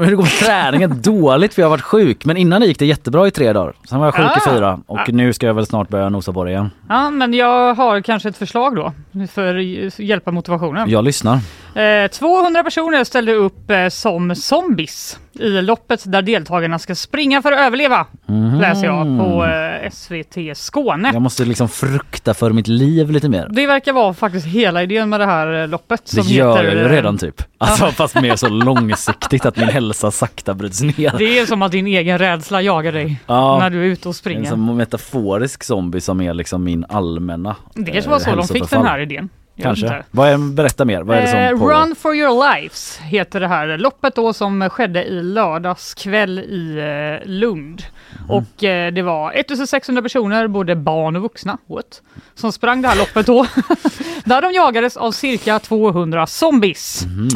Hur 0.00 0.06
det 0.10 0.16
går 0.16 0.22
med 0.22 0.32
träningen? 0.32 1.02
Dåligt 1.02 1.54
för 1.54 1.62
jag 1.62 1.66
har 1.66 1.70
varit 1.70 1.80
sjuk. 1.82 2.24
Men 2.24 2.36
innan 2.36 2.60
det 2.60 2.66
gick 2.66 2.78
det 2.78 2.86
jättebra 2.86 3.26
i 3.26 3.30
tre 3.30 3.52
dagar. 3.52 3.72
Sen 3.88 3.98
var 3.98 4.06
jag 4.06 4.14
sjuk 4.14 4.24
i 4.24 4.48
Ah. 4.48 4.54
fyra 4.54 4.80
och 4.86 5.12
nu 5.12 5.32
ska 5.32 5.46
jag 5.46 5.54
väl 5.54 5.66
snart 5.66 5.88
börja 5.88 6.08
nosa 6.08 6.32
på 6.32 6.44
det 6.44 6.50
igen. 6.50 6.70
Ja, 6.88 7.10
men 7.10 7.34
jag 7.34 7.74
har 7.74 8.00
kanske 8.00 8.28
ett 8.28 8.36
förslag 8.36 8.76
då 8.76 8.92
för 9.32 9.56
att 9.86 9.98
hjälpa 9.98 10.30
motivationen. 10.30 10.90
Jag 10.90 11.04
lyssnar. 11.04 11.38
Eh, 11.74 12.10
200 12.10 12.64
personer 12.64 13.04
ställde 13.04 13.32
upp 13.34 13.70
eh, 13.70 13.88
som 13.88 14.34
zombies 14.34 15.18
i 15.32 15.48
loppet 15.62 16.12
där 16.12 16.22
deltagarna 16.22 16.78
ska 16.78 16.94
springa 16.94 17.42
för 17.42 17.52
att 17.52 17.58
överleva. 17.60 18.06
Mhm. 18.26 18.60
Läser 18.60 18.84
jag 18.86 19.04
på 19.18 19.44
eh, 19.44 19.90
SVT 19.90 20.56
Skåne. 20.56 21.10
Jag 21.12 21.22
måste 21.22 21.44
liksom 21.44 21.68
frukta 21.68 22.34
för 22.34 22.50
mitt 22.52 22.68
liv 22.68 23.10
lite 23.10 23.28
mer. 23.28 23.48
Det 23.50 23.66
verkar 23.66 23.92
vara 23.92 24.14
faktiskt 24.14 24.46
hela 24.46 24.82
idén 24.82 25.08
med 25.08 25.20
det 25.20 25.26
här 25.26 25.60
eh, 25.62 25.68
loppet. 25.68 26.04
Det 26.04 26.22
som 26.22 26.32
gör 26.32 26.56
heter, 26.56 26.64
jag 26.64 26.74
ju 26.74 26.84
eh, 26.84 26.88
redan 26.90 27.18
typ. 27.18 27.42
Alltså 27.58 27.86
fast 27.86 28.14
mer 28.14 28.36
så 28.36 28.48
långsiktigt 28.48 29.46
att 29.46 29.56
min 29.56 29.68
hälsa 29.68 30.10
sakta 30.10 30.54
bryts 30.54 30.80
ner. 30.82 31.14
Det 31.18 31.38
är 31.38 31.46
som 31.46 31.62
att 31.62 31.72
din 31.72 31.86
egen 31.86 32.18
rädsla 32.18 32.62
jagar 32.62 32.92
dig 32.92 33.16
Ja. 33.26 33.58
när 33.58 33.70
du 33.70 33.80
är 33.80 33.84
ute 33.86 34.08
och 34.08 34.10
En 34.10 34.14
springer. 34.14 34.50
som 34.50 34.76
metaforisk 34.76 35.64
zombie 35.64 36.00
som 36.00 36.20
är 36.20 36.34
liksom 36.34 36.64
min 36.64 36.84
allmänna 36.88 37.56
Det 37.74 37.90
kanske 37.92 38.10
var 38.10 38.18
så 38.18 38.30
eh, 38.30 38.36
de 38.36 38.48
fick 38.48 38.70
den 38.70 38.86
här 38.86 38.98
idén. 38.98 39.28
Kanske. 39.62 39.86
inte. 39.86 40.04
Vad 40.10 40.28
är, 40.28 40.38
berätta 40.54 40.84
mer, 40.84 41.02
vad 41.02 41.16
är 41.16 41.20
det 41.22 41.28
som 41.28 41.38
Eh, 41.38 41.50
pågår? 41.50 41.72
Run 41.72 41.96
for 41.96 42.14
your 42.14 42.54
lives 42.54 42.98
heter 42.98 43.40
det 43.40 43.48
här 43.48 43.78
loppet 43.78 44.14
då 44.14 44.32
som 44.32 44.70
skedde 44.70 45.04
i 45.04 45.22
lördags 45.22 45.94
kväll 45.94 46.38
i 46.38 46.78
eh, 47.22 47.28
Lund. 47.28 47.82
Mhm. 48.20 48.30
Och 48.30 48.64
eh, 48.64 48.92
det 48.92 49.02
var 49.02 49.32
1600 49.32 50.02
personer, 50.02 50.48
både 50.48 50.76
barn 50.76 51.16
och 51.16 51.22
vuxna, 51.22 51.58
what? 51.66 52.02
som 52.34 52.52
sprang 52.52 52.82
det 52.82 52.88
här 52.88 52.96
loppet 52.98 53.26
då. 53.26 53.46
Där 54.24 54.42
de 54.42 54.52
jagades 54.52 54.96
av 54.96 55.12
cirka 55.12 55.58
200 55.58 56.26
zombies. 56.26 57.06
Mhm. 57.06 57.28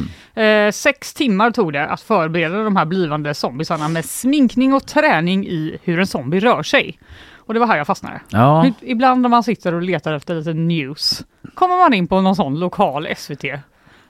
Eh, 0.45 0.72
sex 0.72 1.14
timmar 1.14 1.51
tog 1.51 1.72
det 1.72 1.87
att 1.87 2.01
förbereda 2.01 2.59
de 2.64 2.77
här 2.77 2.85
blivande 2.85 3.35
zombiesarna 3.35 3.89
med 3.89 4.05
sminkning 4.05 4.75
och 4.75 4.87
träning 4.87 5.47
i 5.47 5.79
hur 5.83 6.01
en 6.01 6.07
zombie 6.07 6.41
rör 6.41 6.62
sig. 6.62 6.99
Och 7.47 7.55
det 7.55 7.61
var 7.61 7.67
här 7.67 7.77
jag 7.77 7.87
fastnade. 7.87 8.21
Ja. 8.31 8.67
Ibland 8.81 9.21
när 9.21 9.29
man 9.29 9.43
sitter 9.43 9.75
och 9.75 9.83
letar 9.83 10.13
efter 10.13 10.35
lite 10.35 10.53
news 10.53 11.25
kommer 11.55 11.77
man 11.77 11.95
in 11.95 12.07
på 12.09 12.21
någon 12.21 12.37
sån 12.37 12.59
lokal 12.59 13.09
SVT. 13.17 13.45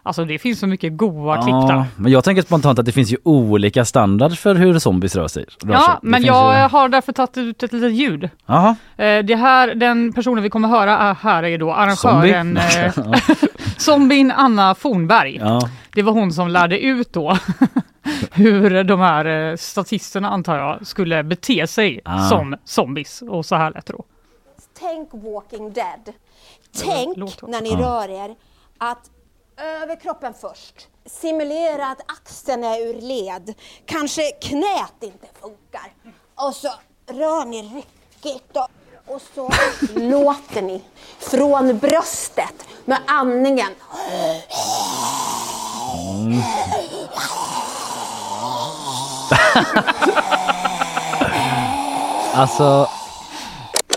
Alltså 0.07 0.25
det 0.25 0.39
finns 0.39 0.59
så 0.59 0.67
mycket 0.67 0.97
goa 0.97 1.37
klipp 1.43 1.69
där. 1.69 1.75
Ja, 1.75 1.87
men 1.97 2.13
jag 2.13 2.25
tänker 2.25 2.43
spontant 2.43 2.79
att 2.79 2.87
det 2.87 2.93
finns 2.93 3.13
ju 3.13 3.17
olika 3.25 3.85
standard 3.85 4.33
för 4.39 4.55
hur 4.55 4.79
zombies 4.79 5.17
rör 5.17 5.29
sig. 5.29 5.45
Rör 5.63 5.73
sig. 5.75 5.83
Ja, 5.89 5.99
Det 6.03 6.09
men 6.09 6.23
jag 6.25 6.55
ju- 6.63 6.69
har 6.69 6.89
därför 6.89 7.13
tagit 7.13 7.37
ut 7.37 7.63
ett 7.63 7.73
litet 7.73 7.93
ljud. 7.93 8.31
Jaha. 8.47 8.77
Eh, 8.97 9.19
Det 9.25 9.37
här, 9.37 9.75
den 9.75 10.13
personen 10.13 10.43
vi 10.43 10.51
kommer 10.51 10.69
höra 10.69 10.99
är- 10.99 11.15
här 11.15 11.43
är 11.43 11.59
då 11.59 11.73
arrangören 11.73 12.59
Zombie? 12.59 13.11
eh, 13.11 13.15
zombien 13.77 14.31
Anna 14.37 14.75
Fornberg. 14.75 15.37
Ja. 15.37 15.61
Det 15.95 16.03
var 16.03 16.13
hon 16.13 16.33
som 16.33 16.49
lärde 16.49 16.79
ut 16.81 17.13
då 17.13 17.39
hur 18.33 18.85
de 18.85 19.01
här 19.01 19.25
eh, 19.25 19.57
statisterna 19.57 20.29
antar 20.31 20.57
jag 20.59 20.87
skulle 20.87 21.23
bete 21.25 21.67
sig 21.67 22.01
Ah. 22.05 22.29
som 22.29 22.57
zombies 22.65 23.23
och 23.23 23.47
så 23.47 23.55
här 23.57 23.71
lät 23.71 23.87
det 23.87 23.93
då. 23.93 24.05
Tänk 24.79 25.09
Walking 25.13 25.73
Dead. 25.73 26.13
Tänk 26.85 27.17
när 27.43 27.61
ni 27.63 27.71
Ja. 27.71 27.79
rör 27.79 28.09
er 28.25 28.35
att 28.79 29.11
över 29.83 30.01
kroppen 30.01 30.35
först. 30.41 30.89
Simulera 31.07 31.87
att 31.87 32.01
axeln 32.07 32.65
är 32.65 32.79
ur 32.87 33.01
led. 33.01 33.55
Kanske 33.87 34.23
knät 34.31 34.95
inte 35.01 35.27
funkar. 35.41 35.93
Och 36.35 36.55
så 36.55 36.69
rör 37.07 37.45
ni 37.45 37.63
ryckigt 37.63 38.57
och, 38.57 38.69
och 39.15 39.23
så 39.35 39.51
låter 40.01 40.63
ni 40.63 40.83
från 41.19 41.79
bröstet 41.79 42.67
med 42.85 42.99
andningen. 43.07 43.71
Alltså, 52.35 52.89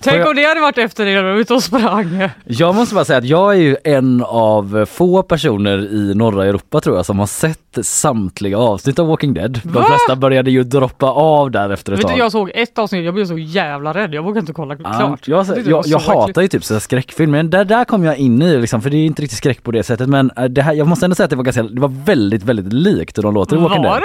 Tänk 0.02 0.18
jag- 0.22 0.28
om 0.30 0.36
det 0.36 0.43
hade 0.43 0.62
varit 0.62 0.78
efter 0.78 1.06
det 1.06 1.20
och 1.34 1.38
ute 1.38 1.54
och 1.54 1.64
sprang. 1.64 2.30
jag 2.45 2.76
måste 2.76 2.95
bara 2.95 3.06
säga 3.06 3.18
att 3.20 3.26
jag 3.26 3.54
är 3.56 3.60
ju 3.60 3.78
en 3.84 4.24
av 4.28 4.86
få 4.86 5.24
personer 5.24 5.78
i 5.93 6.14
norra 6.16 6.45
Europa 6.45 6.82
tror 6.82 6.95
jag 6.95 7.06
som 7.06 7.20
har 7.20 7.26
sett 7.28 7.60
samtliga 7.82 8.58
avsnitt 8.58 9.00
av 9.00 9.08
Walking 9.08 9.34
Dead. 9.34 9.60
De 9.64 9.70
Va? 9.70 9.84
flesta 9.84 10.16
började 10.16 10.52
ju 10.52 10.64
droppa 10.64 11.06
av 11.06 11.52
där 11.52 11.70
efter 11.70 11.93
ett 11.93 12.00
Vet 12.00 12.06
du, 12.08 12.12
tag. 12.12 12.20
jag 12.20 12.32
såg 12.32 12.52
ett 12.54 12.78
avsnitt, 12.80 13.06
jag 13.06 13.14
blev 13.14 13.26
så 13.26 13.38
jävla 13.38 13.93
rädd. 13.93 14.14
Jag 14.14 14.24
vågade 14.24 14.39
inte 14.39 14.54
kolla 14.54 14.76
Ja, 14.84 14.98
klart. 14.98 15.28
jag, 15.28 15.38
jag, 15.48 15.56
var 15.56 15.84
jag 15.86 16.02
så 16.02 16.12
hatar 16.12 16.41
ju 16.41 16.48
typ 16.48 16.64
så 16.64 16.80
skräckfilm 16.80 17.32
men 17.32 17.50
där, 17.50 17.66
där 17.66 17.86
kom 17.86 18.04
jag 18.04 18.18
in 18.18 18.41
i 18.41 18.58
liksom, 18.58 18.82
för 18.82 18.89
det 18.89 18.98
är 18.98 19.06
inte 19.06 19.22
riktigt 19.22 19.38
skräck 19.38 19.64
på 19.64 19.72
det 19.72 19.84
sättet 19.84 20.10
men 20.10 20.32
äh, 20.38 20.43
det 20.45 20.62
här, 20.62 20.74
jag 20.74 20.88
måste 20.88 21.06
ändå 21.06 21.16
säga 21.16 21.24
att 21.24 21.30
det 21.30 21.36
var 21.36 21.43
ganska, 21.43 21.64
det 21.64 21.82
var 21.82 21.91
väldigt 22.06 22.43
väldigt 22.43 22.74
likt 22.74 23.18
hur 23.18 23.24
de 23.24 23.34
låter 23.34 23.56
i 23.56 23.60
Walking 23.60 23.84
Var 23.84 23.89
Dead. 23.89 24.02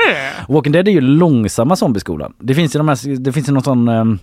det? 0.47 0.53
Walking 0.53 0.73
Dead 0.73 0.89
är 0.89 0.93
ju 0.93 1.01
långsamma 1.01 1.77
zombieskolan. 1.77 2.33
Det 2.39 2.55
finns 2.55 2.75
ju 2.75 2.79
de 2.79 2.89
här, 2.89 3.17
det 3.19 3.33
finns 3.33 3.49
ju 3.49 3.53
någon 3.53 3.63
sån 3.63 3.89
um, 3.89 4.19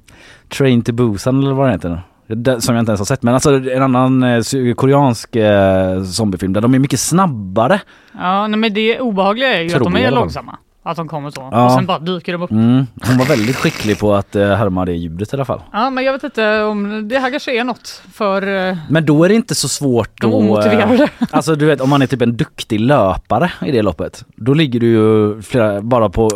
Train 0.58 0.82
to 0.82 0.92
Busan 0.92 1.44
eller 1.44 1.54
vad 1.54 1.66
den 1.66 1.74
heter. 1.74 2.02
Det- 2.28 2.62
Som 2.62 2.76
jag 2.76 2.82
inte 2.82 2.90
ens 2.92 3.00
har 3.00 3.06
sett 3.06 3.24
men 3.24 3.34
alltså 3.34 3.54
en 3.70 3.82
annan 3.84 4.24
eh, 4.24 4.42
koreansk 4.76 5.36
eh, 5.36 6.04
zombiefilm 6.04 6.54
där 6.54 6.62
de 6.62 6.74
är 6.74 6.80
mycket 6.80 7.00
snabbare. 7.00 7.82
Ja, 8.20 8.48
nej, 8.48 8.60
men 8.60 8.74
det 8.74 9.00
obehagliga 9.00 9.58
är 9.58 9.62
ju 9.62 9.70
Tror 9.70 9.88
att 9.88 9.94
de 9.94 10.00
är 10.06 10.12
långsamma. 10.12 10.58
Att 10.84 10.98
de 10.98 11.08
kommer 11.08 11.30
så. 11.32 11.50
Ja. 11.52 11.66
Och 11.66 11.72
sen 11.72 11.86
bara 11.86 12.00
dyker 12.00 12.32
de 12.34 12.42
upp. 12.42 12.52
Mm. 12.52 12.86
Hon 13.08 13.18
var 13.18 13.26
väldigt 13.26 13.56
skicklig 13.56 14.00
på 14.00 14.14
att 14.16 14.36
eh, 14.36 14.48
härma 14.48 14.86
det 14.86 14.94
ljudet 14.94 15.34
i 15.34 15.36
alla 15.36 15.46
fall. 15.46 15.62
Ja, 15.74 15.90
men 15.90 16.04
jag 16.04 16.14
vet 16.14 16.24
inte 16.24 16.62
om 16.64 17.08
det 17.08 17.20
här 17.20 17.32
kanske 17.32 17.60
är 17.60 17.64
något 17.64 18.02
för... 18.14 18.70
eh, 18.70 18.78
Men 18.90 19.06
då 19.06 19.24
är 19.24 19.30
det 19.30 19.36
inte 19.36 19.56
så 19.56 19.68
svårt 19.68 20.24
att... 20.24 20.34
omotiverade. 20.34 21.08
Alltså 21.32 21.56
du 21.56 21.66
vet 21.66 21.82
om 21.82 21.90
man 21.90 22.02
är 22.02 22.08
typ 22.08 22.22
en 22.22 22.38
duktig 22.38 22.80
löpare 22.80 23.52
i 23.66 23.72
det 23.72 23.82
loppet. 23.82 24.26
Då 24.36 24.54
ligger 24.54 24.80
du 24.80 24.88
ju 24.88 25.42
flera, 25.42 25.82
bara 25.82 26.10
på 26.10 26.30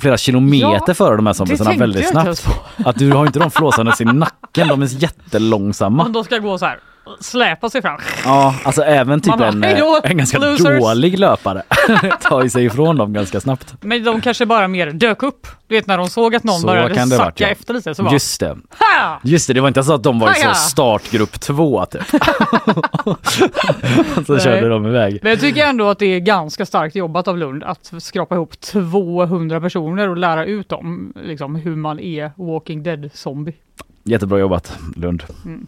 flera 0.00 0.16
kilometer 0.16 0.82
Ja, 0.86 0.94
före 0.94 1.16
de 1.16 1.26
här 1.26 1.32
zombiesarna 1.32 1.72
väldigt 1.72 2.08
snabbt. 2.08 2.48
Att 2.84 2.98
du 2.98 3.12
har 3.12 3.26
inte 3.26 3.38
de 3.38 3.50
flåsandes 3.50 4.00
i 4.00 4.04
nacken, 4.04 4.68
de 4.68 4.82
är 4.82 5.02
jättelångsamma. 5.02 6.04
Om 6.04 6.12
de 6.12 6.24
ska 6.24 6.38
gå 6.38 6.58
så 6.58 6.64
här, 6.66 6.78
släpa 7.20 7.70
sig 7.70 7.82
fram. 7.82 8.00
Ja, 8.24 8.54
alltså 8.64 8.82
även 8.82 9.20
typ 9.20 9.38
bara, 9.38 9.48
en, 9.48 9.62
"Hej 9.62 9.76
då, 9.78 10.00
en 10.04 10.16
ganska 10.18 10.38
losers." 10.38 10.80
dålig 10.80 11.18
löpare 11.18 11.62
tar 12.20 12.48
sig 12.48 12.64
ifrån 12.64 12.96
dem 12.96 13.12
ganska 13.12 13.40
snabbt. 13.40 13.74
Men 13.80 14.04
de 14.04 14.20
kanske 14.20 14.46
bara 14.46 14.68
mer 14.68 14.90
dök 14.90 15.22
upp. 15.22 15.46
Du 15.66 15.74
vet 15.74 15.86
när 15.86 15.98
de 15.98 16.08
såg 16.08 16.34
att 16.34 16.44
någon 16.44 16.60
Så 16.60 16.66
började 16.66 16.94
kan 16.94 17.08
det 17.08 17.16
sacka 17.16 17.24
varit, 17.24 17.40
ja. 17.40 17.46
efter 17.46 17.74
lite 17.74 17.94
så 17.94 18.02
bara... 18.02 18.12
Just 18.12 18.40
det. 18.40 18.56
Ha! 18.78 19.20
Just 19.22 19.46
det, 19.46 19.52
det 19.52 19.60
var 19.60 19.68
inte 19.68 19.84
så 19.84 19.94
att 19.94 20.02
de 20.02 20.18
var 20.18 20.30
i 20.30 20.34
så 20.34 20.54
startgrupp 20.54 21.40
två 21.40 21.86
typ. 21.86 22.02
så 24.26 24.32
Nej. 24.32 24.40
körde 24.40 24.68
de 24.68 24.86
iväg. 24.86 25.18
Men 25.22 25.30
jag 25.30 25.40
tycker 25.40 25.66
ändå 25.66 25.88
att 25.88 25.98
det 25.98 26.06
är 26.06 26.20
ganska 26.20 26.66
starkt 26.66 26.96
jobbat 26.96 27.28
av 27.28 27.38
Lund 27.38 27.62
att 27.64 27.92
skrapa 27.98 28.34
ihop 28.34 28.60
200 28.60 29.60
personer 29.60 30.08
och 30.08 30.16
lära 30.16 30.44
ut 30.44 30.68
dem 30.68 31.12
liksom, 31.24 31.56
hur 31.56 31.76
man 31.76 32.00
är 32.00 32.32
Walking 32.36 32.82
Dead-zombie. 32.82 33.52
Jättebra 34.04 34.38
jobbat 34.38 34.78
Lund. 34.96 35.22
Mm. 35.44 35.66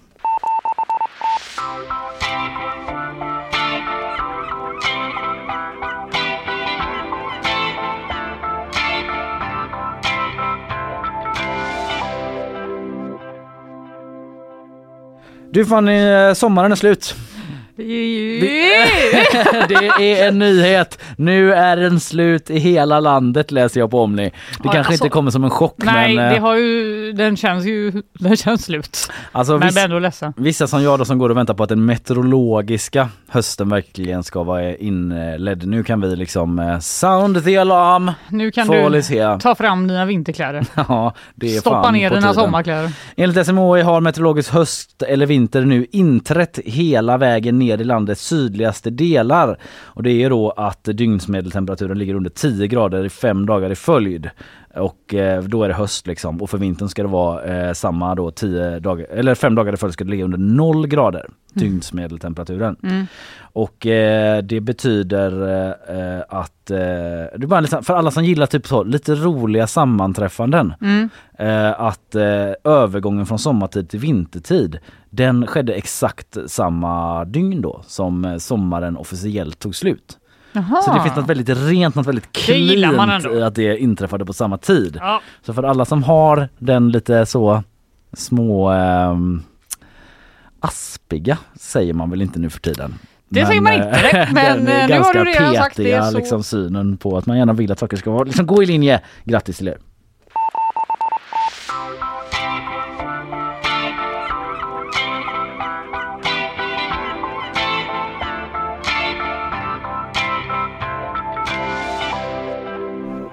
Du 15.57 15.67
Fanny, 15.67 15.93
eh, 15.93 16.35
sommaren 16.35 16.73
är 16.73 16.77
slut. 16.77 17.15
det 19.69 20.21
är 20.21 20.29
en 20.29 20.39
nyhet. 20.39 20.99
Nu 21.17 21.53
är 21.53 21.77
den 21.77 22.01
slut 22.01 22.51
i 22.51 22.59
hela 22.59 23.01
landet 23.01 23.51
läser 23.51 23.81
jag 23.81 23.91
på 23.91 24.01
Omni. 24.03 24.25
Det 24.25 24.31
Ja, 24.51 24.63
kanske 24.63 24.79
alltså- 24.79 24.93
inte 24.93 25.09
kommer 25.09 25.31
som 25.31 25.45
en 25.45 25.51
chock 25.51 25.75
Nej, 25.79 26.17
men 26.17 26.27
eh, 26.27 26.33
det 26.35 26.39
har 26.41 26.57
ju, 26.57 27.13
den 27.13 27.37
känns 27.37 27.65
ju 27.67 28.03
den 28.19 28.37
känns 28.37 28.65
slut. 28.65 29.11
alltså, 29.33 29.59
men 29.59 29.69
viss, 29.69 29.77
ändå 29.77 29.99
ledsen. 29.99 30.33
vissa 30.37 30.67
som 30.67 30.83
jag 30.83 30.99
då 30.99 31.05
som 31.05 31.19
går 31.19 31.31
och 31.31 31.37
väntar 31.37 31.55
på 31.55 31.63
att 31.63 31.69
den 31.69 31.85
meteorologiska 31.85 33.09
hösten 33.29 33.69
verkligen 33.69 34.23
ska 34.25 34.43
vara 34.43 34.77
inledd. 34.77 35.67
Nu 35.69 35.83
kan 35.85 36.01
vi 36.01 36.17
liksom 36.17 36.59
eh, 36.59 36.79
sound 36.79 37.45
the 37.45 37.57
alarm. 37.57 38.13
Nu 38.29 38.51
kan 38.51 38.69
du 38.69 39.03
here. 39.03 39.39
ta 39.41 39.55
fram 39.55 39.89
dina 39.89 40.05
vinterkläder. 40.05 40.67
Ja, 40.89 41.15
det 41.35 41.57
är 41.57 41.61
Stoppa 41.61 41.91
ner 41.91 42.11
dina 42.11 42.35
sommarkläder. 42.35 42.91
Enligt 43.17 43.47
SMHI 43.47 43.81
har 43.83 44.01
meteorologisk 44.01 44.53
höst 44.53 45.03
eller 45.03 45.27
vinter 45.27 45.61
nu 45.63 45.87
inträtt 45.93 46.59
hela 46.65 47.17
vägen 47.19 47.59
ner 47.67 47.81
i 47.81 47.85
landets 47.85 48.27
sydligaste 48.27 48.91
delar. 48.91 49.59
Och 49.85 50.03
det 50.03 50.11
är 50.11 50.31
då 50.31 50.51
att 50.51 50.85
dygnsmedeltemperaturen 50.85 51.99
ligger 51.99 52.15
under 52.15 52.31
10 52.31 52.67
grader 52.67 53.05
i 53.05 53.09
fem 53.09 53.47
dagar 53.47 53.71
i 53.71 53.75
följd. 53.75 54.31
Och 54.77 55.15
eh, 55.15 55.43
då 55.43 55.63
är 55.63 55.69
det 55.69 55.75
höst 55.75 56.07
liksom. 56.07 56.43
Och 56.43 56.51
för 56.51 56.59
vintern 56.59 56.89
ska 56.89 57.03
det 57.03 57.09
vara 57.09 57.45
eh, 57.45 57.73
samma 57.73 58.15
då 58.15 58.31
10 58.31 58.79
dagar, 58.79 59.07
eller 59.11 59.35
fem 59.35 59.55
dagar 59.55 59.73
i 59.73 59.77
följd 59.77 59.93
ska 59.93 60.05
det 60.05 60.11
ligga 60.11 60.25
under 60.25 60.39
0 60.39 60.87
grader. 60.87 61.27
Dygnsmedeltemperaturen. 61.53 62.77
Mm. 62.83 63.07
Och 63.41 63.87
eh, 63.87 64.43
det 64.43 64.61
betyder 64.61 65.43
eh, 65.89 66.23
att, 66.29 66.71
eh, 66.71 66.77
det 66.77 67.43
är 67.43 67.47
bara 67.47 67.61
liksom, 67.61 67.85
för 67.85 67.95
alla 67.95 68.11
som 68.11 68.25
gillar 68.25 68.47
typ 68.47 68.67
så 68.67 68.85
lite 68.85 69.15
roliga 69.15 69.67
sammanträffanden. 69.67 70.75
Mm. 70.81 71.09
Eh, 71.39 71.81
att 71.81 72.15
övergången 72.65 73.27
från 73.27 73.39
sommartid 73.39 73.89
till 73.91 74.01
vintertid 74.01 74.79
den 75.11 75.47
skedde 75.47 75.75
exakt 75.75 76.37
samma 76.47 77.25
dygn 77.25 77.63
då 77.63 77.83
som 77.87 78.37
sommaren 78.41 78.97
officiellt 78.97 79.59
tog 79.59 79.75
slut. 79.75 80.19
Jaha. 80.57 80.83
Så 80.83 80.93
det 80.95 81.03
finns 81.03 81.17
något 81.17 81.29
väldigt 81.29 81.49
rent, 81.49 81.95
något 81.95 82.07
väldigt 82.07 82.33
ändå. 83.11 83.35
i 83.39 83.43
att 83.43 83.55
det 83.55 83.79
inträffade 83.79 84.25
på 84.25 84.33
samma 84.33 84.59
tid. 84.59 84.97
Ja. 85.01 85.21
Så 85.47 85.55
för 85.55 85.63
alla 85.63 85.85
som 85.85 86.03
har 86.03 86.49
den 86.59 86.91
lite 86.91 87.27
så 87.27 87.63
små 88.13 88.69
ehm, 88.71 89.43
aspiga 90.61 91.39
säger 91.55 91.93
man 91.93 92.11
väl 92.11 92.23
inte 92.23 92.39
nu 92.39 92.51
för 92.51 92.61
tiden. 92.61 92.95
Det 93.29 93.47
säger 93.47 93.61
man 93.61 93.73
inte, 93.73 93.89
eh, 93.89 94.29
men, 94.33 94.69
eh, 94.69 94.89
nu 94.89 94.99
har 94.99 95.15
du 95.15 95.25
redan 95.25 95.55
sagt 95.55 95.77
det, 95.77 96.05
så- 96.11 96.19
liksom, 96.19 96.43
synen 96.43 96.97
på 96.97 97.17
att 97.19 97.27
man 97.27 97.39
gärna 97.39 97.53
vill 97.53 97.73
att 97.73 97.79
saker 97.79 97.97
ska 97.97 98.11
vara, 98.11 98.25
liksom, 98.25 98.47
gå 98.47 98.63
i 98.63 98.67
linje. 98.67 99.01
Grattis 99.25 99.57
till 99.59 99.69
er! 99.69 99.79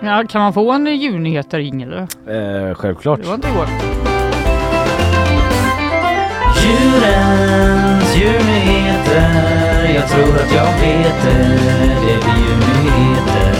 Ja, 0.05 0.23
kan 0.29 0.41
man 0.41 0.53
få 0.53 0.71
en 0.71 0.85
julnyheter 0.87 1.59
Ingel? 1.59 1.93
Eh, 1.93 2.07
självklart. 2.75 3.21
Det 3.21 3.27
var 3.27 3.35
inte 3.35 3.47
igår. 3.47 3.67
Djurens 6.63 8.15
djurnyheter 8.17 9.93
Jag 9.95 10.07
tror 10.09 10.35
att 10.35 10.53
jag 10.53 10.65
vet 10.65 11.23
det 11.23 11.33
Det 12.05 12.17
blir 12.23 12.39
djurnyheter 12.43 13.53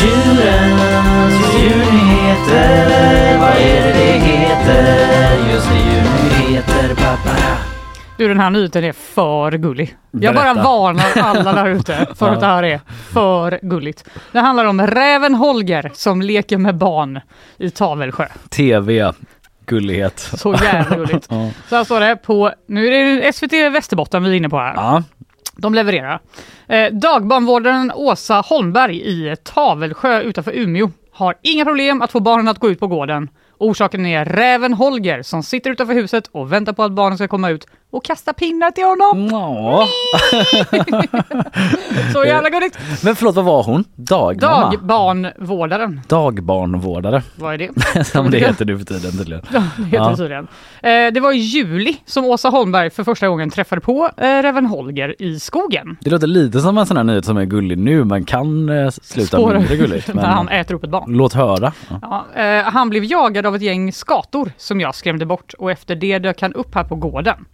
Djurens 0.00 1.54
djurnyheter 1.58 3.38
Vad 3.38 3.50
är 3.50 3.84
det 3.84 3.92
det 3.92 4.18
heter? 4.18 5.52
Just 5.52 5.68
det, 5.68 5.78
djurnyheter 5.78 6.94
pappa 6.94 7.73
Du 8.16 8.28
den 8.28 8.40
här 8.40 8.50
nyheten 8.50 8.84
är 8.84 8.92
för 8.92 9.52
gullig. 9.52 9.96
Jag 10.10 10.34
bara 10.34 10.54
Berätta. 10.54 10.68
varnar 10.68 11.04
alla 11.16 11.52
där 11.52 11.68
ute 11.68 12.06
för 12.14 12.28
att 12.32 12.40
det 12.40 12.46
här 12.46 12.62
är 12.62 12.80
för 13.12 13.58
gulligt. 13.62 14.04
Det 14.32 14.40
handlar 14.40 14.64
om 14.64 14.80
räven 14.86 15.34
Holger 15.34 15.90
som 15.94 16.22
leker 16.22 16.58
med 16.58 16.76
barn 16.76 17.20
i 17.58 17.70
Tavelsjö. 17.70 18.26
TV 18.48 19.12
Gullighet 19.66 20.20
Så 20.20 20.54
jävla 20.54 20.96
gulligt. 20.96 21.26
ja. 21.30 21.50
Så 21.68 21.76
här 21.76 21.84
står 21.84 22.00
det 22.00 22.16
på, 22.16 22.52
nu 22.66 22.86
är 22.86 22.90
det 23.22 23.32
SVT 23.32 23.52
Västerbotten 23.52 24.22
vi 24.24 24.30
är 24.30 24.34
inne 24.34 24.48
på 24.48 24.58
här. 24.58 24.74
ja. 24.74 25.02
De 25.56 25.74
levererar. 25.74 26.20
Eh, 26.68 26.92
dagbarnvårdaren 26.92 27.92
Åsa 27.94 28.40
Holmberg 28.46 29.00
i 29.00 29.36
Tavelsjö 29.42 30.20
utanför 30.20 30.52
Umeå 30.52 30.90
har 31.12 31.34
inga 31.42 31.64
problem 31.64 32.02
att 32.02 32.12
få 32.12 32.20
barnen 32.20 32.48
att 32.48 32.58
gå 32.58 32.70
ut 32.70 32.80
på 32.80 32.86
gården. 32.86 33.28
Orsaken 33.58 34.06
är 34.06 34.24
räven 34.24 34.74
Holger 34.74 35.22
som 35.22 35.42
sitter 35.42 35.70
utanför 35.70 35.94
huset 35.94 36.26
och 36.32 36.52
väntar 36.52 36.72
på 36.72 36.82
att 36.82 36.92
barnen 36.92 37.18
ska 37.18 37.28
komma 37.28 37.50
ut 37.50 37.66
och 37.96 38.04
kasta 38.04 38.32
pinnar 38.32 38.70
till 38.70 38.84
honom. 38.84 39.28
Ja. 39.32 39.88
Så 42.12 42.24
jävla 42.24 42.50
gulligt. 42.50 42.78
Men 43.04 43.16
förlåt, 43.16 43.34
vad 43.34 43.44
var 43.44 43.62
hon? 43.62 43.84
Dagmamma? 43.96 44.70
Dagbarnvårdaren. 44.70 46.00
Dagbarnvårdare 46.08 47.22
Vad 47.36 47.54
är 47.54 47.58
det? 47.58 48.04
Som 48.06 48.30
det 48.30 48.38
heter 48.38 48.64
nu 48.64 48.78
för 48.78 48.84
tiden 48.84 49.12
tydligen. 49.12 49.42
Ja, 49.52 49.62
det 49.76 49.84
heter 49.84 49.96
Ja. 50.10 50.16
tydligen. 50.16 50.46
Eh, 50.82 51.12
det 51.12 51.20
var 51.20 51.32
i 51.32 51.36
juli 51.36 51.96
som 52.04 52.24
Åsa 52.24 52.48
Holmberg 52.48 52.90
för 52.90 53.04
första 53.04 53.28
gången 53.28 53.50
träffade 53.50 53.80
på 53.80 54.10
eh, 54.16 54.22
räven 54.22 54.66
Holger 54.66 55.22
i 55.22 55.40
skogen. 55.40 55.96
Det 56.00 56.10
låter 56.10 56.26
lite 56.26 56.60
som 56.60 56.78
en 56.78 56.86
sån 56.86 56.96
här 56.96 57.04
nyhet 57.04 57.24
som 57.24 57.36
är 57.36 57.44
gullig 57.44 57.78
nu 57.78 58.04
men 58.04 58.24
kan 58.24 58.68
eh, 58.68 58.90
sluta 58.90 59.36
Spårar- 59.36 59.58
mindre 59.58 59.76
gulligt. 59.76 60.14
När 60.14 60.22
han 60.26 60.44
Men, 60.46 60.60
äter 60.60 60.74
upp 60.74 60.84
ett 60.84 60.90
barn. 60.90 61.04
låt 61.16 61.32
höra. 61.32 61.72
Ja. 61.90 62.24
Ja, 62.34 62.42
eh, 62.42 62.62
han 62.64 62.90
blev 62.90 63.04
jagad 63.04 63.46
av 63.46 63.56
ett 63.56 63.62
gäng 63.62 63.92
skator 63.92 64.52
som 64.56 64.80
jag 64.80 64.94
skrämde 64.94 65.26
bort 65.26 65.54
och 65.58 65.70
efter 65.70 65.94
det 65.94 66.18
dök 66.18 66.42
han 66.42 66.52
upp 66.52 66.74
här 66.74 66.84
på 66.84 66.94
gården. 66.96 67.44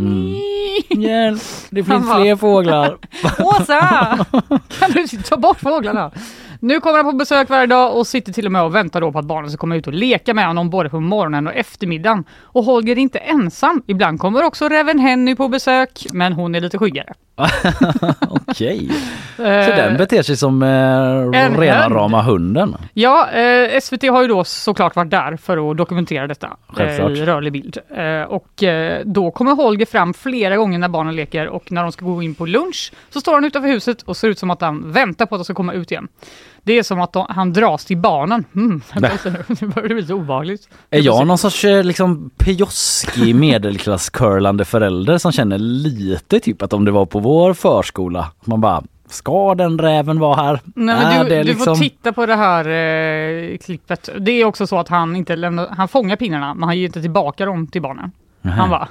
Mm. 0.00 1.02
Hjälp, 1.02 1.42
det 1.70 1.84
finns 1.84 2.04
fler 2.14 2.36
fåglar. 2.36 2.98
Åsa! 3.38 4.26
Kan 4.78 4.92
du 4.92 5.06
ta 5.06 5.36
bort 5.36 5.60
fåglarna? 5.60 6.10
Nu 6.62 6.80
kommer 6.80 6.96
han 6.96 7.04
på 7.12 7.16
besök 7.16 7.48
varje 7.48 7.66
dag 7.66 7.96
och 7.96 8.06
sitter 8.06 8.32
till 8.32 8.46
och 8.46 8.52
med 8.52 8.62
och 8.62 8.74
väntar 8.74 9.00
då 9.00 9.12
på 9.12 9.18
att 9.18 9.24
barnen 9.24 9.50
ska 9.50 9.58
komma 9.58 9.76
ut 9.76 9.86
och 9.86 9.92
leka 9.92 10.34
med 10.34 10.46
honom 10.46 10.70
både 10.70 10.88
på 10.88 11.00
morgonen 11.00 11.46
och 11.46 11.54
eftermiddagen. 11.54 12.24
Och 12.42 12.64
Holger 12.64 12.96
är 12.96 13.00
inte 13.00 13.18
ensam. 13.18 13.82
Ibland 13.86 14.20
kommer 14.20 14.44
också 14.44 14.68
räven 14.68 14.98
Henny 14.98 15.34
på 15.36 15.48
besök, 15.48 16.06
men 16.12 16.32
hon 16.32 16.54
är 16.54 16.60
lite 16.60 16.78
skyggare. 16.78 17.14
Okej. 18.30 18.90
Så 19.36 19.42
Eh, 19.42 19.76
den 19.76 19.96
beter 19.96 20.22
sig 20.22 20.36
som 20.36 20.62
eh, 20.62 21.42
en 21.44 21.56
rena 21.56 21.88
rama 21.88 22.22
hunden. 22.22 22.76
Ja, 22.94 23.30
eh, 23.30 23.80
SVT 23.80 24.02
har 24.02 24.22
ju 24.22 24.28
då 24.28 24.44
såklart 24.44 24.96
varit 24.96 25.10
där 25.10 25.36
för 25.36 25.70
att 25.70 25.76
dokumentera 25.76 26.26
detta 26.26 26.46
eh, 26.46 26.74
Självklart. 26.74 27.10
i 27.10 27.24
rörlig 27.24 27.52
bild. 27.52 27.78
Eh, 27.96 28.22
och 28.22 28.62
eh, 28.62 29.02
då 29.04 29.30
kommer 29.30 29.54
Holger 29.54 29.86
fram 29.86 30.14
flera 30.14 30.56
gånger 30.56 30.78
när 30.78 30.88
barnen 30.88 31.16
leker 31.16 31.46
och 31.48 31.72
när 31.72 31.82
de 31.82 31.92
ska 31.92 32.04
gå 32.04 32.22
in 32.22 32.34
på 32.34 32.46
lunch 32.46 32.92
så 33.10 33.20
står 33.20 33.34
han 33.34 33.44
utanför 33.44 33.68
huset 33.68 34.02
och 34.02 34.16
ser 34.16 34.28
ut 34.28 34.38
som 34.38 34.50
att 34.50 34.60
han 34.60 34.92
väntar 34.92 35.26
på 35.26 35.34
att 35.34 35.38
de 35.38 35.44
ska 35.44 35.54
komma 35.54 35.72
ut 35.72 35.90
igen. 35.90 36.08
Det 36.62 36.78
är 36.78 36.82
som 36.82 37.00
att 37.00 37.12
de, 37.12 37.26
han 37.28 37.52
dras 37.52 37.84
till 37.84 37.96
barnen. 37.96 38.44
Mm, 38.56 38.82
nu 38.94 39.00
börjar 39.74 39.88
det 39.88 39.94
bli 39.94 40.00
lite 40.00 40.14
obehagligt. 40.14 40.68
Är 40.90 41.00
jag 41.00 41.26
någon 41.26 41.38
sorts 41.38 41.64
eh, 41.64 41.84
liksom 41.84 42.30
pjoskig 42.38 43.34
medelklass-curlande 43.34 44.64
förälder 44.64 45.18
som 45.18 45.32
känner 45.32 45.58
lite 45.58 46.40
typ 46.40 46.62
att 46.62 46.72
om 46.72 46.84
det 46.84 46.90
var 46.90 47.06
på 47.06 47.18
vår 47.18 47.54
förskola, 47.54 48.30
man 48.44 48.60
bara 48.60 48.82
Ska 49.08 49.54
den 49.54 49.78
räven 49.78 50.18
vara 50.18 50.42
här? 50.42 50.60
Nej, 50.74 50.96
men 51.04 51.24
du, 51.24 51.30
det 51.30 51.38
du 51.38 51.42
liksom- 51.44 51.76
får 51.76 51.82
titta 51.82 52.12
på 52.12 52.26
det 52.26 52.36
här 52.36 52.68
eh, 52.68 53.58
klippet. 53.58 54.08
Det 54.18 54.30
är 54.30 54.44
också 54.44 54.66
så 54.66 54.78
att 54.78 54.88
han 54.88 55.16
inte 55.16 55.36
lämnar, 55.36 55.68
han 55.68 55.88
fångar 55.88 56.16
pinnarna 56.16 56.54
men 56.54 56.68
han 56.68 56.78
ger 56.78 56.86
inte 56.86 57.02
tillbaka 57.02 57.44
dem 57.46 57.66
till 57.66 57.82
barnen. 57.82 58.12
Han 58.42 58.70
bara 58.70 58.88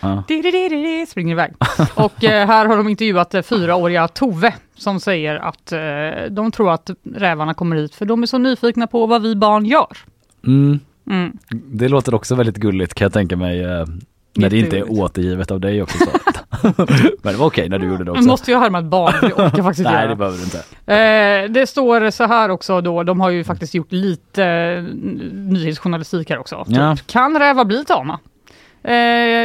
Ja. 0.00 0.22
Di-di-di-di-di, 0.28 1.06
springer 1.06 1.32
iväg. 1.32 1.54
Och 1.94 2.24
eh, 2.24 2.46
här 2.46 2.66
har 2.66 2.76
de 2.76 2.88
intervjuat 2.88 3.34
eh, 3.34 3.42
fyraåriga 3.42 4.08
Tove 4.08 4.54
som 4.76 5.00
säger 5.00 5.34
att 5.36 5.72
eh, 5.72 6.30
de 6.30 6.52
tror 6.52 6.72
att 6.72 6.90
rävarna 7.14 7.54
kommer 7.54 7.76
hit 7.76 7.94
för 7.94 8.04
de 8.06 8.22
är 8.22 8.26
så 8.26 8.38
nyfikna 8.38 8.86
på 8.86 9.06
vad 9.06 9.22
vi 9.22 9.36
barn 9.36 9.66
gör. 9.66 9.96
Mm. 10.46 10.80
Mm. 11.10 11.38
Det 11.50 11.88
låter 11.88 12.14
också 12.14 12.34
väldigt 12.34 12.56
gulligt 12.56 12.94
kan 12.94 13.04
jag 13.04 13.12
tänka 13.12 13.36
mig. 13.36 13.64
eh, 13.64 13.84
När 14.38 14.50
det 14.50 14.58
inte 14.58 14.78
är 14.78 15.00
återgivet 15.00 15.50
av 15.50 15.60
dig 15.60 15.82
också. 15.82 15.98
Så. 15.98 16.10
Men 17.22 17.32
det 17.32 17.38
var 17.38 17.46
okej 17.46 17.68
när 17.68 17.78
du 17.78 17.86
gjorde 17.86 18.04
det 18.04 18.10
också. 18.10 18.22
Måste 18.22 18.50
ju 18.50 18.56
härma 18.58 18.78
ett 18.78 18.84
barn, 18.84 19.14
det 19.20 19.32
orkar 19.32 19.62
faktiskt 19.62 19.84
Nej 19.90 19.94
göra. 19.94 20.08
det 20.08 20.16
behöver 20.16 20.38
du 20.38 20.44
inte. 20.44 20.58
Eh, 20.94 21.50
det 21.50 21.66
står 21.66 22.10
så 22.10 22.24
här 22.24 22.48
också 22.48 22.80
då, 22.80 23.02
de 23.02 23.20
har 23.20 23.30
ju 23.30 23.44
faktiskt 23.44 23.74
gjort 23.74 23.92
lite 23.92 24.44
eh, 24.44 24.82
nyhetsjournalistik 25.32 26.30
här 26.30 26.38
också. 26.38 26.64
Ja. 26.68 26.96
Typ, 26.96 27.06
kan 27.06 27.38
rävar 27.38 27.64
bli 27.64 27.84
tama? 27.84 28.18
Eh, 28.82 28.94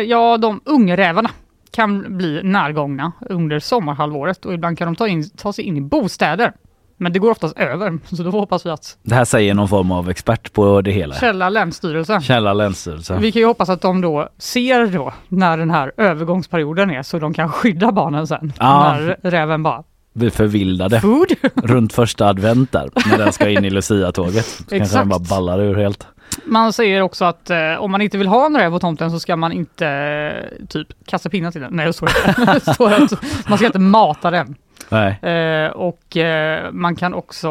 ja, 0.02 0.38
de 0.38 0.62
ungrävarna 0.66 1.30
kan 1.72 2.18
bli 2.18 2.42
närgångna 2.44 3.12
under 3.30 3.60
sommarhalvåret 3.60 4.46
och 4.46 4.54
ibland 4.54 4.78
kan 4.78 4.86
de 4.88 4.96
ta, 4.96 5.08
in, 5.08 5.30
ta 5.30 5.54
sig 5.54 5.66
in 5.66 5.78
i 5.78 5.82
bostäder. 5.82 6.54
Men 6.98 7.14
det 7.14 7.20
går 7.20 7.32
oftast 7.32 7.58
över, 7.58 8.00
så 8.16 8.24
då 8.24 8.30
hoppas 8.32 8.66
vi 8.66 8.70
att 8.70 8.98
Det 9.04 9.16
här 9.16 9.26
säger 9.26 9.54
någon 9.54 9.68
form 9.68 9.92
av 9.92 10.10
expert 10.10 10.54
på 10.54 10.82
det 10.82 10.92
hela. 10.92 11.16
Källa 11.16 11.50
Länsstyrelsen. 11.50 12.22
Källa 12.22 12.54
Länsstyrelsen. 12.54 13.22
Vi 13.22 13.32
kan 13.32 13.40
ju 13.40 13.46
hoppas 13.46 13.70
att 13.70 13.82
de 13.82 14.02
då 14.02 14.30
ser 14.38 14.88
då 14.88 15.14
när 15.28 15.58
den 15.58 15.72
här 15.72 15.92
övergångsperioden 15.98 16.92
är 16.92 17.04
så 17.04 17.20
de 17.20 17.34
kan 17.34 17.50
skydda 17.50 17.92
barnen 17.92 18.28
sen. 18.28 18.54
Ja. 18.60 18.94
När 18.94 19.18
räven 19.32 19.64
bara 19.64 19.84
Vi 20.14 20.32
förvildade 20.32 21.00
food. 21.02 21.28
runt 21.56 21.94
första 21.94 22.28
advent 22.28 22.72
där 22.72 22.90
när 23.12 23.18
den 23.18 23.34
ska 23.34 23.50
in 23.50 23.66
i 23.66 23.70
Lucia-tåget. 23.70 24.46
Så 24.46 24.64
kanske 24.78 24.98
den 24.98 25.10
bara 25.10 25.20
ballar 25.20 25.62
ur 25.62 25.76
helt. 25.76 26.08
Man 26.46 26.74
säger 26.74 27.02
också 27.02 27.26
att 27.26 27.50
eh, 27.50 27.76
om 27.76 27.92
man 27.92 28.02
inte 28.02 28.18
vill 28.18 28.28
ha 28.28 28.46
en 28.46 28.58
räv 28.58 28.72
på 28.72 28.80
tomten 28.80 29.12
så 29.12 29.20
ska 29.20 29.36
man 29.36 29.52
inte 29.52 29.88
eh, 29.88 30.66
typ 30.66 30.88
kasta 31.06 31.30
pinnar 31.30 31.52
till 31.52 31.62
den. 31.62 31.74
Nej, 31.74 31.86
det 31.86 31.94
står 31.94 32.10
inte. 32.10 32.54
Det 32.54 32.74
står 32.74 32.92
att 32.92 33.50
man 33.50 33.58
ska 33.58 33.68
inte 33.68 33.80
mata 33.80 34.32
den. 34.32 34.56
Nej. 34.90 35.20
Eh, 35.22 35.72
och 35.72 36.18
eh, 36.18 36.72
man 36.72 36.96
kan 36.96 37.14
också, 37.14 37.50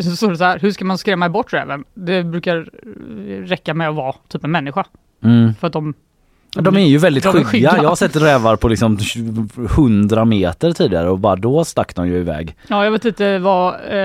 så 0.00 0.16
står 0.16 0.30
det 0.30 0.36
så 0.36 0.44
här, 0.44 0.58
hur 0.58 0.70
ska 0.70 0.84
man 0.84 0.98
skrämma 0.98 1.28
bort 1.28 1.52
räven? 1.52 1.84
Det 1.94 2.24
brukar 2.24 2.70
räcka 3.46 3.74
med 3.74 3.88
att 3.88 3.94
vara 3.94 4.14
typ 4.28 4.44
en 4.44 4.50
människa. 4.50 4.84
Mm. 5.22 5.54
För 5.54 5.66
att 5.66 5.72
de 5.72 5.94
De 6.54 6.76
är 6.76 6.80
ju 6.86 6.98
väldigt 6.98 7.24
De 7.24 7.32
skygga. 7.32 7.46
skygga. 7.46 7.76
Jag 7.82 7.88
har 7.88 7.96
sett 7.96 8.16
rävar 8.16 8.56
på 8.56 8.68
liksom 8.68 8.98
100 9.76 10.24
meter 10.24 10.72
tidigare 10.72 11.10
och 11.10 11.18
bara 11.18 11.36
då 11.36 11.64
stack 11.64 11.94
de 11.94 12.08
ju 12.08 12.16
iväg. 12.16 12.56
Ja, 12.68 12.84
jag 12.84 12.90
vet 12.90 13.04
inte 13.04 13.38
vad, 13.38 13.74
eh, 13.88 13.96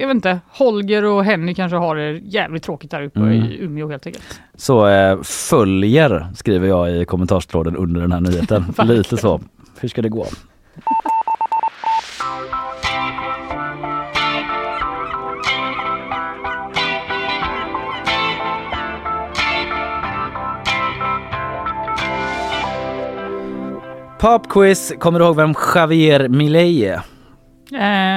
jag 0.00 0.06
vet 0.06 0.14
inte, 0.14 0.40
Holger 0.50 1.04
och 1.04 1.24
Henny 1.24 1.54
kanske 1.54 1.76
har 1.76 1.96
det 1.96 2.18
jävligt 2.18 2.62
tråkigt 2.62 2.90
där 2.90 3.02
uppe 3.02 3.20
Mm. 3.20 3.32
i 3.44 3.58
Umeå 3.60 3.88
helt 3.90 4.06
enkelt. 4.06 4.40
Så 4.56 4.86
eh, 4.86 5.22
följer 5.22 6.26
skriver 6.34 6.68
jag 6.68 6.90
i 6.96 7.04
kommentarstråden 7.04 7.76
under 7.76 8.00
den 8.00 8.12
här 8.12 8.20
nyheten. 8.20 8.64
Lite 8.84 9.16
så. 9.16 9.40
Hur 9.80 9.88
ska 9.88 10.02
det 10.02 10.08
gå? 10.08 10.26
Popquiz, 24.24 24.92
kommer 25.00 25.18
du 25.18 25.24
ihåg 25.24 25.36
vem 25.36 25.54
Javier 25.74 26.28
Milei 26.28 26.84
är? 26.84 26.94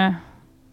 Eh, 0.08 0.14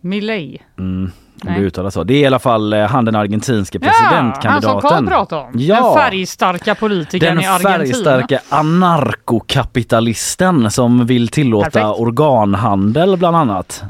Milei. 0.00 0.62
Mm, 0.78 1.10
om 1.46 1.54
du 1.54 1.60
uttalar 1.60 1.90
så. 1.90 2.04
Det 2.04 2.14
är 2.14 2.18
i 2.18 2.26
alla 2.26 2.38
fall 2.38 2.72
eh, 2.72 2.86
han 2.86 3.04
den 3.04 3.16
argentinske 3.16 3.78
Ja, 3.82 3.90
han 3.94 4.10
presidentkandidaten. 4.10 4.80
som 4.80 4.90
Carl 4.90 5.06
pratade 5.06 5.42
om. 5.42 5.50
Ja. 5.54 5.74
Den 5.74 5.94
färgstarka 5.94 6.74
politikern 6.74 7.34
Den 7.36 7.44
i 7.44 7.46
Argentina. 7.46 7.70
färgstarka 7.78 8.40
anarkokapitalisten 8.48 10.70
som 10.70 11.06
vill 11.06 11.28
tillåta 11.28 11.70
Perfekt. 11.70 12.00
organhandel 12.00 13.16
bland 13.16 13.36
annat. 13.36 13.82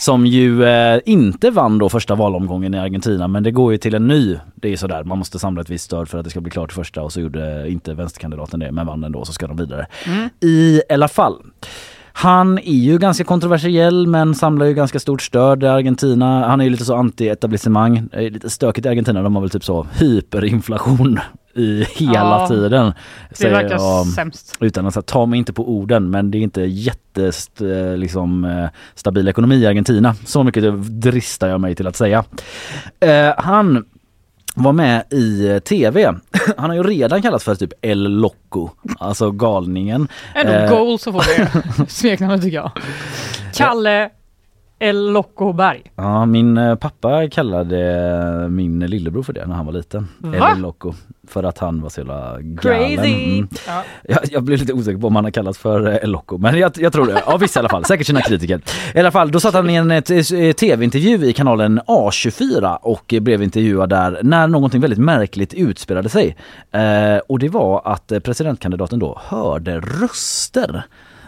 Som 0.00 0.26
ju 0.26 0.64
eh, 0.64 1.00
inte 1.04 1.50
vann 1.50 1.78
då 1.78 1.88
första 1.88 2.14
valomgången 2.14 2.74
i 2.74 2.78
Argentina 2.78 3.28
men 3.28 3.42
det 3.42 3.50
går 3.50 3.72
ju 3.72 3.78
till 3.78 3.94
en 3.94 4.06
ny. 4.06 4.38
Det 4.54 4.72
är 4.72 4.76
sådär, 4.76 5.04
man 5.04 5.18
måste 5.18 5.38
samla 5.38 5.60
ett 5.60 5.70
visst 5.70 5.84
stöd 5.84 6.08
för 6.08 6.18
att 6.18 6.24
det 6.24 6.30
ska 6.30 6.40
bli 6.40 6.50
klart 6.50 6.72
första 6.72 7.02
och 7.02 7.12
så 7.12 7.20
gjorde 7.20 7.70
inte 7.70 7.94
vänsterkandidaten 7.94 8.60
det 8.60 8.72
men 8.72 8.86
vann 8.86 9.04
ändå 9.04 9.24
så 9.24 9.32
ska 9.32 9.46
de 9.46 9.56
vidare. 9.56 9.86
Mm. 10.06 10.28
I 10.40 10.82
alla 10.90 11.08
fall. 11.08 11.42
Han 12.12 12.58
är 12.58 12.72
ju 12.72 12.98
ganska 12.98 13.24
kontroversiell 13.24 14.06
men 14.06 14.34
samlar 14.34 14.66
ju 14.66 14.74
ganska 14.74 15.00
stort 15.00 15.22
stöd 15.22 15.62
i 15.62 15.66
Argentina. 15.66 16.48
Han 16.48 16.60
är 16.60 16.64
ju 16.64 16.70
lite 16.70 16.84
så 16.84 16.94
anti-etablissemang. 16.94 18.08
Lite 18.30 18.50
stökigt 18.50 18.86
i 18.86 18.88
Argentina. 18.88 19.22
De 19.22 19.34
har 19.34 19.42
väl 19.42 19.50
typ 19.50 19.64
så 19.64 19.86
hyperinflation 19.98 21.20
i 21.60 21.86
hela 21.94 22.12
Ja, 22.12 22.48
tiden. 22.48 22.92
Det 23.28 23.36
Säger 23.36 23.54
verkar 23.54 23.70
jag, 23.70 24.06
sämst. 24.06 24.56
Utan 24.60 24.86
att 24.86 24.94
så 24.94 25.02
ta 25.02 25.26
mig 25.26 25.38
inte 25.38 25.52
på 25.52 25.70
orden 25.70 26.10
men 26.10 26.30
det 26.30 26.38
är 26.38 26.40
inte 26.40 26.60
jättest 26.62 27.60
eh, 27.60 27.96
liksom, 27.96 28.44
eh, 28.44 28.68
stabil 28.94 29.28
ekonomi 29.28 29.54
i 29.56 29.66
Argentina. 29.66 30.14
Så 30.26 30.42
mycket 30.42 30.64
dristar 30.82 31.48
jag 31.48 31.60
mig 31.60 31.74
till 31.74 31.86
att 31.86 31.96
säga. 31.96 32.24
Eh, 33.00 33.34
han 33.38 33.84
var 34.54 34.72
med 34.72 35.04
i 35.10 35.48
eh, 35.48 35.58
tv. 35.58 36.14
Han 36.56 36.70
har 36.70 36.76
ju 36.76 36.82
redan 36.82 37.22
kallats 37.22 37.44
för 37.44 37.54
typ 37.54 37.72
El 37.82 38.02
Loco, 38.02 38.70
alltså 38.98 39.30
galningen. 39.30 40.08
Ändå 40.34 40.52
Eh, 40.52 40.70
goal 40.70 40.98
så 40.98 41.12
får 41.12 41.24
det 41.36 41.88
smeknamnet 41.88 42.42
tycker 42.42 42.56
jag. 42.56 42.70
Kalle 43.54 44.10
El 44.82 45.12
Loco 45.12 45.52
Berg. 45.52 45.92
Ja, 45.96 46.26
min 46.26 46.58
eh, 46.58 46.74
pappa 46.74 47.28
kallade 47.28 48.48
min 48.48 48.80
lillebror 48.80 49.22
för 49.22 49.32
det 49.32 49.46
när 49.46 49.54
han 49.54 49.66
var 49.66 49.72
liten. 49.72 50.08
Va? 50.18 50.52
El 50.52 50.60
Loco. 50.60 50.94
För 51.28 51.42
att 51.42 51.58
han 51.58 51.80
var 51.82 51.88
så 51.88 52.00
jävla 52.00 52.38
galen. 52.40 52.96
Crazy! 52.96 53.34
Mm. 53.38 53.48
Ja. 53.66 53.82
Jag, 54.08 54.18
jag 54.30 54.42
blev 54.42 54.58
lite 54.58 54.72
osäker 54.72 54.98
på 54.98 55.06
om 55.06 55.16
han 55.16 55.24
har 55.24 55.30
kallats 55.30 55.58
för 55.58 55.88
eh, 55.88 55.96
El 55.96 56.10
Loco, 56.10 56.38
men 56.38 56.58
jag, 56.58 56.72
jag 56.76 56.92
tror 56.92 57.06
det. 57.06 57.22
Ja, 57.26 57.36
vissa 57.36 57.58
i 57.58 57.60
alla 57.60 57.68
fall. 57.68 57.84
Säkert 57.84 58.06
sina 58.06 58.22
kritiker. 58.22 58.60
I 58.94 58.98
alla 58.98 59.10
fall, 59.10 59.30
då 59.30 59.40
satt 59.40 59.54
han 59.54 59.70
i 59.70 59.74
en 59.74 59.90
eh, 59.90 60.02
tv-intervju 60.52 61.24
i 61.24 61.32
kanalen 61.32 61.80
A24 61.80 62.76
och 62.76 63.14
eh, 63.14 63.20
blev 63.20 63.42
intervjuad 63.42 63.88
där 63.88 64.20
när 64.22 64.46
någonting 64.46 64.80
väldigt 64.80 64.98
märkligt 64.98 65.54
utspelade 65.54 66.08
sig. 66.08 66.36
Eh, 66.70 67.18
och 67.28 67.38
det 67.38 67.48
var 67.48 67.82
att 67.84 68.12
eh, 68.12 68.18
presidentkandidaten 68.18 68.98
då 68.98 69.20
hörde 69.24 69.80
röster 69.80 70.84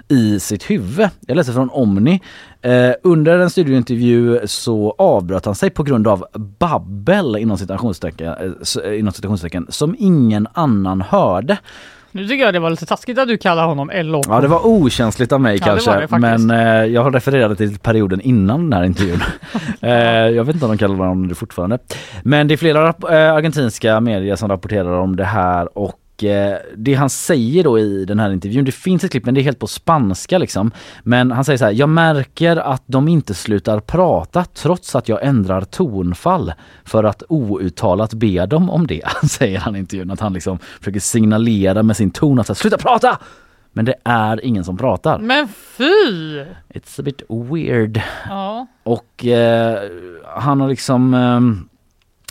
i 0.09 0.41
sitt 0.41 0.71
huvud. 0.71 1.09
Jag 1.27 1.37
läser 1.37 1.53
från 1.53 1.71
Omni. 1.71 2.21
Eh, 2.63 2.93
under 3.03 3.39
en 3.39 3.51
studiointervju 3.51 4.41
så 4.45 4.95
avbröt 4.99 5.45
han 5.45 5.55
sig 5.55 5.71
på 5.71 5.83
grund 5.83 6.09
av 6.09 6.27
babbel 6.59 7.37
inom 7.37 7.59
citationstecken, 7.59 8.29
eh, 8.29 8.85
eh, 8.85 8.99
inom 8.99 9.13
citationstecken 9.13 9.67
som 9.69 9.97
ingen 9.99 10.49
annan 10.55 11.01
hörde. 11.01 11.59
Nu 12.15 12.29
tycker 12.29 12.45
jag 12.45 12.55
det 12.55 12.61
var 12.61 12.71
lite 12.71 12.87
taskigt 12.87 13.19
att 13.19 13.29
du 13.29 13.37
kallar 13.37 13.67
honom 13.67 13.91
Loco. 13.95 14.31
Ja 14.33 14.41
det 14.41 14.49
var 14.49 14.67
okänsligt 14.67 15.33
av 15.33 15.41
mig 15.41 15.53
Ja, 15.53 15.59
det 15.59 15.71
kanske 15.71 16.01
det 16.01 16.09
faktiskt. 16.09 16.47
men 16.47 16.51
eh, 16.51 16.85
jag 16.85 17.03
har 17.03 17.11
refererat 17.11 17.59
till 17.59 17.79
perioden 17.79 18.21
innan 18.21 18.71
den 18.71 18.73
här 18.73 18.85
intervjun. 18.85 19.21
eh, 19.81 19.91
jag 20.29 20.45
vet 20.45 20.55
inte 20.55 20.67
om 20.67 20.71
de 20.71 20.79
kallar 20.79 20.95
honom 20.97 21.29
det 21.29 21.35
fortfarande. 21.35 21.79
Men 22.23 22.49
det 22.49 22.55
är 22.55 22.57
flera 22.57 22.89
eh, 22.89 23.35
argentinska 23.35 24.01
medier 24.01 24.37
som 24.37 24.49
rapporterar 24.49 24.99
om 24.99 25.17
det 25.17 25.25
här 25.25 25.79
och 25.79 25.99
eh, 26.25 26.57
det 26.77 26.95
han 26.95 27.11
säger 27.11 27.65
då 27.65 27.79
i 27.79 28.05
den 28.05 28.21
här 28.21 28.33
intervjun, 28.33 28.65
det 28.65 28.73
finns 28.73 29.05
ett 29.05 29.11
klipp 29.11 29.25
men 29.25 29.35
det 29.35 29.41
är 29.41 29.43
helt 29.43 29.59
på 29.59 29.67
spanska 29.67 30.39
liksom. 30.39 30.71
Men 31.03 31.31
han 31.31 31.45
säger 31.45 31.59
så 31.59 31.65
här, 31.65 31.73
jag 31.73 31.89
märker 31.89 32.57
att 32.57 32.83
de 32.87 33.09
inte 33.09 33.35
slutar 33.35 33.81
prata 33.81 34.45
trots 34.45 34.95
att 34.95 35.09
jag 35.09 35.25
ändrar 35.25 35.61
tonfall 35.61 36.53
för 36.85 37.05
att 37.05 37.23
outtalat 37.29 38.15
be 38.15 38.47
dem 38.47 38.71
om 38.71 38.87
det, 38.87 39.03
säger 39.31 39.59
han 39.59 39.77
i 39.77 39.79
intervjun. 39.79 40.11
Att 40.11 40.21
han 40.21 40.33
liksom 40.33 40.59
försöker 40.79 41.01
signalera 41.01 41.83
med 41.83 41.97
sin 41.97 42.11
ton 42.11 42.39
att 42.39 42.49
här, 42.49 42.55
sluta 42.55 42.79
prata! 42.79 43.19
Men 43.73 43.85
det 43.85 43.95
är 44.05 44.45
ingen 44.45 44.65
som 44.65 44.77
pratar. 44.77 45.19
Men 45.19 45.49
fy! 45.49 46.45
It's 46.69 47.01
a 47.01 47.03
bit 47.03 47.23
weird. 47.29 48.03
Ja. 48.29 48.67
Och 48.83 49.27
eh, 49.27 49.79
han 50.37 50.61
har 50.61 50.69
liksom 50.69 51.15
eh, 51.15 51.41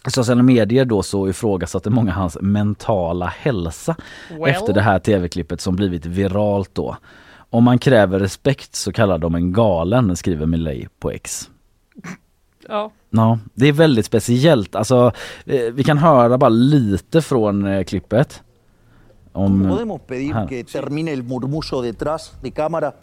sociala 0.07 0.43
medier 0.43 0.85
då 0.85 1.03
så 1.03 1.29
ifrågasatte 1.29 1.89
många 1.89 2.11
hans 2.11 2.37
mentala 2.41 3.25
hälsa 3.25 3.95
Well. 4.29 4.49
efter 4.49 4.73
det 4.73 4.81
här 4.81 4.99
tv-klippet 4.99 5.61
som 5.61 5.75
blivit 5.75 6.05
viralt 6.05 6.69
då. 6.73 6.97
Om 7.49 7.63
man 7.63 7.79
kräver 7.79 8.19
respekt 8.19 8.75
så 8.75 8.91
kallar 8.91 9.17
de 9.17 9.35
en 9.35 9.53
galen, 9.53 10.15
skriver 10.15 10.45
Milei 10.45 10.87
på 10.99 11.11
X. 11.11 11.49
Ja. 12.67 12.91
Ja, 13.09 13.39
det 13.53 13.67
är 13.67 13.73
väldigt 13.73 14.05
speciellt. 14.05 14.75
Alltså, 14.75 15.11
eh, 15.45 15.61
vi 15.73 15.83
kan 15.83 15.97
höra 15.97 16.37
bara 16.37 16.49
lite 16.49 17.21
från 17.21 17.65
eh, 17.65 17.83
klippet. 17.83 18.43
Om, 19.33 19.69
¿Podemos 19.69 20.01
pedir 20.07 20.33
här. 20.33 20.47
que 20.47 20.63
termine 20.63 21.11
el 21.11 21.23
murmullo 21.23 21.81
detrás 21.81 22.33
de 22.41 22.51
cámara? 22.51 22.93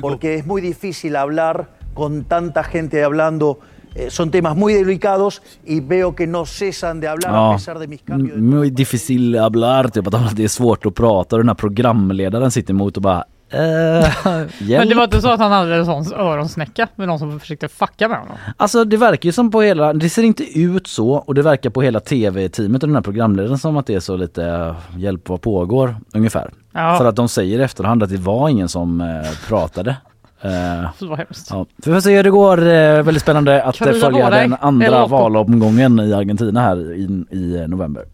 Porque 0.00 0.34
es 0.34 0.46
muy 0.46 0.60
difícil 0.60 1.16
hablar 1.16 1.66
con 1.94 2.24
tanta 2.24 2.62
gente 2.62 3.04
hablando. 3.04 3.58
Eh, 3.98 4.08
son 4.10 4.30
temas 4.30 4.56
muy 4.56 4.74
delicados 4.74 5.42
y 5.64 5.80
veo 5.80 6.14
que 6.14 6.26
no 6.26 6.44
cesan 6.46 7.00
de 7.00 7.08
hablar 7.08 7.30
a 7.30 7.36
Ja, 7.36 7.52
pesar 7.56 7.78
de 7.78 7.86
mis 7.88 8.00
cambios. 8.02 8.36
muy 8.38 8.70
difícil 8.70 9.36
hablar, 9.38 9.88
typ 9.88 10.06
att 10.14 10.36
det 10.36 10.44
är 10.44 10.48
svårt 10.48 10.86
att 10.86 10.94
prata 10.94 11.36
och 11.36 11.40
den 11.42 11.48
här 11.48 11.54
programledaren 11.54 12.50
sitter 12.50 12.72
emot 12.74 12.96
och 12.96 13.02
bara 13.02 13.24
eh, 13.50 14.08
Men 14.68 14.88
det 14.88 14.94
var 14.94 15.04
inte 15.04 15.20
så 15.20 15.28
att 15.28 15.40
han 15.40 15.52
hade 15.52 15.74
en 15.76 15.86
sån 15.86 16.12
öronsnäcka 16.14 16.88
med 16.96 17.08
någon 17.08 17.18
som 17.18 17.40
försökte 17.40 17.68
fucka 17.68 18.08
med 18.08 18.18
honom? 18.18 18.36
Alltså 18.56 18.84
det 18.84 18.96
verkar 18.96 19.26
ju 19.26 19.32
som 19.32 19.50
på 19.50 19.62
hela, 19.62 19.92
det 19.92 20.08
ser 20.10 20.22
inte 20.22 20.58
ut 20.60 20.86
så 20.86 21.10
och 21.10 21.34
det 21.34 21.42
verkar 21.42 21.70
på 21.70 21.82
hela 21.82 22.00
tv-teamet 22.00 22.82
och 22.82 22.88
den 22.88 22.96
här 22.96 23.02
programledaren 23.02 23.58
som 23.58 23.76
att 23.76 23.86
det 23.86 23.94
är 23.94 24.00
så 24.00 24.16
lite 24.16 24.44
eh, 24.46 24.76
hjälp 24.98 25.28
vad 25.28 25.40
pågår 25.40 25.96
ungefär. 26.14 26.50
Ja. 26.72 26.96
För 26.98 27.04
att 27.04 27.16
de 27.16 27.28
säger 27.28 27.58
i 27.58 27.62
efterhand 27.62 28.02
att 28.02 28.10
det 28.10 28.16
var 28.16 28.48
ingen 28.48 28.68
som 28.68 29.00
eh, 29.00 29.06
pratade. 29.48 29.96
Eh, 30.40 30.50
Det 30.98 31.06
var 31.06 31.16
hemskt. 31.16 31.46
Ja, 31.50 31.66
vi 31.76 31.92
får 31.92 32.00
se 32.00 32.16
hur 32.16 32.22
det 32.22 32.30
går. 32.30 32.58
Eh, 32.58 33.02
väldigt 33.02 33.22
spännande 33.22 33.62
att 33.62 33.76
Krya 33.76 33.92
följa 33.92 34.30
den 34.30 34.56
andra 34.60 35.06
valomgången 35.06 36.00
i 36.00 36.14
Argentina 36.14 36.60
här 36.60 36.92
i 37.30 37.56
eh, 37.62 37.68
november. 37.68 38.04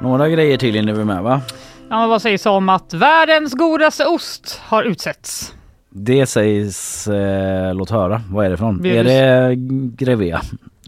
Några 0.00 0.28
grejer 0.28 0.56
till 0.58 0.76
innan 0.76 0.96
vi 0.98 1.04
med 1.04 1.22
va? 1.22 1.40
Ja, 1.90 1.98
men 2.00 2.08
vad 2.08 2.22
sägs 2.22 2.46
om 2.46 2.68
att 2.68 2.94
världens 2.94 3.52
godaste 3.54 4.06
ost 4.06 4.60
har 4.64 4.82
utsetts? 4.82 5.54
Det 5.98 6.26
sägs, 6.26 7.08
eh, 7.08 7.74
låt 7.74 7.90
höra, 7.90 8.22
vad 8.30 8.46
är 8.46 8.50
det 8.50 8.56
från? 8.56 8.82
Virus. 8.82 9.10
Är 9.12 9.48
det 9.48 9.54
Grevea? 10.04 10.40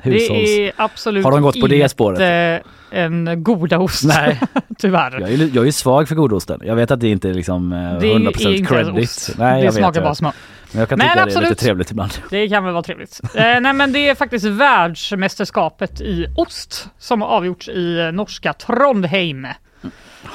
Hushålls? 0.02 0.28
Det 0.28 0.66
är 0.68 0.72
absolut 0.76 1.24
Har 1.24 1.32
de 1.32 1.42
gått 1.42 1.60
på 1.60 1.66
det 1.66 1.76
inte 1.76 1.88
spåret? 1.88 2.62
en 2.90 3.42
godaost. 3.42 4.04
Nej. 4.04 4.40
Tyvärr. 4.78 5.20
Jag 5.20 5.30
är, 5.32 5.50
jag 5.54 5.66
är 5.66 5.70
svag 5.72 6.08
för 6.08 6.14
godosten. 6.14 6.60
Jag 6.64 6.76
vet 6.76 6.90
att 6.90 7.00
det 7.00 7.08
inte 7.08 7.30
är 7.30 7.34
liksom 7.34 7.72
eh, 7.72 7.76
100% 7.76 8.00
Det 8.00 8.06
är 8.06 8.16
inte 8.16 8.42
ens 8.44 8.68
credit. 8.68 9.04
ost. 9.04 9.34
Nej, 9.38 9.58
Det 9.60 9.64
jag 9.64 9.74
smakar 9.74 9.92
vet 9.92 10.02
bara 10.02 10.08
det. 10.10 10.14
smör. 10.16 10.32
Men 10.72 10.80
jag 10.80 10.88
kan 10.88 10.98
Men 10.98 11.06
tycka 11.06 11.14
det 11.14 11.20
är 11.20 11.26
absolut. 11.26 11.50
lite 11.50 11.64
trevligt 11.64 11.90
ibland. 11.90 12.10
Det 12.30 12.48
kan 12.48 12.64
väl 12.64 12.72
vara 12.72 12.82
trevligt. 12.82 13.20
eh, 13.34 13.60
nej 13.60 13.72
men 13.72 13.92
det 13.92 14.08
är 14.08 14.14
faktiskt 14.14 14.44
världsmästerskapet 14.46 16.00
i 16.00 16.26
ost 16.36 16.88
som 16.98 17.22
har 17.22 17.28
avgjorts 17.28 17.68
i 17.68 18.10
norska 18.12 18.52
Trondheim. 18.52 19.46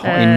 Ja, 0.04 0.18
I 0.20 0.24
Eh, 0.24 0.30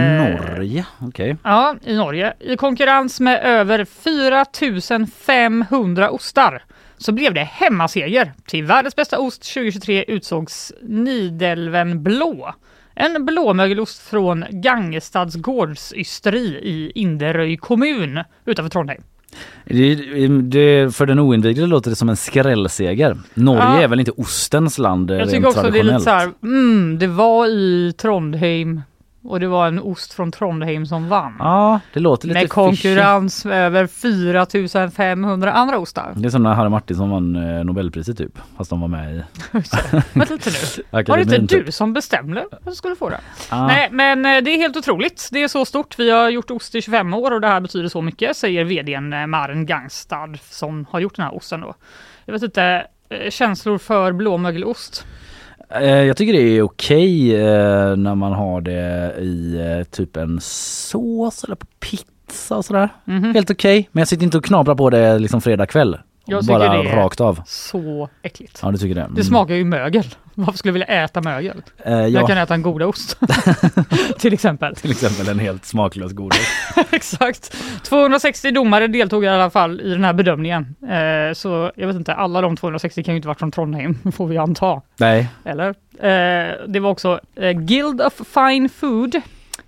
Norge, 0.47 0.85
okej. 0.99 1.35
Ja, 1.43 1.75
i 1.83 1.95
Norge. 1.95 2.33
I 2.39 2.57
konkurrens 2.57 3.19
med 3.19 3.41
över 3.43 3.85
4500 3.85 6.09
ostar 6.09 6.63
så 6.97 7.11
blev 7.11 7.33
det 7.33 7.43
hemmaseger. 7.43 8.31
Till 8.45 8.63
världens 8.63 8.95
bästa 8.95 9.19
ost 9.19 9.53
2023 9.53 10.05
utsågs 10.07 10.73
Nidelven 10.81 12.03
Blå 12.03 12.53
En 12.95 13.25
blåmögelost 13.25 14.09
från 14.09 14.45
Gangestads 14.51 15.35
gårdsysteri 15.35 16.45
i 16.63 16.91
Inderöj 16.95 17.57
kommun 17.57 18.19
utanför 18.45 18.69
Trondheim. 18.69 19.01
Det, 19.65 19.95
det, 20.41 20.95
för 20.95 21.05
den 21.05 21.19
oinvigde 21.19 21.65
låter 21.65 21.89
det 21.89 21.95
som 21.95 22.09
en 22.09 22.17
skrällseger. 22.17 23.17
Norge 23.33 23.61
Ja. 23.63 23.81
är 23.81 23.87
väl 23.87 23.99
inte 23.99 24.11
ostens 24.11 24.77
land 24.77 25.11
Jag 25.11 25.29
tycker 25.29 25.47
också 25.47 25.69
det 25.71 25.79
är 25.79 25.83
lite 25.83 25.99
så 25.99 26.09
här, 26.09 26.29
mm, 26.43 26.99
det 26.99 27.07
var 27.07 27.47
i 27.47 27.93
Trondheim 27.97 28.81
och 29.27 29.39
det 29.39 29.47
var 29.47 29.67
en 29.67 29.79
ost 29.79 30.13
från 30.13 30.31
Trondheim 30.31 30.85
som 30.85 31.09
vann. 31.09 31.35
Ja, 31.39 31.79
det 31.93 31.99
låter 31.99 32.27
lite 32.27 32.39
Med 32.39 32.49
konkurrens 32.49 33.45
med 33.45 33.65
över 33.65 33.87
4500 33.87 35.51
andra 35.53 35.77
ostar. 35.77 36.09
fishy. 36.09 36.21
Det 36.21 36.27
är 36.27 36.29
som 36.29 36.43
när 36.43 36.53
Harry 36.53 36.69
Martinsson 36.69 37.09
vann 37.09 37.35
eh, 37.35 37.63
Nobelpriset 37.65 38.17
typ, 38.17 38.37
fast 38.57 38.69
de 38.69 38.81
var 38.81 38.87
med 38.87 39.15
i 39.15 39.23
Vänta 40.13 40.33
lite 40.33 40.49
nu. 40.49 40.83
Var 41.07 41.17
det 41.17 41.21
inte 41.21 41.47
typ. 41.47 41.65
du 41.65 41.71
som 41.71 41.93
bestämde 41.93 42.45
att 42.51 42.65
du 42.65 42.71
skulle 42.71 42.95
få 42.95 43.09
det? 43.09 43.19
Ja. 43.51 43.67
Nej, 43.67 43.89
men 43.91 44.25
eh, 44.25 44.43
det 44.43 44.51
är 44.51 44.57
helt 44.57 44.77
otroligt. 44.77 45.29
Det 45.31 45.43
är 45.43 45.47
så 45.47 45.65
stort. 45.65 45.99
Vi 45.99 46.11
har 46.11 46.29
gjort 46.29 46.51
ost 46.51 46.75
i 46.75 46.81
25 46.81 47.13
år 47.13 47.31
och 47.33 47.41
det 47.41 47.47
här 47.47 47.59
betyder 47.61 47.89
så 47.89 48.01
mycket, 48.01 48.37
säger 48.37 48.63
vdn 48.63 49.13
eh, 49.13 49.27
Maren 49.27 49.65
Gangstad 49.65 50.33
som 50.49 50.85
har 50.89 50.99
gjort 50.99 51.15
den 51.15 51.25
här 51.25 51.35
osten 51.35 51.61
då. 51.61 51.75
Jag 52.25 52.33
vet 52.33 52.43
inte, 52.43 52.87
känslor 53.29 53.77
för 53.77 54.11
blåmögelost? 54.11 55.05
Eh, 55.69 55.83
Jag 56.03 56.17
tycker 56.17 56.33
det 56.33 56.39
är 56.41 56.61
okej 56.61 57.35
eh, 57.35 57.95
när 57.95 58.15
man 58.15 58.33
har 58.33 58.61
det 58.61 59.13
i 59.19 59.55
eh, 59.79 59.83
typ 59.83 60.17
en 60.17 60.39
sås 60.41 61.43
eller 61.43 61.55
på 61.55 61.65
pizza 61.79 62.57
och 62.57 62.65
sådär. 62.65 62.89
Mhm. 63.05 63.33
Helt 63.33 63.49
okej, 63.51 63.89
men 63.91 64.01
jag 64.01 64.07
sitter 64.07 64.23
inte 64.23 64.37
och 64.37 64.45
knaprar 64.45 64.75
på 64.75 64.89
det 64.89 65.19
liksom 65.19 65.41
fredag 65.41 65.65
kväll. 65.65 65.97
Jag 66.25 66.41
tycker 66.41 66.53
Bara 66.59 66.83
det 66.83 66.89
är 66.89 66.95
rakt 66.95 67.21
av. 67.21 67.41
så 67.45 68.09
äckligt. 68.21 68.59
Ja 68.63 68.71
du 68.71 68.77
tycker 68.77 68.95
det? 68.95 69.01
Mm. 69.01 69.15
Det 69.15 69.23
smakar 69.23 69.55
ju 69.55 69.63
mögel. 69.65 70.03
Varför 70.39 70.57
skulle 70.57 70.69
jag 70.69 70.73
vilja 70.73 71.03
äta 71.03 71.21
mögel? 71.21 71.61
Eh, 71.85 71.93
Jag 71.93 72.09
ja, 72.09 72.27
kan 72.27 72.37
äta 72.37 72.53
en 72.53 72.61
godaost. 72.61 73.19
Till 74.19 74.33
exempel. 74.33 74.75
till 74.75 74.91
exempel 74.91 75.27
en 75.29 75.39
helt 75.39 75.65
smaklös 75.65 76.11
godis. 76.11 76.67
Exakt. 76.91 77.55
260 77.83 78.51
domare 78.51 78.87
deltog 78.87 79.23
i 79.23 79.27
alla 79.27 79.49
fall 79.49 79.81
i 79.81 79.89
den 79.89 80.03
här 80.03 80.13
bedömningen. 80.13 80.75
Eh, 80.89 81.33
så 81.33 81.71
jag 81.75 81.87
vet 81.87 81.95
inte, 81.95 82.13
alla 82.13 82.41
de 82.41 82.57
260 82.57 83.03
kan 83.03 83.13
ju 83.13 83.15
inte 83.15 83.27
varit 83.27 83.39
från 83.39 83.51
Trondheim, 83.51 83.97
får 84.15 84.27
vi 84.27 84.37
anta. 84.37 84.81
Nej. 84.99 85.27
Eller? 85.45 85.67
Eh, 85.99 86.53
det 86.67 86.79
var 86.79 86.89
också 86.89 87.19
eh, 87.35 87.51
Guild 87.51 88.01
of 88.01 88.13
Fine 88.33 88.69
Food, 88.69 89.21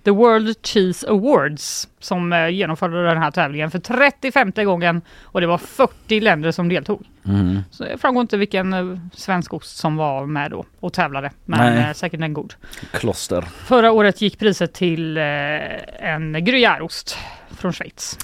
The 0.04 0.10
World 0.10 0.56
Cheese 0.62 1.08
Awards, 1.08 1.88
som 1.98 2.32
eh, 2.32 2.48
genomförde 2.48 3.04
den 3.04 3.18
här 3.18 3.30
tävlingen 3.30 3.70
för 3.70 3.78
35 3.78 4.52
gången 4.56 5.02
och 5.22 5.40
det 5.40 5.46
var 5.46 5.58
40 5.58 6.20
länder 6.20 6.52
som 6.52 6.68
deltog. 6.68 7.06
Mm. 7.24 7.58
Så 7.70 7.84
det 7.84 7.98
framgår 7.98 8.20
inte 8.20 8.36
vilken 8.36 8.72
eh, 8.72 8.98
svensk 9.14 9.54
ost 9.54 9.76
som 9.76 9.96
var 9.96 10.26
med 10.26 10.50
då 10.50 10.64
och 10.80 10.92
tävlade, 10.92 11.30
men 11.44 11.74
Nej. 11.74 11.84
eh, 11.84 11.92
säkert 11.92 12.20
en 12.20 12.32
god. 12.32 12.54
Kloster. 12.92 13.42
Förra 13.42 13.92
året 13.92 14.20
gick 14.20 14.38
priset 14.38 14.72
till 14.72 15.16
en 15.16 16.44
gruyèreost 16.44 17.16
från 17.50 17.72
Schweiz. 17.72 18.18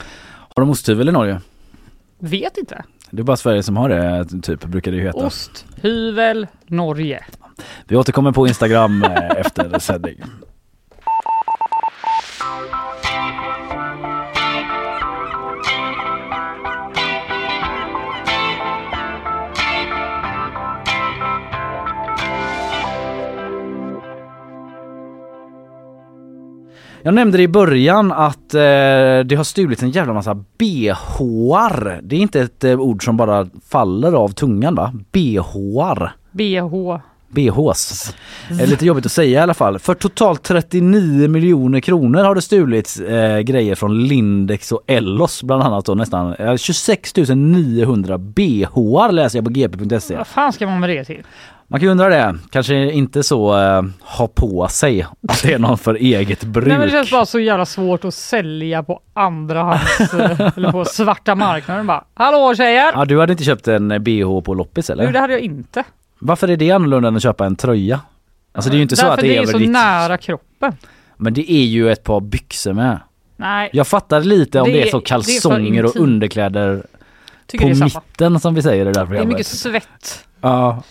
Har 0.56 0.62
de 0.62 0.70
osthyvel 0.70 1.08
i 1.08 1.12
Norge? 1.12 1.40
Vet 2.18 2.56
inte. 2.56 2.84
Det 3.10 3.20
är 3.20 3.24
bara 3.24 3.36
Sverige 3.36 3.62
som 3.62 3.76
har 3.76 3.88
det, 3.88 4.42
typ, 4.42 4.64
brukar 4.64 4.90
det 4.90 4.96
ju 4.96 5.02
heta. 5.02 5.26
Osthyvel 5.26 6.46
Norge. 6.66 7.24
Vi 7.84 7.96
återkommer 7.96 8.32
på 8.32 8.46
Instagram 8.46 9.04
efter 9.36 9.78
sändning. 9.78 10.22
Jag 27.06 27.14
nämnde 27.14 27.38
det 27.38 27.42
i 27.42 27.48
början 27.48 28.12
att 28.12 28.54
eh, 28.54 28.60
det 29.24 29.34
har 29.36 29.44
stulits 29.44 29.82
en 29.82 29.90
jävla 29.90 30.12
massa 30.12 30.34
BHR. 30.34 32.00
Det 32.02 32.16
är 32.16 32.20
inte 32.20 32.40
ett 32.40 32.64
eh, 32.64 32.80
ord 32.80 33.04
som 33.04 33.16
bara 33.16 33.48
faller 33.68 34.12
av 34.12 34.28
tungan 34.28 34.74
va? 34.74 34.92
BHR. 35.12 36.12
BH. 36.32 37.00
BHs. 37.28 38.14
Det 38.48 38.62
är 38.62 38.66
lite 38.66 38.86
jobbigt 38.86 39.06
att 39.06 39.12
säga 39.12 39.40
i 39.40 39.42
alla 39.42 39.54
fall. 39.54 39.78
För 39.78 39.94
totalt 39.94 40.42
39 40.42 41.28
miljoner 41.28 41.80
kronor 41.80 42.24
har 42.24 42.34
det 42.34 42.42
stulits 42.42 43.00
eh, 43.00 43.40
grejer 43.40 43.74
från 43.74 44.06
Lindex 44.06 44.72
och 44.72 44.82
Ellos 44.86 45.42
bland 45.42 45.62
annat 45.62 45.84
då 45.84 45.94
nästan. 45.94 46.34
Eh, 46.34 46.56
26 46.56 47.12
900 47.16 48.18
BHR 48.18 49.12
läser 49.12 49.38
jag 49.38 49.44
på 49.44 49.50
gp.se. 49.50 50.16
Vad 50.16 50.26
fan 50.26 50.52
ska 50.52 50.66
man 50.66 50.80
med 50.80 50.90
det 50.90 51.04
till? 51.04 51.22
Man 51.68 51.80
kan 51.80 51.86
ju 51.86 51.90
undra 51.90 52.08
det. 52.08 52.38
Kanske 52.50 52.92
inte 52.92 53.22
så 53.22 53.58
eh, 53.58 53.82
ha 54.00 54.28
på 54.28 54.68
sig 54.68 55.02
att 55.28 55.42
det 55.42 55.52
är 55.52 55.58
någon 55.58 55.78
för 55.78 55.94
eget 55.94 56.44
bruk. 56.44 56.66
Nej, 56.66 56.78
men 56.78 56.86
det 56.86 56.92
känns 56.92 57.10
bara 57.10 57.26
så 57.26 57.38
jävla 57.40 57.66
svårt 57.66 58.04
att 58.04 58.14
sälja 58.14 58.82
på 58.82 59.00
andra 59.14 59.62
hands 59.62 60.14
eh, 60.14 60.50
eller 60.56 60.72
på 60.72 60.84
svarta 60.84 61.34
marknaden. 61.34 61.86
Bara, 61.86 62.04
Hallå 62.14 62.54
tjejer! 62.54 62.92
Ja, 62.94 63.04
du 63.04 63.20
hade 63.20 63.32
inte 63.32 63.44
köpt 63.44 63.68
en 63.68 63.88
BH 64.04 64.40
på 64.44 64.54
loppis 64.54 64.90
eller? 64.90 65.04
Jo, 65.04 65.10
det 65.12 65.18
hade 65.18 65.32
jag 65.32 65.42
inte. 65.42 65.84
Varför 66.18 66.48
är 66.48 66.56
det 66.56 66.70
annorlunda 66.70 67.08
än 67.08 67.16
att 67.16 67.22
köpa 67.22 67.46
en 67.46 67.56
tröja? 67.56 68.00
Alltså 68.52 68.70
det 68.70 68.74
är 68.74 68.76
ju 68.76 68.82
inte 68.82 68.96
så 68.96 69.02
Därför 69.02 69.14
att 69.14 69.20
det, 69.20 69.28
det 69.28 69.36
är 69.36 69.46
så 69.46 69.58
ditt... 69.58 69.70
nära 69.70 70.16
kroppen. 70.18 70.72
Men 71.16 71.34
det 71.34 71.52
är 71.52 71.64
ju 71.64 71.90
ett 71.92 72.02
par 72.04 72.20
byxor 72.20 72.72
med. 72.72 73.00
Nej, 73.36 73.70
Jag 73.72 73.86
fattar 73.86 74.20
lite 74.20 74.60
om 74.60 74.66
Det 74.66 74.72
det 74.72 74.82
är 74.82 74.86
är- 74.86 74.90
så 74.90 74.98
det 74.98 75.04
är 75.04 75.06
kalsonger 75.06 75.84
och 75.84 75.96
underkläder 75.96 76.86
tycker 77.46 77.64
på 77.64 77.70
är 77.70 77.84
mitten 77.84 78.40
som 78.40 78.54
vi 78.54 78.62
säger 78.62 78.82
i 78.82 78.84
det 78.84 78.92
där 78.92 79.00
Det 79.00 79.00
är 79.00 79.06
programmet. 79.06 79.28
mycket 79.28 79.46
svett. 79.46 80.25
Ja. 80.40 80.82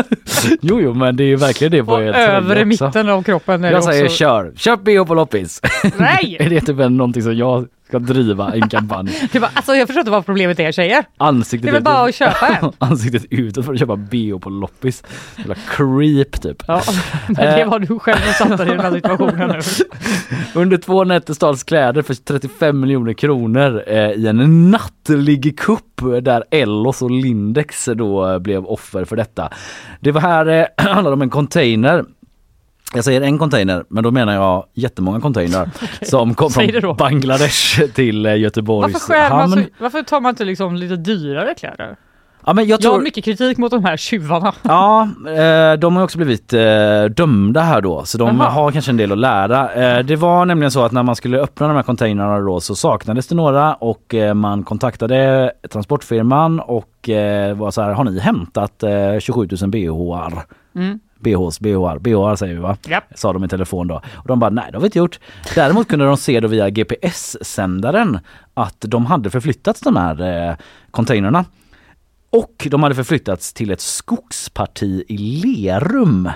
jo, 0.60 0.80
jo, 0.80 0.94
men 0.94 1.16
det 1.16 1.24
är 1.24 1.26
ju 1.26 1.36
verkligen 1.36 1.70
det 1.70 1.84
på 1.84 1.92
Och 1.92 2.02
er 2.02 2.12
övre 2.12 2.64
mitten 2.64 3.08
av 3.08 3.22
kroppen 3.22 3.64
är 3.64 3.72
Jag 3.72 3.78
det 3.80 3.84
säger 3.84 4.04
också. 4.04 4.16
kör, 4.16 4.52
köp 4.56 4.80
BH 4.80 5.04
på 5.06 5.14
loppis. 5.14 5.60
Nej! 5.96 6.36
är 6.40 6.50
det 6.50 6.60
typ 6.60 6.76
någonting 6.76 7.22
som 7.22 7.36
jag 7.36 7.66
ska 7.92 7.98
driva 7.98 8.54
en 8.54 8.68
kampanj? 8.68 9.28
Det 9.32 9.38
var, 9.38 9.50
alltså 9.54 9.74
jag 9.74 9.88
förstår 9.88 10.00
inte 10.00 10.10
vad 10.10 10.26
problemet 10.26 10.60
är 10.60 10.72
tjejer. 10.72 11.04
Ansiktet 11.16 11.62
Det 11.62 11.70
är 11.70 11.72
väl 11.72 11.82
bara 11.82 12.08
att 12.08 12.14
köpa 12.14 12.46
en. 12.48 12.72
Ansiktet 12.88 13.24
utåt 13.30 13.64
för 13.64 13.72
att 13.72 13.78
köpa 13.78 13.96
BH 13.96 14.38
på 14.40 14.50
loppis. 14.50 15.02
Jävla 15.36 15.54
creep 15.54 16.42
typ. 16.42 16.62
Ja, 16.66 16.82
men 17.26 17.58
det 17.58 17.64
var 17.64 17.78
du 17.78 17.98
själv 17.98 18.18
som 18.38 18.48
satte 18.48 18.64
dig 18.64 18.74
i 18.74 18.76
den 18.76 18.84
här 18.84 18.92
situationen 18.92 19.48
nu. 19.48 19.60
Under 20.60 20.76
två 20.76 21.04
nätter 21.04 21.34
stals 21.34 21.64
kläder 21.64 22.02
för 22.02 22.14
35 22.14 22.80
miljoner 22.80 23.12
kronor 23.12 23.84
eh, 23.86 24.10
i 24.10 24.26
en 24.26 24.70
nattlig 24.70 25.58
kupp 25.58 26.02
där 26.22 26.44
Ellos 26.50 27.02
och 27.02 27.10
Lindex 27.10 27.88
då 27.94 28.30
eh, 28.30 28.38
blev 28.38 28.64
offer 28.64 29.04
för 29.04 29.16
detta. 29.16 29.52
Det 30.00 30.12
var 30.12 30.20
här 30.20 30.46
eh, 30.46 30.66
handlade 30.92 31.14
om 31.14 31.22
en 31.22 31.30
container 31.30 32.04
jag 32.94 33.04
säger 33.04 33.20
en 33.20 33.38
container, 33.38 33.84
men 33.88 34.04
då 34.04 34.10
menar 34.10 34.32
jag 34.34 34.64
jättemånga 34.74 35.20
containrar 35.20 35.70
som 36.02 36.34
kom 36.34 36.50
från. 36.50 36.96
Bangladesh 36.96 37.82
till 37.94 38.26
eh, 38.26 38.36
Göteborgs 38.36 38.92
Varför, 39.08 39.30
hamn. 39.30 39.52
så, 39.52 39.60
varför 39.78 40.02
tar 40.02 40.20
man 40.20 40.30
inte 40.30 40.44
liksom 40.44 40.76
lite 40.76 40.96
dyrare 40.96 41.54
kläder? 41.54 41.96
Ja, 42.46 42.52
men 42.52 42.64
jag 42.64 42.70
Jag 42.70 42.80
tror... 42.80 42.92
har 42.92 43.00
mycket 43.00 43.24
kritik 43.24 43.58
mot 43.58 43.70
de 43.70 43.84
här 43.84 43.96
tjuvarna. 43.96 44.52
Ja, 44.62 45.08
eh, 45.26 45.78
de 45.78 45.96
har 45.96 46.04
också 46.04 46.18
blivit 46.18 46.52
eh, 46.52 47.04
dömda 47.16 47.60
här 47.60 47.80
då 47.80 48.04
så 48.04 48.18
de 48.18 48.36
Jaha. 48.38 48.48
har 48.48 48.70
kanske 48.70 48.90
en 48.90 48.96
del 48.96 49.12
att 49.12 49.18
lära. 49.18 50.02
Det 50.02 50.16
var 50.16 50.44
nämligen 50.44 50.70
så 50.70 50.84
att 50.84 50.92
när 50.92 51.02
man 51.02 51.16
skulle 51.16 51.38
öppna 51.38 51.66
de 51.68 51.76
här 51.76 51.82
containrarna 51.82 52.38
då 52.40 52.60
så 52.60 52.74
saknades 52.74 53.26
det 53.26 53.34
några 53.34 53.74
och 53.74 54.14
man 54.34 54.62
kontaktade 54.64 55.52
transportfirman 55.72 56.60
och 56.60 57.08
var 57.54 57.70
så 57.70 57.82
här, 57.82 57.92
har 57.92 58.04
ni 58.04 58.18
hämtat 58.18 58.82
eh, 58.82 59.18
27 59.20 59.48
000 59.62 59.70
BHR? 59.70 60.42
Mm. 60.76 61.00
BHs, 61.22 61.60
BHR, 61.60 61.98
BHR 61.98 62.36
säger 62.36 62.54
vi 62.54 62.60
va? 62.60 62.76
Japp. 62.88 63.04
Sa 63.14 63.32
de 63.32 63.44
i 63.44 63.48
telefon 63.48 63.86
då. 63.86 64.02
Och 64.14 64.28
de 64.28 64.38
bara 64.38 64.50
nej 64.50 64.64
det 64.70 64.76
har 64.76 64.80
vi 64.80 64.86
inte 64.86 64.98
gjort. 64.98 65.18
Däremot 65.54 65.88
kunde 65.88 66.04
de 66.04 66.16
se 66.16 66.40
då 66.40 66.48
via 66.48 66.70
GPS-sändaren 66.70 68.18
att 68.54 68.76
de 68.80 69.06
hade 69.06 69.30
förflyttats 69.30 69.80
de 69.80 69.96
här 69.96 70.48
eh, 70.48 70.56
containrarna. 70.90 71.44
Och 72.30 72.66
de 72.70 72.82
hade 72.82 72.94
förflyttats 72.94 73.52
till 73.52 73.70
ett 73.70 73.80
skogsparti 73.80 75.04
i 75.08 75.16
Lerum. 75.16 76.26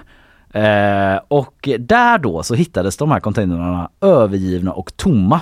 Eh, 0.50 1.20
och 1.28 1.68
där 1.78 2.18
då 2.18 2.42
så 2.42 2.54
hittades 2.54 2.96
de 2.96 3.10
här 3.10 3.20
containrarna 3.20 3.90
övergivna 4.00 4.72
och 4.72 4.96
tomma. 4.96 5.40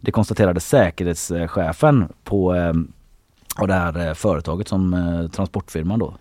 Det 0.00 0.10
konstaterade 0.10 0.60
säkerhetschefen 0.60 2.08
på 2.24 2.54
eh, 2.54 2.72
och 3.58 3.68
det 3.68 3.74
här 3.74 4.08
eh, 4.08 4.14
företaget 4.14 4.68
som 4.68 4.94
eh, 4.94 5.30
transportfirman 5.30 5.98
då 5.98 6.14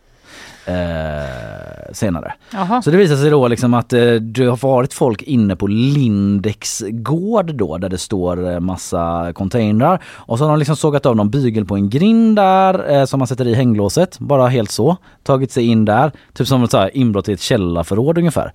eh, 0.72 1.93
senare. 1.93 2.34
Jaha. 2.53 2.81
Så 2.81 2.91
det 2.91 2.98
visar 2.98 3.15
sig 3.15 3.30
då 3.30 3.48
liksom 3.48 3.73
att 3.73 3.93
eh, 3.93 4.14
det 4.14 4.45
har 4.45 4.68
varit 4.68 4.93
folk 4.93 5.22
inne 5.22 5.56
på 5.56 5.68
Lindex 5.68 6.84
gård 6.89 7.56
då 7.56 7.77
där 7.77 7.89
det 7.89 7.98
står 7.98 8.52
eh, 8.52 8.60
massa 8.60 9.34
containrar 9.34 10.03
och 10.06 10.38
så 10.38 10.43
har 10.43 10.52
de 10.52 10.60
liksom 10.60 10.76
sågat 10.76 11.06
av 11.06 11.15
någon 11.15 11.30
bygel 11.30 11.65
på 11.65 11.76
en 11.76 11.89
grind 11.89 12.35
där 12.35 12.91
eh, 12.91 13.06
som 13.06 13.19
man 13.19 13.27
sätter 13.27 13.48
i 13.48 13.53
hänglåset, 13.53 14.19
bara 14.19 14.48
helt 14.48 14.72
så. 14.72 14.98
Tagit 15.23 15.52
sig 15.52 15.68
in 15.68 15.85
där, 15.85 16.11
typ 16.34 16.48
som 16.48 16.64
ett 16.64 16.72
så 16.72 16.77
här 16.77 16.98
inbrott 16.98 17.30
i 17.30 17.34
ett 17.34 17.41
källarförråd 17.41 18.18
ungefär. 18.18 18.53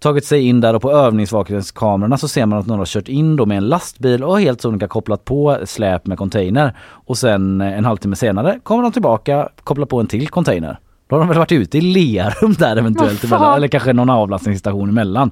Tagit 0.00 0.24
sig 0.24 0.42
in 0.42 0.60
där 0.60 0.74
och 0.74 0.82
på 0.82 0.92
övningsvakningskamerorna 0.92 2.18
så 2.18 2.28
ser 2.28 2.46
man 2.46 2.58
att 2.58 2.66
någon 2.66 2.78
har 2.78 2.86
kört 2.86 3.08
in 3.08 3.36
då 3.36 3.46
med 3.46 3.56
en 3.56 3.68
lastbil 3.68 4.24
och 4.24 4.40
helt 4.40 4.60
sonika 4.60 4.88
kopplat 4.88 5.24
på 5.24 5.58
släp 5.64 6.06
med 6.06 6.18
container. 6.18 6.76
Och 6.78 7.18
sen 7.18 7.60
eh, 7.60 7.78
en 7.78 7.84
halvtimme 7.84 8.16
senare 8.16 8.60
kommer 8.62 8.82
de 8.82 8.92
tillbaka, 8.92 9.48
kopplar 9.64 9.86
på 9.86 10.00
en 10.00 10.06
till 10.06 10.28
container. 10.28 10.78
Då 11.08 11.16
har 11.16 11.20
de 11.20 11.28
väl 11.28 11.38
varit 11.38 11.52
ute 11.52 11.78
i 11.78 11.80
Lerum 11.80 12.54
där 12.58 12.76
eventuellt, 12.76 13.24
emellan, 13.24 13.56
eller 13.56 13.68
kanske 13.68 13.92
någon 13.92 14.10
avlastningsstation 14.10 14.88
emellan. 14.88 15.30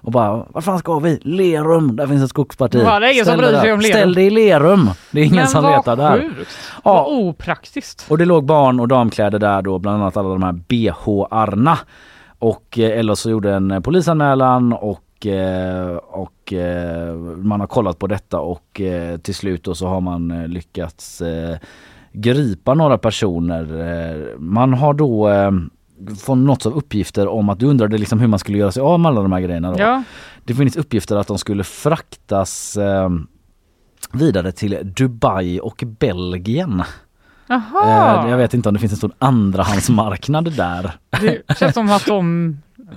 och 0.00 0.12
bara 0.12 0.46
vad 0.48 0.64
fan 0.64 0.78
ska 0.78 0.98
vi? 0.98 1.18
Lerum, 1.22 1.96
där 1.96 2.06
finns 2.06 2.22
ett 2.22 2.30
skogsparti. 2.30 2.82
Ja, 2.84 3.00
det 3.00 3.06
är 3.08 3.12
ingen 3.12 3.24
som 3.24 3.32
Ställ 3.34 3.40
bryr 3.44 3.52
dig 3.52 3.60
sig 3.60 3.72
om 3.72 3.80
Lerum. 3.80 3.92
Ställ 3.92 4.14
dig 4.14 4.26
i 4.26 4.30
Lerum. 4.30 4.90
Det 5.10 5.20
är 5.20 5.24
ingen 5.24 5.36
Men 5.36 5.48
som 5.48 5.64
letar 5.64 5.96
där. 5.96 6.20
sjukt. 6.20 6.50
Vad 6.84 7.06
opraktiskt. 7.06 8.06
Och 8.08 8.18
det 8.18 8.24
låg 8.24 8.44
barn 8.44 8.80
och 8.80 8.88
damkläder 8.88 9.38
där 9.38 9.62
då, 9.62 9.78
bland 9.78 10.02
annat 10.02 10.16
alla 10.16 10.28
de 10.28 10.42
här 10.42 10.52
bh-arna. 10.52 11.78
Och 12.38 12.78
eh, 12.78 12.98
eller 12.98 13.14
så 13.14 13.30
gjorde 13.30 13.54
en 13.54 13.70
eh, 13.70 13.80
polisanmälan 13.80 14.72
och, 14.72 15.26
eh, 15.26 15.96
och 15.96 16.52
eh, 16.52 17.14
man 17.36 17.60
har 17.60 17.66
kollat 17.66 17.98
på 17.98 18.06
detta 18.06 18.40
och 18.40 18.80
till 19.22 19.34
slut 19.34 19.64
då 19.64 19.74
så 19.74 19.86
har 19.86 20.00
man 20.00 20.44
lyckats 20.46 21.22
gripa 22.12 22.74
några 22.74 22.98
personer. 22.98 23.80
Eh, 23.80 24.38
man 24.38 24.74
har 24.74 24.94
då 24.94 25.28
eh, 25.28 25.50
fått 26.24 26.38
något 26.38 26.66
av 26.66 26.76
uppgifter 26.76 27.28
om 27.28 27.48
att 27.48 27.58
du 27.58 27.66
undrade 27.66 27.98
liksom 27.98 28.20
hur 28.20 28.26
man 28.26 28.38
skulle 28.38 28.58
göra 28.58 28.72
sig 28.72 28.80
av 28.80 29.00
med 29.00 29.08
alla 29.08 29.22
de 29.22 29.32
här 29.32 29.40
grejerna. 29.40 29.72
Då. 29.72 29.78
Ja. 29.78 30.02
Det 30.44 30.54
finns 30.54 30.76
uppgifter 30.76 31.16
att 31.16 31.26
de 31.26 31.38
skulle 31.38 31.64
fraktas 31.64 32.76
eh, 32.76 33.10
vidare 34.12 34.52
till 34.52 34.78
Dubai 34.96 35.60
och 35.60 35.84
Belgien. 35.86 36.82
Jaha. 37.52 38.24
Eh, 38.24 38.30
jag 38.30 38.36
vet 38.36 38.54
inte 38.54 38.68
om 38.68 38.74
det 38.74 38.80
finns 38.80 38.92
en 38.92 38.96
stor 38.98 39.12
andrahandsmarknad 39.18 40.52
där. 40.56 40.92
Det 41.20 41.58
känns 41.58 41.74
som 41.74 41.90
att 41.90 42.06
de... 42.06 42.46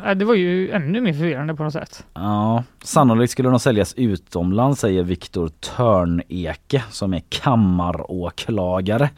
Nej, 0.03 0.15
Det 0.15 0.25
var 0.25 0.35
ju 0.35 0.71
ännu 0.71 1.01
mer 1.01 1.13
förvirrande 1.13 1.55
på 1.55 1.63
något 1.63 1.73
sätt. 1.73 2.05
Ja, 2.13 2.63
sannolikt 2.83 3.31
skulle 3.31 3.49
de 3.49 3.59
säljas 3.59 3.93
utomlands 3.93 4.79
säger 4.79 5.03
Viktor 5.03 5.47
Törneke 5.47 6.83
som 6.89 7.13
är 7.13 7.21
kammaråklagare. 7.29 9.09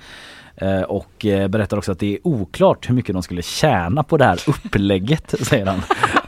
Eh, 0.56 0.82
och 0.82 1.26
eh, 1.26 1.48
berättar 1.48 1.78
också 1.78 1.92
att 1.92 2.00
det 2.00 2.14
är 2.14 2.28
oklart 2.28 2.90
hur 2.90 2.96
mycket 2.96 3.14
de 3.14 3.24
skulle 3.24 3.42
tjäna 3.42 4.04
på 4.04 4.18
det 4.18 4.26
här 4.26 4.40
upplägget 4.48 5.36
säger 5.48 5.66
han. 5.66 5.82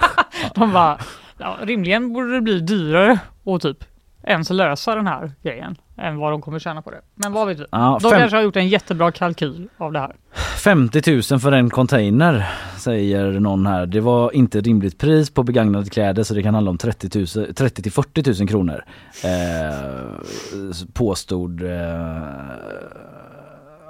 De 0.56 0.72
bara, 0.73 0.98
ja, 1.38 1.57
rimligen 1.61 2.14
borde 2.14 2.34
det 2.34 2.41
bli 2.41 2.60
dyrare 2.60 3.19
och 3.44 3.61
typ 3.61 3.84
ens 4.24 4.50
lösa 4.50 4.96
den 4.96 5.08
här 5.08 5.32
grejen 5.44 5.76
än 5.98 6.18
vad 6.18 6.32
de 6.32 6.41
kommer 6.41 6.60
tjäna 6.60 6.82
på 6.82 6.91
det. 6.91 7.02
Men 7.16 7.34
vad 7.34 7.48
vet 7.48 7.60
vi? 7.60 7.66
Ja, 7.72 8.00
de 8.02 8.10
fem- 8.12 8.20
kanske 8.20 8.38
har 8.38 8.44
gjort 8.44 8.56
en 8.56 8.68
jättebra 8.68 9.12
kalkyl 9.12 9.70
av 9.78 9.91
det 9.91 10.00
här. 10.00 10.16
50 10.64 11.12
000 11.32 11.40
för 11.40 11.52
en 11.52 11.70
container 11.70 12.50
säger 12.78 13.32
någon 13.40 13.66
här. 13.66 13.86
Det 13.86 14.00
var 14.02 14.36
inte 14.36 14.62
rimligt 14.62 14.98
pris 14.98 15.30
på 15.30 15.44
begagnade 15.44 15.90
kläder 15.90 16.24
så 16.24 16.34
det 16.34 16.44
kan 16.44 16.54
handla 16.54 16.72
om 16.72 16.78
30, 16.78 17.20
000, 17.40 17.54
30 17.54 17.82
till 17.84 17.91
40 17.91 18.40
000 18.40 18.48
kronor. 18.50 18.84
Eh, 19.24 19.76
påstod 20.94 21.62
eh, 21.62 21.70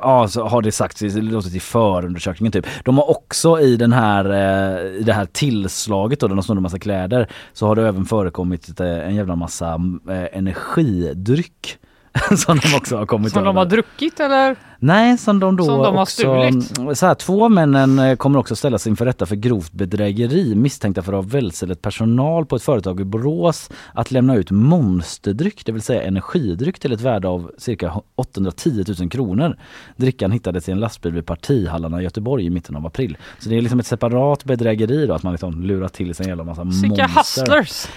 Ja, 0.02 0.28
så 0.28 0.48
har 0.48 0.62
det 0.62 0.72
sagts, 0.72 1.00
det 1.00 1.22
låter 1.22 1.60
förundersökningen 1.60 2.52
typ. 2.52 2.66
De 2.84 2.98
har 2.98 3.10
också 3.10 3.60
i 3.60 3.76
den 3.76 3.94
här, 3.94 4.26
eh, 4.26 5.00
i 5.00 5.04
det 5.04 5.14
här 5.14 5.26
tillslaget 5.26 6.20
då, 6.20 6.28
där 6.28 6.36
de 6.36 6.44
snodde 6.44 6.62
massa 6.62 6.80
kläder, 6.80 7.28
så 7.54 7.68
har 7.68 7.76
det 7.76 7.88
även 7.88 8.06
förekommit 8.06 8.80
eh, 8.80 8.88
en 8.88 9.16
jävla 9.16 9.36
massa 9.36 9.82
eh, 10.10 10.38
energidryck. 10.38 11.78
som 12.38 12.58
de 12.58 12.76
också 12.78 12.98
har 12.98 13.06
kommit 13.06 13.34
Som 13.34 13.44
de 13.44 13.50
över. 13.50 13.60
har 13.60 13.66
druckit 13.66 14.20
eller? 14.20 14.56
Nej, 14.82 15.18
som 15.18 15.40
de 15.40 15.56
då 15.56 15.64
Som 15.66 15.78
de 15.78 15.96
har 15.96 16.02
också... 16.02 16.50
stulit. 16.52 16.98
Så 16.98 17.06
här, 17.06 17.16
två 17.16 17.50
männen 17.50 18.00
eh, 18.00 18.16
kommer 18.16 18.40
också 18.40 18.56
ställas 18.56 18.88
inför 18.88 19.06
rätta 19.06 19.26
för 19.26 19.36
grovt 19.36 19.72
bedrägeri 19.72 20.56
misstänkta 20.56 21.02
för 21.02 21.14
att 21.14 21.26
ha 21.26 21.30
välselett 21.40 21.82
personal 21.82 22.46
på 22.46 22.56
ett 22.56 22.64
företag 22.64 23.00
i 23.02 23.04
Borås 23.04 23.70
att 23.94 24.12
lämna 24.12 24.36
ut 24.36 24.52
monsterdryck, 24.52 25.66
det 25.66 25.72
vill 25.72 25.82
säga 25.82 26.02
energidryck 26.04 26.80
till 26.80 26.94
ett 26.94 27.02
värde 27.02 27.28
av 27.28 27.52
cirka 27.58 27.94
810 28.16 28.84
000 29.00 29.10
kronor. 29.10 29.58
Drickan 29.96 30.32
hittades 30.32 30.70
i 30.70 30.72
en 30.72 30.80
lastbil 30.80 31.14
vid 31.14 31.26
partihallarna 31.26 32.00
i 32.02 32.04
Göteborg 32.04 32.46
i 32.46 32.50
mitten 32.50 32.76
av 32.76 32.86
april. 32.86 33.18
Så 33.40 33.50
det 33.50 33.58
är 33.58 33.62
liksom 33.62 33.80
ett 33.80 33.88
separat 33.88 34.44
bedrägeri 34.44 35.06
då, 35.08 35.14
att 35.14 35.24
man 35.24 35.34
liksom 35.34 35.64
lurar 35.64 35.88
till 35.88 36.16
sig 36.16 36.24
en 36.24 36.30
jävla 36.30 36.44
massa 36.44 36.64
Vilka 36.64 36.88
monster. 36.88 37.08
hustlers! 37.42 37.88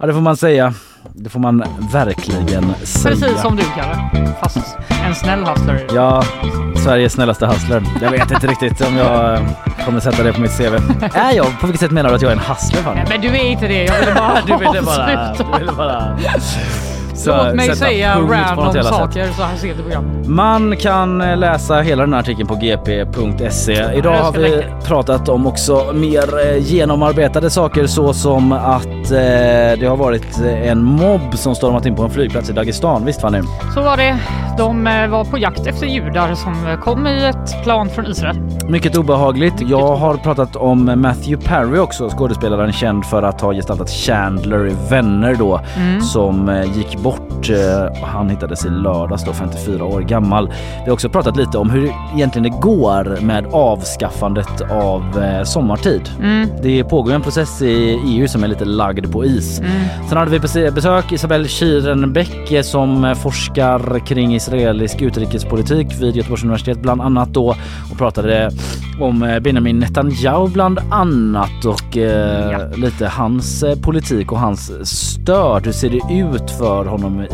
Ja 0.00 0.06
det 0.06 0.12
får 0.12 0.20
man 0.20 0.36
säga. 0.36 0.74
Det 1.14 1.30
får 1.30 1.40
man 1.40 1.64
verkligen 1.92 2.48
säga. 2.84 3.10
Precis 3.14 3.40
som 3.42 3.56
du 3.56 3.62
Kalle. 3.76 4.34
Fast 4.42 4.58
en 5.06 5.14
snäll 5.14 5.44
hustler. 5.44 5.86
Ja, 5.94 6.24
Sveriges 6.84 7.12
snällaste 7.12 7.46
hustler. 7.46 7.82
Jag 8.02 8.10
vet 8.10 8.30
inte 8.30 8.46
riktigt 8.46 8.80
om 8.88 8.96
jag 8.96 9.34
eh, 9.34 9.40
kommer 9.84 10.00
sätta 10.00 10.22
det 10.22 10.32
på 10.32 10.40
mitt 10.40 10.56
CV. 10.58 10.74
Är 11.14 11.32
jag? 11.32 11.60
På 11.60 11.66
vilket 11.66 11.80
sätt 11.80 11.90
menar 11.90 12.08
du 12.10 12.14
att 12.16 12.22
jag 12.22 12.32
är 12.32 12.36
en 12.36 12.42
hustler? 12.42 12.82
Fanny? 12.82 13.00
Men 13.08 13.20
du 13.20 13.28
är 13.28 13.44
inte 13.44 13.66
det. 13.68 13.84
Jag 13.84 14.00
ville 14.00 14.14
bara 14.14 14.38
Du 14.46 14.56
ville 14.56 14.82
bara- 14.82 15.34
du 15.38 15.58
ville 15.58 15.72
bara- 15.72 16.16
Så, 17.14 17.36
Låt 17.36 17.54
mig 17.54 17.76
säga 17.76 18.14
random 18.14 18.30
jävla 18.34 18.82
sätt. 18.82 18.84
saker 18.94 19.28
så 19.36 19.42
här 19.42 19.56
sent 19.56 19.78
i 19.78 19.82
programmet. 19.82 20.26
Man 20.28 20.76
kan 20.76 21.20
eh, 21.20 21.36
läsa 21.36 21.74
hela 21.80 22.02
den 22.02 22.12
här 22.12 22.20
artikeln 22.20 22.48
på 22.48 22.54
gp.se. 22.54 23.84
Idag 23.94 24.12
har 24.16 24.32
vi 24.32 24.38
lägga. 24.38 24.62
pratat 24.84 25.28
om 25.28 25.46
också 25.46 25.92
mer 25.94 26.46
eh, 26.50 26.58
genomarbetade 26.58 27.50
saker 27.50 27.86
så 27.86 28.12
som 28.12 28.52
att 28.52 28.86
eh, 28.86 29.78
det 29.80 29.86
har 29.88 29.96
varit 29.96 30.40
eh, 30.40 30.70
en 30.70 30.82
mobb 30.84 31.34
som 31.34 31.54
stormat 31.54 31.86
in 31.86 31.96
på 31.96 32.02
en 32.02 32.10
flygplats 32.10 32.50
i 32.50 32.52
Dagestan. 32.52 33.04
Visst 33.04 33.20
Fanny? 33.20 33.40
Så 33.74 33.82
var 33.82 33.96
det. 33.96 34.16
De 34.58 34.84
var 35.10 35.24
på 35.24 35.38
jakt 35.38 35.66
efter 35.66 35.86
judar 35.86 36.34
som 36.34 36.76
kom 36.82 37.06
i 37.06 37.24
ett 37.26 37.62
plan 37.64 37.88
från 37.88 38.06
Israel. 38.06 38.36
Mycket 38.68 38.96
obehagligt. 38.96 39.54
Jag 39.60 39.96
har 39.96 40.14
pratat 40.16 40.56
om 40.56 40.92
Matthew 40.96 41.48
Perry 41.48 41.78
också, 41.78 42.08
skådespelaren 42.10 42.72
känd 42.72 43.04
för 43.04 43.22
att 43.22 43.40
ha 43.40 43.52
gestaltat 43.52 43.90
Chandler 43.90 44.66
i 44.68 44.74
Vänner 44.90 45.34
då, 45.38 45.60
Mm. 45.76 46.00
som 46.00 46.48
eh, 46.48 46.64
gick 47.00 47.04
bort. 47.04 47.50
eh, 47.50 48.04
Han 48.04 48.30
hittades 48.30 48.64
i 48.64 48.68
lördags 48.68 49.24
då, 49.24 49.32
54 49.32 49.84
år 49.84 50.00
gammal. 50.00 50.48
Vi 50.78 50.84
har 50.86 50.92
också 50.92 51.08
pratat 51.08 51.36
lite 51.36 51.58
om 51.58 51.70
hur 51.70 51.92
egentligen 52.16 52.42
det 52.52 52.58
går 52.60 53.18
med 53.20 53.46
avskaffandet 53.52 54.60
av 54.70 55.22
eh, 55.22 55.42
sommartid. 55.44 56.02
Mm. 56.20 56.48
Det 56.62 56.84
pågår 56.84 57.12
en 57.12 57.22
process 57.22 57.62
i 57.62 57.98
EU 58.06 58.28
som 58.28 58.44
är 58.44 58.48
lite 58.48 58.64
lagd 58.64 59.12
på 59.12 59.24
is. 59.24 59.58
Mm. 59.60 59.70
Sen 60.08 60.18
hade 60.18 60.30
vi 60.30 60.38
bes- 60.38 60.70
besök 60.70 61.12
Isabelle 61.12 61.48
Schierenbeck 61.48 62.52
eh, 62.52 62.62
som 62.62 63.04
eh, 63.04 63.14
forskar 63.14 63.98
kring 64.06 64.34
israelisk 64.34 65.02
utrikespolitik 65.02 65.86
vid 66.00 66.16
Göteborgs 66.16 66.42
universitet 66.42 66.82
bland 66.82 67.00
annat 67.02 67.28
då 67.28 67.48
och 67.90 67.98
pratade 67.98 68.50
om 69.00 69.38
Benjamin 69.42 69.78
Netanyahu 69.78 70.48
bland 70.48 70.78
annat 70.90 71.64
och 71.64 71.96
eh, 71.96 72.70
lite 72.76 73.06
hans 73.06 73.64
politik 73.82 74.32
och 74.32 74.38
hans 74.40 74.88
stöd. 74.88 75.64
Hur 75.64 75.72
ser 75.72 75.90
det 75.90 76.14
ut 76.14 76.50
för 76.50 76.84
honom 76.90 77.20
i 77.20 77.26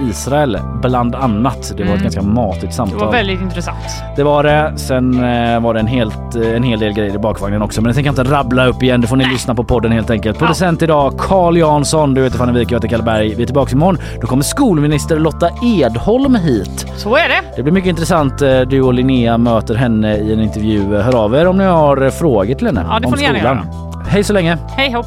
eh, 0.00 0.08
Israel 0.10 0.58
bland 0.82 1.14
annat? 1.14 1.72
Det 1.76 1.82
var 1.84 1.90
ett 1.90 1.96
Mm. 1.96 2.02
ganska 2.02 2.22
matigt 2.22 2.66
Det 2.66 2.72
samtal. 2.72 2.98
var 2.98 3.12
väldigt 3.12 3.40
intressant. 3.40 3.76
Det 4.16 4.22
var 4.22 4.42
det. 4.42 4.72
Sen 4.76 5.14
eh, 5.24 5.60
var 5.60 5.74
det 5.74 5.80
en, 5.80 5.86
helt, 5.86 6.36
eh, 6.36 6.56
en 6.56 6.62
hel 6.62 6.78
del 6.80 6.92
grejer 6.92 7.14
i 7.14 7.18
bakvagnen 7.18 7.62
också. 7.62 7.80
Men 7.82 7.88
det 7.88 7.94
tänker 7.94 8.08
jag 8.08 8.18
inte 8.18 8.32
rabbla 8.34 8.66
upp 8.66 8.82
igen. 8.82 9.00
Det 9.00 9.06
får 9.06 9.16
ni 9.16 9.24
lyssna 9.24 9.54
på 9.54 9.64
podden 9.64 9.92
helt 9.92 10.10
enkelt. 10.10 10.38
Producent 10.38 10.82
idag 10.82 11.18
Carl 11.18 11.56
Jansson. 11.56 12.14
Du 12.14 12.24
heter 12.24 12.38
Fanny 12.38 12.52
Wijk, 12.52 12.70
jag 12.70 12.76
heter 12.76 12.88
Kalle 12.88 13.02
Berg. 13.02 13.34
Vi 13.34 13.42
är 13.42 13.46
tillbaka 13.46 13.72
imorgon. 13.72 13.98
Då 14.20 14.26
kommer 14.26 14.42
skolminister 14.42 15.18
Lotta 15.18 15.48
Edholm 15.62 16.34
hit. 16.34 16.86
Så 16.96 17.16
är 17.16 17.28
det. 17.28 17.56
Det 17.56 17.62
blir 17.62 17.72
mycket 17.72 17.88
intressant. 17.90 18.38
Du 18.68 18.82
och 18.82 18.94
Linnea 18.94 19.38
möter 19.38 19.74
henne 19.74 20.16
i 20.16 20.32
en 20.32 20.40
intervju. 20.40 20.96
Hör 20.96 21.16
av 21.24 21.34
er 21.34 21.46
om 21.48 21.58
ni 21.58 21.64
har 21.64 22.10
frågor 22.10 22.54
till 22.54 22.66
henne 22.66 22.84
Ja, 22.90 22.98
det 22.98 23.02
får 23.08 23.12
om 23.12 23.18
ni 23.18 23.24
gärna 23.24 23.38
skolan. 23.38 23.66
Hej 24.08 24.24
så 24.24 24.32
länge. 24.32 24.58
Hej 24.76 24.92
hopp! 24.92 25.06